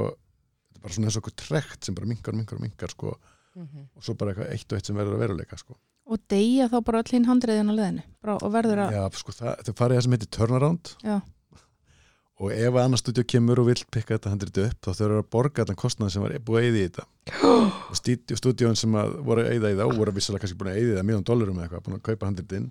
þetta 0.73 0.75
er 0.75 0.81
bara 0.81 0.93
svona 0.93 1.07
eins 1.07 1.17
og 1.17 1.23
okkur 1.23 1.35
trekt 1.35 1.83
sem 1.85 1.95
bara 1.95 2.07
minkar 2.07 2.33
og 2.33 2.61
minkar 2.61 2.89
sko, 2.89 3.17
Mhm. 3.55 3.89
og 3.95 4.03
svo 4.03 4.13
bara 4.17 4.33
eitthvað 4.33 4.51
eitt 4.51 4.71
og 4.73 4.77
eitt 4.79 4.85
sem 4.85 4.95
verður 4.95 5.15
að 5.15 5.23
veruleika 5.27 5.57
sko. 5.57 5.75
og 6.07 6.19
deyja 6.29 6.67
þá 6.69 6.83
bara 6.85 7.01
öll 7.01 7.11
hinn 7.11 7.25
handriðin 7.25 7.69
á 7.69 7.73
leðinu 7.73 8.03
og 8.43 8.51
verður 8.53 8.77
að 8.77 8.91
Já, 8.93 9.09
sko, 9.17 9.31
það, 9.31 9.63
það 9.63 9.73
farið 9.75 9.97
það 9.97 10.03
sem 10.03 10.11
heitir 10.11 10.29
turnaround 10.37 10.95
Já. 11.03 11.21
og 12.41 12.51
ef 12.51 12.75
annar 12.75 12.99
stúdíu 12.99 13.23
kemur 13.25 13.59
og 13.59 13.65
vill 13.71 13.83
pikka 13.89 14.17
þetta 14.19 14.29
handrið 14.33 14.59
upp 14.69 14.81
þá 14.81 14.89
þau 14.93 15.05
eru 15.05 15.19
að 15.23 15.29
borga 15.31 15.63
þetta 15.65 15.75
kostnað 15.79 16.11
sem 16.11 16.21
var 16.21 16.31
búið 16.45 16.59
að 16.59 16.67
eyða 16.67 16.77
í 16.77 16.87
þetta 16.89 17.05
og 17.89 17.95
stúdíu- 17.95 18.37
stúdíun 18.41 18.75
sem 18.77 18.91
voru 18.91 19.45
að 19.45 19.51
eyða 19.55 19.71
í 19.71 19.79
og 19.85 19.95
voru 19.97 20.11
að 20.11 20.17
vissalega 20.19 20.43
kannski 20.43 20.57
búin 20.59 20.71
að 20.73 20.77
eyða 20.81 20.91
í 20.91 20.97
það 20.99 21.07
miljón 21.09 21.25
dólarum 21.29 21.57
eða 21.57 21.65
eitthvað, 21.69 21.83
búin 21.87 21.97
að 21.97 22.03
kaupa 22.09 22.27
handriðin 22.29 22.67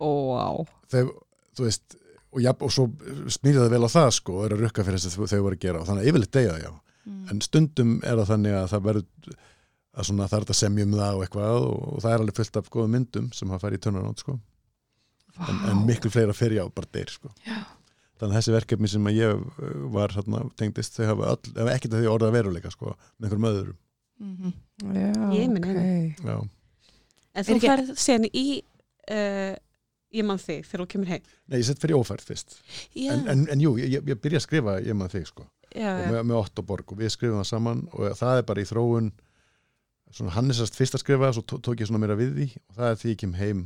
Ó, 0.00 0.64
þau, 0.90 1.04
þú 1.56 1.64
veist 1.68 1.96
og, 2.34 2.40
ja, 2.42 2.50
og 2.58 2.70
svo 2.74 2.88
smýrða 3.30 3.66
það 3.68 3.74
vel 3.76 3.84
á 3.86 3.90
það 3.94 4.08
sko 4.16 4.38
og 4.40 4.44
eru 4.48 4.56
að 4.58 4.64
rukka 4.66 4.84
fyrir 4.86 4.98
þess 4.98 5.18
að 5.18 5.28
þau 5.30 5.42
voru 5.46 5.54
að 5.58 5.62
gera 5.66 5.80
og 5.82 5.86
þannig 5.90 6.02
að 6.04 6.08
yfirleitt 6.12 6.32
deyja 6.40 6.56
já 6.64 6.72
Mm. 7.04 7.26
en 7.28 7.40
stundum 7.44 7.90
er 8.00 8.14
það 8.16 8.28
þannig 8.30 8.54
að 8.56 8.66
það 8.72 8.84
verður 8.86 9.34
að 9.92 10.04
svona 10.08 10.24
það 10.30 10.36
er 10.38 10.44
þetta 10.46 10.54
semjum 10.56 10.94
það 10.96 11.16
og 11.18 11.24
eitthvað 11.26 11.56
og, 11.58 11.74
og 11.92 11.98
það 12.00 12.14
er 12.14 12.22
alveg 12.22 12.36
fullt 12.38 12.56
af 12.56 12.70
góðum 12.72 12.94
myndum 12.96 13.26
sem 13.36 13.50
hafa 13.52 13.60
farið 13.66 13.76
í 13.76 13.82
turnaround 13.84 14.22
sko 14.22 14.36
en, 15.48 15.58
en 15.68 15.82
miklu 15.84 16.08
fleira 16.14 16.32
fyrir 16.32 16.56
já, 16.62 16.64
bara 16.72 16.88
deyr 16.96 17.12
sko. 17.12 17.28
þannig 17.44 18.30
að 18.30 18.34
þessi 18.38 18.54
verkefni 18.56 18.88
sem 18.94 19.10
að 19.10 19.18
ég 19.20 19.34
uh, 19.36 19.74
var 19.92 20.14
hérna, 20.16 20.40
tengdist, 20.56 20.96
þau 20.96 21.10
hafa 21.10 21.28
all, 21.34 21.68
ekkert 21.74 21.92
að 21.98 22.06
því 22.06 22.10
orða 22.14 22.32
veruleika 22.38 22.72
sko, 22.72 22.94
með 23.20 23.28
einhverjum 23.28 23.48
öðrum 23.52 23.76
Mhm. 24.24 24.52
já, 24.96 25.12
Ég 25.36 25.52
minn 25.52 25.64
ok. 25.68 26.24
já. 26.24 26.36
en 27.34 27.44
þú 27.44 27.54
ekki- 27.58 27.68
ferð 27.68 27.92
sen 28.00 28.24
í 28.32 28.46
uh, 29.12 29.52
ég 30.14 30.24
man 30.28 30.38
þig 30.38 30.64
þegar 30.68 30.84
þú 30.84 30.88
kemur 30.94 31.10
heim. 31.12 31.28
Nei, 31.50 31.58
ég 31.60 31.66
sett 31.68 31.82
fyrir 31.82 31.98
ófærd 31.98 32.22
fyrst. 32.24 32.56
Já, 32.94 33.12
en, 33.16 33.26
en, 33.34 33.44
en 33.54 33.60
jú, 33.64 33.74
ég, 33.82 33.98
ég 33.98 34.20
byrja 34.22 34.40
að 34.40 34.46
skrifa 34.46 34.76
ég 34.84 34.96
maður 34.98 35.16
þig 35.18 35.28
sko, 35.32 35.46
já, 35.74 35.90
og 35.98 36.10
með, 36.14 36.20
með 36.30 36.40
Otto 36.40 36.62
Borg 36.62 36.92
og 36.94 37.00
við 37.02 37.12
skrifum 37.14 37.40
það 37.42 37.48
saman 37.50 37.84
og 37.92 38.14
það 38.20 38.40
er 38.42 38.46
bara 38.52 38.62
í 38.64 38.68
þróun. 38.70 39.12
Svona 40.14 40.34
Hannesast 40.36 40.76
fyrst 40.78 40.94
að 40.94 41.02
skrifa 41.02 41.32
svo 41.34 41.42
tó- 41.42 41.58
tók 41.66 41.80
ég 41.82 41.88
svona 41.90 41.98
meira 42.04 42.14
við 42.18 42.36
því 42.36 42.44
og 42.68 42.76
það 42.76 42.90
er 42.92 42.98
því 43.00 43.10
ég 43.14 43.18
kem 43.24 43.32
heim 43.34 43.62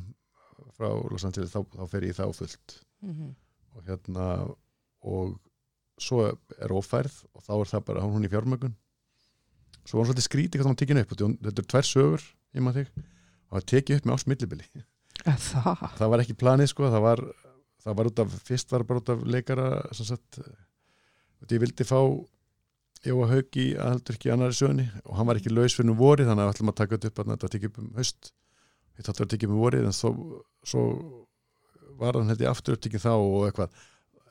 frá 0.79 0.89
Los 1.13 1.25
Angeles 1.29 1.51
þá, 1.53 1.61
þá 1.77 1.85
fer 1.93 2.07
ég 2.09 2.17
þá 2.17 2.25
fullt 2.39 2.79
Mhm. 3.05 3.35
og 3.77 3.85
hérna 3.87 4.25
og 5.05 5.35
svo 6.01 6.23
er 6.33 6.73
ófærð 6.73 7.19
og 7.35 7.43
þá 7.45 7.53
er 7.61 7.69
það 7.75 7.85
bara 7.91 8.01
hún 8.07 8.25
í 8.25 8.31
fjármögun 8.33 8.73
svo 9.85 9.99
var 9.99 10.07
hún 10.07 10.13
svolítið 10.15 10.27
skrítið 10.29 10.59
hvað 10.59 10.65
það 10.65 10.73
var 10.73 10.81
tekinu 10.81 11.03
upp 11.05 11.13
þetta 11.13 11.53
eru 11.53 11.69
tvær 11.75 11.87
sögur 11.91 12.25
ég 12.57 12.65
maður 12.65 12.87
þig 12.89 13.05
og 13.51 13.59
það 13.59 13.69
tekið 13.75 13.97
upp 14.01 14.09
með 14.09 14.17
ásmillibili 14.19 14.67
Að 14.73 14.87
Það, 15.53 15.85
það 15.99 16.11
var 16.13 16.23
ekki 16.23 16.39
planið 16.39 16.73
sko, 16.73 16.89
það 16.93 17.05
var, 17.05 17.23
það 17.85 18.01
var 18.01 18.11
út 18.11 18.21
af, 18.23 18.35
fyrst 18.47 18.75
var 18.75 18.85
bara 18.89 19.03
út 19.03 19.13
af 19.13 19.23
leikara 19.27 19.69
sem 19.97 20.07
sagt, 20.09 20.39
ég 21.49 21.63
vildi 21.63 21.87
fá 21.89 21.99
Jóa 23.07 23.29
Haug 23.31 23.59
í 23.59 23.69
aðaldurki 23.79 24.31
annari 24.35 24.57
sögunni 24.59 24.89
og 25.05 25.15
hann 25.19 25.29
var 25.29 25.39
ekki 25.39 25.53
laus 25.53 25.77
fyrir 25.77 25.87
nú 25.91 25.95
vorið 25.99 26.31
þannig 26.31 26.45
að 26.45 26.49
við 26.49 26.57
ætlum 26.57 26.73
að 26.73 26.79
taka 26.81 26.97
þetta 26.97 27.11
upp 27.11 27.21
að 27.23 27.31
þetta 27.33 27.51
tekja 27.53 27.71
upp 27.71 27.79
um 27.83 27.93
haust. 27.99 28.33
Þetta 28.99 29.13
ætlum 29.13 29.29
að 29.29 29.35
tekja 29.35 29.49
upp 29.49 29.55
um 29.55 29.61
vorið 29.63 29.87
en 29.87 29.95
svo, 29.95 30.11
svo 30.67 30.83
var 32.01 32.19
hann 32.19 32.35
ég 32.35 32.51
aftur 32.51 32.79
upptekið 32.79 33.05
þá 33.07 33.13
og 33.15 33.47
eitthvað. 33.47 33.79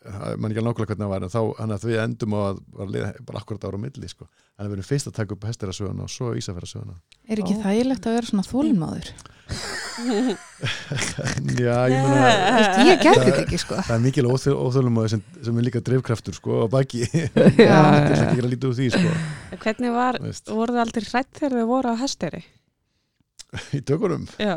Mann 0.08 0.52
ekki 0.52 0.62
alveg 0.62 0.68
nákvæmlega 0.68 0.92
hvernig 0.92 1.04
það 1.04 1.14
var 1.14 1.24
en 1.26 1.34
þá 1.34 1.42
hann 1.62 1.74
að 1.76 1.88
við 1.88 1.98
endum 2.04 2.36
á 2.36 2.40
að 2.44 2.60
var 2.78 2.92
liða 2.94 3.10
bara 3.28 3.42
akkurat 3.42 3.66
ára 3.68 3.80
á 3.80 3.86
milli 3.88 4.12
sko. 4.12 4.28
en 4.56 4.70
við 4.70 4.78
erum 4.78 4.88
fyrst 4.88 5.10
að 5.10 5.18
taka 5.18 5.36
upp 5.36 5.48
hestera 5.50 5.76
söguna 5.76 6.06
og 6.06 6.14
svo 6.14 6.32
Ísafæra 6.38 6.70
söguna 6.70 6.96
Er 7.28 7.42
ekki 7.42 7.58
þægilegt 7.60 8.08
að 8.08 8.16
vera 8.16 8.30
svona 8.30 8.48
þólimáður? 8.48 9.12
Já, 11.62 11.76
ég 11.90 12.02
meina 12.06 12.32
ég 12.86 13.00
gæti 13.02 13.22
þetta 13.24 13.44
ekki 13.44 13.60
sko. 13.62 13.78
það 13.82 13.94
er 13.96 14.02
mikil 14.04 14.26
óþölum 14.30 15.00
sem, 15.12 15.22
sem 15.46 15.58
er 15.62 15.66
líka 15.68 15.82
drifkraftur 15.86 16.36
sko 16.38 16.64
á 16.64 16.68
baki. 16.72 17.06
Já, 17.68 17.78
það 17.78 18.02
er 18.02 18.18
ekki 18.18 18.44
að 18.44 18.50
líta 18.52 18.70
úr 18.70 18.76
því 18.78 18.90
sko. 18.96 19.14
Hvernig 19.64 19.96
var, 19.96 20.20
voru 20.50 20.76
það 20.78 20.84
aldrei 20.86 21.08
hrætt 21.12 21.32
þegar 21.40 21.58
þau 21.62 21.70
voru 21.72 21.94
á 21.94 22.02
hesteri? 22.04 22.44
í 23.78 23.82
tökurum, 23.88 24.26
Já, 24.44 24.56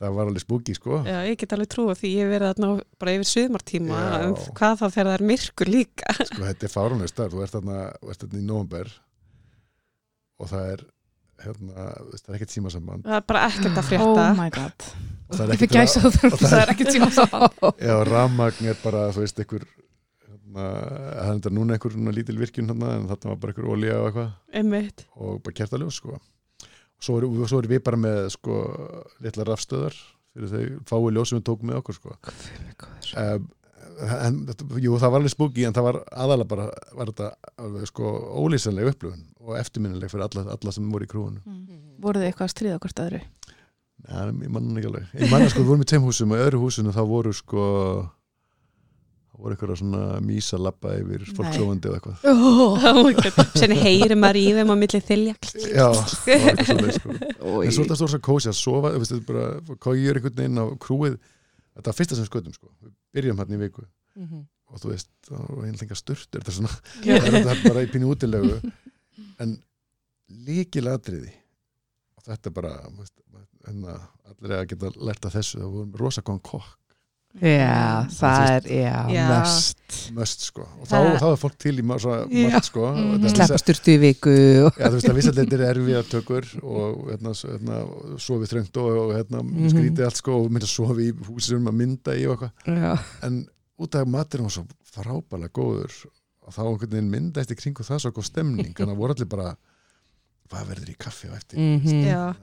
það 0.00 0.16
var 0.18 0.28
alveg 0.30 0.44
spooky 0.44 0.74
sko. 0.76 1.00
Já, 1.08 1.18
ég 1.28 1.38
get 1.40 1.54
alveg 1.56 1.70
trúið 1.72 2.00
því. 2.02 2.10
Ég 2.14 2.26
hef 2.26 2.32
verið 2.34 2.50
þarna 2.52 2.70
á- 2.70 2.86
bara 3.00 3.14
yfir 3.16 3.28
sumartíma 3.30 4.00
Já. 4.00 4.16
um 4.28 4.34
hvað 4.60 4.78
þá 4.80 4.86
þegar 4.86 5.10
það 5.10 5.16
er 5.18 5.26
myrkur 5.32 5.70
líka. 5.74 6.16
Sko 6.20 6.42
þetta 6.46 6.68
er 6.68 6.74
fárunlega 6.74 7.12
starf, 7.14 7.34
þú 7.34 7.44
ert 7.46 7.56
þarna, 7.58 7.78
þú 8.00 8.12
ert 8.14 8.24
þarna 8.26 8.40
í 8.40 8.46
november 8.50 8.92
og 10.40 10.50
það 10.52 10.72
er 10.76 10.84
hérna, 11.44 11.86
það 12.14 12.30
er 12.30 12.38
ekkert 12.38 12.54
símasamband 12.54 13.06
það 13.06 13.16
er 13.18 13.26
bara 13.32 13.44
ekkert 13.48 13.70
að 13.70 13.78
Oh 13.84 13.88
frétta 13.90 14.24
my 14.38 14.48
god. 14.54 14.88
og 15.28 15.38
það 15.38 15.44
er 15.44 15.54
ekkert 15.56 15.76
það 15.76 16.08
og 16.30 16.42
það 16.42 16.62
er 16.62 16.72
tíma 16.90 17.10
svo. 17.16 17.44
já, 17.88 17.94
rammagn 18.08 18.70
er 18.72 18.80
bara, 18.84 19.04
þú 19.14 19.24
veist, 19.24 19.42
einhver 19.42 19.66
hérna, 19.66 20.66
það 20.66 21.24
er 21.24 21.32
þetta 21.34 21.54
núna 21.56 21.76
einhver 21.76 21.96
svona 21.96 22.16
lítil 22.16 22.38
virkjun 22.40 22.72
hérna, 22.72 22.94
en 22.98 23.08
þarna 23.10 23.32
var 23.34 23.42
bara 23.44 23.54
einhver 23.54 23.70
olía 23.74 23.98
og 24.00 24.10
eitthvað 24.10 25.04
og 25.16 25.42
bara 25.46 25.58
kertaljós 25.60 26.00
sko. 26.00 26.18
og 26.20 27.06
svo 27.06 27.20
erum 27.20 27.38
svo 27.46 27.62
erum 27.62 27.74
við 27.76 27.84
bara 27.86 28.00
með 28.00 28.20
sko, 28.36 28.58
litla 29.24 29.48
rafstöðar 29.48 29.96
fyrir 30.34 30.52
þau 30.52 30.84
fái 30.92 31.14
ljós 31.16 31.32
sem 31.32 31.40
við 31.40 31.48
tókum 31.48 31.70
með 31.70 31.80
okkur 31.80 31.98
sko. 31.98 32.18
um, 33.18 33.48
en, 34.26 34.38
þetta- 34.50 34.80
jú, 34.84 34.94
það 35.00 35.10
var 35.14 35.20
alveg 35.20 35.32
spooky 35.34 35.64
en 35.68 35.74
það 35.76 35.86
var 35.88 35.98
aðalega 36.12 36.48
bara 36.52 36.68
var 36.98 37.10
þetta 37.12 37.30
alveg 37.64 37.88
sko 37.90 38.12
ólýsanleg 38.44 38.92
upplifun 38.94 39.24
og 39.44 39.58
eftirminnileg 39.60 40.12
fyrir 40.12 40.26
alla, 40.28 40.46
alla 40.56 40.72
sem 40.76 40.86
voru 40.92 41.08
í 41.08 41.10
krúinu. 41.10 41.42
Voruð 42.00 42.22
þið 42.24 42.30
eitthvað 42.30 42.48
að 42.48 42.54
stríða 42.54 42.78
hvort 42.84 43.04
öðru? 43.06 43.20
ja, 44.08 44.22
ég 44.30 44.48
mann 44.48 44.70
ekki 44.80 44.88
alveg. 44.88 45.10
Ég 45.20 45.30
mann 45.32 45.44
sko, 45.52 45.60
við 45.60 45.68
vorum 45.74 45.84
í 45.84 45.90
tveim 45.90 46.06
húsum 46.08 46.32
og 46.32 46.40
í 46.40 46.44
öðru 46.46 46.62
húsinu 46.62 46.94
þá 46.96 47.02
voru 47.10 47.32
sko 47.36 47.64
það 49.30 49.42
voru 49.44 49.54
eitthvað 49.56 49.78
svona 49.80 50.02
mísa 50.24 50.58
labba 50.60 50.94
yfir 51.00 51.26
fólksofandi 51.36 51.90
og 51.90 51.98
eitthvað. 51.98 52.16
Oh. 52.30 53.50
Sen 53.60 53.72
heyrir 53.76 54.16
maður 54.20 54.40
í 54.40 54.46
þeim 54.56 54.72
á 54.72 54.76
milli 54.80 55.00
þylja 55.04 55.34
já, 55.76 55.86
það 55.92 56.30
var 56.30 56.48
eitthvað 56.50 56.70
svolítið 56.70 56.96
sko. 56.96 57.18
En 57.60 57.74
svo 57.76 57.84
það 57.88 58.00
stór 58.00 58.12
svo 58.14 58.22
kósi 58.30 58.50
að 58.50 58.56
sofa 58.60 58.94
þú 58.94 59.02
veist, 59.04 59.14
þetta 59.14 59.20
er 59.20 59.28
bara, 59.30 59.76
hvað 59.84 60.00
ég 60.00 60.10
er 60.14 60.20
einhvern 60.20 60.40
veginn 60.40 60.60
á 60.60 60.66
krúið 60.84 61.14
þetta 61.80 61.92
var 61.92 61.98
fyrsta 61.98 62.16
sem 62.16 62.26
við 62.26 62.32
skötum 62.32 62.56
sko. 62.56 62.70
Við 62.84 62.94
byrjum 63.16 63.42
hann 63.42 63.56
í 63.56 63.60
viku. 63.64 63.86
Mhm. 64.18 64.46
og 64.70 64.78
þú 64.82 64.90
veist, 64.92 65.08
það 65.26 65.46
var 65.50 65.66
einhverja 65.66 65.98
sturt 65.98 66.28
þetta 66.34 66.50
er 66.50 66.54
svona, 66.54 66.72
þetta 67.02 67.52
er 67.54 67.62
bara 67.64 67.82
í 67.82 67.90
pínu 67.90 68.10
útilegu. 68.12 68.58
En 69.42 69.56
líkilatriði 70.46 71.32
og 72.18 72.26
þetta 72.28 72.50
er 72.50 72.54
bara 72.54 72.74
veist, 72.98 73.16
hérna, 73.66 73.96
allir 74.30 74.52
er 74.52 74.60
að 74.60 74.68
geta 74.74 74.92
lært 75.00 75.26
af 75.26 75.34
þessu, 75.34 75.58
það 75.62 75.72
voru 75.74 76.02
rosa 76.04 76.22
góðan 76.22 76.44
kokk 76.46 76.76
Já, 77.38 78.08
það 78.10 78.48
er, 78.50 78.64
já, 78.74 78.94
Já. 79.14 79.24
mest 79.30 79.98
möst 80.18 80.40
sko, 80.48 80.64
og 80.80 80.88
þá, 80.90 80.96
þá 81.22 81.26
er 81.30 81.36
fólk 81.38 81.54
til 81.62 81.76
í 81.78 81.84
margt 81.86 82.64
sko 82.66 82.82
og 82.88 82.96
Mhm. 82.98 83.20
þetta 83.22 83.30
Sleppa 83.36 83.58
styrtu 83.62 83.92
í 83.94 84.00
viku 84.02 84.32
og... 84.66 84.72
Já, 84.80 84.88
þú 84.90 84.96
veist 84.96 85.08
að 85.12 85.18
vissalleitir 85.20 85.60
er 85.62 85.70
erfiðar 85.76 86.08
tökur 86.10 86.48
og 86.64 87.06
hérna, 87.12 87.34
hérna, 87.38 87.78
sofi 88.18 88.50
þröngt 88.50 88.76
og, 88.82 88.90
og 89.04 89.14
hérna, 89.14 89.44
Mhm. 89.46 89.70
skrítið 89.70 90.04
allt 90.08 90.16
sko 90.18 90.32
og 90.42 90.50
mynda 90.50 90.66
að 90.66 90.74
sofi 90.74 91.06
í 91.12 91.14
húsum 91.30 91.70
að 91.70 91.78
mynda 91.78 92.16
í 92.18 92.26
og 92.26 92.42
eitthvað 92.42 93.06
en 93.22 93.46
út 93.78 93.94
af 93.94 94.06
maturinn 94.10 94.48
var 94.50 94.56
svo 94.58 94.66
frábælega 94.90 95.54
góður 95.54 95.94
og 96.42 96.52
þá 96.52 96.60
einhvern 96.66 96.90
veginn 96.90 97.10
mynda 97.14 97.40
eftir 97.40 97.56
kringu 97.62 97.86
það 97.86 98.02
svo 98.02 98.10
góð 98.10 98.26
stemning 98.26 98.74
þannig 98.74 98.90
að 98.96 99.02
voru 99.04 99.14
allir 99.14 99.30
bara 99.30 99.54
hvað 100.50 100.66
verður 100.74 100.90
í 100.90 100.96
kaffi 100.98 101.30
á 101.30 101.34
eftir 101.38 101.58
Mhm. 101.62 102.04
Já, 102.10 102.34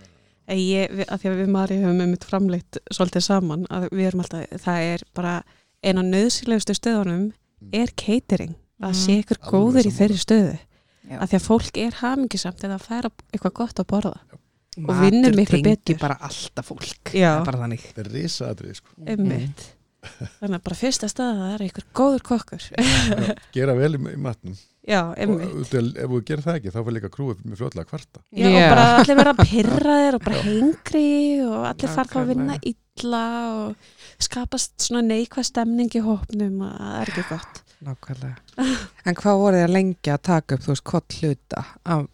ég, 0.56 0.91
að 1.12 1.20
því 1.22 1.30
að 1.32 1.38
við 1.41 1.48
Mari 1.52 1.76
höfum 1.82 2.02
um 2.06 2.10
mitt 2.12 2.24
framleitt 2.24 2.78
svolítið 2.93 3.22
saman 3.26 3.66
að 3.70 3.89
við 3.91 4.08
erum 4.08 4.20
alltaf, 4.24 4.45
það 4.64 4.82
er 4.93 5.04
bara 5.14 5.43
eina 5.84 6.02
nöðsilegustu 6.02 6.74
stöðunum 6.78 7.32
er 7.74 7.88
catering, 7.98 8.56
að 8.82 8.93
Mhm. 8.93 9.00
sé 9.04 9.20
ykkur 9.24 9.38
góður 9.43 9.86
í 9.86 9.91
þeirri 9.91 10.18
stöðu. 10.18 10.58
Já. 11.08 11.20
að 11.24 11.28
því 11.30 11.36
að 11.38 11.45
fólk 11.48 11.78
er 11.78 11.91
hamingisamt 12.02 12.64
eða 12.68 12.76
að 12.76 12.84
færa 12.84 13.10
eitthvað 13.32 13.54
gott 13.54 13.80
að 13.80 13.86
borða. 13.88 14.20
Matur 14.78 15.00
vinnur 15.06 15.36
miklu 15.36 15.62
betur. 15.64 15.98
bara 16.00 16.18
alltaf 16.22 16.66
fólk. 16.68 17.14
Já. 17.16 17.32
Það 17.32 17.39
er 17.39 17.45
bara 17.45 17.58
þannig. 17.64 17.80
Þetta 17.88 18.02
er 18.04 18.10
risaðrið 18.12 18.76
sko. 18.76 18.89
ummitt 19.08 19.64
þannig 20.41 20.58
að 20.60 20.64
bara 20.64 20.76
fyrsta 20.76 21.08
stað 21.10 21.32
að 21.32 21.39
það 21.39 21.54
er 21.54 21.64
ykkur 21.68 21.86
góður 21.95 22.24
kokkur. 22.28 22.68
Já, 22.78 23.36
gera 23.54 23.74
vel 23.76 23.95
í, 23.95 24.02
í 24.14 24.18
matnum 24.20 24.58
já, 24.88 25.02
og 25.12 25.42
af- 25.44 25.74
ef 25.74 26.10
þú 26.12 26.22
gerir 26.30 26.44
það 26.46 26.58
ekki 26.60 26.72
þá 26.74 26.80
fyrir 26.80 26.96
líka 26.98 27.12
krúið 27.14 27.44
með 27.44 27.60
fljótlega 27.62 27.86
að 27.86 27.92
kvarta. 27.92 28.24
Já, 28.32 28.48
og 28.48 28.58
bara 28.72 28.86
allir 29.02 29.20
vera 29.22 29.34
pyrraðir 29.44 30.18
og 30.20 30.26
bara 30.28 30.42
hengri 30.48 31.06
og 31.46 31.68
allir 31.72 31.94
fara 31.98 32.12
þá 32.14 32.20
að 32.24 32.32
vinna 32.34 32.58
illa 32.72 33.24
og 33.52 33.76
skapast 34.28 34.74
svona 34.88 35.04
neikvæð 35.06 35.50
stemning 35.52 35.92
í 35.94 36.02
hópnum 36.06 36.62
að 36.66 36.78
það 36.82 37.00
er 37.02 37.12
ekki 37.14 37.26
gott. 37.30 37.64
Nákvæmlega. 37.86 38.36
En 39.06 39.16
hvað 39.20 39.38
voru 39.44 39.60
að 39.62 39.74
lengi 39.76 40.10
að 40.10 40.22
taka 40.26 40.56
upp, 40.58 40.64
þú 40.66 40.72
veist, 40.74 40.84
hvort 40.90 41.18
hluta 41.22 41.66
af, 41.86 42.08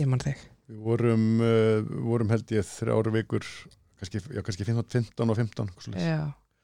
ég 0.00 0.08
man 0.08 0.22
þig? 0.24 0.38
Við 0.72 0.78
vorum, 0.86 1.26
uh, 1.44 1.82
við 1.84 2.06
vorum 2.08 2.30
held 2.32 2.54
ég 2.56 2.64
þrjáru 2.64 3.12
vikur 3.18 3.44
kannski, 4.00 4.22
já, 4.32 4.40
kannski 4.46 4.64
15, 4.64 4.86
15 5.12 5.34
og 5.34 5.36
15 5.36 5.66
eitthvað 5.68 5.84
svoleiðis. 5.84 6.08
Já. 6.08 6.22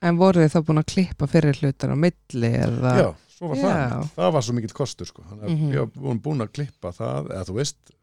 En 0.09 0.17
voru 0.17 0.41
þið 0.47 0.55
þá 0.55 0.61
búin 0.65 0.81
að 0.81 0.89
klippa 0.95 1.27
fyrir 1.29 1.59
hlutar 1.61 1.93
á 1.93 1.97
milli 1.99 2.51
eða? 2.63 2.93
Já, 3.03 3.09
svo 3.39 3.53
var 3.53 3.57
Já. 3.61 3.69
það 3.69 4.11
Það 4.19 4.33
var 4.39 4.43
svo 4.49 4.57
mikill 4.59 4.75
kostur 4.77 5.07
sko 5.13 5.23
Þannig 5.29 5.45
að 5.47 5.55
Mhm. 5.55 5.71
við 5.73 6.03
vorum 6.03 6.21
búin 6.27 6.43
að 6.45 6.53
klippa 6.59 6.91
það 6.97 7.31
eða 7.37 7.47
þú 7.49 7.55
veist 7.63 7.95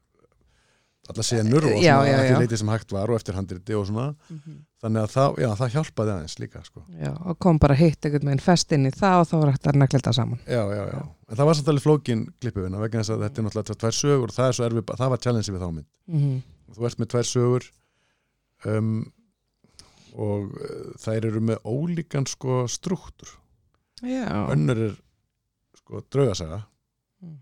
alla 1.06 1.22
senur 1.22 1.62
og 1.70 1.76
Já, 1.84 2.00
svona 2.02 2.06
já, 2.10 2.22
já. 2.32 2.38
leiti 2.42 2.58
sem 2.58 2.68
hægt 2.74 2.92
var 2.96 3.12
og 3.14 3.20
eftir 3.20 3.36
handriti 3.38 3.76
og 3.78 3.84
svona 3.86 4.16
Mhm. 4.30 4.56
þannig 4.82 5.02
að 5.04 5.12
það, 5.14 5.36
já, 5.44 5.50
það 5.60 5.74
hjálpaði 5.76 6.12
aðeins 6.16 6.36
líka 6.42 6.64
sko. 6.66 6.82
Já, 6.98 7.12
og 7.26 7.38
kom 7.40 7.60
bara 7.60 7.76
hitt 7.78 8.02
einhvern 8.06 8.26
veginn 8.26 8.42
fest 8.42 8.72
inn 8.74 8.86
í 8.88 8.92
það 8.92 9.20
og 9.22 9.28
þá 9.30 9.36
var 9.44 9.52
hægt 9.52 9.68
að 9.70 9.76
negla 9.76 10.00
þetta 10.00 10.14
saman 10.18 10.40
já, 10.48 10.64
já, 10.66 10.84
já, 10.90 11.02
en 11.30 11.38
það 11.38 11.46
var 11.46 11.54
samt 11.60 11.68
alveg 11.68 11.84
flókin 11.86 12.26
klippuvina 12.42 12.80
vegna 12.82 13.02
þess 13.04 13.14
að 13.14 13.22
þetta 13.26 13.38
er 13.38 13.46
náttúrulega 13.46 13.78
tvær 13.84 13.96
sögur 14.02 14.24
og 14.24 14.34
það 14.34 14.48
er 14.50 14.58
svo 14.58 14.66
erfið, 14.66 14.84
það 14.98 15.10
var 15.14 15.18
challenge 15.22 15.52
við 15.54 15.62
þá 15.62 15.70
mynd 15.76 15.92
mm 16.10 16.42
þú 16.76 16.86
ert 16.90 16.98
með 17.00 17.08
tvær 17.14 17.30
sögur 17.30 17.64
um, 18.66 19.12
og 20.18 20.58
uh, 20.58 20.92
þær 21.06 21.26
eru 21.30 21.42
með 21.42 21.58
ólíkan 21.70 22.26
sko 22.28 22.64
struktúr 22.72 23.30
Já 24.02 24.50
önnur 24.52 24.78
er 24.90 24.96
sko 25.86 26.02
draugasaga 26.12 26.64
Mm. 27.24 27.38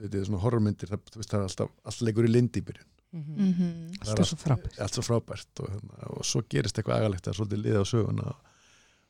þetta 0.00 0.18
er 0.18 0.24
svona 0.26 0.40
horrormyndir 0.42 0.88
það, 0.90 1.02
þú 1.12 1.20
veist, 1.20 1.30
það 1.30 1.38
er 1.38 1.44
alltaf, 1.46 1.68
alltaf 1.86 2.02
leikur 2.08 2.26
í 2.26 2.32
lindi 2.32 2.60
í 2.60 2.64
byrjun 2.64 2.88
Mhm. 3.12 3.34
Mhm. 3.36 3.98
Það 4.00 4.20
er 4.22 4.36
frábært 4.40 4.78
allt 4.80 4.94
svo 4.96 5.02
frábært 5.04 5.60
og, 5.60 5.68
hérna, 5.68 5.98
og 6.16 6.24
svo 6.24 6.40
gerist 6.48 6.78
eitthvað 6.80 6.96
agalegt 7.02 7.22
það 7.26 7.28
er 7.28 7.38
svolítið 7.38 7.62
liða 7.62 7.82
á 7.84 7.86
söguna 7.92 8.34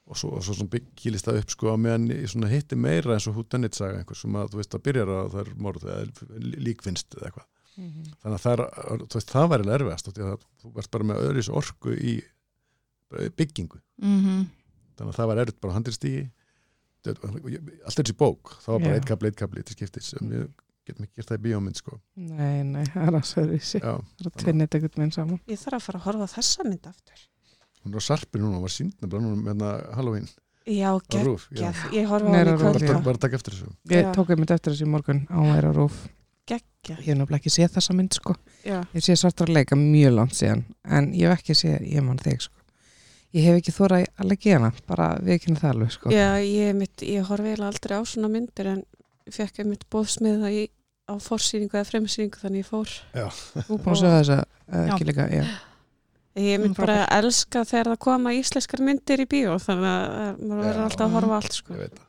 og 0.09 0.17
svo, 0.19 0.33
og 0.37 0.43
svo 0.43 0.67
byggilist 0.67 1.25
það 1.25 1.39
upp 1.39 1.51
sko 1.55 1.77
meðan 1.79 2.09
í 2.11 2.27
svona 2.27 2.49
hitti 2.51 2.75
meira 2.77 3.15
eins 3.15 3.29
og 3.31 3.37
hútanit 3.39 3.75
saga 3.79 4.01
einhver 4.03 4.17
sem 4.19 4.33
að 4.35 4.51
þú 4.51 4.59
veist 4.59 4.75
að 4.75 4.83
byrjar 4.83 5.07
að 5.15 5.31
það 5.33 5.41
er 5.47 5.55
morð 5.55 5.83
eða 5.87 6.11
líkfinnst 6.67 7.15
eða 7.15 7.31
eitthvað 7.31 7.47
Mhm. 7.79 8.03
þannig 8.21 8.37
að 8.37 8.43
það, 8.43 8.53
er, 8.59 8.99
þú 9.07 9.15
veist, 9.15 9.31
það 9.33 9.49
væri 9.55 9.71
erfiðast 9.79 10.09
og 10.09 10.15
því 10.15 10.23
að 10.33 10.41
þú 10.61 10.73
verðst 10.75 10.91
bara 10.91 11.05
með 11.05 11.23
öðris 11.31 11.49
orku 11.49 11.91
í 11.97 12.23
byggingu 13.39 13.79
Mhm. 14.03 14.47
þannig 14.97 15.13
að 15.13 15.17
það 15.17 15.27
var 15.31 15.37
erfitt 15.45 15.61
bara 15.61 15.75
handilstígi 15.75 16.31
allt 17.11 17.99
er 17.99 18.05
þessi 18.05 18.17
bók 18.19 18.53
það 18.63 18.73
var 18.77 18.85
bara 18.87 18.99
eitt 18.99 19.09
kapli, 19.09 19.29
eitt 19.33 19.39
kapli 19.41 19.63
til 19.67 19.75
skiptis 19.77 20.13
en 20.21 20.31
við 20.31 20.45
getum 20.87 21.05
ekki 21.07 21.19
gert 21.21 21.29
það 21.33 21.39
í 21.41 21.43
bíómynd 21.49 21.79
sko 21.79 21.99
Nei, 22.17 22.63
nei, 22.67 22.85
það 22.91 23.03
er 23.09 23.17
að 23.19 23.27
söðvísi 23.33 23.81
já, 23.83 23.93
Það 23.99 24.23
er 24.25 24.31
að 24.31 24.39
tvinnið 24.43 24.77
einhvern 24.79 24.97
veginn 25.03 25.15
saman 25.17 25.41
Ég 25.51 25.61
þarf 25.63 25.77
að 25.79 25.85
fara 25.89 26.01
að 26.01 26.07
horfa 26.09 26.27
á 26.27 26.35
þessa 26.37 26.67
mynd 26.69 26.89
aftur. 26.91 27.27
hún 27.83 27.93
er 27.93 27.99
á 27.99 28.05
sarpir 28.07 28.43
núna, 28.43 28.57
hún 28.59 28.65
var 28.67 28.75
sínd 28.77 28.95
nefnilega 29.03 29.23
núna 29.27 29.43
með 29.43 29.53
hérna 29.53 29.97
Halloween 29.99 30.29
Já, 30.63 30.95
á 30.95 30.99
geggjað. 31.11 31.79
Ég 31.91 32.07
horfa 32.07 32.31
á 32.31 32.35
hann 32.39 32.47
í 32.47 32.55
á 32.55 32.59
kvöld. 32.63 32.83
bara, 32.87 33.01
bara 33.07 33.19
takk 33.19 33.35
eftir 33.39 33.55
þessu 33.57 33.71
Ég 33.91 34.05
Já. 34.07 34.13
tók 34.15 34.31
einmitt 34.31 34.53
eftir 34.55 34.75
þessi 34.77 34.87
morgun 34.91 35.25
á 35.27 35.39
að 35.43 35.55
vera 35.57 35.73
rúf 35.75 35.97
Geggjað. 36.47 36.99
Ég 36.99 37.07
hef 37.07 37.19
náttúrulega 37.19 37.39
ekki 37.39 37.51
séð 37.55 37.69
þessa 37.77 37.95
mynd 37.95 38.15
sko. 38.19 38.33
Ég 38.67 39.03
sé 39.07 39.15
svartar 39.19 39.51
leika 39.55 39.77
mjög 39.79 40.15
langt 40.17 40.35
síðan 40.39 40.65
En 40.87 41.13
ég 41.15 41.31
hef 41.31 41.39
ekki 41.43 41.55
séð, 41.59 41.83
ég 41.87 42.03
man 42.07 42.19
þig 42.19 42.43
sko 42.47 42.62
Ég 43.33 43.47
hef 43.49 43.59
ekki 43.63 43.73
þóra 43.73 43.99
að 44.21 44.29
leggja 44.29 44.59
hana 44.59 44.73
Bara 44.89 45.07
við 45.25 45.39
kynna 45.47 45.61
það 45.63 45.71
alveg 45.75 45.93
sko 45.95 46.11
Já, 46.13 46.27
ég, 46.45 46.75
mitt, 46.77 47.03
ég 47.07 47.25
horfi 47.31 47.55
aldrei 47.57 47.97
á 47.97 48.03
svona 48.05 48.29
myndir 48.33 48.69
en 48.75 48.83
fekk 49.33 49.63
einmitt 49.63 49.87
bóðsmiða 49.93 50.51
í, 50.53 50.67
á 51.09 51.15
forsýningu 51.23 51.79
eða 51.79 51.89
fremsýningu 51.89 52.41
þannig 52.43 52.65
ég 52.65 52.69
fór. 52.69 52.93
Þú 53.15 53.77
er 53.77 53.85
búin 53.85 53.95
að 53.95 54.01
segja 54.03 54.17
þessa 54.19 54.39
Já. 54.43 54.83
ekki 54.93 55.07
líka, 55.09 55.29
já 55.33 55.45
Ég 56.33 56.61
mynd 56.63 56.73
Mm, 56.73 56.79
bara 56.79 56.95
að 57.05 57.25
elska 57.27 57.61
þegar 57.69 57.89
það 57.93 57.99
koma 58.07 58.31
íslenskar 58.33 58.81
myndir 58.81 59.21
í 59.21 59.27
bíó 59.29 59.59
þannig 59.61 59.89
að 59.93 60.39
maður 60.49 60.63
verður 60.65 60.85
alltaf 60.87 61.03
að 61.05 61.13
horfa 61.19 61.35
allt 61.43 61.57
sko. 61.59 61.75
ég 61.75 61.83
veit 61.83 61.99
það 61.99 62.09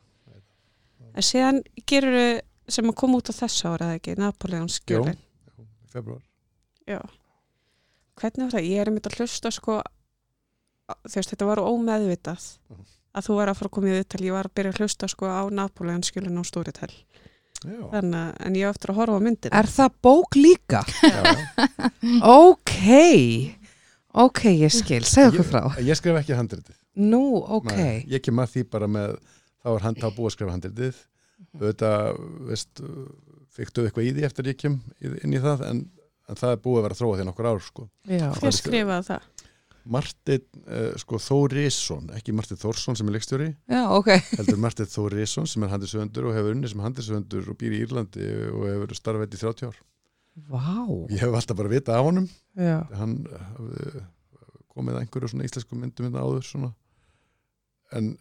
En 1.14 1.26
síðan 1.28 1.58
gerur 1.86 2.16
þau 2.16 2.72
sem 2.72 2.88
að 2.88 2.96
koma 3.02 3.18
út 3.20 3.28
á 3.28 3.34
þessu 3.36 3.68
ára 3.68 3.88
eða 3.90 3.98
ekki, 4.00 4.14
Napoleon 4.18 4.70
skjölin. 4.72 5.18
í 5.60 5.90
februar 5.92 6.22
Já. 6.88 7.00
Hvernig 8.16 8.46
var 8.46 8.54
það? 8.56 8.68
Ég 8.70 8.80
er 8.86 8.90
mynd 8.94 9.06
að 9.10 9.18
hlusta 9.20 9.52
sko, 9.52 9.76
veist, 11.14 11.30
þetta 11.32 11.46
var 11.48 11.62
ómeðvitað 11.64 12.44
Mhm. 12.70 12.84
að 13.14 13.26
þú 13.28 13.34
var 13.38 13.48
að 13.48 13.56
fara 13.56 13.68
að 13.68 13.74
koma 13.76 13.88
í 13.88 13.94
viðtal. 13.98 14.20
Ég 14.26 14.32
var 14.32 14.44
að 14.48 14.54
byrja 14.54 14.72
að 14.72 14.78
hlusta 14.82 15.08
sko 15.08 15.26
á 15.30 15.42
Napoleon 15.50 16.02
skjölin 16.02 16.38
á 16.40 16.42
Storytel. 16.44 16.90
já, 17.64 17.80
Þannig 17.92 18.34
en 18.40 18.54
ég 18.54 18.66
á 18.68 18.70
eftir 18.74 18.90
að 18.90 18.98
horfa 18.98 19.16
á 19.16 19.20
myndin. 19.24 19.52
Er 19.52 19.64
það 19.70 19.90
bók 20.02 20.34
líka? 20.36 20.82
Ok, 22.24 22.74
ok, 24.12 24.40
ég 24.60 24.70
skil, 24.72 25.02
segð 25.08 25.32
okkur 25.40 25.48
frá. 25.48 25.62
ég, 25.78 25.86
ég 25.88 25.96
skrif 25.98 26.18
ekki 26.20 26.36
handritið 26.36 26.76
Nú, 26.96 27.20
ok. 27.42 27.72
Nei, 27.74 28.04
ég 28.06 28.22
kem 28.22 28.38
að 28.38 28.52
því 28.52 28.62
bara 28.70 28.86
með 28.86 29.16
þá 29.64 29.68
er 29.74 29.82
hann 29.86 29.96
þá 29.98 30.06
búið 30.14 30.28
að 30.28 30.34
skrifa 30.36 30.54
handritið 30.54 31.00
auðvitað, 31.54 32.20
veist 32.50 32.82
fiktuðu 33.54 33.88
eitthvað 33.88 34.06
í 34.08 34.12
því 34.14 34.24
eftir 34.28 34.48
ég 34.52 34.58
kem 34.60 34.76
í- 35.02 35.14
inn 35.24 35.34
í 35.34 35.40
það 35.42 35.64
en, 35.70 35.80
en 36.28 36.38
það 36.38 36.52
er 36.54 36.60
búið 36.62 36.78
að 36.78 36.86
vera 36.86 36.94
að 36.94 37.00
þróa 37.00 37.18
því 37.18 37.26
nokkur 37.28 37.48
ár 37.50 37.60
sko. 37.64 37.88
Já, 38.10 38.28
Hver 38.38 38.54
skrifaði 38.58 39.06
það? 39.08 39.26
Martin 39.84 40.44
uh, 40.64 40.92
sko, 41.00 41.18
Þórisson, 41.20 42.10
ekki 42.16 42.34
Martin 42.36 42.60
Þórsson 42.60 42.96
sem 42.98 43.08
er 43.10 43.16
leikstjóri, 43.18 43.48
já, 43.70 43.82
ok. 43.92 44.10
heldur 44.38 44.60
Martin 44.64 44.88
Þórisson 44.88 45.48
sem 45.50 45.66
er 45.66 45.74
handisöfundur 45.74 46.30
og 46.30 46.38
hefur 46.38 46.56
unni 46.56 46.70
sem 46.70 46.84
handisöfundur 46.84 47.50
og 47.52 47.58
býr 47.60 47.76
í 47.76 47.82
Írlandi 47.84 48.28
og 48.50 48.64
hefur 48.70 48.96
starfið 48.96 49.36
í 49.36 49.42
30 49.44 49.68
ár. 49.70 49.80
Vá. 50.50 50.66
Ég 51.12 51.20
hef 51.22 51.36
alltaf 51.36 51.58
bara 51.60 51.70
vitað 51.70 52.00
af 52.00 52.08
honum 52.08 52.24
Já, 52.58 52.80
hann 52.98 53.20
komið 54.74 54.96
að 54.96 55.04
einhverju 55.04 55.30
svona 55.30 55.46
íslensku 55.46 55.78
myndum 55.78 56.08
hérna 56.08 56.24
áður 56.24 56.46
svona 56.48 56.70
en 57.94 58.14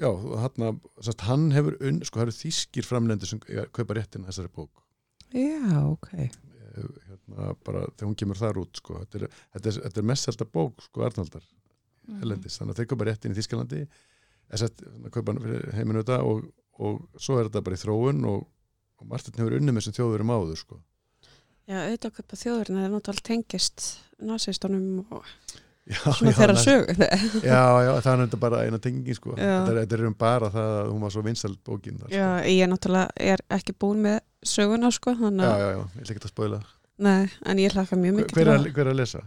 já, 0.00 0.08
hann, 0.40 0.78
sagt, 1.04 1.26
hann 1.28 1.50
hefur 1.52 1.76
unn, 1.84 2.00
sko, 2.06 2.20
það 2.20 2.28
eru 2.28 2.36
þýskir 2.38 2.88
framlendur 2.88 3.28
sem 3.28 3.42
kaupa 3.42 3.98
réttin 3.98 4.24
að 4.24 4.32
þessari 4.32 4.52
bók 4.56 4.86
já, 5.36 5.82
ok. 5.84 6.14
Hérna, 7.08 7.48
bara 7.66 7.82
þegar 7.94 8.08
hún 8.10 8.18
kemur 8.22 8.38
þar 8.40 8.60
út 8.62 8.80
sko. 8.80 8.98
þetta, 9.04 9.20
er, 9.22 9.34
þetta, 9.56 9.72
er, 9.72 9.80
þetta 9.86 10.00
er 10.02 10.08
mest 10.12 10.28
selta 10.28 10.46
bók 10.46 10.82
sko, 10.86 11.04
Arnaldar, 11.06 11.44
Mhm. 12.08 12.20
helendis 12.22 12.58
þannig 12.58 12.74
að 12.74 12.80
í 13.34 13.38
Þýskalandi 13.38 13.80
þess 14.50 14.62
að 14.66 15.10
kaupa 15.14 15.32
hann 15.32 15.42
fyrir 15.44 15.72
heiminu 15.76 16.02
þetta 16.02 16.16
og, 16.26 16.46
og 16.80 17.02
svo 17.20 17.38
er 17.38 17.48
þetta 17.50 17.62
bara 17.66 17.76
í 17.76 17.82
þróun 17.84 18.24
og, 18.26 18.46
og 19.00 19.06
Martin 19.06 19.36
hefur 19.38 19.58
unnið 19.60 19.74
með 19.76 19.82
þessum 19.84 19.98
þjóðurum 20.00 20.32
áður 20.34 20.56
sko. 20.58 20.80
Já, 21.70 21.76
auðvitað 21.86 22.14
kaupa 22.16 22.36
þjóðurinn 22.40 22.80
eða 22.80 22.92
náttúrulega 22.96 23.28
tengist 23.30 23.84
nazistunum 24.18 25.04
og 25.14 25.28
svona 25.98 26.32
þeirra 26.38 26.56
sög. 26.60 26.90
Já, 27.50 27.62
já, 27.84 27.90
það 28.04 28.10
er 28.12 28.20
þetta 28.24 28.40
bara 28.44 28.60
eina 28.66 28.78
tengingin 28.82 29.16
sko. 29.18 29.34
Þetta, 29.38 29.74
er, 29.74 29.94
er 29.98 30.04
um 30.08 30.14
bara 30.18 30.50
það 30.54 30.70
að 30.80 30.90
hún 30.92 31.04
var 31.06 31.14
svo 31.14 31.22
vinsald 31.26 31.58
bókin 31.66 31.98
þar, 32.02 32.12
Já, 32.14 32.26
sko. 32.38 32.52
ég 32.54 32.70
náttúrulega 32.70 33.26
er 33.34 33.42
ekki 33.58 33.74
búin 33.80 34.02
með 34.06 34.18
söguna 34.46 34.90
sko, 34.94 35.14
já, 35.18 35.30
já, 35.40 35.68
já, 35.74 35.80
ég 35.80 36.04
ætla 36.04 36.14
ekki 36.16 36.24
að 36.24 36.32
spóila 36.34 36.60
nei, 37.00 37.28
en 37.48 37.60
ég 37.60 37.72
hlaka 37.76 37.96
mjög 37.96 38.14
mikið 38.20 38.36
hver, 38.38 38.52
er- 38.54 38.70
hver 38.76 38.86
er 38.86 38.92
að 38.94 38.98
lesa? 39.00 39.20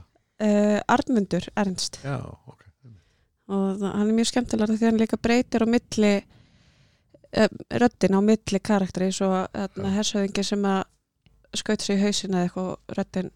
Uh, 0.43 0.79
Arnmundur 0.93 1.45
Ernst 1.57 1.99
Já, 2.03 2.15
ok 2.49 2.59
og 3.53 3.75
það, 3.81 3.89
hann 3.99 4.07
er 4.09 4.15
mjög 4.17 4.29
skemmtilega 4.31 4.77
því 4.79 4.87
hann 4.87 4.99
líka 5.01 5.17
breytir 5.21 5.65
á 5.65 5.67
milli 5.69 6.11
uh, 7.37 7.47
röddin 7.83 8.17
á 8.17 8.21
milli 8.23 8.61
karakteri 8.63 9.11
svo 9.13 9.29
að 9.43 9.79
hersöðingi 9.97 10.45
sem 10.47 10.63
að 10.69 10.83
skaut 11.59 11.83
sér 11.85 11.99
í 11.99 12.03
hausin 12.07 12.33
eða 12.33 12.47
eitthvað 12.47 12.97
röddin 12.97 13.31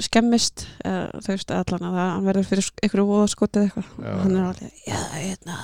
skemmist 0.00 0.66
eða, 0.86 1.08
þú 1.20 1.32
veist 1.34 1.50
allan 1.56 1.86
að 1.90 1.96
hann 2.00 2.28
verður 2.28 2.46
fyrir 2.48 2.68
einhverju 2.84 3.06
voðaskotið 3.10 3.64
eitthvað 3.66 3.88
Já. 4.04 4.12
og 4.14 4.20
hann 4.24 4.36
er 4.36 4.46
alveg, 4.50 4.78
já, 4.86 5.00
hérna 5.16 5.56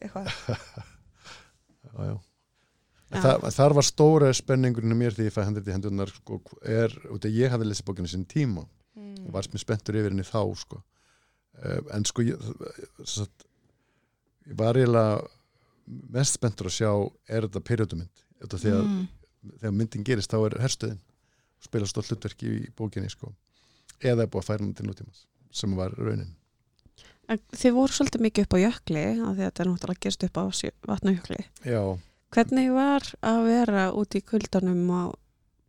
eitthvað, 0.00 0.32
já, 1.86 1.94
já. 2.10 2.16
Það, 3.10 3.46
þar 3.56 3.74
var 3.74 3.86
stóra 3.88 4.28
spenningurinn 4.38 4.94
um 4.94 5.00
mér 5.02 5.16
því 5.16 5.24
ég 5.26 5.34
fæ 5.34 5.40
hendrið 5.42 5.70
í 5.72 5.74
hendunar 5.74 6.12
sko, 6.14 6.36
er, 6.62 6.92
út 7.10 7.24
af 7.26 7.32
ég 7.34 7.50
hafði 7.50 7.70
lesið 7.70 7.88
bókinu 7.88 8.10
sín 8.12 8.26
tíma 8.30 8.62
og 9.00 9.32
var 9.34 9.48
mér 9.50 9.62
spenntur 9.64 9.98
yfir 9.98 10.12
henni 10.14 10.26
þá 10.26 10.42
sko. 10.60 10.78
en 11.94 12.04
sko 12.06 12.22
ég, 12.22 12.38
satt, 13.04 13.46
ég 14.46 14.54
var 14.60 14.78
eiginlega 14.78 15.18
mest 16.14 16.36
spenntur 16.38 16.68
að 16.70 16.76
sjá 16.78 16.90
er 17.28 17.48
þetta 17.48 17.64
því 18.62 18.76
að 18.76 18.84
Mm. 18.86 19.08
þegar 19.60 19.72
myndin 19.72 20.04
gerist 20.04 20.30
þá 20.32 20.38
er 20.46 20.54
herstöðin 20.60 20.98
og 21.00 21.64
spila 21.64 21.86
stótt 21.88 22.10
hlutverki 22.12 22.48
í 22.60 22.70
bókinni 22.76 23.08
sko. 23.08 23.30
Eða 24.00 24.24
er 24.24 24.30
búið 24.30 24.44
að 24.44 24.50
færa 24.50 24.64
hann 24.64 24.76
til 24.76 24.88
nútímas 24.88 25.24
sem 25.54 25.72
var 25.76 25.94
raunin. 25.98 26.36
En 27.30 27.40
þið 27.54 27.74
voru 27.76 27.94
svolítið 27.94 28.24
mikið 28.26 28.46
upp 28.46 28.54
á 28.54 28.64
jökli 28.64 29.02
af 29.14 29.34
því 29.34 29.42
að 29.42 29.42
þetta 29.44 29.62
er 29.62 29.68
náttúrulega 29.70 30.04
gerst 30.06 30.24
upp 30.26 30.38
á 30.40 30.44
vatnajökli. 30.90 31.40
Já, 31.62 31.82
hvernig 32.34 32.70
var 32.74 33.10
að 33.26 33.40
vera 33.46 33.84
út 33.94 34.16
í 34.18 34.22
kuldanum 34.26 34.90
á 34.90 35.02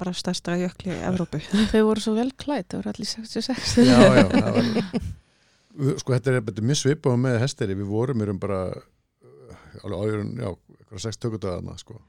bara 0.02 0.14
stærsta 0.18 0.56
jökli 0.58 0.94
í 0.96 1.02
Evrópu? 1.06 1.42
Þau 1.72 1.82
voru 1.86 2.04
svo 2.04 2.16
vel 2.18 2.32
klætt, 2.34 2.72
þau 2.72 2.80
voru 2.82 2.94
allir 2.94 3.10
66. 3.12 3.76
já, 3.86 4.00
já 4.18 4.24
það 4.32 4.50
var, 4.58 6.00
sko 6.02 6.16
þetta 6.16 6.34
er, 6.34 6.40
þetta 6.48 6.64
er 6.64 6.70
mjög 6.72 6.82
svipað 6.82 7.20
með 7.22 7.38
hesteri, 7.44 7.78
við 7.78 7.92
vorum 7.92 8.26
erum 8.26 8.42
bara 8.42 8.62
uh, 8.74 9.60
alveg 9.86 10.02
ájörun, 10.02 10.34
já, 10.42 10.50
eitthvað 10.80 11.04
sex 11.06 11.22
tökudagana 11.22 11.78
sko. 11.80 12.00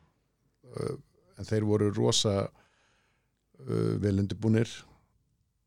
Uh, 0.73 0.97
en 1.37 1.49
þeir 1.49 1.69
voru 1.69 1.91
rosa 1.93 2.39
uh, 2.47 3.93
vel 4.01 4.17
undirbúnir 4.17 4.73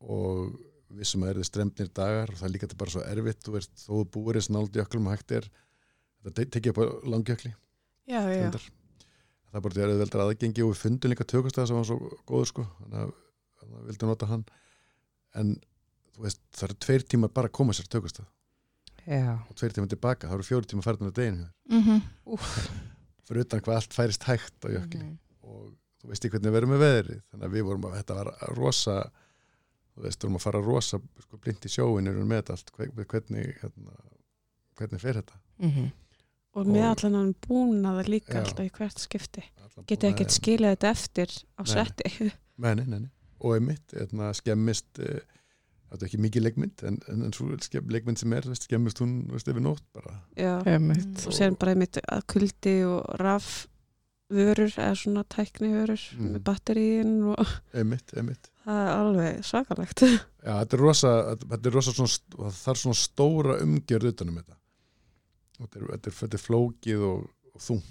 og 0.00 0.56
vissum 0.96 1.22
að 1.24 1.28
er 1.30 1.38
þið 1.40 1.48
stremnir 1.50 1.88
dagar 1.94 2.30
og 2.30 2.36
það 2.38 2.46
er 2.48 2.52
líka 2.54 2.66
þetta 2.66 2.78
bara 2.78 2.90
svo 2.94 3.02
erfitt 3.04 3.42
þú 3.44 3.52
veist, 3.56 3.72
þó 3.86 3.92
þú 3.92 4.04
búir 4.16 4.38
þess 4.38 4.50
náld 4.54 4.76
jöklum 4.76 5.06
og 5.08 5.16
hægt 5.16 5.32
er 5.32 5.48
þetta 6.22 6.34
te- 6.36 6.50
tekið 6.56 6.70
upp 6.72 6.78
á 6.80 6.84
langjökli. 7.12 7.52
Já, 8.06 8.20
já, 8.22 8.42
reyndar. 8.42 8.66
það 9.50 9.58
er 9.58 9.60
bara 9.66 9.74
því 9.74 9.82
að 9.82 9.90
auðveldar 9.94 10.22
aðgengi 10.26 10.62
og 10.62 10.70
við 10.72 10.80
fundum 10.84 11.10
líka 11.10 11.24
tökustæða 11.26 11.66
sem 11.66 11.76
var 11.76 11.84
svo 11.88 11.98
góður 12.28 12.46
sko 12.52 12.66
þannig 12.78 13.00
að, 13.02 13.12
að 13.62 13.86
vildi 13.90 14.06
nota 14.06 14.26
hann. 14.30 14.44
En 15.34 15.56
þú 16.16 16.22
veist, 16.26 16.40
það 16.56 16.68
eru 16.68 16.78
tveir 16.86 17.02
tímar 17.12 17.32
bara 17.34 17.48
að 17.50 17.56
koma 17.58 17.72
sér 17.76 17.88
tökustæð 17.92 18.26
Já, 19.06 19.38
og 19.48 19.54
tveir 19.58 19.72
tímar 19.76 19.88
tilbaka, 19.90 20.26
það 20.28 20.34
eru 20.38 20.46
fjóri 20.48 20.66
tímar 20.70 20.86
færðan 20.86 21.10
að 21.12 21.18
deginu 21.20 21.48
Mm 21.66 21.82
-hmm. 21.82 22.00
fyrir 23.26 23.40
utan 23.44 23.60
hvað 23.60 23.74
allt 23.76 23.92
færist 23.94 24.22
hægt 24.24 24.64
á 24.64 24.68
jökli. 24.70 25.02
Mhm. 25.02 25.18
og 25.42 25.74
þú 26.02 26.08
veist 26.08 26.24
ekki 26.24 26.38
hvernig 26.38 26.52
við 26.52 26.56
erum 26.60 26.70
með 26.70 26.82
veðri 26.84 27.16
þannig 27.30 27.46
að 27.46 27.52
við 27.54 27.62
vorum 27.66 27.84
að, 27.86 27.94
þetta 27.98 28.14
var 28.14 28.28
rosa 28.56 29.10
veist, 29.96 30.18
við 30.20 30.26
vorum 30.28 30.36
að 30.40 30.44
fara 30.46 30.60
rosa 30.64 31.00
sko, 31.22 31.38
blind 31.38 31.64
í 31.64 31.68
sjóin 31.72 32.08
erum 32.10 32.28
með 32.28 32.50
allt 32.50 32.70
hve- 32.76 33.06
hvernig, 33.06 33.54
hérna, 33.62 33.94
hvernig 34.76 35.00
fer 35.00 35.14
þetta 35.22 35.38
Mhm. 35.58 35.90
og 36.56 36.66
með 36.66 36.84
allan 36.90 37.14
hann 37.14 37.34
búnað 37.46 38.06
líka 38.08 38.34
Já. 38.34 38.40
alltaf 38.44 38.66
í 38.66 38.70
hvert 38.70 38.98
skipti 38.98 39.42
búnaðinn. 39.76 40.14
ekkert 40.14 40.30
skilað 40.30 40.76
þetta 40.76 40.90
eftir 40.90 41.28
á 41.58 41.62
Nei. 41.64 41.72
setti 41.74 42.32
Nei, 42.58 42.74
nei, 42.74 42.86
og 43.40 43.54
einmitt 43.56 43.92
etna, 43.94 44.32
skemmist 44.32 44.98
eh, 44.98 45.20
þetta 45.90 46.02
er 46.02 46.08
ekki 46.08 46.18
mikið 46.24 46.42
leikmynd 46.46 46.82
en, 46.88 46.98
en, 47.08 47.22
en 47.22 47.32
svo 47.32 47.56
skemm, 47.60 47.88
leikmynd 47.92 48.18
sem 48.18 48.32
er 48.32 48.42
veist, 48.48 48.64
skemmist 48.68 48.98
hún 49.00 49.26
veist, 49.30 49.46
yfir 49.48 49.60
nótt 49.62 49.82
bara 49.94 50.22
já. 50.36 50.62
Einmitt. 50.66 51.26
og 51.26 51.32
sér 51.32 51.56
bara 51.58 51.72
einmitt 51.72 51.98
að 52.08 52.24
kuldi 52.26 52.84
og 52.88 53.04
raf 53.20 53.66
vörur 54.32 54.72
eða 54.74 54.94
svona 54.98 55.22
tækni 55.24 55.68
vörur 55.70 56.00
Mhm. 56.16 56.32
með 56.34 56.42
batteríin 56.42 57.22
og 57.30 57.46
einmitt, 57.74 58.12
einmitt 58.16 58.50
það 58.66 58.80
er 58.82 58.92
alveg 58.96 59.40
svakalegt 59.46 60.02
Já, 60.06 60.52
þetta 60.60 60.76
er 60.78 60.82
rosa, 60.82 61.12
þetta 61.42 61.70
er 61.70 61.76
rosa 61.78 61.94
svona, 61.96 62.50
það 62.60 62.72
er 62.74 62.80
svona 62.82 62.98
stóra 63.00 63.56
umgjörð 63.64 64.10
utanum 64.12 64.40
þetta. 64.40 64.56
Þetta 65.56 65.78
er, 65.80 65.86
þetta 65.94 66.10
er, 66.10 66.16
þetta 66.20 66.38
er 66.38 66.42
flókið 66.44 67.04
og, 67.10 67.22
og 67.54 67.62
þung 67.66 67.84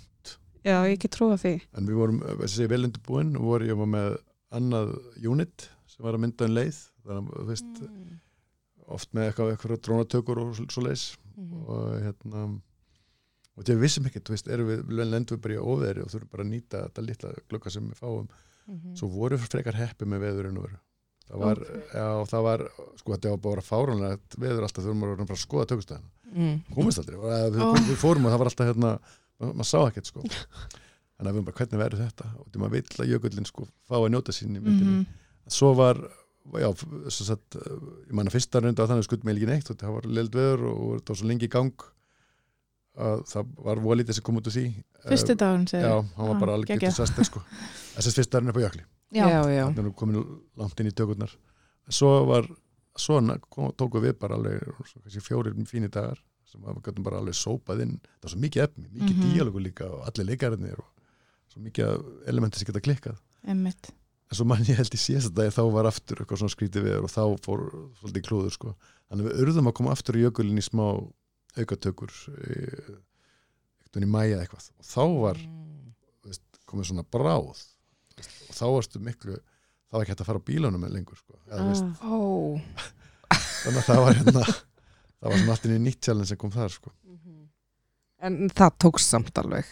já, 0.66 0.76
ég 0.90 0.96
ekki 0.98 1.10
trúa 1.14 1.36
því. 1.38 1.54
En 1.78 1.86
við 1.90 1.98
vorum, 2.00 2.20
þessi 2.42 2.68
vel 2.72 2.84
undirbúin 2.88 3.36
og 3.38 3.44
voru 3.52 3.68
ég 3.70 3.78
var 3.78 3.90
með 3.92 4.16
annað 4.58 4.94
unit 5.30 5.68
sem 5.92 6.06
var 6.08 6.16
að 6.18 6.24
mynda 6.26 6.48
en 6.48 6.56
leið. 6.58 6.80
Þannig 7.06 7.28
að 7.30 7.42
þú 7.42 7.48
veist, 7.52 7.82
Mm. 7.86 8.16
oft 8.96 9.12
með 9.18 9.28
eitthvað, 9.32 9.52
eitthvað 9.56 9.80
drónatökur 9.86 10.40
og 10.42 10.56
svo, 10.70 10.82
leis 10.86 11.04
Mhm. 11.36 11.62
og 11.68 12.02
hérna 12.06 12.42
og 13.56 13.64
þetta 13.64 13.74
við 13.76 13.82
vissum 13.86 14.06
ekki, 14.10 14.22
þú 14.26 14.34
veist, 14.36 14.48
erum 14.52 14.68
við 14.68 15.06
lendum 15.10 15.38
við 15.38 15.42
bara 15.42 15.56
í 15.56 15.64
óveðri 15.64 16.04
og 16.06 16.10
þurfum 16.12 16.32
bara 16.32 16.44
að 16.44 16.50
nýta 16.52 16.82
þetta 16.86 17.06
litla 17.06 17.32
glögga 17.50 17.72
sem 17.72 17.88
við 17.90 18.00
fáum, 18.02 18.28
Mhm. 18.68 18.96
svo 18.98 19.08
voru 19.14 19.38
frekar 19.38 19.76
heppi 19.78 20.06
með 20.10 20.24
veðurinn 20.26 20.58
og 20.58 20.64
veru 20.68 20.80
það 21.26 21.40
var, 21.42 21.60
já, 21.94 22.08
það 22.30 22.44
var, 22.46 22.64
sko, 23.00 23.12
þetta 23.16 23.30
var 23.34 23.38
bara 23.46 23.62
fáranlega 23.62 24.20
veður 24.38 24.64
alltaf 24.68 24.86
maður 24.86 25.16
var 25.18 25.26
bara 25.26 25.38
að 25.40 25.46
skoða 25.48 25.68
tökustæðina, 25.72 26.10
Mm. 26.36 26.58
komist 26.76 27.00
aldrei 27.00 27.16
og 27.18 27.54
við, 27.54 27.62
Ó. 27.62 27.74
við 27.90 27.96
fórum 28.02 28.26
og 28.26 28.32
það 28.34 28.40
var 28.42 28.50
alltaf 28.50 28.68
hérna 28.68 29.00
ma- 29.40 29.54
maður 29.54 29.70
sá 29.70 29.80
ekkert, 29.90 30.06
sko 30.06 30.22
þannig 30.22 31.30
að 31.30 31.32
við 31.32 31.36
varum 31.36 31.46
bara, 31.46 31.58
hvernig 31.60 31.80
verður 31.82 32.04
þetta 32.06 32.26
og 32.40 32.46
því 32.52 32.60
maður 32.62 32.76
vill 32.76 33.06
að 33.06 33.10
jökullin, 33.14 33.46
sko, 33.48 33.68
fá 33.90 33.96
að 34.02 34.10
njóta 34.12 34.32
sín 34.36 34.56
í 34.58 34.62
myndinni 34.62 34.96
Mhm. 35.00 35.06
svo 35.48 35.74
var 35.76 35.96
já, 36.54 36.70
svo 37.10 37.24
satt, 37.26 37.50
ég 37.56 38.12
manna 38.14 38.30
fyrsta 38.30 38.62
runda 38.62 38.84
á 38.86 38.90
þannig 38.90 39.06
skutt 39.08 39.24
mig 39.24 39.36
ekki 39.38 39.48
neitt 39.50 39.70
og 39.72 39.78
það 39.78 39.94
var 39.94 40.02
leild 40.06 40.32
veður 40.32 40.62
og 40.70 41.02
það 41.02 41.10
var 41.10 41.16
svo 41.22 41.28
lengi 41.28 41.48
í 41.48 41.50
gang 41.50 41.72
að 41.74 41.90
það 42.96 43.50
var 43.66 43.82
volítið 43.84 44.18
sem 44.18 44.24
kom 44.26 44.38
út 44.40 44.48
úr 44.50 44.56
því. 44.56 44.66
Fyrsti 45.06 45.36
dagurinn 45.36 45.66
já, 45.68 45.72
segir 45.72 45.90
hann 46.18 46.30
var 46.32 46.40
bara 46.42 46.54
algjör 46.58 46.72
geggjað. 46.76 46.94
disaster 46.96 47.24
sko. 47.28 47.42
Þess 47.96 48.08
að 48.12 48.16
fyrsta 48.20 48.40
runda 48.42 48.54
upp 48.56 48.60
á 48.60 48.66
jökli. 48.66 48.86
Já, 49.16 49.26
Já, 49.30 49.42
já. 49.54 49.66
þannig 49.72 49.92
að 49.92 49.96
komin 50.00 50.22
langt 50.60 50.80
inn 50.82 50.90
í 50.90 50.96
tökurnar. 50.96 51.36
Svo 51.90 52.14
var 52.30 52.48
kom, 53.52 53.72
tóku 53.78 54.02
við 54.04 54.16
bara 54.20 54.36
alveg 54.40 54.64
svo, 54.88 55.02
kannski 55.04 55.22
fjórir 55.24 55.56
fínir 55.70 55.92
dagar 55.94 56.18
sem 56.48 56.62
við 56.64 56.82
gætum 56.86 57.04
bara 57.06 57.20
alveg 57.20 57.36
sópað 57.38 57.82
inn. 57.86 57.98
Það 58.20 58.28
var 58.28 58.34
svo 58.34 58.42
mikið 58.46 58.64
efni, 58.66 58.88
mikið 58.96 59.16
Mhm. 59.20 59.34
díalógu 59.36 59.62
líka 59.66 59.86
og 59.92 60.08
allir 60.08 60.26
leikarinnir 60.32 60.80
og 60.80 60.88
svo 61.52 61.62
mikið 61.62 62.28
elementi 62.32 62.58
sem 62.60 62.66
geta 62.72 62.80
klikkað. 62.82 63.18
Einmitt. 63.48 63.92
en 64.32 64.36
svo 64.40 64.46
mann 64.50 64.64
ég 64.66 64.76
held 64.76 64.90
í 64.90 64.98
síðasta 64.98 65.30
dagi 65.36 65.52
þá 65.54 65.72
var 65.72 65.86
aftur 65.86 66.18
eitthvað 66.18 66.40
svona 66.42 66.56
skrítið 66.56 66.82
við 66.88 67.04
og 67.04 67.12
þá 67.14 67.24
fór 67.46 67.62
svolítið 68.02 68.24
klúður 68.26 68.52
sko. 68.56 68.76
Þannig 69.12 69.22
að 69.22 69.30
við 69.30 69.42
urðum 69.44 69.68
að 69.70 69.74
koma 69.78 69.92
aftur 69.94 70.16
í 70.18 70.24
jökulinn 70.26 70.58
í 70.58 70.64
smá 70.66 70.88
aukatökur 71.62 72.12
e, 72.36 72.56
eitthvað 73.86 74.06
í 74.06 74.10
mæja 74.12 74.42
eitthvað 74.44 74.70
og 74.80 74.86
þá 74.86 75.04
var 75.22 75.38
Mm. 75.46 75.94
komið 76.66 76.88
svona 76.90 77.04
bráð 77.06 77.50
og 77.52 78.56
þá 78.56 78.66
varstu 78.74 79.00
miklu 79.00 79.36
þá 79.38 79.94
var 79.94 80.02
ekki 80.04 80.12
hægt 80.16 80.22
að 80.24 80.30
fara 80.32 80.40
á 80.42 80.48
bílunum 80.50 80.82
með 80.82 80.94
lengur 80.96 81.18
sko. 81.20 81.38
Eða, 81.48 81.68
veist, 81.70 81.84
Ah. 82.02 82.10
Ó, 82.10 82.60
þannig 83.66 83.80
að 83.82 83.88
það 83.90 84.02
var 84.06 84.16
hérna 84.20 84.44
það 84.46 85.30
var 85.30 85.38
svona 85.38 85.52
allt 85.56 85.66
inn 85.70 85.76
í 85.78 85.84
nýtt 85.86 86.02
challenge 86.02 86.28
sem 86.32 86.38
kom 86.42 86.52
þar 86.52 86.74
sko. 86.74 86.92
en 88.26 88.50
það 88.50 88.72
tókst 88.82 89.12
samt 89.14 89.38
alveg 89.38 89.66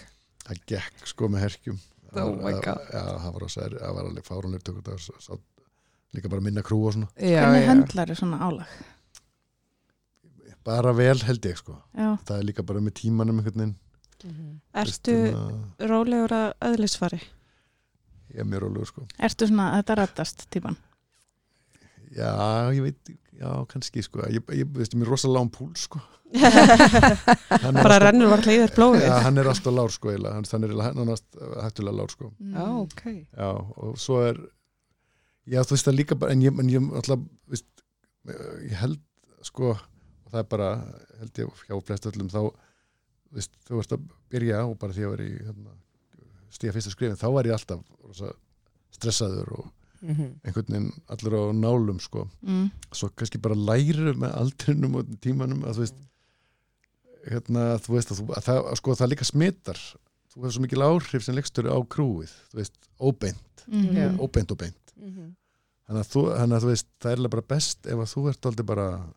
það 0.45 0.61
gekk 0.69 1.07
sko 1.09 1.27
með 1.31 1.45
herkjum 1.47 1.79
Það 2.13 2.21
Oh 2.21 2.35
var- 2.35 2.43
my 2.45 2.51
það- 2.53 2.63
God. 2.63 2.81
það 2.93 3.33
var, 3.33 3.43
það 3.81 3.93
var 3.97 4.05
alveg 4.05 4.25
fárunlega 4.27 4.63
tökur 4.63 5.39
líka 6.13 6.29
bara 6.29 6.41
minna 6.45 6.61
krú 6.61 6.77
og 6.85 6.93
svona 6.93 7.07
já, 7.17 7.41
Hvernig 7.41 7.63
já. 7.63 7.69
höndlar 7.73 8.09
er 8.11 8.15
svona 8.19 8.37
álag? 8.37 8.67
Bara 10.65 10.93
vel 10.95 11.17
held 11.27 11.45
ég 11.49 11.57
sko. 11.59 11.75
Já, 11.97 12.13
það 12.27 12.37
er 12.39 12.47
líka 12.49 12.63
bara 12.67 12.79
með 12.83 12.95
tímanum 13.01 13.39
einhvern 13.41 13.59
veginn. 13.63 13.75
Mhm. 14.23 14.51
Veist, 14.73 14.99
Ertu 15.03 15.15
hérna, 15.19 15.87
rólegur 15.91 16.31
að 16.37 16.53
öðlisfari? 16.69 17.19
ég 18.33 18.39
er 18.39 18.47
mjög 18.49 18.61
rólegur 18.63 18.87
sko. 18.87 19.05
Ertu 19.19 19.47
svona 19.49 19.71
að 19.73 19.81
þetta 19.83 19.97
reddast 19.99 20.45
típan? 20.49 20.77
já, 22.13 22.29
ég 22.73 22.81
veit, 22.85 23.09
já, 23.39 23.49
kannski 23.67 24.03
sko. 24.05 24.21
Ég, 24.29 24.43
ég 24.53 24.67
veist, 24.77 24.93
ég 24.93 25.01
er 25.01 25.09
rosa 25.09 25.27
lán 25.27 25.49
púl 25.51 25.71
sko. 25.75 25.99
Bara 27.83 27.99
rennur 28.01 28.29
var 28.31 28.41
hlýður 28.45 28.71
blóðið. 28.73 29.03
Já, 29.05 29.15
hann 29.25 29.37
er 29.37 29.49
alltaf 29.51 29.73
lár 29.75 29.91
sko 29.93 30.09
eiginlega, 30.13 30.33
hann, 30.39 30.47
hann 30.49 30.63
er 30.65 30.73
nánast 30.97 31.25
hættulega 31.61 31.97
lár 31.99 32.13
sko. 32.13 32.31
Já, 32.53 32.65
ok. 32.81 33.03
Já, 33.37 33.49
og 33.77 33.97
svo 34.01 34.21
er 34.29 34.39
já, 35.45 35.61
þú 35.61 35.75
veist 35.75 35.89
það 35.89 35.97
líka 35.99 36.17
bara 36.23 36.33
en 36.33 36.41
ég, 36.45 36.59
en 36.63 36.71
ég 36.73 36.87
alltaf, 37.01 37.25
veist, 37.51 37.67
ég 38.29 38.73
held 38.81 39.01
sko, 39.45 39.75
það 40.33 40.41
er 40.41 40.49
bara 40.49 40.69
held 41.21 41.39
ég 41.43 41.61
hjá 41.69 41.77
flest 41.87 42.07
öllum 42.09 42.31
þá 42.33 42.39
þú 42.41 43.37
veist, 43.37 43.53
þú 43.69 43.77
veist 43.79 43.93
að 43.95 44.09
byrja 44.33 44.63
og 44.67 44.75
bara 44.81 44.93
því 44.97 45.05
að 45.07 45.13
vera 45.15 45.29
í 45.29 45.37
hérna, 45.45 45.71
stíða 46.53 46.73
fyrsta 46.75 46.91
skrifin, 46.93 47.17
þá 47.21 47.27
var 47.33 47.47
ég 47.49 47.55
alltaf 47.55 47.85
rosa 48.03 48.33
stressaður 48.93 49.53
og 49.59 49.71
Mhm. 50.03 50.25
einhvern 50.43 50.67
veginn 50.67 50.89
allur 51.07 51.33
á 51.39 51.43
nálum 51.55 51.99
sko 52.03 52.25
Mm. 52.43 52.71
svo 52.91 53.07
kannski 53.15 53.39
bara 53.41 53.55
læru 53.55 54.11
með 54.19 54.33
aldrinum 54.35 54.95
og 54.99 55.05
tímanum 55.23 55.63
að 55.63 55.77
þú 55.77 55.79
veist 55.85 55.95
hérna, 57.29 57.63
þú 57.79 57.93
veist 57.95 58.11
að, 58.11 58.19
þú, 58.19 58.25
að 58.35 58.43
það, 58.49 58.59
sko, 58.81 58.95
það 58.99 59.11
líka 59.13 59.27
smittar 59.29 59.79
þú 60.33 60.41
hefur 60.41 60.51
svo 60.57 60.61
mikil 60.65 60.83
áhrif 60.83 61.23
sem 61.23 61.35
leikstur 61.37 61.69
á 61.71 61.77
krúið 61.87 62.33
þú 62.51 62.59
veist, 62.59 62.75
óbeint, 62.99 63.65
Mhm. 63.67 63.95
Já. 63.95 64.17
óbeint 64.19 64.51
og 64.51 64.57
beint 64.57 64.93
Mhm. 64.99 65.35
þannig 65.87 66.01
að, 66.03 66.09
þú, 66.11 66.21
þannig 66.37 66.57
að 66.57 66.63
þú 66.63 66.69
veist, 66.73 66.87
það 66.99 67.11
er 67.23 67.29
bara 67.29 67.41
best 67.47 67.87
ef 67.87 67.93
að 68.03 68.11
þú 68.13 68.29
ert 68.29 68.45
aldrei 68.45 68.65
bara 68.65 69.13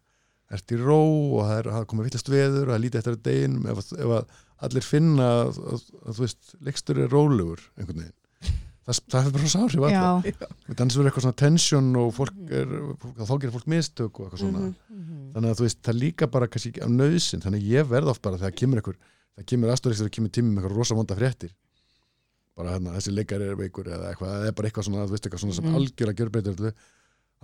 ert 0.50 0.72
í 0.72 0.76
ró 0.78 1.00
og 1.36 1.42
það 1.48 1.58
er 1.58 1.70
það 1.74 1.86
komið 1.90 2.06
villast 2.10 2.28
veður 2.30 2.62
og 2.62 2.70
það 2.70 2.76
er 2.78 2.84
lítið 2.84 3.00
eftir 3.00 3.16
að 3.16 3.24
deginum. 3.26 3.66
Ef, 3.72 3.80
að- 3.82 3.98
ef 4.04 4.12
að 4.16 4.36
allir 4.66 4.86
finna 4.86 5.26
að, 5.42 5.58
að, 5.72 5.82
að 6.06 6.14
þú 6.16 6.22
veist, 6.26 6.54
leikstur 6.68 6.98
er 7.02 7.08
rólegur 7.12 7.60
einhvern 7.76 8.00
veginn. 8.04 8.14
Það, 8.86 8.98
það 9.10 9.24
hefur 9.26 9.34
bara 9.34 9.62
alla. 9.66 9.90
Já, 9.90 10.02
þannig 10.22 10.78
að 10.78 10.92
það 10.94 11.00
er 11.02 11.08
eitthvað 11.10 11.24
svona 11.26 11.36
tension 11.42 11.88
og 11.98 12.12
fólk 12.14 12.52
er, 12.54 12.74
þá 13.18 13.32
gerir 13.42 13.54
fólk 13.56 13.66
mistök 13.72 14.20
og 14.20 14.28
eitthvað 14.28 14.42
svona. 14.44 14.60
Mhm. 14.62 14.76
Mhm. 14.96 15.22
þannig 15.34 15.50
að 15.50 15.58
þú 15.58 15.64
veist, 15.66 15.80
það 15.82 15.92
er 15.94 15.98
líka 16.04 16.28
bara 16.30 16.46
kannski 16.46 16.70
ekki 16.70 16.84
á 16.86 16.88
nöðsin, 16.88 17.42
þannig 17.42 17.60
að 17.64 17.72
ég 17.74 17.88
verð 17.90 18.08
oft 18.14 18.22
bara 18.22 18.38
þegar 18.38 18.54
kemur 18.62 18.78
einhver, 18.80 18.96
það 19.36 19.46
kemur 19.50 19.72
aðstórikstur 19.74 20.06
og 20.06 20.14
kemur 20.16 20.30
tími 20.30 20.54
með 20.54 20.62
eitthvað 20.62 20.76
rosa 20.78 20.94
vonda 20.94 21.16
fréttir. 21.18 21.50
Bara 22.56 22.76
hérna, 22.78 22.94
þessi 22.96 23.12
leikar 23.12 23.42
er 23.44 23.56
veikur 23.58 23.84
eða 23.90 24.14
eitthvað, 24.14 24.46
eða 24.46 24.54
bara 24.56 24.68
eitthvað 24.70 24.86
svona, 24.86 25.02
þú 25.10 25.12
veist, 25.16 25.26
eitthvað 25.26 25.42
svona 25.42 25.54
sem 25.58 25.64
Mhm. 25.66 25.74
algjörlega 25.76 26.16
gjör 26.22 26.30
breytir 26.30 26.72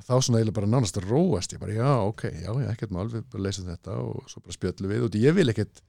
að 0.01 0.07
þá 0.09 0.15
svona 0.25 0.39
eiginlega 0.41 0.57
bara 0.59 0.71
nánast 0.73 0.97
að 0.99 1.09
róast 1.13 1.53
ég 1.53 1.61
bara, 1.63 1.75
já, 1.77 1.91
ok, 2.09 2.23
já, 2.33 2.51
já, 2.63 2.69
ekkert 2.73 2.95
mál 2.97 3.09
við 3.13 3.25
bara 3.33 3.43
leysum 3.47 3.67
þetta 3.69 3.97
og 4.03 4.23
svo 4.31 4.41
bara 4.43 4.57
spjöllum 4.57 4.93
við 4.95 5.05
og 5.07 5.19
ég 5.21 5.35
vil 5.37 5.49
ekkert 5.53 5.83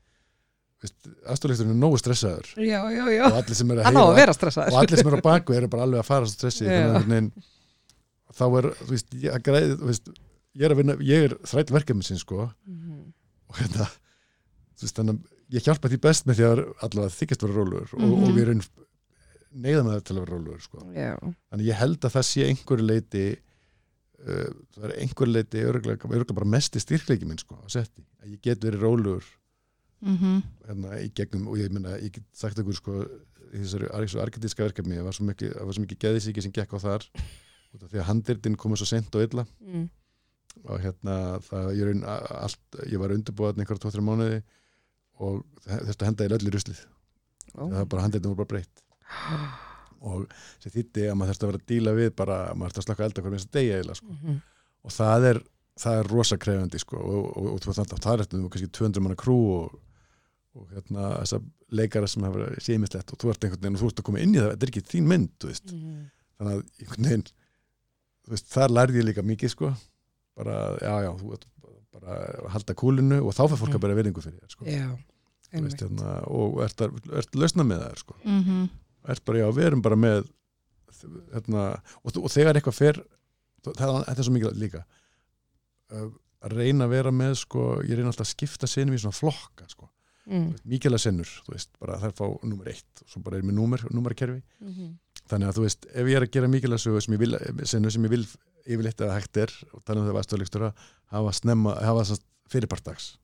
aðstóriksturinn 0.83 1.71
er 1.71 1.79
nógu 1.79 1.97
stressaður. 2.01 2.49
Já, 2.59 2.81
já, 2.91 3.03
já. 3.13 3.23
Og 3.29 3.37
allir 3.39 3.55
sem 3.55 3.69
er 3.71 3.79
að 3.79 3.85
að 4.27 4.35
stressaður. 4.35 4.73
og 4.73 4.79
allir 4.81 4.99
sem 4.99 5.07
eru 5.13 5.19
á 5.23 5.27
baku 5.29 5.55
eru 5.55 5.69
bara 5.71 5.85
alveg 5.87 6.01
að 6.01 6.09
fara 6.09 6.27
stressi 6.27 6.67
að 6.67 8.35
þá 8.35 8.43
er, 8.59 8.67
þú 8.81 8.89
veist, 8.91 9.13
ég, 9.15 9.29
að 9.37 9.45
græði, 9.47 9.77
þú 9.79 9.87
veist, 9.91 10.11
ég 10.59 10.65
er 10.67 10.73
að 10.75 10.81
vinna, 10.81 10.95
ég 11.07 11.27
er 11.29 11.35
þrætt 11.47 11.71
verkefni 11.71 12.03
sin 12.03 12.19
sko. 12.19 12.49
Mhm. 12.67 13.13
og 13.53 13.59
hérna 13.61 13.85
þú 13.87 14.83
veist, 14.87 14.99
að 14.99 15.13
ég 15.53 15.63
hjálpa 15.67 15.89
því 15.93 16.01
best 16.01 16.25
með 16.27 16.39
því 16.39 16.45
að 16.49 16.61
allavega 16.87 17.15
þykist 17.19 17.43
vera 17.45 17.53
rólugur 17.59 17.93
og, 17.93 18.01
Mhm. 18.01 18.23
og 18.23 18.29
við 18.35 18.41
erum 18.43 18.61
neyða 19.53 19.83
með 19.85 19.93
það 19.93 20.03
til 20.03 20.15
að 20.15 20.19
vera 20.23 20.35
rólugur 20.35 20.61
sko. 20.61 20.77
Þannig 21.53 21.67
ég 21.69 21.79
held 21.79 21.99
að 22.01 22.13
það 22.17 22.25
sé 22.27 22.47
einhverju 22.49 22.87
leiti 22.89 23.25
uh, 24.23 24.49
það 24.75 24.87
er 24.89 24.95
einhverju 25.03 25.35
leiti 25.35 25.63
örgulega, 25.67 26.09
örgulega 26.09 26.37
bara 26.39 26.51
mesti 26.55 26.81
styrkleiki 26.83 27.29
minn 27.29 27.41
sko, 27.41 27.59
á 27.59 27.67
setti, 27.71 28.05
að 28.23 28.35
ég 28.35 28.43
get 28.49 28.63
verið 28.65 28.85
rólugur 28.87 29.27
mhm, 30.03 30.41
hérna 30.67 30.99
í 31.03 31.09
gegnum 31.15 31.49
og 31.51 31.61
ég 31.61 31.73
minna, 31.73 31.97
ég 32.01 32.15
get 32.17 32.27
sagt 32.37 32.59
ykkur 32.61 32.79
sko 32.79 32.99
í 33.53 33.61
þessari 33.61 33.89
argetíska 34.23 34.65
verkefni 34.65 34.97
það 34.97 35.09
var 35.09 35.17
svo 35.17 35.27
mikið, 35.29 35.57
það 35.57 35.67
var 35.69 35.77
svo 35.77 35.83
mikið 35.85 36.01
geðisíki 36.05 36.45
sem 36.45 36.55
gekk 36.55 36.73
á 36.73 36.79
þar 36.83 37.09
því 37.81 37.99
að 37.99 38.07
handirtin 38.09 38.57
komið 38.59 38.81
svo 38.81 38.87
sent 38.89 39.15
og 39.17 39.23
illa. 39.25 39.45
Mm. 39.65 39.89
og 40.69 40.81
hérna 40.83 41.13
það, 41.41 41.67
ég, 41.73 41.87
raun, 41.87 42.03
allt, 42.05 42.75
ég 42.85 43.01
var 43.01 43.13
undirbúið 43.15 43.61
einhverja 43.63 43.81
tvo-þrjá 43.81 44.03
mánuði 44.05 44.35
og 45.25 45.39
þetta 45.65 46.09
henda 46.09 46.27
í 46.27 46.35
öllu 46.37 46.53
ruslið. 46.53 46.83
Ó. 47.57 47.63
það 47.63 47.79
var 47.79 47.87
bara 47.89 48.03
handleitin 48.05 48.29
voru 48.29 48.39
bara 48.43 48.51
breytt 48.53 48.83
og 50.03 50.27
sem 50.63 50.73
þýtti 50.73 51.05
að 51.09 51.15
maður 51.19 51.31
þurfti 51.33 51.45
að 51.47 51.51
vera 51.53 51.61
að 51.61 51.69
díla 51.73 51.93
við 51.97 52.09
bara, 52.19 52.37
maður 52.53 52.73
þurfti 52.75 52.81
að 52.83 52.87
slaka 52.89 53.05
elda 53.07 53.23
hverjum 53.23 53.37
þess 53.39 53.49
að 53.49 53.57
degja 53.57 53.77
eiginlega 53.79 53.99
sko. 54.01 54.15
Mhm. 54.19 54.37
og 54.83 54.91
það 54.97 55.27
er, 55.31 55.39
það 55.83 55.99
er 56.01 56.09
rosa 56.13 56.37
krefandi 56.43 56.79
sko. 56.83 56.97
og, 56.99 57.25
og, 57.37 57.45
og, 57.53 57.67
og 57.67 57.77
það, 57.77 57.93
það 58.03 58.13
er 58.13 58.23
eftir 58.25 58.43
kannski 58.53 58.71
200 58.79 59.03
manna 59.05 59.19
krú 59.23 59.37
og, 59.57 59.77
og 60.59 60.67
hérna 60.75 61.07
þessa 61.23 61.39
leikara 61.73 62.07
sem 62.11 62.25
hafa 62.27 62.37
verið 62.43 62.59
sémislegt 62.67 63.13
og 63.15 63.21
þú 63.23 63.31
ert 63.33 63.47
einhvern 63.47 63.63
veginn 63.63 63.77
og 63.79 63.81
þú 63.81 63.87
ert 63.93 64.01
að 64.03 64.07
koma 64.11 64.19
inn 64.21 64.35
í 64.35 64.41
það, 64.43 64.51
þetta 64.53 64.67
er 64.67 64.73
ekki 64.73 64.83
þín 64.91 65.07
mynd 65.09 65.47
veist. 65.47 65.71
Mhm. 65.73 66.03
þannig 66.37 66.53
að 66.53 66.83
einhvern 66.83 67.07
veginn 67.09 67.25
veist, 68.33 68.51
þar 68.53 68.75
lærði 68.77 69.01
ég 69.01 69.07
líka 69.09 69.23
mikið 69.25 69.49
sko. 69.55 69.71
bara, 70.37 70.53
já 70.81 70.93
já, 71.07 71.09
þú 71.23 71.33
ert 71.37 71.47
bara 71.93 72.13
að 72.19 72.47
halda 72.55 72.73
kúlinu 72.73 73.17
og 73.23 73.33
þá 73.37 73.43
fyrir 73.47 73.59
fólk 73.61 73.69
Mm. 73.73 73.77
að 73.77 73.83
bera 73.85 73.97
verðingu 73.97 74.21
fyrir 74.23 74.39
þér 74.41 74.53
sko. 74.55 74.65
Þú 75.53 75.59
veist, 75.61 75.81
hérna, 75.83 76.13
og 76.33 76.55
ert, 76.65 76.79
að, 76.81 76.95
ert 77.21 77.35
lausna 77.37 77.63
með 77.69 77.83
það 77.83 77.97
sko 78.01 78.15
mhm, 78.25 78.63
ert 79.09 79.25
bara, 79.25 79.39
já, 79.43 79.47
við 79.51 79.65
erum 79.67 79.81
bara 79.81 79.95
með 79.95 80.27
hérna, 81.33 81.63
og, 82.03 82.17
og 82.23 82.29
þegar 82.31 82.55
eitthvað 82.59 82.77
fer 82.79 82.99
það, 83.63 84.03
þetta 84.07 84.19
er 84.19 84.23
svo 84.27 84.33
mikið 84.35 84.59
líka 84.61 84.83
að 85.93 86.13
reyna 86.53 86.85
að 86.87 86.93
vera 86.97 87.11
með 87.15 87.35
sko, 87.43 87.63
ég 87.87 87.95
reyna 87.97 88.11
alltaf 88.11 88.27
að 88.27 88.33
skipta 88.33 88.67
sinum 88.69 88.95
í 88.95 89.01
svona 89.03 89.15
flokka 89.19 89.67
sko, 89.71 89.89
Mm. 90.23 90.53
mikilvæg 90.63 91.01
sinnur 91.03 91.27
þú 91.43 91.51
veist, 91.51 91.69
bara 91.83 91.97
þær 91.99 92.13
fá 92.15 92.23
nummer 92.47 92.69
eitt 92.71 93.01
og 93.03 93.09
svo 93.11 93.19
bara 93.25 93.35
er 93.37 93.41
mér 93.43 93.57
númer, 93.57 93.81
númerkerfi, 93.91 94.41
Mhm. 94.61 94.93
þannig 95.27 95.49
að 95.49 95.57
þú 95.57 95.63
veist 95.65 95.85
ef 95.91 96.07
ég 96.07 96.15
er 96.15 96.21
að 96.23 96.31
gera 96.31 96.47
mikilvæg 96.47 96.79
sinnu 97.67 97.91
sem 97.91 98.03
ég 98.05 98.09
vil 98.09 98.23
yfirleitt 98.65 99.01
að 99.03 99.11
hægt 99.19 99.35
er 99.43 99.51
og 99.73 99.83
tala 99.83 99.99
um 99.99 100.07
það 100.07 100.21
aðstofleikstur 100.21 100.61
að 100.69 100.73
hafa 101.11 101.31
snemma 101.35 101.75
hafa 101.75 102.15
fyrirpartags 102.47 103.17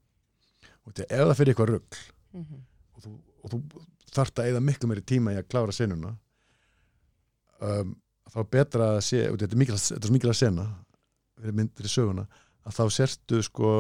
og 0.85 0.91
að 0.93 1.06
ef 1.07 1.23
það 1.30 1.38
fyrir 1.39 1.53
eitthvað 1.56 1.69
rugg 1.72 1.97
Mhm. 2.34 2.60
og 2.95 3.01
þú, 3.01 3.19
og 3.45 3.49
þú 3.51 3.61
þarft 4.15 4.40
að 4.41 4.49
eða 4.53 4.61
miklu 4.64 4.90
meiri 4.90 5.02
tíma 5.06 5.34
í 5.36 5.40
að 5.40 5.48
klára 5.52 5.72
senuna. 5.76 6.15
Um, 7.60 7.95
þá 8.31 8.40
betra 8.53 8.86
að 8.95 9.02
sé 9.03 9.23
þetta 9.27 9.49
er 9.52 9.60
mikilvægt, 9.60 9.91
er 9.98 10.06
svo 10.07 10.14
mikilvægt 10.15 10.40
sena 10.40 10.65
fyrir 11.40 11.56
myndir 11.57 11.88
í 11.88 11.91
söguna 11.91 12.23
að 12.68 12.76
þá 12.77 12.84
sértu 12.95 13.40
sko 13.44 13.72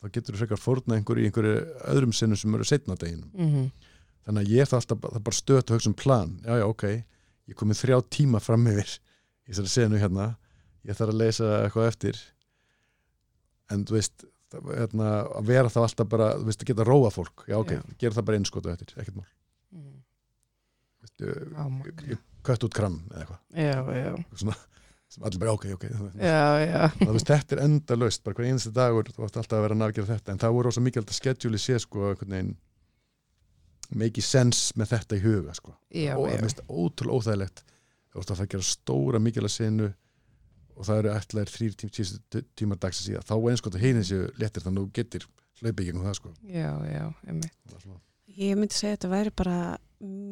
þá 0.00 0.10
getur 0.14 0.34
þú 0.36 0.40
frekar 0.44 0.60
fórna 0.60 0.96
einhverju 0.98 1.24
í 1.24 1.30
einhverju 1.30 1.54
öðrum 1.90 2.12
senu 2.16 2.36
sem 2.38 2.54
eru 2.54 2.66
setna 2.68 2.94
á 2.94 3.00
deginum. 3.02 3.30
Mhm. 3.34 3.70
þannig 4.26 4.44
að 4.46 4.50
ég 4.52 4.60
er 4.62 4.68
það 4.70 4.78
alltaf 4.80 5.00
það 5.14 5.22
bara 5.26 5.36
stöðt 5.40 5.70
að 5.70 5.74
hugsa 5.78 5.88
um 5.90 5.94
plan. 5.96 6.32
Já 6.44 6.54
já 6.60 6.66
ok, 6.68 6.84
ég 7.48 7.56
komið 7.56 7.80
þrjá 7.80 7.96
tíma 8.10 8.40
fram 8.40 8.66
yfir 8.70 8.90
í 9.48 9.50
þessari 9.52 9.72
senu 9.72 9.98
hérna. 9.98 10.36
Ég 10.84 10.94
þarf 10.96 11.10
að 11.14 11.18
leysa 11.20 11.48
eitthvað 11.64 11.88
eftir. 11.88 12.20
En 13.70 13.84
þú 13.84 13.96
veist 13.96 14.24
það- 14.52 14.70
hérna, 14.76 15.08
að 15.40 15.44
vera 15.50 15.68
þá 15.72 15.80
alltaf 15.82 16.08
bara 16.08 16.28
þú 16.36 16.44
veist 16.44 16.62
að 16.62 16.66
geta 16.70 16.84
róa 16.84 17.10
fólk, 17.10 17.44
já 17.48 17.56
ok, 17.58 17.70
Já. 17.72 17.82
gera 17.98 18.14
það 18.14 18.24
bara 18.24 18.38
einskotu 18.38 18.70
eftir, 18.70 18.94
ekkert 18.96 19.16
mál 19.16 19.26
Mhm. 19.72 20.02
Veistu, 21.00 21.00
Á, 21.00 21.00
ég, 21.00 21.08
ég 21.08 21.09
kött 22.46 22.66
út 22.66 22.74
kram 22.76 23.00
eða 23.12 23.22
eitthvað. 23.24 23.40
Sem 25.10 25.24
allir 25.26 25.40
bara 25.42 25.52
ok, 25.56 25.64
ok 25.74 25.84
Já, 26.22 26.42
já. 26.62 26.82
Það 27.00 27.14
veist, 27.16 27.30
þetta 27.32 27.56
er 27.56 27.62
enda 27.64 27.96
laust, 27.98 28.20
bara 28.22 28.38
hver 28.38 28.46
einasti 28.46 28.70
dagur 28.74 29.08
þú 29.10 29.24
varst 29.24 29.38
alltaf 29.40 29.58
að 29.58 29.64
vera 29.64 29.74
að 29.74 29.80
nafngera 29.82 30.10
þetta. 30.12 30.34
En 30.34 30.42
það 30.44 30.54
voru 30.54 30.70
ósa 30.70 30.82
mikilvægt 30.84 31.10
að 31.10 31.18
schedule 31.18 31.58
sé 31.58 31.78
sko 31.82 32.12
make 33.90 34.22
sense 34.22 34.76
með 34.78 34.92
þetta 34.94 35.18
í 35.18 35.22
huga 35.24 35.54
sko. 35.56 35.74
Já, 35.90 36.12
og 36.14 36.28
það 36.30 36.44
mist 36.46 36.62
ótrúlega 36.68 37.16
óþægilegt. 37.18 37.64
Þú 38.10 38.20
veist 38.20 38.30
að 38.30 38.40
það 38.42 38.50
gera 38.54 38.68
stóra 38.68 39.22
mikilvægt 39.22 39.56
sinu 39.56 39.88
og 40.76 40.86
það 40.88 41.02
eru 41.02 41.14
ætlaðir 41.16 41.52
þrýr 41.56 41.74
tím, 41.80 41.92
tíma, 41.96 42.44
tímar 42.56 42.80
dagsins 42.80 43.10
síðan 43.10 43.26
þá 43.28 43.34
eins 43.50 43.64
gott 43.64 43.76
að 43.76 43.84
heinin 43.84 44.06
séu 44.06 44.28
léttir 44.40 44.64
þannig 44.64 44.84
að 44.84 44.86
þú 44.86 44.94
getur 45.00 45.26
hlaupið 45.60 45.90
gegnum 45.90 46.06
það 46.06 46.20
sko. 46.20 46.36
Já, 46.48 46.70
já, 46.88 47.02
einmitt. 47.26 47.58
Ég 48.38 48.56
myndi 48.58 48.76
segja 48.76 48.94
að 48.94 48.96
þetta 48.98 49.10
væri 49.14 49.32
bara 49.40 49.58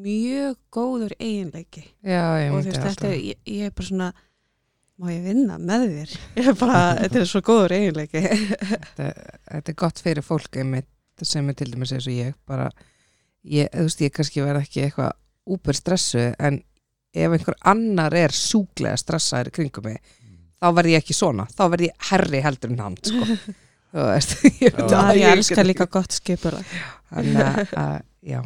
mjög 0.04 0.56
góður 0.72 1.14
eiginleiki. 1.18 1.82
Já, 2.06 2.22
ég 2.40 2.52
myndi 2.54 2.70
veist, 2.70 2.78
þetta, 2.78 2.90
alltaf 2.92 3.10
er- 3.10 3.22
ég, 3.24 3.40
ég 3.48 3.68
er 3.68 3.74
bara 3.76 3.88
svona 3.88 4.10
má 4.98 5.10
ég 5.12 5.26
vinna 5.28 5.58
með 5.62 5.86
þér? 5.94 6.14
Ég 6.40 6.48
er 6.52 6.56
bara, 6.58 6.78
þetta 7.02 7.20
er 7.20 7.28
svo 7.30 7.42
góður 7.46 7.74
eiginleiki. 7.76 8.22
Þetta, 8.78 9.08
þetta 9.52 9.72
er 9.74 9.76
gott 9.84 10.00
fyrir 10.02 10.26
fólk 10.26 10.58
sem 11.26 11.50
er 11.50 11.54
til 11.58 11.70
dæmis 11.72 11.92
eins 11.94 12.06
og 12.06 12.14
ég 12.14 12.34
bara, 12.46 12.68
ég, 13.42 13.70
þú 13.74 13.86
veist, 13.88 14.02
ég 14.06 14.12
kannski 14.14 14.42
verð 14.46 14.62
ekki 14.62 14.84
eitthvað 14.86 15.12
úper 15.48 15.74
stressu 15.74 16.28
en 16.38 16.60
ef 17.14 17.32
einhver 17.34 17.56
annar 17.66 18.14
er 18.14 18.34
súglega 18.34 18.98
stressaður 19.00 19.50
kringum 19.56 19.88
mig 19.88 19.98
þá 20.58 20.68
verð 20.76 20.92
ég 20.92 21.02
ekki 21.02 21.16
svona, 21.16 21.46
þá 21.50 21.62
verð 21.72 21.86
ég 21.88 22.06
herri 22.10 22.42
heldur 22.44 22.74
en 22.74 22.82
hann 22.84 22.98
sko. 23.02 23.24
veist 23.92 24.34
ég, 24.64 24.68
ég 24.68 25.20
ég 25.22 25.30
elska 25.32 25.60
get 25.60 25.66
líka 25.70 25.86
gott 25.90 26.12
skipur 26.16 26.58
þannig 27.08 27.38
að, 27.44 27.76
að, 27.80 28.00
já, 28.28 28.40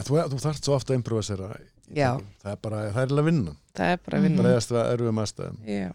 þú, 0.00 0.20
þú 0.32 0.40
þarft 0.46 0.64
svo 0.68 0.76
ofta 0.78 0.94
að 0.94 1.00
improvisera 1.02 1.50
það 1.90 2.52
er 2.54 2.60
bara, 2.62 2.84
það 2.94 3.02
er 3.02 3.04
eiginlega 3.04 3.28
vinnan 3.30 3.58
það 3.76 3.92
er 3.94 4.00
bara 4.04 4.18
að 4.18 4.26
vinna. 4.26 4.46
Eðast 4.50 4.72
við 4.74 4.80
erfum 4.84 5.20
aðstæðum. 5.22 5.60
Já. 5.66 5.88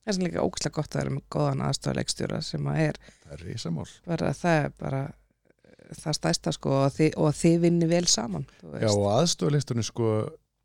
Það 0.00 0.10
er 0.12 0.16
sem 0.16 0.24
líka 0.26 0.44
ógæslega 0.44 0.76
gott 0.80 0.94
að 0.94 1.00
vera 1.02 1.14
með 1.14 1.24
góðan 1.34 1.64
aðstofleikstjóra 1.68 2.38
sem 2.42 2.68
að 2.70 2.78
er 2.86 3.00
það 3.06 3.32
er 3.36 3.42
risamál. 3.46 3.88
bara, 4.06 4.30
það 4.40 4.60
er 4.64 4.70
bara 4.80 5.02
það 6.00 6.16
stæsta 6.20 6.52
sko 6.54 6.76
og 6.84 6.92
þið, 6.94 7.10
og 7.20 7.34
þið 7.34 7.56
vinni 7.64 7.88
vel 7.90 8.06
saman 8.10 8.46
þú 8.60 8.80
Já 8.80 8.88
og 8.94 9.08
aðstofleisturinn 9.16 9.86
sko 9.86 10.10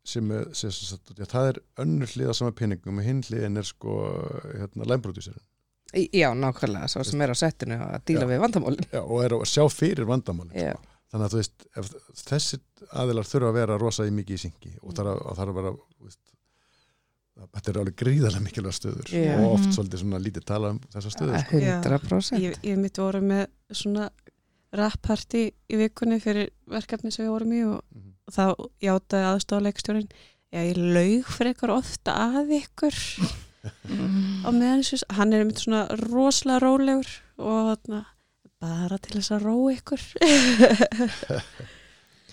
sem 0.06 0.30
er, 0.30 0.44
sem, 0.54 0.70
sem, 0.70 0.86
sem, 1.02 1.18
já, 1.18 1.26
það 1.30 1.48
er 1.50 1.60
önnur 1.82 2.12
hlið 2.14 2.30
á 2.30 2.34
sama 2.38 2.54
peningum 2.54 3.00
og 3.02 3.06
hinn 3.06 3.24
hliðin 3.26 3.58
er 3.58 3.66
sko 3.66 3.96
hérna 4.54 4.86
læmbródúsirinn 4.86 5.42
Í- 5.42 5.55
Já, 5.94 6.28
nákvæmlega, 6.34 6.88
svo 6.90 7.04
sem 7.06 7.20
er 7.22 7.30
á 7.30 7.36
settinu 7.38 7.76
að 7.78 8.00
díla 8.10 8.24
Já. 8.26 8.30
við 8.32 8.40
vandamálin. 8.42 8.86
Já, 8.92 9.00
og 9.06 9.24
er 9.24 9.30
að 9.36 9.44
sjá 9.46 9.64
fyrir 9.70 10.04
vandamálin 10.08 10.52
Já, 10.56 10.72
sko. 10.74 10.82
þannig 11.12 11.26
að 11.26 11.32
þú 11.32 11.36
veist, 11.40 11.66
ef 11.76 11.90
þessir 12.26 12.60
aðilar 12.92 13.24
þurfa 13.30 13.48
að 13.52 13.54
vera 13.60 13.78
rosa 13.78 14.04
í 14.06 14.10
mikið 14.10 14.34
í 14.34 14.42
syngi 14.42 14.72
og 14.82 14.92
þarf 14.98 15.12
að, 15.12 15.20
og 15.30 15.36
þarf 15.38 15.48
að 15.52 15.58
vera 15.60 15.72
veist, 16.02 16.18
þetta 17.54 17.70
er 17.72 17.78
alveg 17.82 17.96
gríðarlega 18.02 18.44
mikilvæg 18.48 18.76
stöður 18.76 19.10
Já. 19.12 19.36
og 19.38 19.52
oft 19.54 19.66
Mhm. 19.66 19.72
svolítið 19.76 20.02
svona 20.02 20.20
lítið 20.26 20.44
tala 20.44 20.70
um 20.70 20.78
þessar 20.80 21.12
stöður 21.14 21.40
sko. 21.44 21.56
100%. 21.56 22.40
ég, 22.42 22.56
ég 22.64 22.76
mitt 22.78 22.96
voru 22.98 23.20
með 23.20 23.46
svona 23.72 24.10
rapparti 24.76 25.52
í 25.70 25.76
vikunni 25.80 26.18
fyrir 26.20 26.50
verkefni 26.68 27.12
sem 27.12 27.24
við 27.26 27.30
vorum 27.30 27.52
í 27.52 27.62
og 27.64 27.82
Mhm. 27.94 28.12
og 28.26 28.34
þá 28.34 28.44
játaði 28.82 29.26
aðstofleikstjórin 29.32 30.08
Já, 30.52 30.62
ég 30.62 30.76
laug 30.78 31.24
frekar 31.26 31.70
ofta 31.70 32.12
að 32.14 32.52
ykkur 32.62 32.94
á 33.66 34.48
meðan 34.52 34.82
þessu, 34.82 35.00
hann 35.16 35.32
er 35.32 35.44
einmitt 35.44 35.62
svona 35.64 35.86
rosalega 36.06 36.62
rólegur 36.64 37.08
og 37.38 37.70
þarna, 37.72 38.02
bara 38.60 38.98
til 38.98 39.18
þess 39.20 39.32
að 39.36 39.46
ró 39.46 39.56
ykkur. 39.74 40.02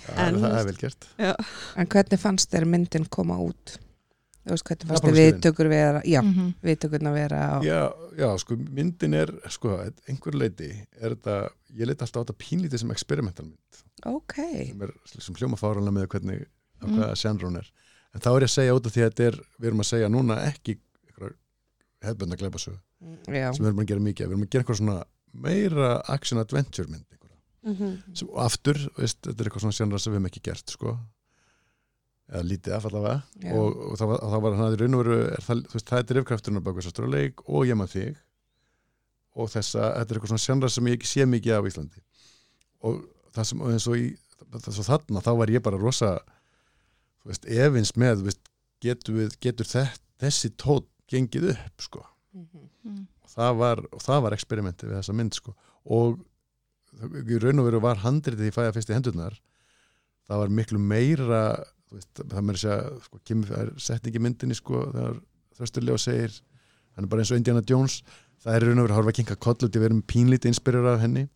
Já, 0.04 0.18
En- 0.20 0.36
það 0.42 0.58
er 0.60 0.66
vel 0.68 0.78
gert. 0.82 1.06
En 1.80 1.88
hvernig 1.88 2.20
fannst 2.20 2.52
þér 2.52 2.66
myndin 2.68 3.06
koma 3.10 3.38
út? 3.40 3.78
Þú 4.44 4.52
veist, 4.52 4.66
hvernig 4.68 4.90
fannst 4.90 5.06
þér 5.08 5.16
viðtökur 5.16 5.70
vera, 5.72 6.02
já, 6.04 6.20
Mhm. 6.22 6.50
viðtökurna 6.64 7.14
vera 7.14 7.58
og, 7.58 7.64
Já, 7.64 7.94
já, 8.20 8.38
sko, 8.38 8.56
myndin 8.58 9.14
er 9.16 9.32
sko, 9.50 9.78
einhver 10.10 10.34
leiti 10.36 10.86
er 11.00 11.16
þetta, 11.16 11.50
ég 11.80 11.88
leiti 11.88 12.04
alltaf 12.04 12.20
á 12.20 12.24
þetta 12.26 12.36
pínlítið 12.44 12.80
sem 12.80 12.92
experimental 12.92 13.46
mynd. 13.46 13.84
Ok, 14.06 14.36
sem 14.68 14.82
er 14.82 14.92
sem 15.08 15.36
hljóma 15.36 15.56
fáranlega 15.56 15.96
með 15.96 16.08
hvernig 16.08 16.46
Mm. 16.84 16.98
hvaða 16.98 17.16
genre 17.16 17.48
hún 17.48 17.58
er. 17.58 17.72
En 18.14 18.20
þá 18.20 18.28
er 18.36 18.42
ég 18.42 18.50
að 18.50 18.58
segja 18.60 18.76
út 18.76 18.86
af 18.86 18.92
því 18.92 19.02
að 19.02 19.10
þetta 19.14 19.24
er 19.28 19.40
við 19.62 19.68
erum 19.68 19.80
að 19.80 19.92
segja 19.94 20.10
núna 20.12 20.36
ekki 20.52 20.78
hefðbönda 22.04 22.38
gleipasögu 22.40 22.78
já, 23.32 23.50
sem 23.54 23.64
við 23.64 23.70
erum 23.72 23.84
að 23.84 23.90
gera 23.92 24.06
mikið, 24.08 24.28
við 24.28 24.36
erum 24.36 24.46
að 24.46 24.54
gera 24.54 24.64
eitthvað 24.66 24.80
svona 24.82 24.98
meira 25.34 25.90
action-adventure 26.14 26.92
mynd 26.92 27.06
einhverja. 27.08 27.40
sem, 28.14 28.30
og 28.30 28.40
aftur, 28.44 28.80
veist, 29.00 29.20
þetta 29.24 29.40
er 29.40 29.50
eitthvað 29.50 29.66
svona 29.66 29.78
genre 29.80 30.02
sem 30.04 30.14
við 30.14 30.20
hefum 30.20 30.30
ekki 30.30 30.44
gert 30.50 30.76
sko. 30.76 30.96
Eða 32.34 32.44
lítið 32.48 32.76
af 32.78 32.86
allavega. 32.90 33.16
Já. 33.44 33.54
og, 33.60 33.80
og 33.90 33.98
það 34.00 34.12
var, 34.12 34.22
það 34.34 34.44
var 34.46 34.58
hann 34.58 34.68
að 34.68 34.76
í 34.76 34.80
raun 34.82 34.98
og 34.98 35.04
veru 35.04 35.18
er 35.24 35.48
það, 35.48 35.64
veist, 35.74 35.88
það 35.90 36.00
er 36.00 36.08
drifkrafturinn 36.12 36.62
á 36.62 36.66
baku 36.68 36.86
þess 36.86 37.02
að 37.04 37.14
leik 37.14 37.44
og 37.48 37.66
ég 37.68 37.80
maður 37.80 37.96
þig. 37.98 38.22
Og 39.34 39.50
þessa, 39.50 39.90
þetta 39.98 40.14
er 40.14 40.20
eitthvað 40.20 40.34
svona 40.34 40.46
genre 40.46 40.72
sem 40.76 40.90
ég 40.92 41.00
ekki 41.00 41.10
sé 41.10 41.26
mikið 41.28 41.58
af 41.58 41.68
Íslandi. 41.72 42.04
Og 42.86 43.02
það 43.34 43.50
sem, 43.50 43.66
eins 43.72 43.90
og 43.90 43.98
í 43.98 44.08
þarna, 44.62 45.24
þá 45.24 45.32
var 45.40 45.52
ég 45.52 45.64
bara 45.66 45.80
rosa 45.82 46.14
veist, 47.28 47.46
efins 47.48 47.94
með 48.00 48.28
veist, 48.28 48.44
getur, 48.84 49.18
við, 49.18 49.38
getur 49.42 49.70
þett, 49.70 50.02
þessi 50.22 50.52
tótt 50.60 50.90
gengið 51.12 51.50
upp 51.56 51.82
sko 51.90 52.06
Mhm. 52.34 52.62
Mm. 52.84 53.02
og 53.24 53.30
það 53.30 53.58
var, 53.60 53.80
og 53.94 54.02
það 54.02 54.22
var 54.26 54.34
eksperimentið 54.34 54.90
við 54.90 54.96
þessa 54.98 55.14
mynd 55.14 55.36
sko 55.38 55.52
og 55.86 56.16
í 57.30 57.38
raun 57.42 57.60
og 57.62 57.68
veru 57.68 57.80
var 57.84 58.00
handritið 58.02 58.48
í 58.50 58.54
fæða 58.56 58.72
fyrst 58.74 58.90
í 58.90 58.96
hendurnar 58.96 59.36
það 60.28 60.40
var 60.42 60.50
miklu 60.50 60.80
meira 60.82 61.42
þú 61.90 62.00
veist, 62.00 62.14
það 62.24 62.42
með 62.48 62.58
þess 62.58 62.66
að 62.74 63.04
sko, 63.06 63.20
kemur, 63.30 63.48
það 63.52 63.62
er 63.62 63.72
setningi 63.86 64.20
myndinni 64.26 64.58
sko 64.58 64.82
þegar 64.96 65.20
þrösturlega 65.60 66.00
segir 66.02 66.40
hann 66.96 67.06
er 67.06 67.10
bara 67.14 67.22
eins 67.22 67.32
og 67.32 67.38
Indiana 67.38 67.62
Jones 67.70 68.00
það 68.42 68.56
er 68.58 68.66
í 68.66 68.68
raun 68.72 68.80
og 68.82 68.88
veru 68.88 68.94
að 68.94 68.98
horfa 68.98 69.14
að 69.14 69.20
kinka 69.22 69.36
kolluti 69.46 69.80
við 69.80 69.86
erum 69.92 70.02
pínlítið 70.10 70.50
inspirera 70.56 70.96
af 70.98 71.02
henni 71.06 71.28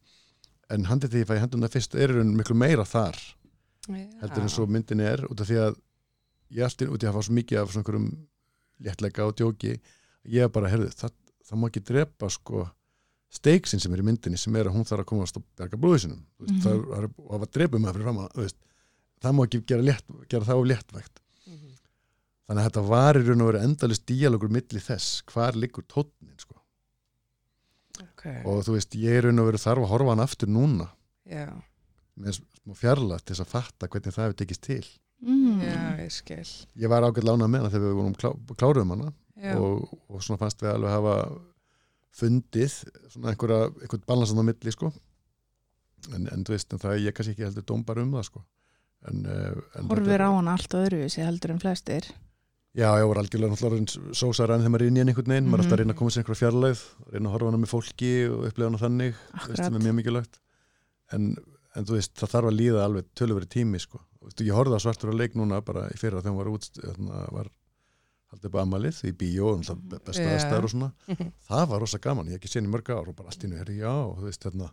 en 0.74 0.86
handritið 0.90 1.22
í 1.22 1.28
fæða 1.30 1.44
hendurnar 1.46 1.70
fyrst 1.78 1.94
er 1.96 2.10
í 2.10 2.18
raun 2.18 2.34
miklu 2.38 2.58
meira 2.58 2.86
þar 2.90 3.22
heldur 4.24 4.42
en 4.42 4.50
svo 4.50 4.66
myndin 4.66 5.00
er 5.06 5.22
út 5.30 5.40
af 5.42 5.48
því 5.48 5.62
að 5.68 5.78
ég 6.58 6.66
alltaf 6.66 6.90
út 6.90 7.04
í 7.04 7.08
að 7.08 7.14
fá 7.14 7.22
svo 7.30 7.34
mikið 7.38 7.62
af 7.62 7.70
svona 7.72 7.86
einhverjum 7.86 8.10
léttleika 8.84 9.26
og 9.28 9.36
djóki 9.40 9.80
ég 10.28 10.52
bara, 10.52 10.70
herðu, 10.70 10.90
það, 10.94 11.12
það 11.48 11.60
má 11.62 11.68
ekki 11.70 11.84
drepa 11.88 12.30
sko 12.30 12.68
steiksin 13.30 13.80
sem 13.84 13.94
er 13.94 14.00
í 14.00 14.06
myndinni 14.08 14.38
sem 14.40 14.56
er 14.56 14.68
að 14.70 14.76
hún 14.78 14.86
þarf 14.88 15.04
að 15.04 15.10
komast 15.10 15.38
og 15.38 15.44
berga 15.58 15.78
blóðu 15.78 16.00
sinum 16.06 16.20
mm 16.20 16.46
Mhm. 16.46 16.58
-hmm. 16.58 16.62
það 16.64 16.98
er 16.98 17.10
og 17.18 17.42
að 17.42 17.52
drepa 17.52 17.78
maður 17.80 17.94
fyrir 17.94 18.04
fram 18.08 18.18
að 18.18 18.54
það 19.22 19.34
má 19.36 19.44
ekki 19.46 19.66
gera, 19.68 19.82
létt, 19.82 20.06
gera 20.30 20.46
það 20.46 20.60
of 20.62 20.66
léttvægt 20.72 21.20
Mhm. 21.48 21.72
þannig 22.48 22.62
að 22.64 22.68
þetta 22.70 22.88
var 22.88 23.16
í 23.16 23.24
raun 23.28 23.42
og 23.42 23.48
veru 23.52 23.64
endalist 23.64 24.06
díalogur 24.06 24.50
milli 24.50 24.80
þess, 24.80 25.22
hvar 25.26 25.54
liggur 25.56 25.84
tónnin 25.88 26.38
sko. 26.40 26.56
ok, 28.02 28.26
og 28.46 28.64
þú 28.66 28.72
veist, 28.78 28.94
ég 28.96 29.18
er 29.18 29.24
raun 29.24 29.40
og 29.40 29.46
veru 29.52 29.58
þarf 29.58 29.84
að 29.84 29.92
horfa 29.92 30.10
hann 30.14 30.20
aftur 30.26 30.48
núna 30.50 30.90
já, 31.26 31.48
með 32.18 32.40
smá 32.40 32.74
fjarlægt 32.76 33.26
til 33.26 33.36
þess 33.36 33.46
að 33.46 33.54
fatta 33.56 33.88
hvernig 33.88 34.14
það 34.14 34.26
hefur 34.28 34.38
tekist 34.38 34.62
til 34.62 34.86
Mm. 35.22 35.62
já, 35.66 35.78
ég 36.04 36.12
skil. 36.14 36.46
Ég 36.78 36.90
var 36.92 37.02
ágætt 37.08 37.26
lánað 37.26 37.50
með 37.50 37.64
hana 37.64 37.70
þegar 37.74 37.88
við 37.88 37.96
vorum 37.98 38.14
klá, 38.22 38.30
kláruðum 38.60 38.92
hana 38.94 39.14
og, 39.58 39.88
og 40.10 40.22
svona 40.22 40.40
fannst 40.44 40.62
við 40.62 40.74
alveg 40.76 40.92
hafa 40.94 41.16
fundið 42.18 42.76
svona 43.14 43.32
einhverja, 43.34 43.68
einhvern 43.82 44.06
balansan 44.10 44.42
á 44.42 44.46
milli 44.48 44.74
sko. 44.74 44.92
En, 46.14 46.28
en 46.32 46.46
þú 46.46 46.54
veist, 46.54 46.72
en 46.74 46.80
það 46.82 46.94
er 46.96 47.04
ég 47.08 47.16
kannski 47.18 47.34
ekki 47.36 47.46
heldur 47.48 47.66
dómbar 47.68 48.00
um 48.04 48.14
það 48.18 48.28
sko. 48.30 48.44
En, 49.10 49.26
eh, 49.26 49.58
en 49.78 49.90
Horfir 49.92 50.24
á 50.26 50.30
hann 50.34 50.48
allt 50.54 50.74
öðruvísi 50.78 51.26
heldur 51.26 51.54
en 51.56 51.62
flestir. 51.62 52.08
Já, 52.78 52.92
ég 53.02 53.08
var 53.10 53.18
algjörlega 53.24 53.54
náttúrulega 53.56 54.14
sósar 54.18 54.52
enn 54.54 54.62
þegar 54.62 54.74
maður 54.76 54.86
er 54.86 54.90
inn 54.92 54.98
í 54.98 55.04
einhvern 55.04 55.32
veginn, 55.34 55.48
maður 55.50 55.58
er 55.58 55.64
alltaf 55.66 55.74
að 55.74 55.78
Mhm. 55.78 55.82
reyna 55.82 55.94
að 55.94 55.98
koma 55.98 56.12
sér 56.14 56.22
einhverja 56.24 56.42
fjarlæð, 56.44 56.82
reyna 57.14 57.30
að 57.30 57.34
horfa 57.34 57.50
hana 57.50 57.62
með 57.64 57.72
fólki 57.74 58.12
og 58.30 58.46
upplega 58.52 58.70
hana 58.70 58.82
þannig, 58.84 59.14
þú 59.18 59.48
veist, 59.48 59.58
sem 59.58 59.66
er 59.66 59.70
Akkurat. 59.70 59.84
mjög 59.88 59.96
mikilvægt. 59.98 60.40
En, 61.14 61.36
en 61.76 61.86
þú 61.86 61.94
veist, 61.98 62.14
það 62.22 62.32
þarf 62.36 62.50
að 62.52 62.58
líða 62.62 62.84
alveg 62.86 63.06
töluveri 63.18 63.48
tími 63.50 63.80
sko, 63.82 64.00
ég 64.42 64.54
horfði 64.58 64.78
á 64.78 64.82
svartur 64.84 65.12
að 65.14 65.20
leik 65.22 65.36
núna 65.38 65.62
bara 65.66 65.88
í 65.94 65.98
fyrra 66.00 66.22
þegar 66.22 66.34
hún 66.34 66.42
var 66.42 66.52
út 66.54 66.70
þarna 66.78 67.22
var 67.36 67.50
haldið 68.32 68.50
upp 68.50 68.58
amalið 68.62 68.98
í 69.08 69.12
bíó 69.16 69.54
og 69.54 69.62
náttúrulega 69.62 70.02
besta 70.04 70.26
aðstæður 70.34 70.64
og 70.68 70.72
svona. 70.74 70.90
Mhm. 71.08 71.30
það 71.48 71.68
var 71.72 71.80
rosa 71.80 71.98
gaman, 72.04 72.28
ég 72.28 72.32
hef 72.36 72.42
ekki 72.42 72.52
séð 72.52 72.66
í 72.68 72.72
mörg 72.74 72.90
ár 72.92 73.08
og 73.08 73.16
bara 73.16 73.30
allt 73.32 73.44
í 73.44 73.48
nú, 73.52 73.58
herri, 73.58 73.78
já, 73.80 73.94
þú 74.18 74.26
veist, 74.28 74.44
hérna 74.44 74.72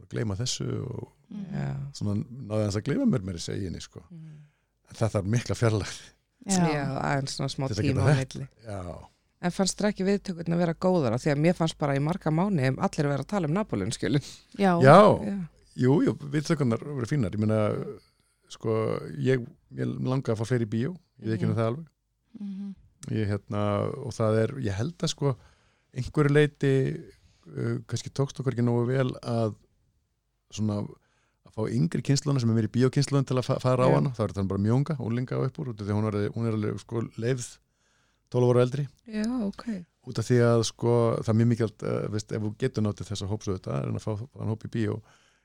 að 0.00 0.08
gleyma 0.10 0.36
þessu 0.38 0.66
og 0.84 1.08
já, 1.54 1.70
svona 1.94 2.14
náði 2.24 2.62
hans 2.68 2.76
að 2.78 2.84
gleyma 2.86 3.06
mér 3.10 3.22
mér 3.26 3.40
í 3.40 3.42
seginni 3.42 3.80
sko, 3.82 4.02
Mhm. 4.10 4.36
en 4.90 4.94
það 5.00 5.10
þarf 5.16 5.26
mikla 5.34 5.54
fjarlæð 5.58 5.96
já, 6.46 6.84
aðeins 7.00 7.34
svona 7.38 7.48
smá 7.50 7.66
að 7.68 7.80
tíma 7.82 8.04
á 8.04 8.14
milli. 8.14 8.48
Já, 8.66 9.08
En 9.44 9.50
fannst 9.52 9.76
þér 9.76 9.90
ekki 9.90 10.04
viðtökurna 10.08 10.56
vera 10.56 10.72
góðar? 10.72 11.12
Því 11.20 11.32
að 11.34 11.40
mér 11.44 11.52
fannst 11.54 11.76
bara 11.76 11.92
í 11.94 12.00
marga 12.00 12.30
mánu 12.32 12.64
allir 12.80 13.08
vera 13.10 13.20
að 13.22 13.26
tala 13.28 13.46
um 13.46 13.52
Napolun 13.52 13.92
skilin. 13.92 14.22
já, 14.56 14.80
já, 14.80 15.20
Já. 15.20 15.48
Jú, 15.76 16.00
jú, 16.06 16.14
viðtökunar 16.16 16.78
voru 16.80 17.04
fínar. 17.04 17.30
Ég 17.34 17.38
meina, 17.42 17.74
sko 18.48 18.74
ég, 19.18 19.44
ég 19.74 19.86
langa 20.04 20.32
að 20.34 20.40
fá 20.40 20.44
fleiri 20.48 20.66
bíó 20.66 20.94
ég 21.22 21.26
veit 21.30 21.36
ekki 21.38 21.46
Mhm. 21.48 21.56
það 21.56 21.66
alveg 21.70 21.86
Mhm. 22.40 22.74
ég, 23.10 23.28
hérna, 23.28 23.62
og 24.04 24.12
það 24.12 24.38
er, 24.42 24.50
ég 24.60 24.72
held 24.74 24.98
að 24.98 25.08
sko 25.12 25.36
einhverju 25.94 26.32
leiti 26.34 26.72
uh, 27.46 27.78
kannski 27.86 28.10
tókst 28.10 28.38
okkur 28.40 28.52
ekki 28.56 28.64
nógu 28.64 28.86
vel 28.88 29.10
að 29.22 29.54
svona 30.50 30.80
að 31.44 31.52
fá 31.54 31.68
yngri 31.70 32.02
kynsluna 32.02 32.40
sem 32.40 32.50
er 32.50 32.56
mér 32.56 32.68
í 32.68 32.72
bíókynslun 32.74 33.26
til 33.26 33.36
að 33.38 33.44
fa 33.46 33.58
fara 33.62 33.84
á 33.86 33.90
Já. 33.90 33.94
hana, 33.94 34.10
það 34.16 34.24
er 34.24 34.32
þannig 34.34 34.48
bara 34.48 34.64
mjónga, 34.64 34.96
og 34.98 35.46
uppúr, 35.48 35.68
út 35.70 35.80
af 35.80 35.86
því 35.86 35.92
að 35.92 35.98
hún 35.98 36.08
er, 36.08 36.30
hún 36.34 36.46
er 36.48 36.52
alveg 36.56 36.80
sko 36.80 37.02
leifð 37.20 37.58
12 38.30 38.50
ára 38.50 38.62
eldri 38.64 38.88
já, 39.06 39.26
ok. 39.46 39.84
út 40.08 40.18
af 40.18 40.24
því 40.26 40.38
að 40.42 40.64
sko 40.64 40.94
það 41.22 41.28
er 41.28 41.38
mjög 41.38 41.50
mikilvægt, 41.52 41.82
uh, 41.84 42.08
veist, 42.10 42.32
ef 42.32 42.42
þú 42.42 42.56
getur 42.58 42.82
notið 42.82 43.10
þessa 43.12 43.28
hópsöðu 43.30 43.58
þetta, 43.60 43.82
en 43.86 43.94
að 43.94 44.02
fá 44.02 44.12
þann 44.18 44.50
hóp 44.50 44.64
í 44.64 44.70
bíó 44.74 44.94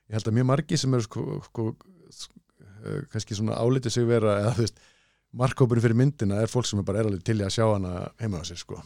ég 0.08 0.16
held 0.18 0.26
að 0.26 0.34
mjög 0.40 0.46
margi 0.50 0.76
sem 0.80 0.94
eru 0.94 1.02
sko, 1.06 1.40
sko 1.46 1.76
kannski 3.12 3.34
svona 3.38 3.56
álítið 3.60 3.94
sig 3.96 4.06
vera, 4.08 4.38
eða 4.44 4.54
þú 4.58 4.64
veist 4.66 4.80
markhópurinn 5.40 5.84
fyrir 5.84 5.98
myndina 6.00 6.40
er 6.42 6.50
fólk 6.50 6.66
sem 6.66 6.80
er 6.80 6.86
bara 6.88 7.02
er 7.02 7.10
alveg 7.10 7.22
til 7.26 7.38
að 7.44 7.52
sjá 7.54 7.66
hana 7.72 7.92
heima 8.20 8.40
á 8.40 8.44
sér 8.48 8.58
sko 8.62 8.80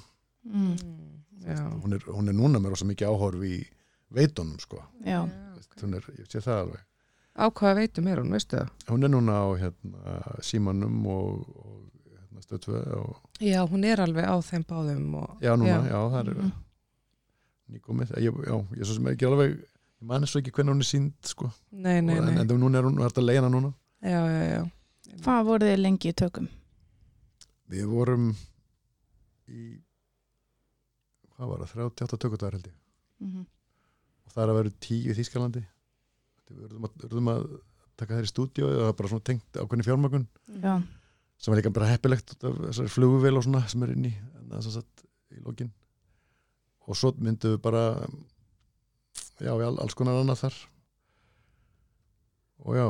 mm. 0.44 0.74
Já. 1.44 1.60
hún 1.82 1.92
er, 1.96 2.04
hún 2.08 2.28
er 2.28 2.36
núna 2.36 2.60
með 2.60 2.74
rosa 2.74 2.86
mikið 2.88 3.08
áhorf 3.12 3.42
í 3.44 3.56
veitunum 4.14 4.58
sko 4.62 4.80
já, 5.04 5.22
hún 5.82 5.96
er, 5.98 6.04
ég 6.20 6.28
sé 6.32 6.40
það 6.44 6.60
alveg 6.66 6.82
Á 7.34 7.50
hvaða 7.50 7.74
veitum 7.80 8.06
er 8.06 8.20
hún, 8.22 8.30
veistu 8.30 8.60
það? 8.60 8.68
hún 8.92 9.02
er 9.02 9.10
núna 9.10 9.32
á 9.42 9.46
hérna, 9.58 10.18
símanum 10.46 11.00
og, 11.10 11.40
og 11.58 11.80
hérna, 12.14 12.44
stöðtvö 12.44 12.82
og 13.00 13.40
Já, 13.42 13.58
hún 13.66 13.82
er 13.88 14.00
alveg 14.04 14.28
á 14.30 14.36
þeim 14.46 14.62
báðum 14.70 15.16
og, 15.18 15.32
já 15.42 15.56
núna, 15.58 15.80
já, 15.82 15.90
Já. 15.90 15.98
það 16.14 16.20
er 16.30 16.34
Mhm. 16.38 16.52
nýkomið, 17.74 18.12
ég, 18.20 18.36
já, 18.46 18.54
ég 18.78 18.84
svo 18.86 18.94
sem 18.98 19.06
ekki 19.10 19.26
alveg 19.26 19.54
ég 19.56 20.06
mani 20.06 20.26
svo 20.28 20.40
ekki 20.42 20.52
hvernig 20.54 20.74
hún 20.76 20.84
er 20.84 20.88
sínd 20.88 21.14
sko 21.26 21.48
Nei, 21.72 22.00
nei, 22.04 22.18
en, 22.20 22.26
nei 22.28 22.40
en 22.44 22.60
núna 22.60 22.78
er 22.78 22.84
hún 22.88 23.00
hægt 23.02 23.18
að 23.18 23.26
leiðina 23.30 23.50
núna 23.50 23.72
Já, 24.04 24.20
já, 24.20 24.42
já. 24.50 24.62
Hvað 25.24 25.46
voru 25.48 25.70
þið 25.70 25.80
lengi 25.80 26.12
í 26.12 26.16
tökum? 26.20 26.50
við 27.74 27.86
vorum 27.90 28.30
í 29.48 29.62
hvað 31.34 31.50
var 31.50 31.64
það, 31.66 31.84
38 31.88 32.20
tökudagar 32.22 32.58
held 32.58 32.70
ég. 32.70 32.80
Mm 33.24 33.44
og 34.24 34.32
það 34.32 34.42
er 34.42 34.50
að 34.50 34.56
vera 34.56 34.70
tíu 34.80 35.12
í 35.12 35.14
Þýskalandi. 35.18 35.60
Við 36.48 36.60
verðum 36.64 36.86
að, 36.88 36.94
verðum 37.02 37.26
að 37.28 37.42
taka 38.00 38.16
þær 38.16 38.26
í 38.26 38.30
stúdíu 38.30 38.64
og 38.64 38.72
það 38.72 38.86
er 38.88 38.94
bara 38.98 39.10
svona 39.12 39.26
tengt 39.28 39.58
ákveðni 39.60 39.84
fjármögun 39.86 40.24
já, 40.64 40.72
sem 41.36 41.52
er 41.52 41.60
líka 41.60 41.72
bara 41.76 41.90
heppilegt 41.92 42.32
þessari 42.40 42.90
flugvél 42.90 43.36
og 43.36 43.44
svona 43.44 43.60
sem 43.68 43.84
er 43.84 43.92
inn 43.92 44.08
í 44.08 44.14
en 44.14 44.48
það 44.48 44.56
er 44.56 44.64
svo 44.64 44.72
satt 44.78 45.04
í 45.36 45.44
lokin. 45.44 45.70
Og 46.88 46.98
svo 46.98 47.12
myndum 47.20 47.54
við 47.54 47.60
bara 47.68 47.84
já, 49.44 49.52
í 49.52 49.66
all, 49.68 49.76
alls 49.76 49.98
konar 49.98 50.18
annað 50.22 50.40
þar. 50.46 50.58
Og 52.64 52.80
já 52.80 52.88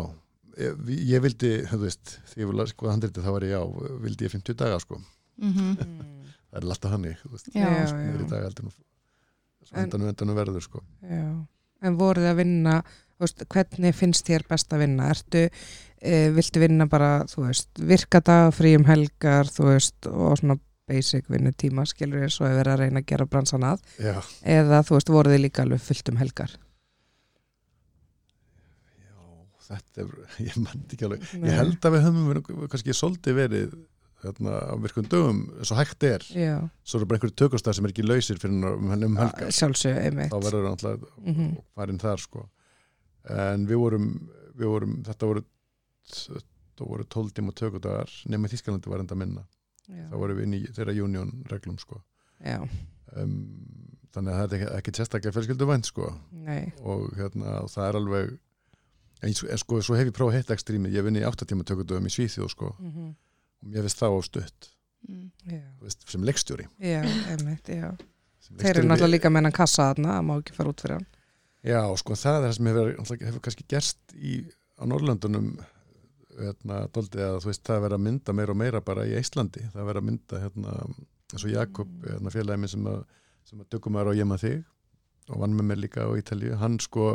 ég, 0.59 0.83
ég 1.15 1.23
vildi, 1.25 1.53
þú 1.71 1.79
veist 1.85 2.19
því 2.33 2.43
ég 2.45 2.51
vil 2.51 2.61
að 2.65 2.71
skoða 2.73 2.95
handriti 2.97 3.25
þá 3.25 3.31
var 3.37 3.47
ég 3.47 3.55
já 3.55 3.63
vildi 4.05 4.27
ég 4.29 4.35
50 4.37 4.59
daga 4.65 4.81
sko, 4.83 5.01
mm 5.43 5.77
það 6.55 6.61
er 6.63 6.67
alltaf 6.71 6.93
hannig 6.95 7.17
þú 7.19 7.29
veist, 7.33 7.49
Já. 7.51 7.65
já, 7.67 7.95
mér 7.99 8.21
í 8.23 8.29
dag 8.31 8.45
heldur 8.47 8.69
nú 8.69 8.71
svo 8.75 9.75
En- 9.75 9.85
endanum 9.89 10.09
endanum 10.13 10.37
verður 10.39 10.63
sko 10.63 10.83
já. 11.03 11.25
En 11.83 11.97
voruð 11.99 12.29
að 12.31 12.37
vinna 12.45 12.77
þú 12.85 13.25
veist, 13.25 13.43
hvernig 13.51 13.95
finnst 13.99 14.27
þér 14.29 14.45
best 14.49 14.71
að 14.73 14.85
vinna? 14.85 15.09
Ertu, 15.11 15.43
e, 16.01 16.31
viltu 16.37 16.61
vinna 16.63 16.87
bara 16.87 17.25
þú 17.31 17.49
veist, 17.49 17.69
virkadaga, 17.79 18.53
fríum 18.55 18.87
helgar 18.87 19.51
þú 19.51 19.67
veist, 19.73 20.07
og 20.07 20.39
svona 20.39 20.59
basic 20.87 21.27
vinnutíma, 21.33 21.87
skilur 21.89 22.23
ég, 22.27 22.31
svo 22.31 22.45
er 22.47 22.59
verið 22.61 22.73
að 22.75 22.81
reyna 22.85 23.01
að 23.03 23.07
gera 23.11 23.27
bransan 23.27 23.65
að, 23.67 23.83
já, 23.99 24.15
eða 24.55 24.83
þú 24.85 24.99
veist, 24.99 25.11
voruð 25.15 25.35
þið 25.35 25.43
líka 25.47 25.63
alveg 25.65 25.81
fullt 25.81 26.11
um 26.13 26.17
helgar? 26.23 26.55
Þetta 29.69 30.05
er 30.05 30.13
ég 30.49 30.57
mann 30.61 30.85
ekki 30.89 31.07
alveg, 31.09 31.27
Nei. 31.41 31.49
ég 31.51 31.59
held 31.61 31.89
að 31.89 31.97
við 31.97 32.07
höfum 32.09 32.69
kannski 32.73 32.95
svolítið 32.97 33.39
verið 33.41 33.75
hérna, 34.25 34.55
á 34.73 34.75
virkum 34.81 35.05
dögum, 35.13 35.41
svo 35.69 35.77
hægt 35.77 36.05
er. 36.09 36.23
Já, 36.33 36.55
svo 36.87 36.97
eru 37.01 37.07
bara 37.11 37.19
einhverju 37.19 37.37
tökustar 37.43 37.77
sem 37.77 37.85
er 37.85 37.93
ekki 37.93 38.07
lausir 38.07 38.39
fyrir 38.41 38.55
um, 38.71 38.93
um 38.95 39.19
helgar. 39.21 39.51
sjálfsög, 39.53 39.99
þá 40.33 40.37
verður 40.39 40.63
það 40.65 40.71
náttúrulega 40.71 41.11
Mhm. 41.35 41.51
farin 41.77 42.01
þar 42.01 42.23
sko. 42.25 42.47
En 43.35 43.67
við 43.69 43.81
vorum, 43.83 44.07
við 44.57 44.71
vorum 44.73 44.95
þetta 45.05 45.29
voru 45.29 45.45
voru 46.85 47.05
12 47.09 47.33
tíma 47.37 47.53
tökudagar 47.57 48.11
nema 48.29 48.49
í 48.49 48.53
Þískalandi 48.55 48.91
var 48.91 49.01
enda 49.05 49.15
minna. 49.17 49.45
Já. 49.85 50.09
þá 50.09 50.15
vorum 50.17 50.39
við 50.39 50.47
inn 50.49 50.55
í 50.57 50.63
þeirra 50.73 50.95
union 51.05 51.31
reglum 51.51 51.77
sko 51.79 51.99
um, 53.21 53.35
þannig 54.15 54.33
að 54.33 54.39
þetta 54.41 54.55
er 54.57 54.63
ekki, 54.63 54.69
ekki 54.79 54.93
sérstaklega 54.97 55.35
fjölskyldu 55.37 55.67
vænt 55.69 55.89
sko 55.91 56.07
og 56.89 57.11
hérna 57.19 57.59
og 57.63 57.69
það 57.69 57.89
er 57.91 57.99
alveg 58.01 58.31
en, 59.25 59.35
en 59.35 59.61
sko 59.61 59.81
svo 59.83 59.97
hef 59.99 60.11
ég 60.11 60.17
prófað 60.17 60.39
hitt 60.39 60.55
ekstrími 60.55 60.93
ég 60.95 61.07
vinn 61.07 61.19
í 61.21 61.25
8 61.27 61.49
tíma 61.49 61.67
tökudagum 61.67 62.07
í 62.07 62.13
Svíþjóð 62.13 62.53
sko. 62.53 62.75
Mm 62.79 63.15
og 63.65 63.73
mér 63.73 63.87
finnst 63.87 64.01
það 64.01 64.17
á 64.17 64.21
stutt. 64.29 64.71
Mm. 65.05 65.29
já, 65.49 65.63
þú 65.79 65.89
veist, 65.89 66.07
sem 66.09 66.25
leikstjóri. 66.25 66.67
Já, 66.81 67.01
einmitt, 67.33 67.69
já. 67.69 67.91
Þeir 68.45 68.71
eru 68.71 68.89
náttúrulega 68.89 69.13
líka 69.13 69.33
með 69.33 69.41
hennan 69.41 69.57
kassa 69.57 69.89
þarna, 69.91 70.17
það 70.19 70.27
má 70.29 70.35
ekki 70.37 70.57
fara 70.57 70.73
út 70.73 70.85
fyrir 70.85 70.99
hann. 70.99 71.07
Já, 71.65 71.81
sko 72.01 72.17
það 72.21 72.37
er 72.37 72.45
það 72.45 72.57
sem 72.57 72.69
hefur, 72.71 72.91
hefur 73.25 73.45
kannski 73.47 73.67
gerst 73.73 74.15
í, 74.17 74.35
á 74.77 74.85
Norrlöndunum 74.89 75.49
hérna, 76.35 76.83
doldið 76.93 77.25
að 77.25 77.39
þú 77.41 77.51
veist 77.51 77.65
það 77.65 77.77
er 77.77 77.85
verið 77.87 77.97
að 77.97 78.05
mynda 78.05 78.35
meira 78.37 78.53
og 78.53 78.61
meira 78.61 78.81
bara 78.85 79.05
í 79.07 79.15
Íslandi 79.17 79.63
það 79.71 79.81
er 79.81 79.89
verið 79.89 80.03
að 80.03 80.09
mynda 80.09 80.41
hérna 80.43 80.73
eins 80.75 81.45
og 81.45 81.53
Jakob, 81.53 81.93
hérna, 82.05 82.33
félagið 82.35 82.61
minn 82.61 82.73
sem 82.73 82.89
að, 82.91 82.99
sem 83.49 83.63
að 83.63 83.69
dökum 83.73 83.95
maður 83.95 84.13
á 84.13 84.19
Jema 84.19 84.39
þig 84.43 84.65
og 85.31 85.41
vann 85.41 85.55
með 85.57 85.69
mér 85.71 85.81
líka 85.87 86.05
á 86.05 86.11
Ítalíu, 86.19 86.57
hann 86.61 86.77
sko 86.83 87.07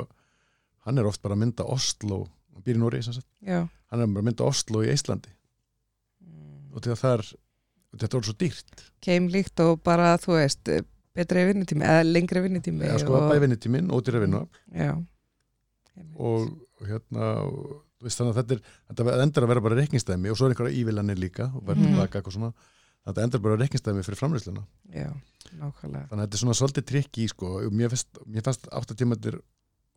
hann 0.85 0.97
er 0.97 1.05
oft 1.09 1.21
bara 1.21 1.35
að 1.35 1.43
mynda 1.45 1.65
Oslo 1.65 2.27
hann 2.53 2.63
býr 2.63 2.75
í 2.75 3.21
Já. 3.45 3.67
hann 3.91 3.99
er 4.01 4.07
bara 4.07 4.21
að 4.23 4.27
mynda 4.29 4.45
Oslo 4.47 4.81
í 4.83 4.91
Íslandi 4.93 5.29
og 6.73 6.81
til 6.85 6.91
að 6.93 7.01
það 7.01 7.13
er 7.17 7.25
þetta 7.99 8.17
er 8.19 8.23
svo 8.29 8.33
dýrt, 8.37 8.83
Keim 9.01 9.27
líkt 9.33 9.59
og 9.65 9.79
bara, 9.83 10.11
þú 10.21 10.35
veist, 10.37 10.69
betri 11.15 11.45
vinnutími, 11.49 11.81
eða 11.83 12.03
lengri 12.05 12.41
vinnutími. 12.45 12.85
eða 12.85 12.99
sko 13.01 13.15
og- 13.17 13.31
bæði 13.31 13.41
vinnutíminn 13.47 13.89
og 13.91 14.03
dýra 14.05 14.21
vinnu 14.21 14.43
og, 16.15 16.49
og 16.79 16.87
hérna 16.87 17.29
og, 17.43 17.81
veist 18.03 18.19
þannig 18.21 18.35
að 18.35 18.41
þetta 18.43 18.53
er 18.53 18.61
þetta 18.93 19.23
endur 19.25 19.43
að 19.43 19.51
vera 19.51 19.61
bara 19.65 19.79
reiknistæmi 19.81 20.29
og 20.31 20.37
svo 20.37 20.45
er 20.47 20.53
einhverja 20.53 20.77
ívillanir 20.83 21.17
líka 21.19 21.49
og 21.55 21.63
verður 21.65 21.81
Mhm. 21.83 21.95
tilbaka 21.95 22.19
eitthvað 22.21 22.35
svona 22.37 22.53
að 22.53 23.09
þetta 23.13 23.23
endur 23.25 23.41
bara 23.43 23.57
reiknistæmi 23.57 24.03
fyrir 24.05 24.19
framlýsluna 24.21 24.63
Já, 24.93 25.09
nákvæmlega. 25.59 26.07
þannig 26.09 26.23
að 26.23 26.27
þetta 26.27 26.37
er 26.37 26.43
svona 26.43 26.59
svolítið 26.59 26.85
trikki 26.85 27.27
sko, 27.27 27.45
og 27.65 27.73
mér 27.73 27.89
fannst 28.43 28.69
áttatímatir 28.71 29.41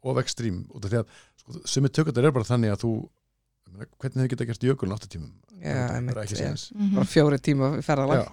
of 0.02 0.18
ekstrím 0.22 0.64
út 0.74 0.84
af 0.84 0.90
því 0.92 1.00
að 1.02 1.06
sko, 1.42 1.60
sumi 1.64 1.88
tökundar 1.88 2.24
er 2.28 2.32
bara 2.34 2.44
þannig 2.48 2.72
að 2.74 2.82
þú 2.84 2.90
ég 3.02 3.72
meina, 3.72 3.86
hvernig 4.02 4.18
þau 4.24 4.30
geta 4.32 4.46
gert 4.50 4.66
jökuln 4.68 4.94
áttatímum 4.96 5.32
Já, 5.62 6.02
bara 6.10 6.24
ekki 6.24 6.34
já. 6.36 6.42
séns 6.50 6.64
Bara 6.94 7.06
fjóri 7.06 7.38
tíma 7.38 7.68
ferðalag. 7.86 8.26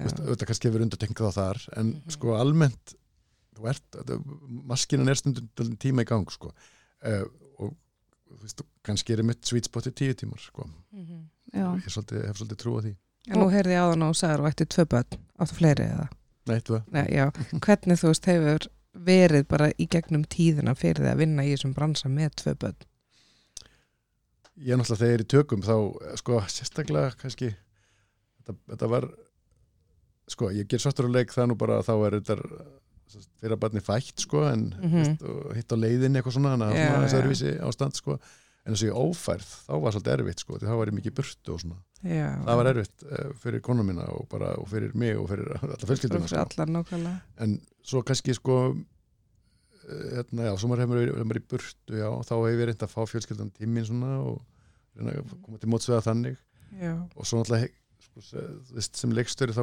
auðvitað 0.00 0.46
kannski 0.50 0.68
hefur 0.68 0.84
undartekningað 0.84 1.30
á 1.32 1.38
þar 1.40 1.62
en 1.80 1.86
Mhm. 1.94 2.10
sko 2.12 2.34
almennt 2.36 2.94
þú 3.56 3.68
ert, 3.70 3.82
þetta- 3.90 4.20
maskinan 4.68 5.08
er 5.08 5.14
stundum 5.16 5.76
tíma 5.80 6.02
í 6.04 6.06
gang 6.06 6.28
sko 6.30 6.52
uh, 6.52 7.24
og 7.58 7.72
þú 8.28 8.42
veist, 8.42 8.60
kannski 8.84 9.12
er 9.16 9.22
mitt 9.22 9.44
sweet 9.44 9.64
spot 9.64 9.86
í 9.86 9.92
tíu 9.96 10.14
tímar 10.14 10.38
sko 10.44 10.68
Mhm. 10.92 11.24
já, 11.54 11.66
ég 11.80 11.88
svolítið, 11.88 12.26
hef 12.26 12.36
svolítið 12.36 12.56
trú 12.60 12.76
á 12.76 12.80
því 12.84 12.96
En 13.28 13.40
nú 13.40 13.48
heyrði 13.50 13.74
ég 13.74 13.82
áðan 13.82 14.02
og 14.06 14.14
sagður 14.14 14.44
og 14.44 14.52
ætti 14.52 14.66
tvö 14.70 14.84
börn, 14.86 15.18
áttu 15.40 15.54
fleiri 15.58 15.82
eða? 15.90 16.08
Nei, 16.46 16.60
þú 16.60 16.82
Nei, 16.92 17.06
já. 17.10 17.30
Hvernig 17.58 17.98
þú 17.98 18.06
veist 18.12 18.24
hefur 18.30 18.68
verið 19.04 19.46
bara 19.48 19.70
í 19.78 19.86
gegnum 19.90 20.24
tíðina 20.24 20.74
fyrir 20.78 21.02
því 21.04 21.10
að 21.12 21.18
vinna 21.22 21.44
í 21.44 21.52
þessum 21.54 21.74
bransa 21.76 22.08
með 22.08 22.34
tvö 22.42 22.54
börn? 22.62 22.76
ég 24.56 24.72
er 24.72 24.78
náttúrulega 24.80 25.02
þegar 25.02 25.12
ég 25.12 25.18
er 25.18 25.24
í 25.26 25.28
tökum 25.34 25.62
þá, 25.66 25.74
sko, 26.16 26.38
sérstaklega 26.48 27.10
kannski 27.20 27.50
þetta, 27.52 28.54
þetta 28.72 28.88
var 28.88 29.06
sko, 30.32 30.48
ég 30.56 30.66
ger 30.70 30.80
svartur 30.80 31.10
á 31.12 31.16
leik 31.18 31.34
það 31.34 31.50
nú 31.52 31.56
bara 31.60 31.76
að 31.82 31.88
þá 31.90 31.94
er 32.08 32.16
þetta 32.20 32.36
fyrir 33.40 33.54
að 33.54 33.60
barni 33.62 33.82
fætt, 33.84 34.16
sko, 34.24 34.46
en 34.48 34.64
Mhm. 34.80 34.96
veist, 34.96 35.22
og 35.22 35.52
hitt 35.54 35.70
á 35.72 35.76
leiðinni 35.76 36.18
eitthvað 36.22 36.32
svona, 36.38 36.56
þannig 36.56 36.80
að 36.80 37.04
þess 37.04 37.12
já. 37.12 37.20
öðruvísi 37.20 37.52
ástand, 37.68 37.94
sko 38.00 38.18
en 38.66 38.74
þess 38.74 38.82
að 38.82 38.88
ég 38.90 38.98
ófærð, 38.98 39.50
þá 39.62 39.72
var 39.84 39.94
svolítið 39.94 40.12
erfitt, 40.16 40.42
sko 40.42 40.58
þá 40.58 40.72
var 40.74 40.90
ég 40.90 40.96
mikið 40.96 41.14
burtu 41.20 41.54
og 41.54 41.62
svona. 41.62 41.78
Já. 42.02 42.26
það 42.42 42.58
var 42.60 42.70
erfitt 42.72 43.04
uh, 43.06 43.30
fyrir 43.42 43.62
konu 43.64 43.86
mína 43.86 44.08
og 44.12 44.26
bara 44.30 44.50
og 44.60 44.66
fyrir 44.70 44.96
mig 44.98 45.14
og 45.16 45.30
fyrir 45.30 45.52
alla 45.62 45.78
fjölskylduna, 45.90 46.28
sko. 46.30 47.14
en 47.46 47.54
svo 47.86 48.02
kannski 48.06 48.34
sko 48.36 48.56
eh, 48.74 50.18
hérna, 50.18 50.48
já, 50.50 50.52
svo 50.58 50.70
maður 50.70 50.84
hefur 50.84 51.00
verið, 51.30 51.40
í 51.44 51.48
burtu, 51.54 52.00
já, 52.02 52.08
þá 52.26 52.34
hefur 52.34 52.52
ég 52.52 52.70
reynd 52.72 52.84
að 52.86 52.92
fá 52.92 53.00
fjölskyldan 53.12 53.54
tíminn 53.54 53.86
svona 53.86 54.16
og 54.26 54.42
reyna 54.98 55.14
að 55.22 55.36
koma 55.46 55.62
til 55.62 55.72
mótsveða 55.72 56.04
þannig. 56.10 56.42
Já. 56.76 56.96
og 57.14 57.28
svo 57.28 57.40
náttúrulega 57.40 57.70
sko, 58.02 58.24
sem 58.90 59.14
leikstöri 59.14 59.54
þá 59.54 59.62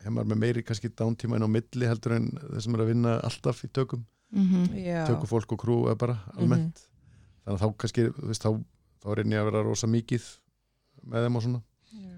hefur 0.00 0.14
maður 0.16 0.30
með 0.32 0.40
meiri 0.44 0.62
kannski 0.64 0.90
dántíma 0.96 1.36
inn 1.36 1.44
á 1.44 1.50
milli 1.50 1.88
heldur 1.88 2.14
en 2.16 2.30
þeir 2.38 2.64
sem 2.64 2.76
er 2.76 2.84
að 2.84 2.92
vinna 2.94 3.16
alltaf 3.26 3.64
í 3.66 3.70
tökum, 3.74 4.06
mhm, 4.32 4.70
Já. 4.80 5.02
tökum 5.10 5.28
fólk 5.28 5.56
og 5.56 5.60
krú 5.60 5.78
eða 5.90 5.98
bara 6.00 6.16
almennt, 6.36 6.86
þannig 7.50 7.58
að 7.58 7.64
þá 7.66 7.76
kannski 7.82 8.06
þú 8.14 8.30
veist, 8.30 8.46
þá, 8.46 8.50
þá 9.02 9.08
reyni 9.18 9.36
ég 9.36 9.42
að 9.42 9.50
vera 9.50 9.66
rosa 9.66 9.90
mikið 9.90 10.30
með 11.10 11.26
þeim 11.26 11.38
og 11.40 11.44
svona 11.46 11.62
Já. 11.90 12.16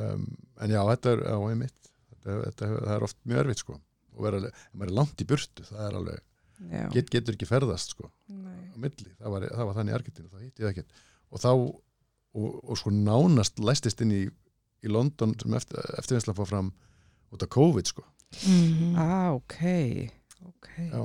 um, 0.00 0.26
en 0.64 0.74
já, 0.74 0.80
þetta 0.90 1.14
er, 1.14 1.24
já, 1.28 1.38
einmitt 1.52 1.78
þetta, 2.08 2.36
þetta, 2.48 2.72
það 2.72 2.92
er 2.96 3.06
oft 3.08 3.18
mjög 3.28 3.42
erfitt 3.44 3.62
sko 3.64 3.78
og 4.12 4.26
vera, 4.26 4.42
ef 4.48 4.74
maður 4.76 4.92
er 4.92 4.98
langt 5.00 5.24
í 5.24 5.28
burtu, 5.28 5.64
það 5.68 5.86
er 5.86 5.98
alveg 6.00 6.20
Já. 6.62 6.84
get, 6.94 7.08
getur 7.10 7.34
ekki 7.34 7.48
ferðast 7.48 7.96
sko 7.96 8.06
Nei. 8.30 8.68
á 8.70 8.76
milli, 8.78 9.10
það 9.18 9.34
var, 9.34 9.48
það 9.50 9.68
var 9.68 9.78
þannig 9.78 9.92
í 9.92 9.96
Argentínu 9.98 10.30
það 10.30 10.44
hitti 10.46 10.62
ég 10.62 10.68
það 10.68 10.72
ekkert 10.76 11.00
og 11.32 11.42
þá 11.42 11.50
og, 11.52 12.48
og 12.62 12.78
sko 12.78 12.92
nánast 12.94 13.58
læstist 13.60 14.04
inn 14.04 14.14
í 14.14 14.22
í 14.82 14.90
London 14.90 15.34
sem 15.38 15.54
eftir, 15.54 15.82
eftirvinnsla 15.98 16.34
fór 16.36 16.48
fram 16.50 16.70
út 17.32 17.44
af 17.44 17.50
COVID 17.54 17.90
sko 17.90 18.04
mhm. 18.46 18.96
Ah, 18.98 19.30
ok. 19.36 19.58
Ok. 20.48 20.70
já, 20.78 21.02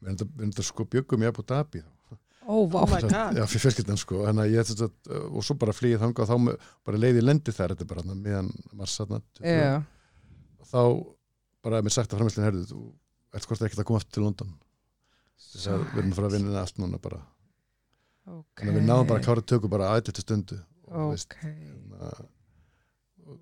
við 0.00 0.24
erum 0.24 0.50
þetta 0.50 0.66
sko 0.66 0.86
byggum 0.90 1.24
í 1.24 1.28
Abu 1.30 1.44
Dhabi 1.46 1.82
þá. 1.84 1.90
Ó. 2.50 2.54
Oh 2.56 2.66
God. 2.66 3.04
já, 3.38 3.44
fyrir 3.46 3.62
fjölskyldan 3.62 3.98
sko 4.00 4.24
ég 4.50 4.66
þetta 4.66 4.88
að, 4.88 5.26
og 5.30 5.44
svo 5.46 5.54
bara 5.60 5.74
flýið 5.76 6.00
þangað 6.02 6.24
og 6.24 6.30
þá 6.32 6.36
með, 6.48 6.64
bara 6.88 7.00
leiði 7.04 7.22
lendi 7.22 7.54
þar, 7.54 7.74
þetta 7.76 7.84
er 7.86 7.90
bara 7.92 8.02
þarna 8.02 8.16
meðan 8.24 8.48
mars 8.80 8.96
þarna 8.98 9.20
Já. 9.44 9.76
þá 10.72 10.80
bara 11.62 11.78
er 11.78 11.86
mér 11.86 11.94
sagt 11.94 12.10
að 12.14 12.18
framherslu 12.22 12.42
herðu, 12.46 12.64
þú 12.72 12.80
ert 13.38 13.46
hvort 13.50 13.62
ekkert 13.68 13.82
að 13.84 13.88
koma 13.92 14.00
aftur 14.02 14.16
til 14.18 14.24
London 14.26 14.50
þess 15.50 15.68
að 15.70 15.84
við 15.92 16.00
erum 16.02 16.10
að 16.10 16.18
fara 16.18 16.30
að 16.30 16.36
vinna 16.38 16.64
allt 16.64 16.82
núna 16.82 17.00
bara 17.06 17.20
Ok. 18.30 18.60
þannig 18.60 18.74
að 18.74 18.80
við 18.80 18.88
náðum 18.90 19.08
bara 19.10 19.20
að 19.22 19.26
klára 19.28 19.46
tökum 19.52 19.72
bara 19.72 19.88
aðeins 19.94 20.16
til 20.18 20.24
stundu 20.26 20.58
og, 20.90 21.12
veist, 21.14 21.30
Ok. 21.30 21.46
hérna, 21.46 22.10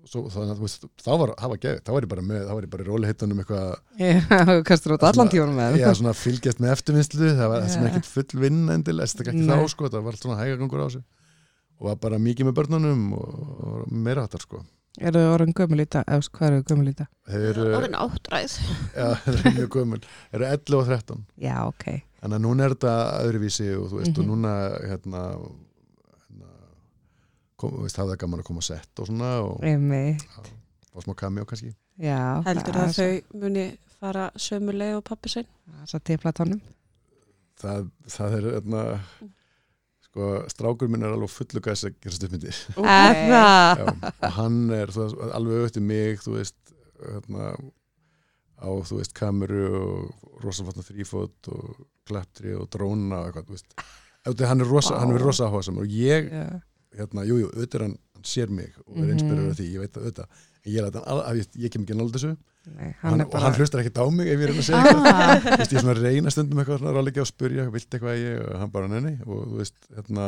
svo, 0.09 0.21
þannig 0.33 0.51
að 0.53 0.59
þú 0.59 0.65
veist, 0.65 0.85
þá 1.03 1.09
var, 1.21 1.31
það 1.39 1.51
var 1.53 1.59
geð, 1.65 1.77
þá 1.85 1.91
var 1.95 2.05
ég 2.07 2.11
bara 2.13 2.25
með, 2.29 2.41
þá 2.47 2.53
var 2.57 2.65
ég 2.67 2.71
bara 2.73 2.83
í 2.83 2.87
róliheitunum 2.89 3.43
eitthvað 3.43 3.69
Já, 4.05 4.63
kastur 4.69 4.95
út 4.95 5.05
allan 5.09 5.31
tímanum 5.33 5.59
með 5.59 5.77
Já, 5.81 5.87
svona 5.99 6.13
fylgjast 6.17 6.59
með 6.63 6.73
eftirvinnslu 6.77 7.29
það 7.39 7.53
var 7.53 7.63
Já. 7.65 7.69
sem 7.75 7.87
ekkert 7.89 8.09
full 8.15 8.41
vinn 8.43 8.59
endilega 8.73 9.07
þess 9.09 9.19
að 9.19 9.31
ekki 9.33 9.45
Nei. 9.45 9.53
þá 9.53 9.71
sko, 9.75 9.91
það 9.93 10.03
var 10.07 10.17
allt 10.17 10.25
svona 10.27 10.39
hægagangur 10.41 10.83
á 10.83 10.87
þessu 10.89 11.03
og 11.79 11.87
var 11.87 11.95
bara 12.03 12.17
mikið 12.19 12.49
með 12.49 12.57
börnunum 12.59 13.05
og, 13.15 13.39
og 13.69 13.95
meira 14.07 14.25
hattar 14.27 14.43
sko 14.47 14.65
Eru 14.99 15.19
þau 15.21 15.33
orðin 15.37 15.53
gömul 15.55 15.79
í 15.79 15.85
dag? 15.85 16.03
Eða, 16.09 16.25
hvað 16.33 16.47
eru 16.49 16.57
þau 16.59 16.69
gömul 16.73 16.89
í 16.89 16.93
dag? 16.97 17.07
þeir 17.29 17.43
eru, 17.53 17.65
orðin 17.77 17.97
áttræð 18.01 18.55
já, 18.97 19.05
þeir 19.23 19.35
eru 19.37 19.51
mjög 19.59 19.69
gömul 19.77 19.99
þeir 20.03 20.39
eru 20.41 20.47
11 20.49 20.75
og 20.79 20.89
13 20.89 21.21
Já, 21.45 21.55
ok. 21.69 21.85
þannig 22.19 22.35
að 22.39 22.43
núna 22.47 22.65
er 22.65 22.73
þetta 22.75 22.95
öðruvísi 23.23 23.67
og 23.77 23.85
þú 23.93 23.99
veist, 24.01 24.11
Mhm. 24.11 24.19
og 24.19 24.27
núna 24.33 24.53
hérna, 24.89 25.21
hafði 27.59 28.15
það 28.15 28.21
gaman 28.23 28.43
að 28.43 28.49
koma 28.49 28.63
að 28.63 28.69
sett 28.69 29.01
og 29.03 29.09
svona 29.09 29.31
og 29.45 29.63
fá 30.89 31.03
smá 31.03 31.15
kami 31.19 31.43
og 31.43 31.49
kannski. 31.51 31.73
Já. 31.99 32.19
heldur 32.47 32.77
það 32.77 32.85
að 32.87 32.99
þau 32.99 33.41
muni 33.43 33.65
fara 33.99 34.29
sömu 34.39 34.75
leið 34.75 34.99
og 34.99 35.05
pappi 35.09 35.33
sinn? 35.33 35.49
Það 35.83 36.61
það, 37.59 37.89
það 38.07 38.37
er 38.37 38.47
hérna 38.53 38.83
sko, 40.09 40.29
strákur 40.51 40.91
minn 40.91 41.03
er 41.05 41.15
alveg 41.15 41.33
fullu 41.33 41.63
gæs 41.65 41.85
að 41.87 41.97
gera 42.03 42.17
stuðmyndir 42.17 42.61
Er 42.79 43.19
það? 43.19 43.19
Já, 43.33 43.83
og 43.83 44.37
hann 44.37 44.59
er 44.75 44.93
veist, 44.95 45.19
alveg 45.35 45.59
auðvitað 45.59 45.87
mig 45.91 46.23
þú 46.23 46.35
veist 46.37 46.73
hérna, 46.99 47.51
á 48.59 48.69
þú 48.89 48.99
veist 48.99 49.15
kameru 49.17 49.65
og 49.79 50.41
rosafatna 50.43 50.85
þrýfót 50.87 51.51
og 51.53 51.83
klapptri 52.09 52.55
og 52.57 52.69
dróna 52.73 53.21
og 53.21 53.29
eitthvað 53.29 53.51
þú 53.51 53.57
veist. 53.57 53.77
Auðvitað, 54.25 54.49
hann 54.51 54.63
er 54.63 54.73
rosa, 54.73 54.97
er 55.03 55.23
rosa 55.23 55.47
áhuga 55.47 55.75
og 55.83 55.93
ég, 55.99 56.31
Já. 56.33 56.47
Hérna, 56.97 57.25
jú, 57.27 57.37
jú, 57.43 57.49
auðvitað 57.53 57.81
hann, 57.85 57.97
sér 58.23 58.49
mig 58.51 58.73
og 58.85 58.97
er 58.97 59.03
Mhm. 59.05 59.11
inspirerað 59.17 59.49
af 59.51 59.57
því, 59.59 59.67
ég 59.73 59.79
veit 59.79 59.93
það 59.93 60.03
auðvitað. 60.05 60.27
En 60.65 60.71
ég, 60.73 60.81
læt 60.83 60.93
hann, 60.99 61.03
al- 61.07 61.23
að, 61.23 61.37
ég, 61.39 61.47
ég 61.63 61.71
kem 61.71 61.83
ekki 61.85 61.95
nála 61.95 62.11
þessu. 62.15 62.31
Nei, 62.69 62.89
og 62.89 62.95
hann 63.01 63.11
hann, 63.11 63.19
er 63.21 63.25
og 63.25 63.31
bara... 63.31 63.43
hann 63.45 63.53
hlustar 63.55 63.79
ekki 63.79 63.93
á 63.95 64.05
mig 64.11 64.27
ef 64.27 64.39
ég 64.39 64.43
er 64.43 64.51
að 64.51 64.63
segja 64.67 64.81
eitthvað. 64.83 65.05
Ah, 65.09 65.57
veist, 65.57 65.71
ég 65.73 65.89
er 65.93 66.01
reyna 66.03 66.29
stundum 66.33 66.59
eitthvað 66.59 66.83
ráleika 66.97 67.21
og 67.23 67.29
spurja, 67.29 67.69
vilt 67.71 67.89
eitthvað? 67.89 68.11
Að 68.13 68.23
ég 68.25 68.41
og 68.49 68.59
hann 68.59 68.71
bara 68.73 68.87
nenni 68.91 69.13
og 69.25 69.45
þú 69.47 69.57
veist, 69.61 69.77
hérna 69.95 70.25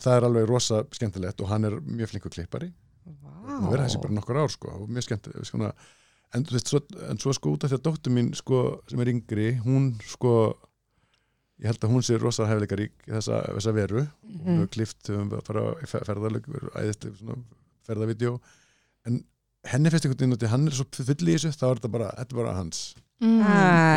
það 0.00 0.16
er 0.16 0.26
alveg 0.30 0.46
rosa 0.48 0.80
skemmtilegt 0.96 1.40
og 1.44 1.48
hann 1.52 1.64
er 1.68 1.76
mjög 1.84 2.08
flinkur 2.14 2.32
klippari. 2.32 2.72
Vá. 3.02 3.66
og 3.66 3.72
verið 3.74 3.84
þessi 3.88 4.00
bara 4.00 4.14
nokkur 4.14 4.36
ár 4.40 4.50
sko 4.54 4.68
og 4.78 4.88
mjög 4.88 5.04
skemmtilegt 5.08 5.46
svona, 5.50 5.72
en, 6.32 6.44
þú 6.46 6.52
veist, 6.56 6.68
svo, 6.72 6.80
en 7.10 7.18
svo 7.18 7.32
sko 7.34 7.52
út 7.56 7.64
af 7.66 7.70
því 7.72 7.78
að 7.78 7.84
dóttur 7.88 8.12
mín 8.14 8.28
sko 8.38 8.80
sem 8.88 9.00
er 9.02 9.10
yngri, 9.12 9.48
hún 9.66 9.88
sko 10.06 10.54
ég 11.62 11.68
held 11.70 11.84
að 11.86 11.92
hún 11.94 12.02
sé 12.06 12.16
rosa 12.18 12.46
hefleika 12.50 12.76
rík 12.80 13.04
þessa, 13.06 13.38
þessa 13.54 13.72
veru 13.76 14.02
hún 14.02 14.32
Mhm. 14.42 14.56
hefur 14.56 14.70
klift, 14.76 15.02
höfum 15.08 15.30
við 15.30 15.38
að 15.38 15.46
fara 15.46 15.64
fe- 15.86 16.04
ferðalög 16.08 16.48
ferðavídeó 17.86 18.36
en 19.06 19.22
henni 19.70 19.90
finnst 19.92 20.06
einhvern 20.08 20.18
veginn 20.24 20.36
að 20.38 20.52
hann 20.52 20.66
er 20.70 20.76
svo 20.76 20.86
full 20.90 21.28
í 21.30 21.36
þessu, 21.36 21.52
þá 21.54 21.64
er 21.70 21.80
þetta 21.80 21.92
bara, 21.94 22.10
þetta 22.18 22.34
er 22.34 22.40
bara 22.42 22.54
hans 22.58 22.82
mm. 23.22 23.40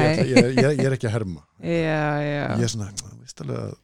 ég, 0.05 0.23
ég, 0.29 0.49
ég, 0.61 0.71
ég 0.79 0.85
er 0.85 0.95
ekki 0.97 1.09
að 1.09 1.15
herma 1.17 1.43
Já, 1.61 2.01
já. 2.21 2.43
ég 2.59 2.65
er 2.67 2.73
svona, 2.73 2.89
að 2.93 3.77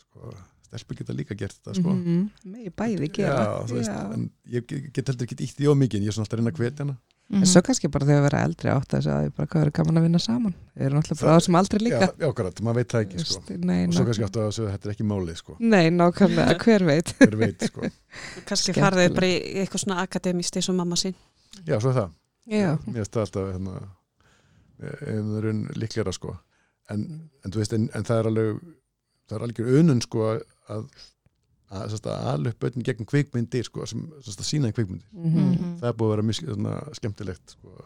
sko, 0.00 0.32
stelpur 0.66 0.98
geta 0.98 1.14
líka 1.16 1.36
gert 1.38 1.54
þetta 1.60 1.76
sko. 1.78 1.92
Mhm. 1.94 2.30
Megi 2.52 2.70
bæði 2.76 3.10
gera. 3.20 3.44
já, 3.44 3.74
veist, 3.74 3.90
en 4.16 4.30
ég 4.50 4.66
get 4.92 5.06
heldur 5.12 5.28
ekki 5.28 5.38
ítt 5.46 5.60
í 5.62 5.68
ómikið, 5.70 6.02
ég 6.04 6.10
er 6.10 6.16
svona 6.16 6.26
alltaf 6.26 6.38
að 6.38 6.42
reyna 6.42 6.52
að 6.52 6.60
hvetja 6.64 6.84
hana 6.86 6.96
Mhm. 7.26 7.40
En 7.42 7.46
svo 7.50 7.60
kannski 7.66 7.88
bara 7.90 8.06
þegar 8.06 8.20
við 8.20 8.24
verðum 8.28 8.44
eldri 8.46 8.70
átt 8.70 8.92
að 8.94 9.00
segja 9.02 9.30
bara 9.34 9.48
hvað 9.50 9.62
verður 9.64 9.72
gaman 9.78 9.96
að 9.98 10.04
vinna 10.06 10.18
saman. 10.22 10.52
Við 10.76 10.84
erum 10.86 10.98
alltaf 11.00 11.20
bara 11.20 11.32
Það- 11.32 11.42
sem 11.46 11.54
aldrei 11.58 11.80
líka. 11.82 11.98
já, 12.06 12.12
já, 12.22 12.26
akkurat, 12.30 12.60
maður 12.62 12.74
veit 12.78 12.88
það 12.92 13.02
ekki 13.06 13.24
sko. 13.24 13.56
Nei, 13.58 13.80
og 13.86 13.92
svo 13.96 14.04
kannski 14.06 14.24
átt 14.28 14.36
að 14.38 14.52
segja, 14.54 14.70
þetta 14.76 14.86
er 14.86 14.92
ekki 14.94 15.06
málið 15.10 15.36
sko. 15.40 15.56
Nei, 15.58 15.90
nákvæmlega, 15.90 16.54
hver 16.62 16.84
veit. 16.86 17.12
hver 17.18 17.36
veit, 17.40 17.60
sko. 17.66 17.90
kannski 18.48 18.72
farðið 18.78 19.14
bara 19.18 19.26
í 19.26 19.34
eitthvað 19.64 19.82
svona 19.82 19.98
akademist 20.06 20.56
eins 20.56 20.68
og 20.70 20.76
mamma 20.78 20.94
sín 20.94 21.14
já, 21.66 21.80
svo 21.80 21.90
er 21.90 21.98
það 21.98 22.10
Já. 22.46 22.70
mér 22.86 22.94
finnst 23.02 23.12
það 23.16 23.24
alltaf 23.26 23.50
hérna, 23.56 23.74
það 24.78 25.36
er 25.40 25.48
unn 25.50 25.62
líklega 25.82 26.12
sko. 26.14 26.36
en, 26.90 27.02
en 27.44 27.50
þú 27.50 27.58
veist, 27.62 27.72
en, 27.74 27.88
en 27.94 28.04
það 28.06 28.18
er 28.22 28.28
alveg 28.30 28.60
það 29.26 29.36
er 29.40 29.44
alveg 29.48 29.72
unun 29.80 30.00
sko 30.04 30.28
að 30.70 30.86
að, 31.70 31.82
að, 31.96 32.06
að 32.12 32.26
alveg 32.32 32.58
bötn 32.62 32.82
gegn 32.86 33.04
kvikmyndir 33.10 33.64
sko, 33.64 33.86
sem, 33.86 34.06
sem 34.22 34.34
að 34.38 34.48
sína 34.50 34.68
í 34.70 34.72
kvikmyndir 34.76 35.08
Mhm. 35.12 35.38
Mhm. 35.50 35.76
það 35.80 35.88
er 35.88 35.96
búið 35.98 36.10
að 36.10 36.14
vera 36.16 36.22
mjög 36.22 36.40
svona, 36.54 36.74
skemmtilegt 36.94 37.50
sko. 37.56 37.76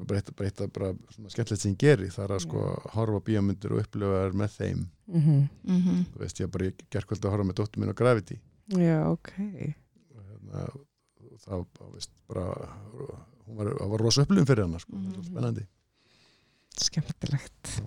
Bara 0.00 0.16
eitt, 0.16 0.30
bara 0.72 0.92
að 0.94 0.98
svona 1.12 1.28
skemmtilegt 1.30 1.60
sem 1.60 1.72
ég 1.74 1.78
geri 1.82 2.06
það 2.08 2.24
er 2.24 2.32
að 2.36 2.40
sko 2.46 2.60
horfa 2.94 3.18
á 3.20 3.26
bíómyndir 3.26 3.72
og 3.74 3.82
upplifa 3.82 4.20
þær 4.22 4.32
með 4.42 4.54
þeim 4.58 4.86
Mhm. 5.10 5.48
Mhm. 5.66 6.04
þú 6.14 6.18
veist, 6.22 6.36
ég 6.40 6.46
hef 6.46 6.50
bara 6.52 6.64
í 6.64 6.72
gerkvöld 6.90 7.20
að 7.26 7.30
horfa 7.34 7.44
með 7.50 7.58
dóttur 7.60 7.80
mín 7.82 7.92
á 7.92 7.98
Gravity 8.00 8.38
Já, 8.70 9.04
ok. 9.10 9.32
og 10.14 10.22
hérna, 10.30 10.70
það 11.44 11.66
var 11.78 11.90
veist, 11.92 12.10
bara 12.28 12.46
hún 13.46 13.56
var, 13.56 13.66
það 13.74 13.88
var 13.90 13.98
rosa 14.00 14.22
upplifun 14.22 14.46
fyrir 14.46 14.62
hana 14.64 14.78
sko, 14.78 14.96
Mhm. 14.96 15.12
mm. 15.16 15.24
spennandi 15.26 15.66
Skemmtilegt. 16.80 17.82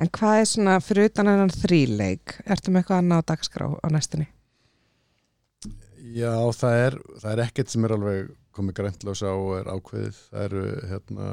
En 0.00 0.08
hvað 0.08 0.40
er 0.40 0.48
svona 0.48 0.80
fyrir 0.80 1.10
utan 1.10 1.28
hennan 1.28 1.52
þríleik? 1.52 2.38
Ertu 2.48 2.72
með 2.72 2.82
eitthvað 2.82 3.02
annað 3.02 3.20
á 3.20 3.28
dagskrá 3.34 3.66
á 3.68 3.86
næstunni? 3.92 4.28
Já, 6.10 6.34
það 6.56 6.76
er, 6.86 6.96
það 7.20 7.32
er 7.32 7.42
ekkert 7.44 7.72
sem 7.72 7.84
er 7.84 7.94
alveg 7.94 8.30
komið 8.56 8.78
græntlösa 8.80 9.34
og 9.36 9.52
er 9.60 9.68
ákveðið 9.70 10.20
það 10.30 10.46
eru 10.48 10.62
hérna 10.90 11.26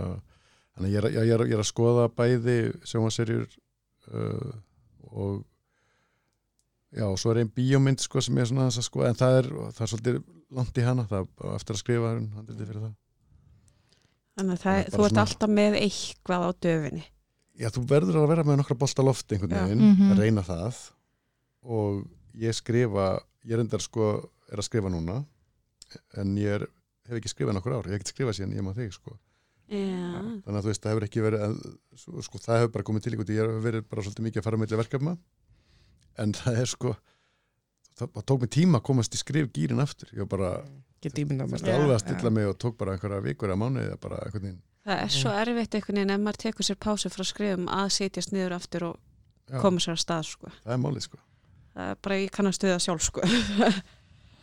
ég 0.85 0.99
er, 0.99 1.07
ég, 1.15 1.31
er, 1.33 1.45
ég 1.49 1.55
er 1.55 1.63
að 1.63 1.69
skoða 1.71 2.05
bæði 2.13 2.57
sjómaserjur 2.85 3.47
uh, 4.13 4.51
og 5.09 5.39
já, 6.93 7.07
og 7.07 7.17
svo 7.17 7.33
er 7.33 7.41
einn 7.41 7.51
bíómynd 7.55 8.03
sko 8.03 8.21
sem 8.21 8.37
er 8.37 8.49
svona 8.51 8.69
að 8.69 8.85
sko 8.85 9.05
en 9.07 9.17
það 9.17 9.39
er, 9.41 9.51
það 9.73 9.83
er 9.83 9.91
svolítið 9.93 10.21
langt 10.59 10.77
í 10.77 10.85
hana 10.85 11.07
það 11.09 11.25
er 11.25 11.57
eftir 11.57 11.77
að 11.77 11.81
skrifa 11.81 12.13
hann 12.13 12.31
handriti 12.37 12.69
fyrir 12.69 12.85
það 12.85 12.95
þannig 14.37 14.57
að 14.57 14.61
Það 14.61 14.67
það, 14.67 14.81
er 14.83 14.93
þú 14.93 15.07
ert 15.07 15.21
alltaf 15.23 15.53
með 15.57 15.79
eitthvað 15.81 16.45
á 16.45 16.49
döfinni 16.67 17.05
Já, 17.57 17.69
þú 17.73 17.81
verður 17.89 18.19
að 18.21 18.27
vera 18.29 18.43
með 18.45 18.59
nokkra 18.61 18.77
bolta 18.77 19.03
loft 19.05 19.31
einhvern 19.33 19.55
veginn, 19.57 19.81
Mhm. 19.81 20.11
að 20.13 20.19
reyna 20.21 20.43
það. 20.45 20.81
Og 21.63 22.03
ég 22.37 22.53
skrifa 22.53 23.19
ég 23.47 23.53
er 23.55 23.59
endar 23.63 23.81
sko, 23.81 24.29
er 24.51 24.57
að 24.61 24.67
skrifa 24.67 24.89
núna 24.91 25.25
en 26.17 26.35
ég 26.37 26.47
er, 26.61 26.67
hef 27.07 27.17
ekki 27.17 27.31
skrifað 27.33 27.55
nokkur 27.57 27.73
ár, 27.79 27.87
ég 27.87 27.95
hef 27.95 28.01
ekki 28.01 28.13
skrifað 28.13 28.35
síðan 28.37 28.55
ég 28.55 28.61
maður 28.65 28.81
þig 28.83 28.93
sko. 28.93 29.17
Já, 29.67 30.41
þannig 30.45 30.57
að 30.59 30.63
þú 30.63 30.69
veist, 30.71 30.81
það 30.83 30.91
hefur 30.93 31.05
ekki 31.07 31.23
verið 31.25 31.57
sko, 32.23 32.37
það 32.39 32.59
hefur 32.61 32.71
bara 32.71 32.83
komið 32.87 33.01
til 33.03 33.13
ykkur 33.17 33.31
ég 33.35 33.47
hef 33.47 33.63
verið 33.67 33.89
bara 33.89 34.01
svolítið 34.05 34.25
mikið 34.27 34.37
að 34.41 34.43
fara 34.43 34.57
með 34.57 34.77
verkefna. 34.77 35.17
En 36.17 36.33
það 36.33 36.57
er 36.61 36.65
sko 36.65 36.95
það, 37.97 38.11
það 38.13 38.25
tók 38.29 38.39
mig 38.41 38.49
tíma 38.53 38.79
að 38.79 38.83
komast 38.83 39.13
í 39.17 39.17
skrif 39.17 39.49
gýrin 39.51 39.81
aftur, 39.83 40.09
ég 40.13 40.23
var 40.23 40.31
bara 40.37 40.51
það. 41.61 41.81
alveg 41.81 41.95
að 41.97 42.03
stilla 42.05 42.31
mig 42.31 42.45
og 42.47 42.57
tók 42.57 42.77
bara 42.77 42.95
einhverja 42.95 43.21
vikur 43.23 43.49
að 43.53 43.59
mánuði 43.61 43.91
að 43.93 43.99
bara 44.01 44.17
einhvern 44.25 44.41
veginn 44.47 44.61
það 44.87 45.03
er 45.03 45.13
svo 45.13 45.33
erfitt 45.35 45.77
einhvern 45.77 45.99
veginn 45.99 46.15
ef 46.15 46.23
maður 46.23 46.41
tekur 46.45 46.67
sér 46.67 46.79
pásu 46.87 47.11
frá 47.11 47.25
skrifum 47.27 47.67
að 47.71 47.89
setjast 47.97 48.33
niður 48.33 48.57
aftur 48.57 48.87
og 48.91 48.95
já, 49.49 49.59
koma 49.61 49.83
sér 49.83 49.95
að 49.95 50.03
stað 50.03 50.27
sko. 50.31 50.51
það 50.63 50.75
er 50.75 50.81
málið 50.83 51.07
sko. 51.07 51.21
Það 51.77 51.91
er 51.91 52.01
bara 52.07 52.19
ég 52.23 52.33
kann 52.33 52.49
að 52.49 52.57
stuða 52.57 52.79
sjálf 52.83 53.05
sko. 53.07 53.25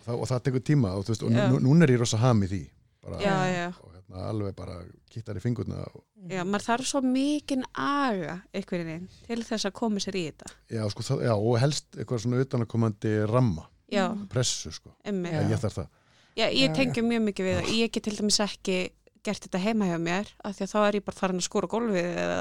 það, 0.05 0.15
og 0.19 0.31
það 0.31 0.45
tekur 0.49 0.65
tíma 0.71 0.95
og, 0.95 1.07
þú 1.07 1.15
veist, 1.15 1.27
og 1.27 1.35
nú, 1.35 1.61
núna 1.65 1.87
er 1.87 1.95
ég 1.97 2.03
rosa 2.05 2.21
ham 2.23 2.45
í 2.45 2.51
því 2.53 2.63
bara, 3.05 3.21
já, 3.25 3.37
já, 3.51 3.67
og 3.81 3.93
hérna, 3.97 4.27
alveg 4.31 4.57
bara 4.57 4.79
kittar 5.13 5.39
í 5.41 5.43
fingurna 5.45 5.83
og, 5.91 6.05
já, 6.31 6.43
maður 6.45 6.67
þarf 6.69 6.91
svo 6.91 7.03
mikinn 7.05 7.67
aga 7.73 8.39
einhvern 8.55 8.89
veginn 8.91 9.09
til 9.27 9.41
þess 9.45 9.69
að 9.69 9.77
koma 9.81 10.03
sér 10.03 10.21
í 10.21 10.27
þetta. 10.31 10.53
Já, 10.73 10.83
sko, 10.93 11.07
það, 11.09 11.25
já, 11.29 11.35
og 11.37 11.61
helst 11.63 11.99
eitthvað 11.99 12.25
svona 12.25 12.45
utanakomandi 12.45 13.17
ramma. 13.31 13.69
Já, 13.93 14.07
pressu 14.33 14.73
sko, 14.73 14.95
emmi 15.07 15.31
Já. 15.31 15.43
ég 15.53 15.61
þarf 15.61 15.83
það. 15.83 15.91
Já, 16.35 16.47
ég 16.51 16.73
tengi 16.75 17.03
mjög 17.05 17.27
mikið 17.29 17.47
við 17.47 17.59
það. 17.61 17.75
Ég 17.79 17.91
get 17.95 18.07
til 18.09 18.15
dæmis 18.17 18.41
ekki 18.43 18.79
gert 19.25 19.47
þetta 19.47 19.61
heima 19.63 19.87
hjá 19.89 19.97
mér 20.03 20.31
af 20.45 20.57
því 20.57 20.65
að 20.67 20.73
þá 20.73 20.79
er 20.85 20.97
ég 20.99 21.05
bara 21.07 21.19
farin 21.19 21.41
að 21.41 21.47
skóra 21.47 21.69
gólfið 21.73 22.09
eða 22.25 22.41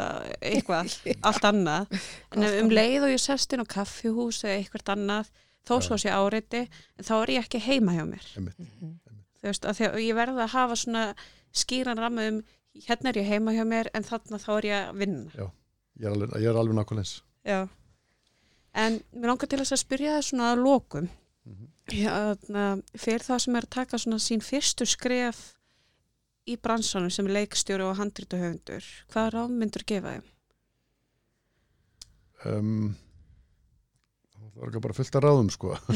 eitthvað, 0.49 0.95
allt 1.29 1.47
annað. 1.49 1.95
En 2.33 2.45
ef 2.47 2.57
um 2.61 2.73
leið 2.73 3.05
og 3.07 3.13
ég 3.13 3.23
sest 3.23 3.55
inn 3.55 3.63
á 3.63 3.67
kaffihús 3.73 4.41
eða 4.43 4.57
eitthvað 4.59 4.91
annað, 4.95 5.31
þó 5.63 5.73
svo 5.85 5.99
sé 6.01 6.11
áreiti, 6.11 6.65
en 6.99 7.07
þá 7.07 7.13
er 7.21 7.33
ég 7.37 7.47
ekki 7.47 7.61
heima 7.63 7.95
hjá 7.95 8.03
mér. 8.09 8.27
einmitt. 8.35 8.59
Þú 9.39 9.49
veist, 9.49 9.67
af 9.67 9.79
því 9.79 9.87
að 9.89 9.97
ég 10.03 10.17
verða 10.19 10.45
að 10.45 10.53
hafa 10.57 10.79
svona 10.79 11.05
skýran 11.53 11.99
ramma 11.99 12.27
um, 12.31 12.41
hérna 12.87 13.11
er 13.11 13.21
ég 13.21 13.31
heima 13.31 13.55
hjá 13.55 13.63
mér, 13.67 13.91
en 13.95 14.07
þarna 14.07 14.41
þá 14.43 14.51
er 14.57 14.69
ég 14.69 14.77
að 14.81 15.01
vinna. 15.03 15.47
ég 15.99 16.07
er 16.07 16.13
alveg, 16.15 16.37
ég 16.41 16.51
er 16.51 16.59
alveg 16.59 16.79
nákvæmlega 16.79 17.03
eins 17.07 17.15
Já. 17.43 17.59
En 18.73 18.95
mér 19.13 19.29
langar 19.29 19.49
til 19.51 19.59
þess 19.61 19.75
að 19.75 19.83
spyrja 19.83 20.15
það 20.15 20.23
svona 20.29 20.51
að 20.53 20.63
lokum. 20.65 21.09
Mhm. 21.45 21.67
Já, 21.93 22.13
þarna, 22.33 22.63
fyrir 22.95 23.25
það 23.27 23.41
sem 23.43 23.55
er 23.59 23.67
að 23.67 23.75
taka 23.75 23.99
svona 23.99 24.19
sín 24.23 24.41
fyrstu 24.41 24.87
skref 24.87 25.41
í 26.49 26.57
bransanum 26.59 27.11
sem 27.13 27.29
leikstjóri 27.29 27.85
og 27.87 27.95
handrita 27.99 28.39
höfundur, 28.41 28.83
hvað 29.13 29.29
ráð 29.37 29.53
myndur 29.61 29.85
gefa 29.87 30.15
þeim? 30.17 30.25
um, 32.49 32.93
það 34.33 34.59
var 34.59 34.71
ekki 34.71 34.83
bara 34.83 34.97
fullt 34.97 35.17
af 35.19 35.23
ráðum 35.23 35.49
sko 35.53 35.73
uh, 35.73 35.83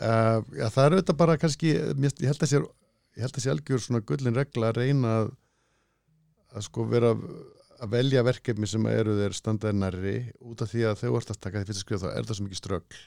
já, 0.00 0.66
það 0.72 0.84
er 0.86 0.96
auðvitað 0.96 1.18
bara 1.20 1.36
kannski 1.40 1.74
mér, 2.00 2.14
ég 2.22 2.30
held 2.32 2.44
að 2.46 2.52
sé 2.54 2.60
ég 2.62 3.24
held 3.26 3.36
að 3.36 3.44
sé 3.44 3.52
algjör 3.52 3.82
svona 3.84 4.00
gullin 4.06 4.36
regla 4.38 4.70
að 4.70 4.78
reyna 4.80 5.14
að, 5.20 5.32
að 6.56 6.66
sko 6.68 6.86
vera 6.88 7.12
að 7.80 7.92
velja 7.94 8.24
verkefni 8.26 8.68
sem 8.68 8.86
eru 8.92 9.14
þeir 9.18 9.36
standaði 9.36 9.78
nærri 9.80 10.14
út 10.44 10.64
af 10.64 10.72
því 10.72 10.86
að 10.90 10.98
þú 11.02 11.12
ert 11.20 11.32
að 11.34 11.40
taka 11.44 11.60
því 11.62 11.68
fyrst 11.70 11.84
skrifa 11.84 12.06
þá 12.06 12.14
er 12.20 12.28
það 12.28 12.38
svo 12.38 12.46
mikið 12.46 12.60
ströggl 12.62 13.02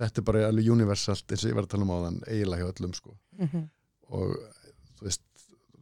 þetta 0.00 0.20
er 0.22 0.26
bara 0.30 0.46
alveg 0.48 0.70
universalt 0.72 1.32
eins 1.34 1.44
og 1.44 1.52
ég 1.52 1.58
var 1.58 1.66
að 1.68 1.72
tala 1.74 1.86
um 1.86 1.92
á 1.92 1.98
þann 2.06 2.18
eiginlega 2.28 2.64
hjá 2.64 2.72
öllum 2.74 2.96
sko 2.96 3.16
Mhm. 3.40 3.62
og 4.16 4.34
þú 5.00 5.08
veist 5.08 5.24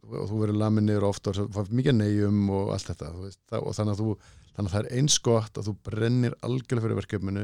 og 0.09 0.25
þú 0.31 0.39
verður 0.41 0.57
lamin 0.57 0.87
niður 0.89 1.05
ofta 1.11 1.29
og 1.35 1.51
fær 1.53 1.67
mikið 1.75 1.95
neyjum 1.99 2.37
og 2.55 2.71
allt 2.73 2.87
þetta 2.89 3.09
veist, 3.19 3.41
og 3.53 3.75
þannig 3.77 3.93
að, 3.93 3.99
þú, 3.99 4.13
þannig 4.55 4.69
að 4.71 4.75
það 4.75 4.79
er 4.87 4.95
eins 4.97 5.17
gott 5.27 5.59
að 5.59 5.67
þú 5.69 5.73
brennir 5.85 6.35
algjörlega 6.47 6.85
fyrir 6.87 6.97
verkefninu 7.03 7.43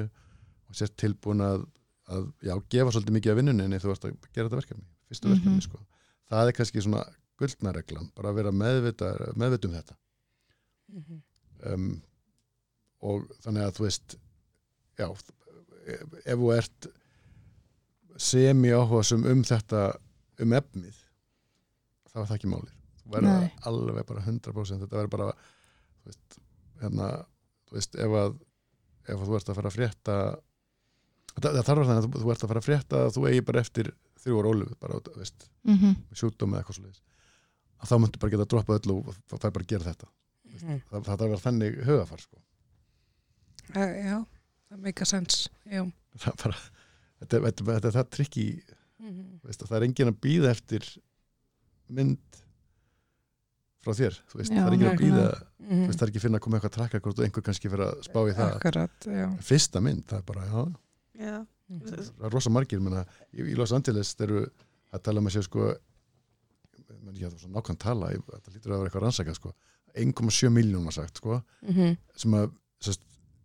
og 0.65 0.79
sért 0.79 0.95
tilbúin 0.97 1.43
að, 1.45 1.67
að 2.09 2.25
já, 2.47 2.55
gefa 2.73 2.95
svolítið 2.95 3.17
mikið 3.19 3.33
af 3.35 3.39
vinnunni 3.41 3.81
þú 3.83 3.91
ert 3.93 4.07
að 4.09 4.15
gera 4.33 4.47
þetta 4.49 4.61
verkefni, 4.63 4.87
fyrstu 5.11 5.27
Mhm. 5.29 5.35
verkefni 5.35 5.61
sko. 5.67 5.83
það 6.31 6.47
er 6.49 6.57
kannski 6.57 6.81
svona 6.81 7.03
guldnareglan 7.37 8.09
bara 8.15 8.29
að 8.31 8.35
vera 8.39 8.51
meðvita, 8.51 9.11
um 9.35 9.77
þetta 9.77 9.95
Mhm. 10.95 11.21
um, 11.73 12.01
og 13.01 13.27
þannig 13.43 13.67
að 13.67 13.73
þú 13.77 13.85
veist 13.85 14.15
já, 14.97 15.07
ef, 15.85 16.01
ef 16.25 16.37
þú 16.39 16.51
ert 16.57 16.87
semi 18.17 18.69
áhugasum 18.73 19.25
um 19.29 19.43
þetta 19.43 19.97
um 20.39 20.53
efnið 20.57 20.95
þá 22.15 22.19
er 22.23 22.27
það 22.31 22.35
ekki 22.39 22.51
málið 22.55 22.73
þú 23.03 23.13
verður 23.13 23.47
alveg 23.69 24.05
bara 24.09 24.23
100% 24.25 24.81
þetta 24.85 24.97
verður 24.97 25.13
bara 25.17 25.27
þú 25.35 26.09
veist, 26.09 26.37
hérna, 26.81 27.09
þú 27.67 27.75
veist, 27.77 27.95
ef 28.05 28.15
að 28.21 28.35
ef 29.05 29.19
að 29.19 29.27
þú 29.29 29.35
ert 29.37 29.49
að 29.51 29.57
fara 29.59 29.69
að 29.71 29.75
frétta 29.77 30.15
það, 31.35 31.51
það 31.51 31.65
þarf 31.67 31.81
að 31.83 31.89
þannig 31.89 31.99
að 31.99 32.05
þú, 32.07 32.21
þú 32.23 32.31
ert 32.33 32.43
að 32.45 32.51
fara 32.53 32.61
að 32.63 32.67
frétta 32.69 33.01
að 33.05 33.13
þú 33.17 33.25
eigi 33.29 33.43
bara 33.51 33.61
eftir 33.65 33.91
þrjú 34.23 34.39
ára 34.41 34.51
ólu 34.55 34.67
bara, 34.81 34.99
þú 35.05 35.17
veist, 35.19 35.49
Mhm. 35.65 35.91
sjúkdóm 36.15 36.53
eða 36.55 36.63
eitthvað 36.63 36.79
svo 36.79 36.91
að 37.75 37.89
þá 37.91 37.95
myndu 38.01 38.19
bara 38.23 38.31
geta 38.33 38.45
droppað 38.55 38.79
öllu 38.79 38.95
og 39.05 39.15
það 39.29 39.45
er 39.49 39.51
bara 39.51 39.65
að 39.65 39.71
gera 39.75 39.83
þetta 39.91 40.07
Mhm. 40.55 40.81
það, 40.89 40.95
það 40.95 41.05
þarf 41.05 41.21
að 41.25 41.29
vera 41.29 41.43
þannig 41.45 41.79
hugafar 41.85 42.21
sko. 42.21 42.37
Eh, 43.75 44.05
Já, 44.05 44.17
það 44.71 44.79
meika 44.85 45.05
sens 45.05 45.49
Já 45.65 45.81
það 46.17 46.35
bara 46.43 46.57
þetta, 47.19 47.39
þetta, 47.41 47.41
þetta, 47.49 47.65
þetta 47.73 47.87
er 47.89 47.95
það 47.97 48.09
trikki 48.15 48.45
Mhm. 49.01 49.39
veist, 49.43 49.61
að 49.61 49.67
það 49.69 49.75
er 49.77 49.85
enginn 49.89 50.11
að 50.13 50.19
býða 50.23 50.49
eftir 50.55 50.85
mynd 51.89 52.41
frá 53.85 53.93
þér 53.93 54.15
þú 54.31 54.39
veist, 54.39 54.51
Já, 54.51 54.57
það 54.61 54.67
er 54.67 54.75
enginn 54.75 54.91
að 54.91 55.01
býða 55.01 55.25
þú 55.35 55.81
veist, 55.85 55.99
það 55.99 56.05
er 56.05 56.11
ekki 56.11 56.19
að 56.21 56.25
finna 56.25 56.39
að 56.39 56.45
koma 56.45 56.57
eitthvað 56.59 56.75
trakkakort 56.77 57.19
og 57.19 57.25
einhver 57.27 57.45
kannski 57.45 57.69
fyrir 57.69 57.85
að 57.85 57.99
spá 58.07 58.19
í 58.25 58.33
það. 58.37 58.53
Akkurat, 58.59 59.07
fyrsta 59.45 59.81
mynd, 59.85 60.03
það 60.09 60.21
er 60.21 60.25
bara, 60.31 60.45
já, 60.49 60.63
Já, 61.15 61.35
það 61.85 62.25
er 62.27 62.33
rosa 62.33 62.51
margir 62.51 62.81
menna, 62.83 63.05
í, 63.33 63.45
í 63.45 63.55
Los 63.57 63.71
Angeles 63.73 64.15
eru 64.21 64.41
að 64.93 65.01
tala 65.05 65.21
um 65.21 65.29
að 65.29 65.37
séu 65.37 65.45
sko 65.47 65.69
menn, 67.05 67.15
ég 67.15 67.29
það 67.31 67.45
var 67.45 67.53
nákvæm 67.59 67.77
tala, 67.81 68.09
ég, 68.13 68.25
þetta 68.33 68.53
lítur 68.55 68.73
að 68.73 68.81
vera 68.81 68.89
eitthvað 68.89 69.05
rannsakað 69.05 69.37
sko, 69.39 69.53
1,7 69.95 70.51
miljón 70.51 70.83
var 70.89 70.93
sagt 70.97 71.21
sko, 71.21 71.39
Mhm. 71.63 71.95
sem 72.17 72.31
að 72.35 72.51
sest, 72.83 73.01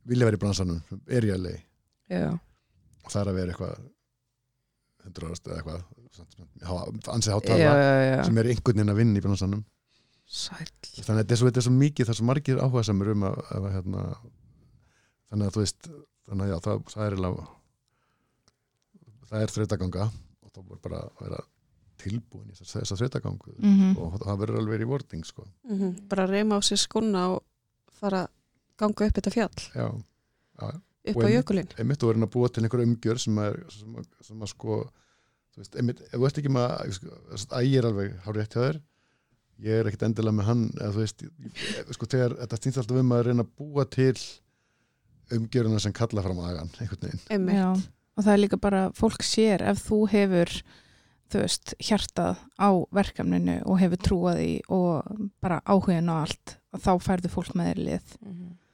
vilja 0.09 0.27
vera 0.27 0.37
í 0.37 0.41
bransanum, 0.43 0.81
er 1.09 1.23
í 1.29 1.31
LA 1.37 1.55
Já, 2.11 2.33
og 3.05 3.11
það 3.13 3.21
er 3.23 3.31
að 3.31 3.39
vera 3.39 3.53
eitthvað 3.55 3.89
100 5.05 5.27
árast 5.31 5.47
eða 5.49 5.59
eitthvað 5.61 5.83
ansið 7.15 7.33
já. 7.61 8.25
sem 8.27 8.39
er 8.43 8.51
einhvern 8.53 8.77
veginn 8.77 8.93
að 8.95 9.01
vinna 9.01 9.21
í 9.21 9.25
bransanum 9.25 9.65
Sæll 10.31 10.67
þannig 11.03 11.09
að 11.11 11.21
þetta 11.25 11.35
er 11.35 11.41
svo, 11.41 11.47
þetta 11.51 11.61
er 11.63 11.67
svo 11.67 11.73
mikið 11.75 12.07
það 12.07 12.13
er 12.15 12.19
svo 12.21 12.27
margir 12.29 12.61
áhuga 12.63 12.83
samur 12.87 13.09
um 13.15 13.25
að, 13.27 13.39
að 13.57 13.65
hérna, 13.75 14.03
þannig 15.31 15.47
að 15.49 15.55
þú 15.57 15.63
veist 15.65 15.89
þannig 16.31 16.45
að 16.45 16.51
já, 16.53 16.59
það, 16.67 16.83
það 16.95 17.07
er 17.07 17.17
eiginlega 17.17 17.47
það 19.31 19.45
er 19.47 19.55
þreitaganga 19.55 20.05
og 20.11 20.53
þá 20.55 20.61
voru 20.61 20.81
bara 20.85 21.01
að 21.07 21.25
vera 21.25 21.41
tilbúin 22.01 22.53
í 22.53 22.57
þess, 22.57 22.77
að 22.95 23.01
þreitagangu 23.03 23.57
Mhm. 23.61 23.91
og 24.01 24.15
það 24.23 24.39
verður 24.41 24.61
alveg 24.63 24.79
rewarding 24.81 25.25
sko. 25.29 25.45
Mhm. 25.69 25.91
bara 26.09 26.27
reyma 26.31 26.57
á 26.57 26.61
sér 26.65 26.79
skona 26.81 27.27
og 27.35 27.43
fara 28.01 28.23
að 28.25 28.31
ganga 28.81 29.07
upp 29.11 29.19
þetta 29.19 29.33
fjall 29.35 29.59
já, 29.75 29.89
já, 30.63 30.71
upp 31.11 31.21
Og 31.21 31.27
á 31.27 31.35
jökulinn. 31.35 31.71
einmitt 31.79 32.01
þú 32.03 32.11
verður 32.11 32.27
að 32.29 32.33
búa 32.37 32.49
til 32.55 32.65
einhver 32.67 32.85
umgjör 32.87 33.21
sem 33.25 33.41
að, 33.43 33.59
sem 33.77 33.97
að, 34.01 34.09
sem 34.29 34.45
að 34.47 34.53
sko 34.55 34.79
þú 35.51 35.63
veist, 35.65 35.77
einmitt, 35.81 36.01
ef 36.09 36.15
þú 36.19 36.29
ert 36.31 36.39
ekki 36.43 36.53
með 36.55 36.69
að 36.71 37.59
ægir 37.61 37.89
alveg 37.91 38.15
hár 38.27 38.39
rétt 38.41 38.55
hjá 38.57 38.63
þér. 38.67 38.81
Ég 39.61 39.77
er 39.83 39.89
ekkit 39.91 40.05
endilega 40.07 40.33
með 40.39 40.47
hann 40.49 40.63
eða 40.79 40.93
þú 40.95 41.01
veist, 41.05 41.25
ég, 41.27 41.91
sko 41.93 42.07
þegar 42.09 42.37
þetta 42.41 42.59
stýnst 42.63 42.79
alltaf 42.81 43.01
um 43.03 43.11
að 43.13 43.25
reyna 43.27 43.45
að 43.45 43.51
búa 43.61 43.85
til 43.93 44.15
umgjöruna 45.37 45.81
sem 45.83 45.93
kalla 45.95 46.23
fram 46.25 46.39
agan 46.43 46.71
einhvern 46.81 47.05
veginn, 47.07 47.21
Einmitt. 47.31 47.59
Já, 47.61 47.69
og 48.17 48.25
það 48.25 48.33
er 48.33 48.41
líka 48.45 48.59
bara 48.61 48.81
fólk 48.99 49.23
sér 49.27 49.63
ef 49.71 49.83
þú 49.87 49.99
hefur 50.11 50.55
þú 51.31 51.43
veist, 51.45 51.75
hjartað 51.79 52.41
á 52.59 52.71
verkefninu 52.97 53.61
og 53.71 53.79
hefur 53.79 54.01
trúað 54.03 54.41
því 54.41 54.49
og 54.75 55.29
bara 55.45 55.61
áhugin 55.71 56.09
og 56.11 56.25
allt 56.25 56.57
og 56.75 56.83
þá 56.83 56.91
færðu 57.05 57.31
fólk 57.31 57.53
með 57.59 57.69
þér 57.71 57.83
lið. 57.87 58.17
Já, 58.27 58.70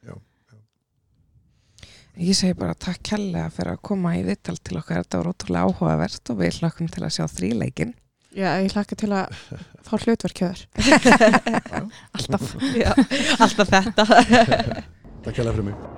Ég 2.17 2.33
segi 2.33 2.55
bara 2.57 2.73
takk 2.73 3.03
kærlega 3.05 3.51
fyrir 3.53 3.75
að 3.75 3.83
koma 3.85 4.15
í 4.17 4.23
vittal 4.25 4.55
til 4.57 4.79
okkar, 4.79 5.03
þetta 5.03 5.19
var 5.21 5.29
ótrúlega 5.29 5.67
áhugavert 5.69 6.31
og 6.33 6.39
við 6.39 6.57
hlökkum 6.61 6.89
til 6.89 7.03
að 7.05 7.13
sjá 7.13 7.27
þríleikin. 7.29 7.93
Já, 8.37 8.49
ég 8.61 8.73
hlakka 8.73 8.97
til 8.97 9.11
að 9.13 9.37
fá 9.85 9.93
hlutverkjöður 10.01 10.65
alltaf. 12.17 12.49
Já, 12.73 12.89
alltaf 13.37 13.75
þetta. 13.75 14.09
Takk 15.27 15.37
hérlega 15.37 15.53
fyrir 15.53 15.69
mig 15.69 15.96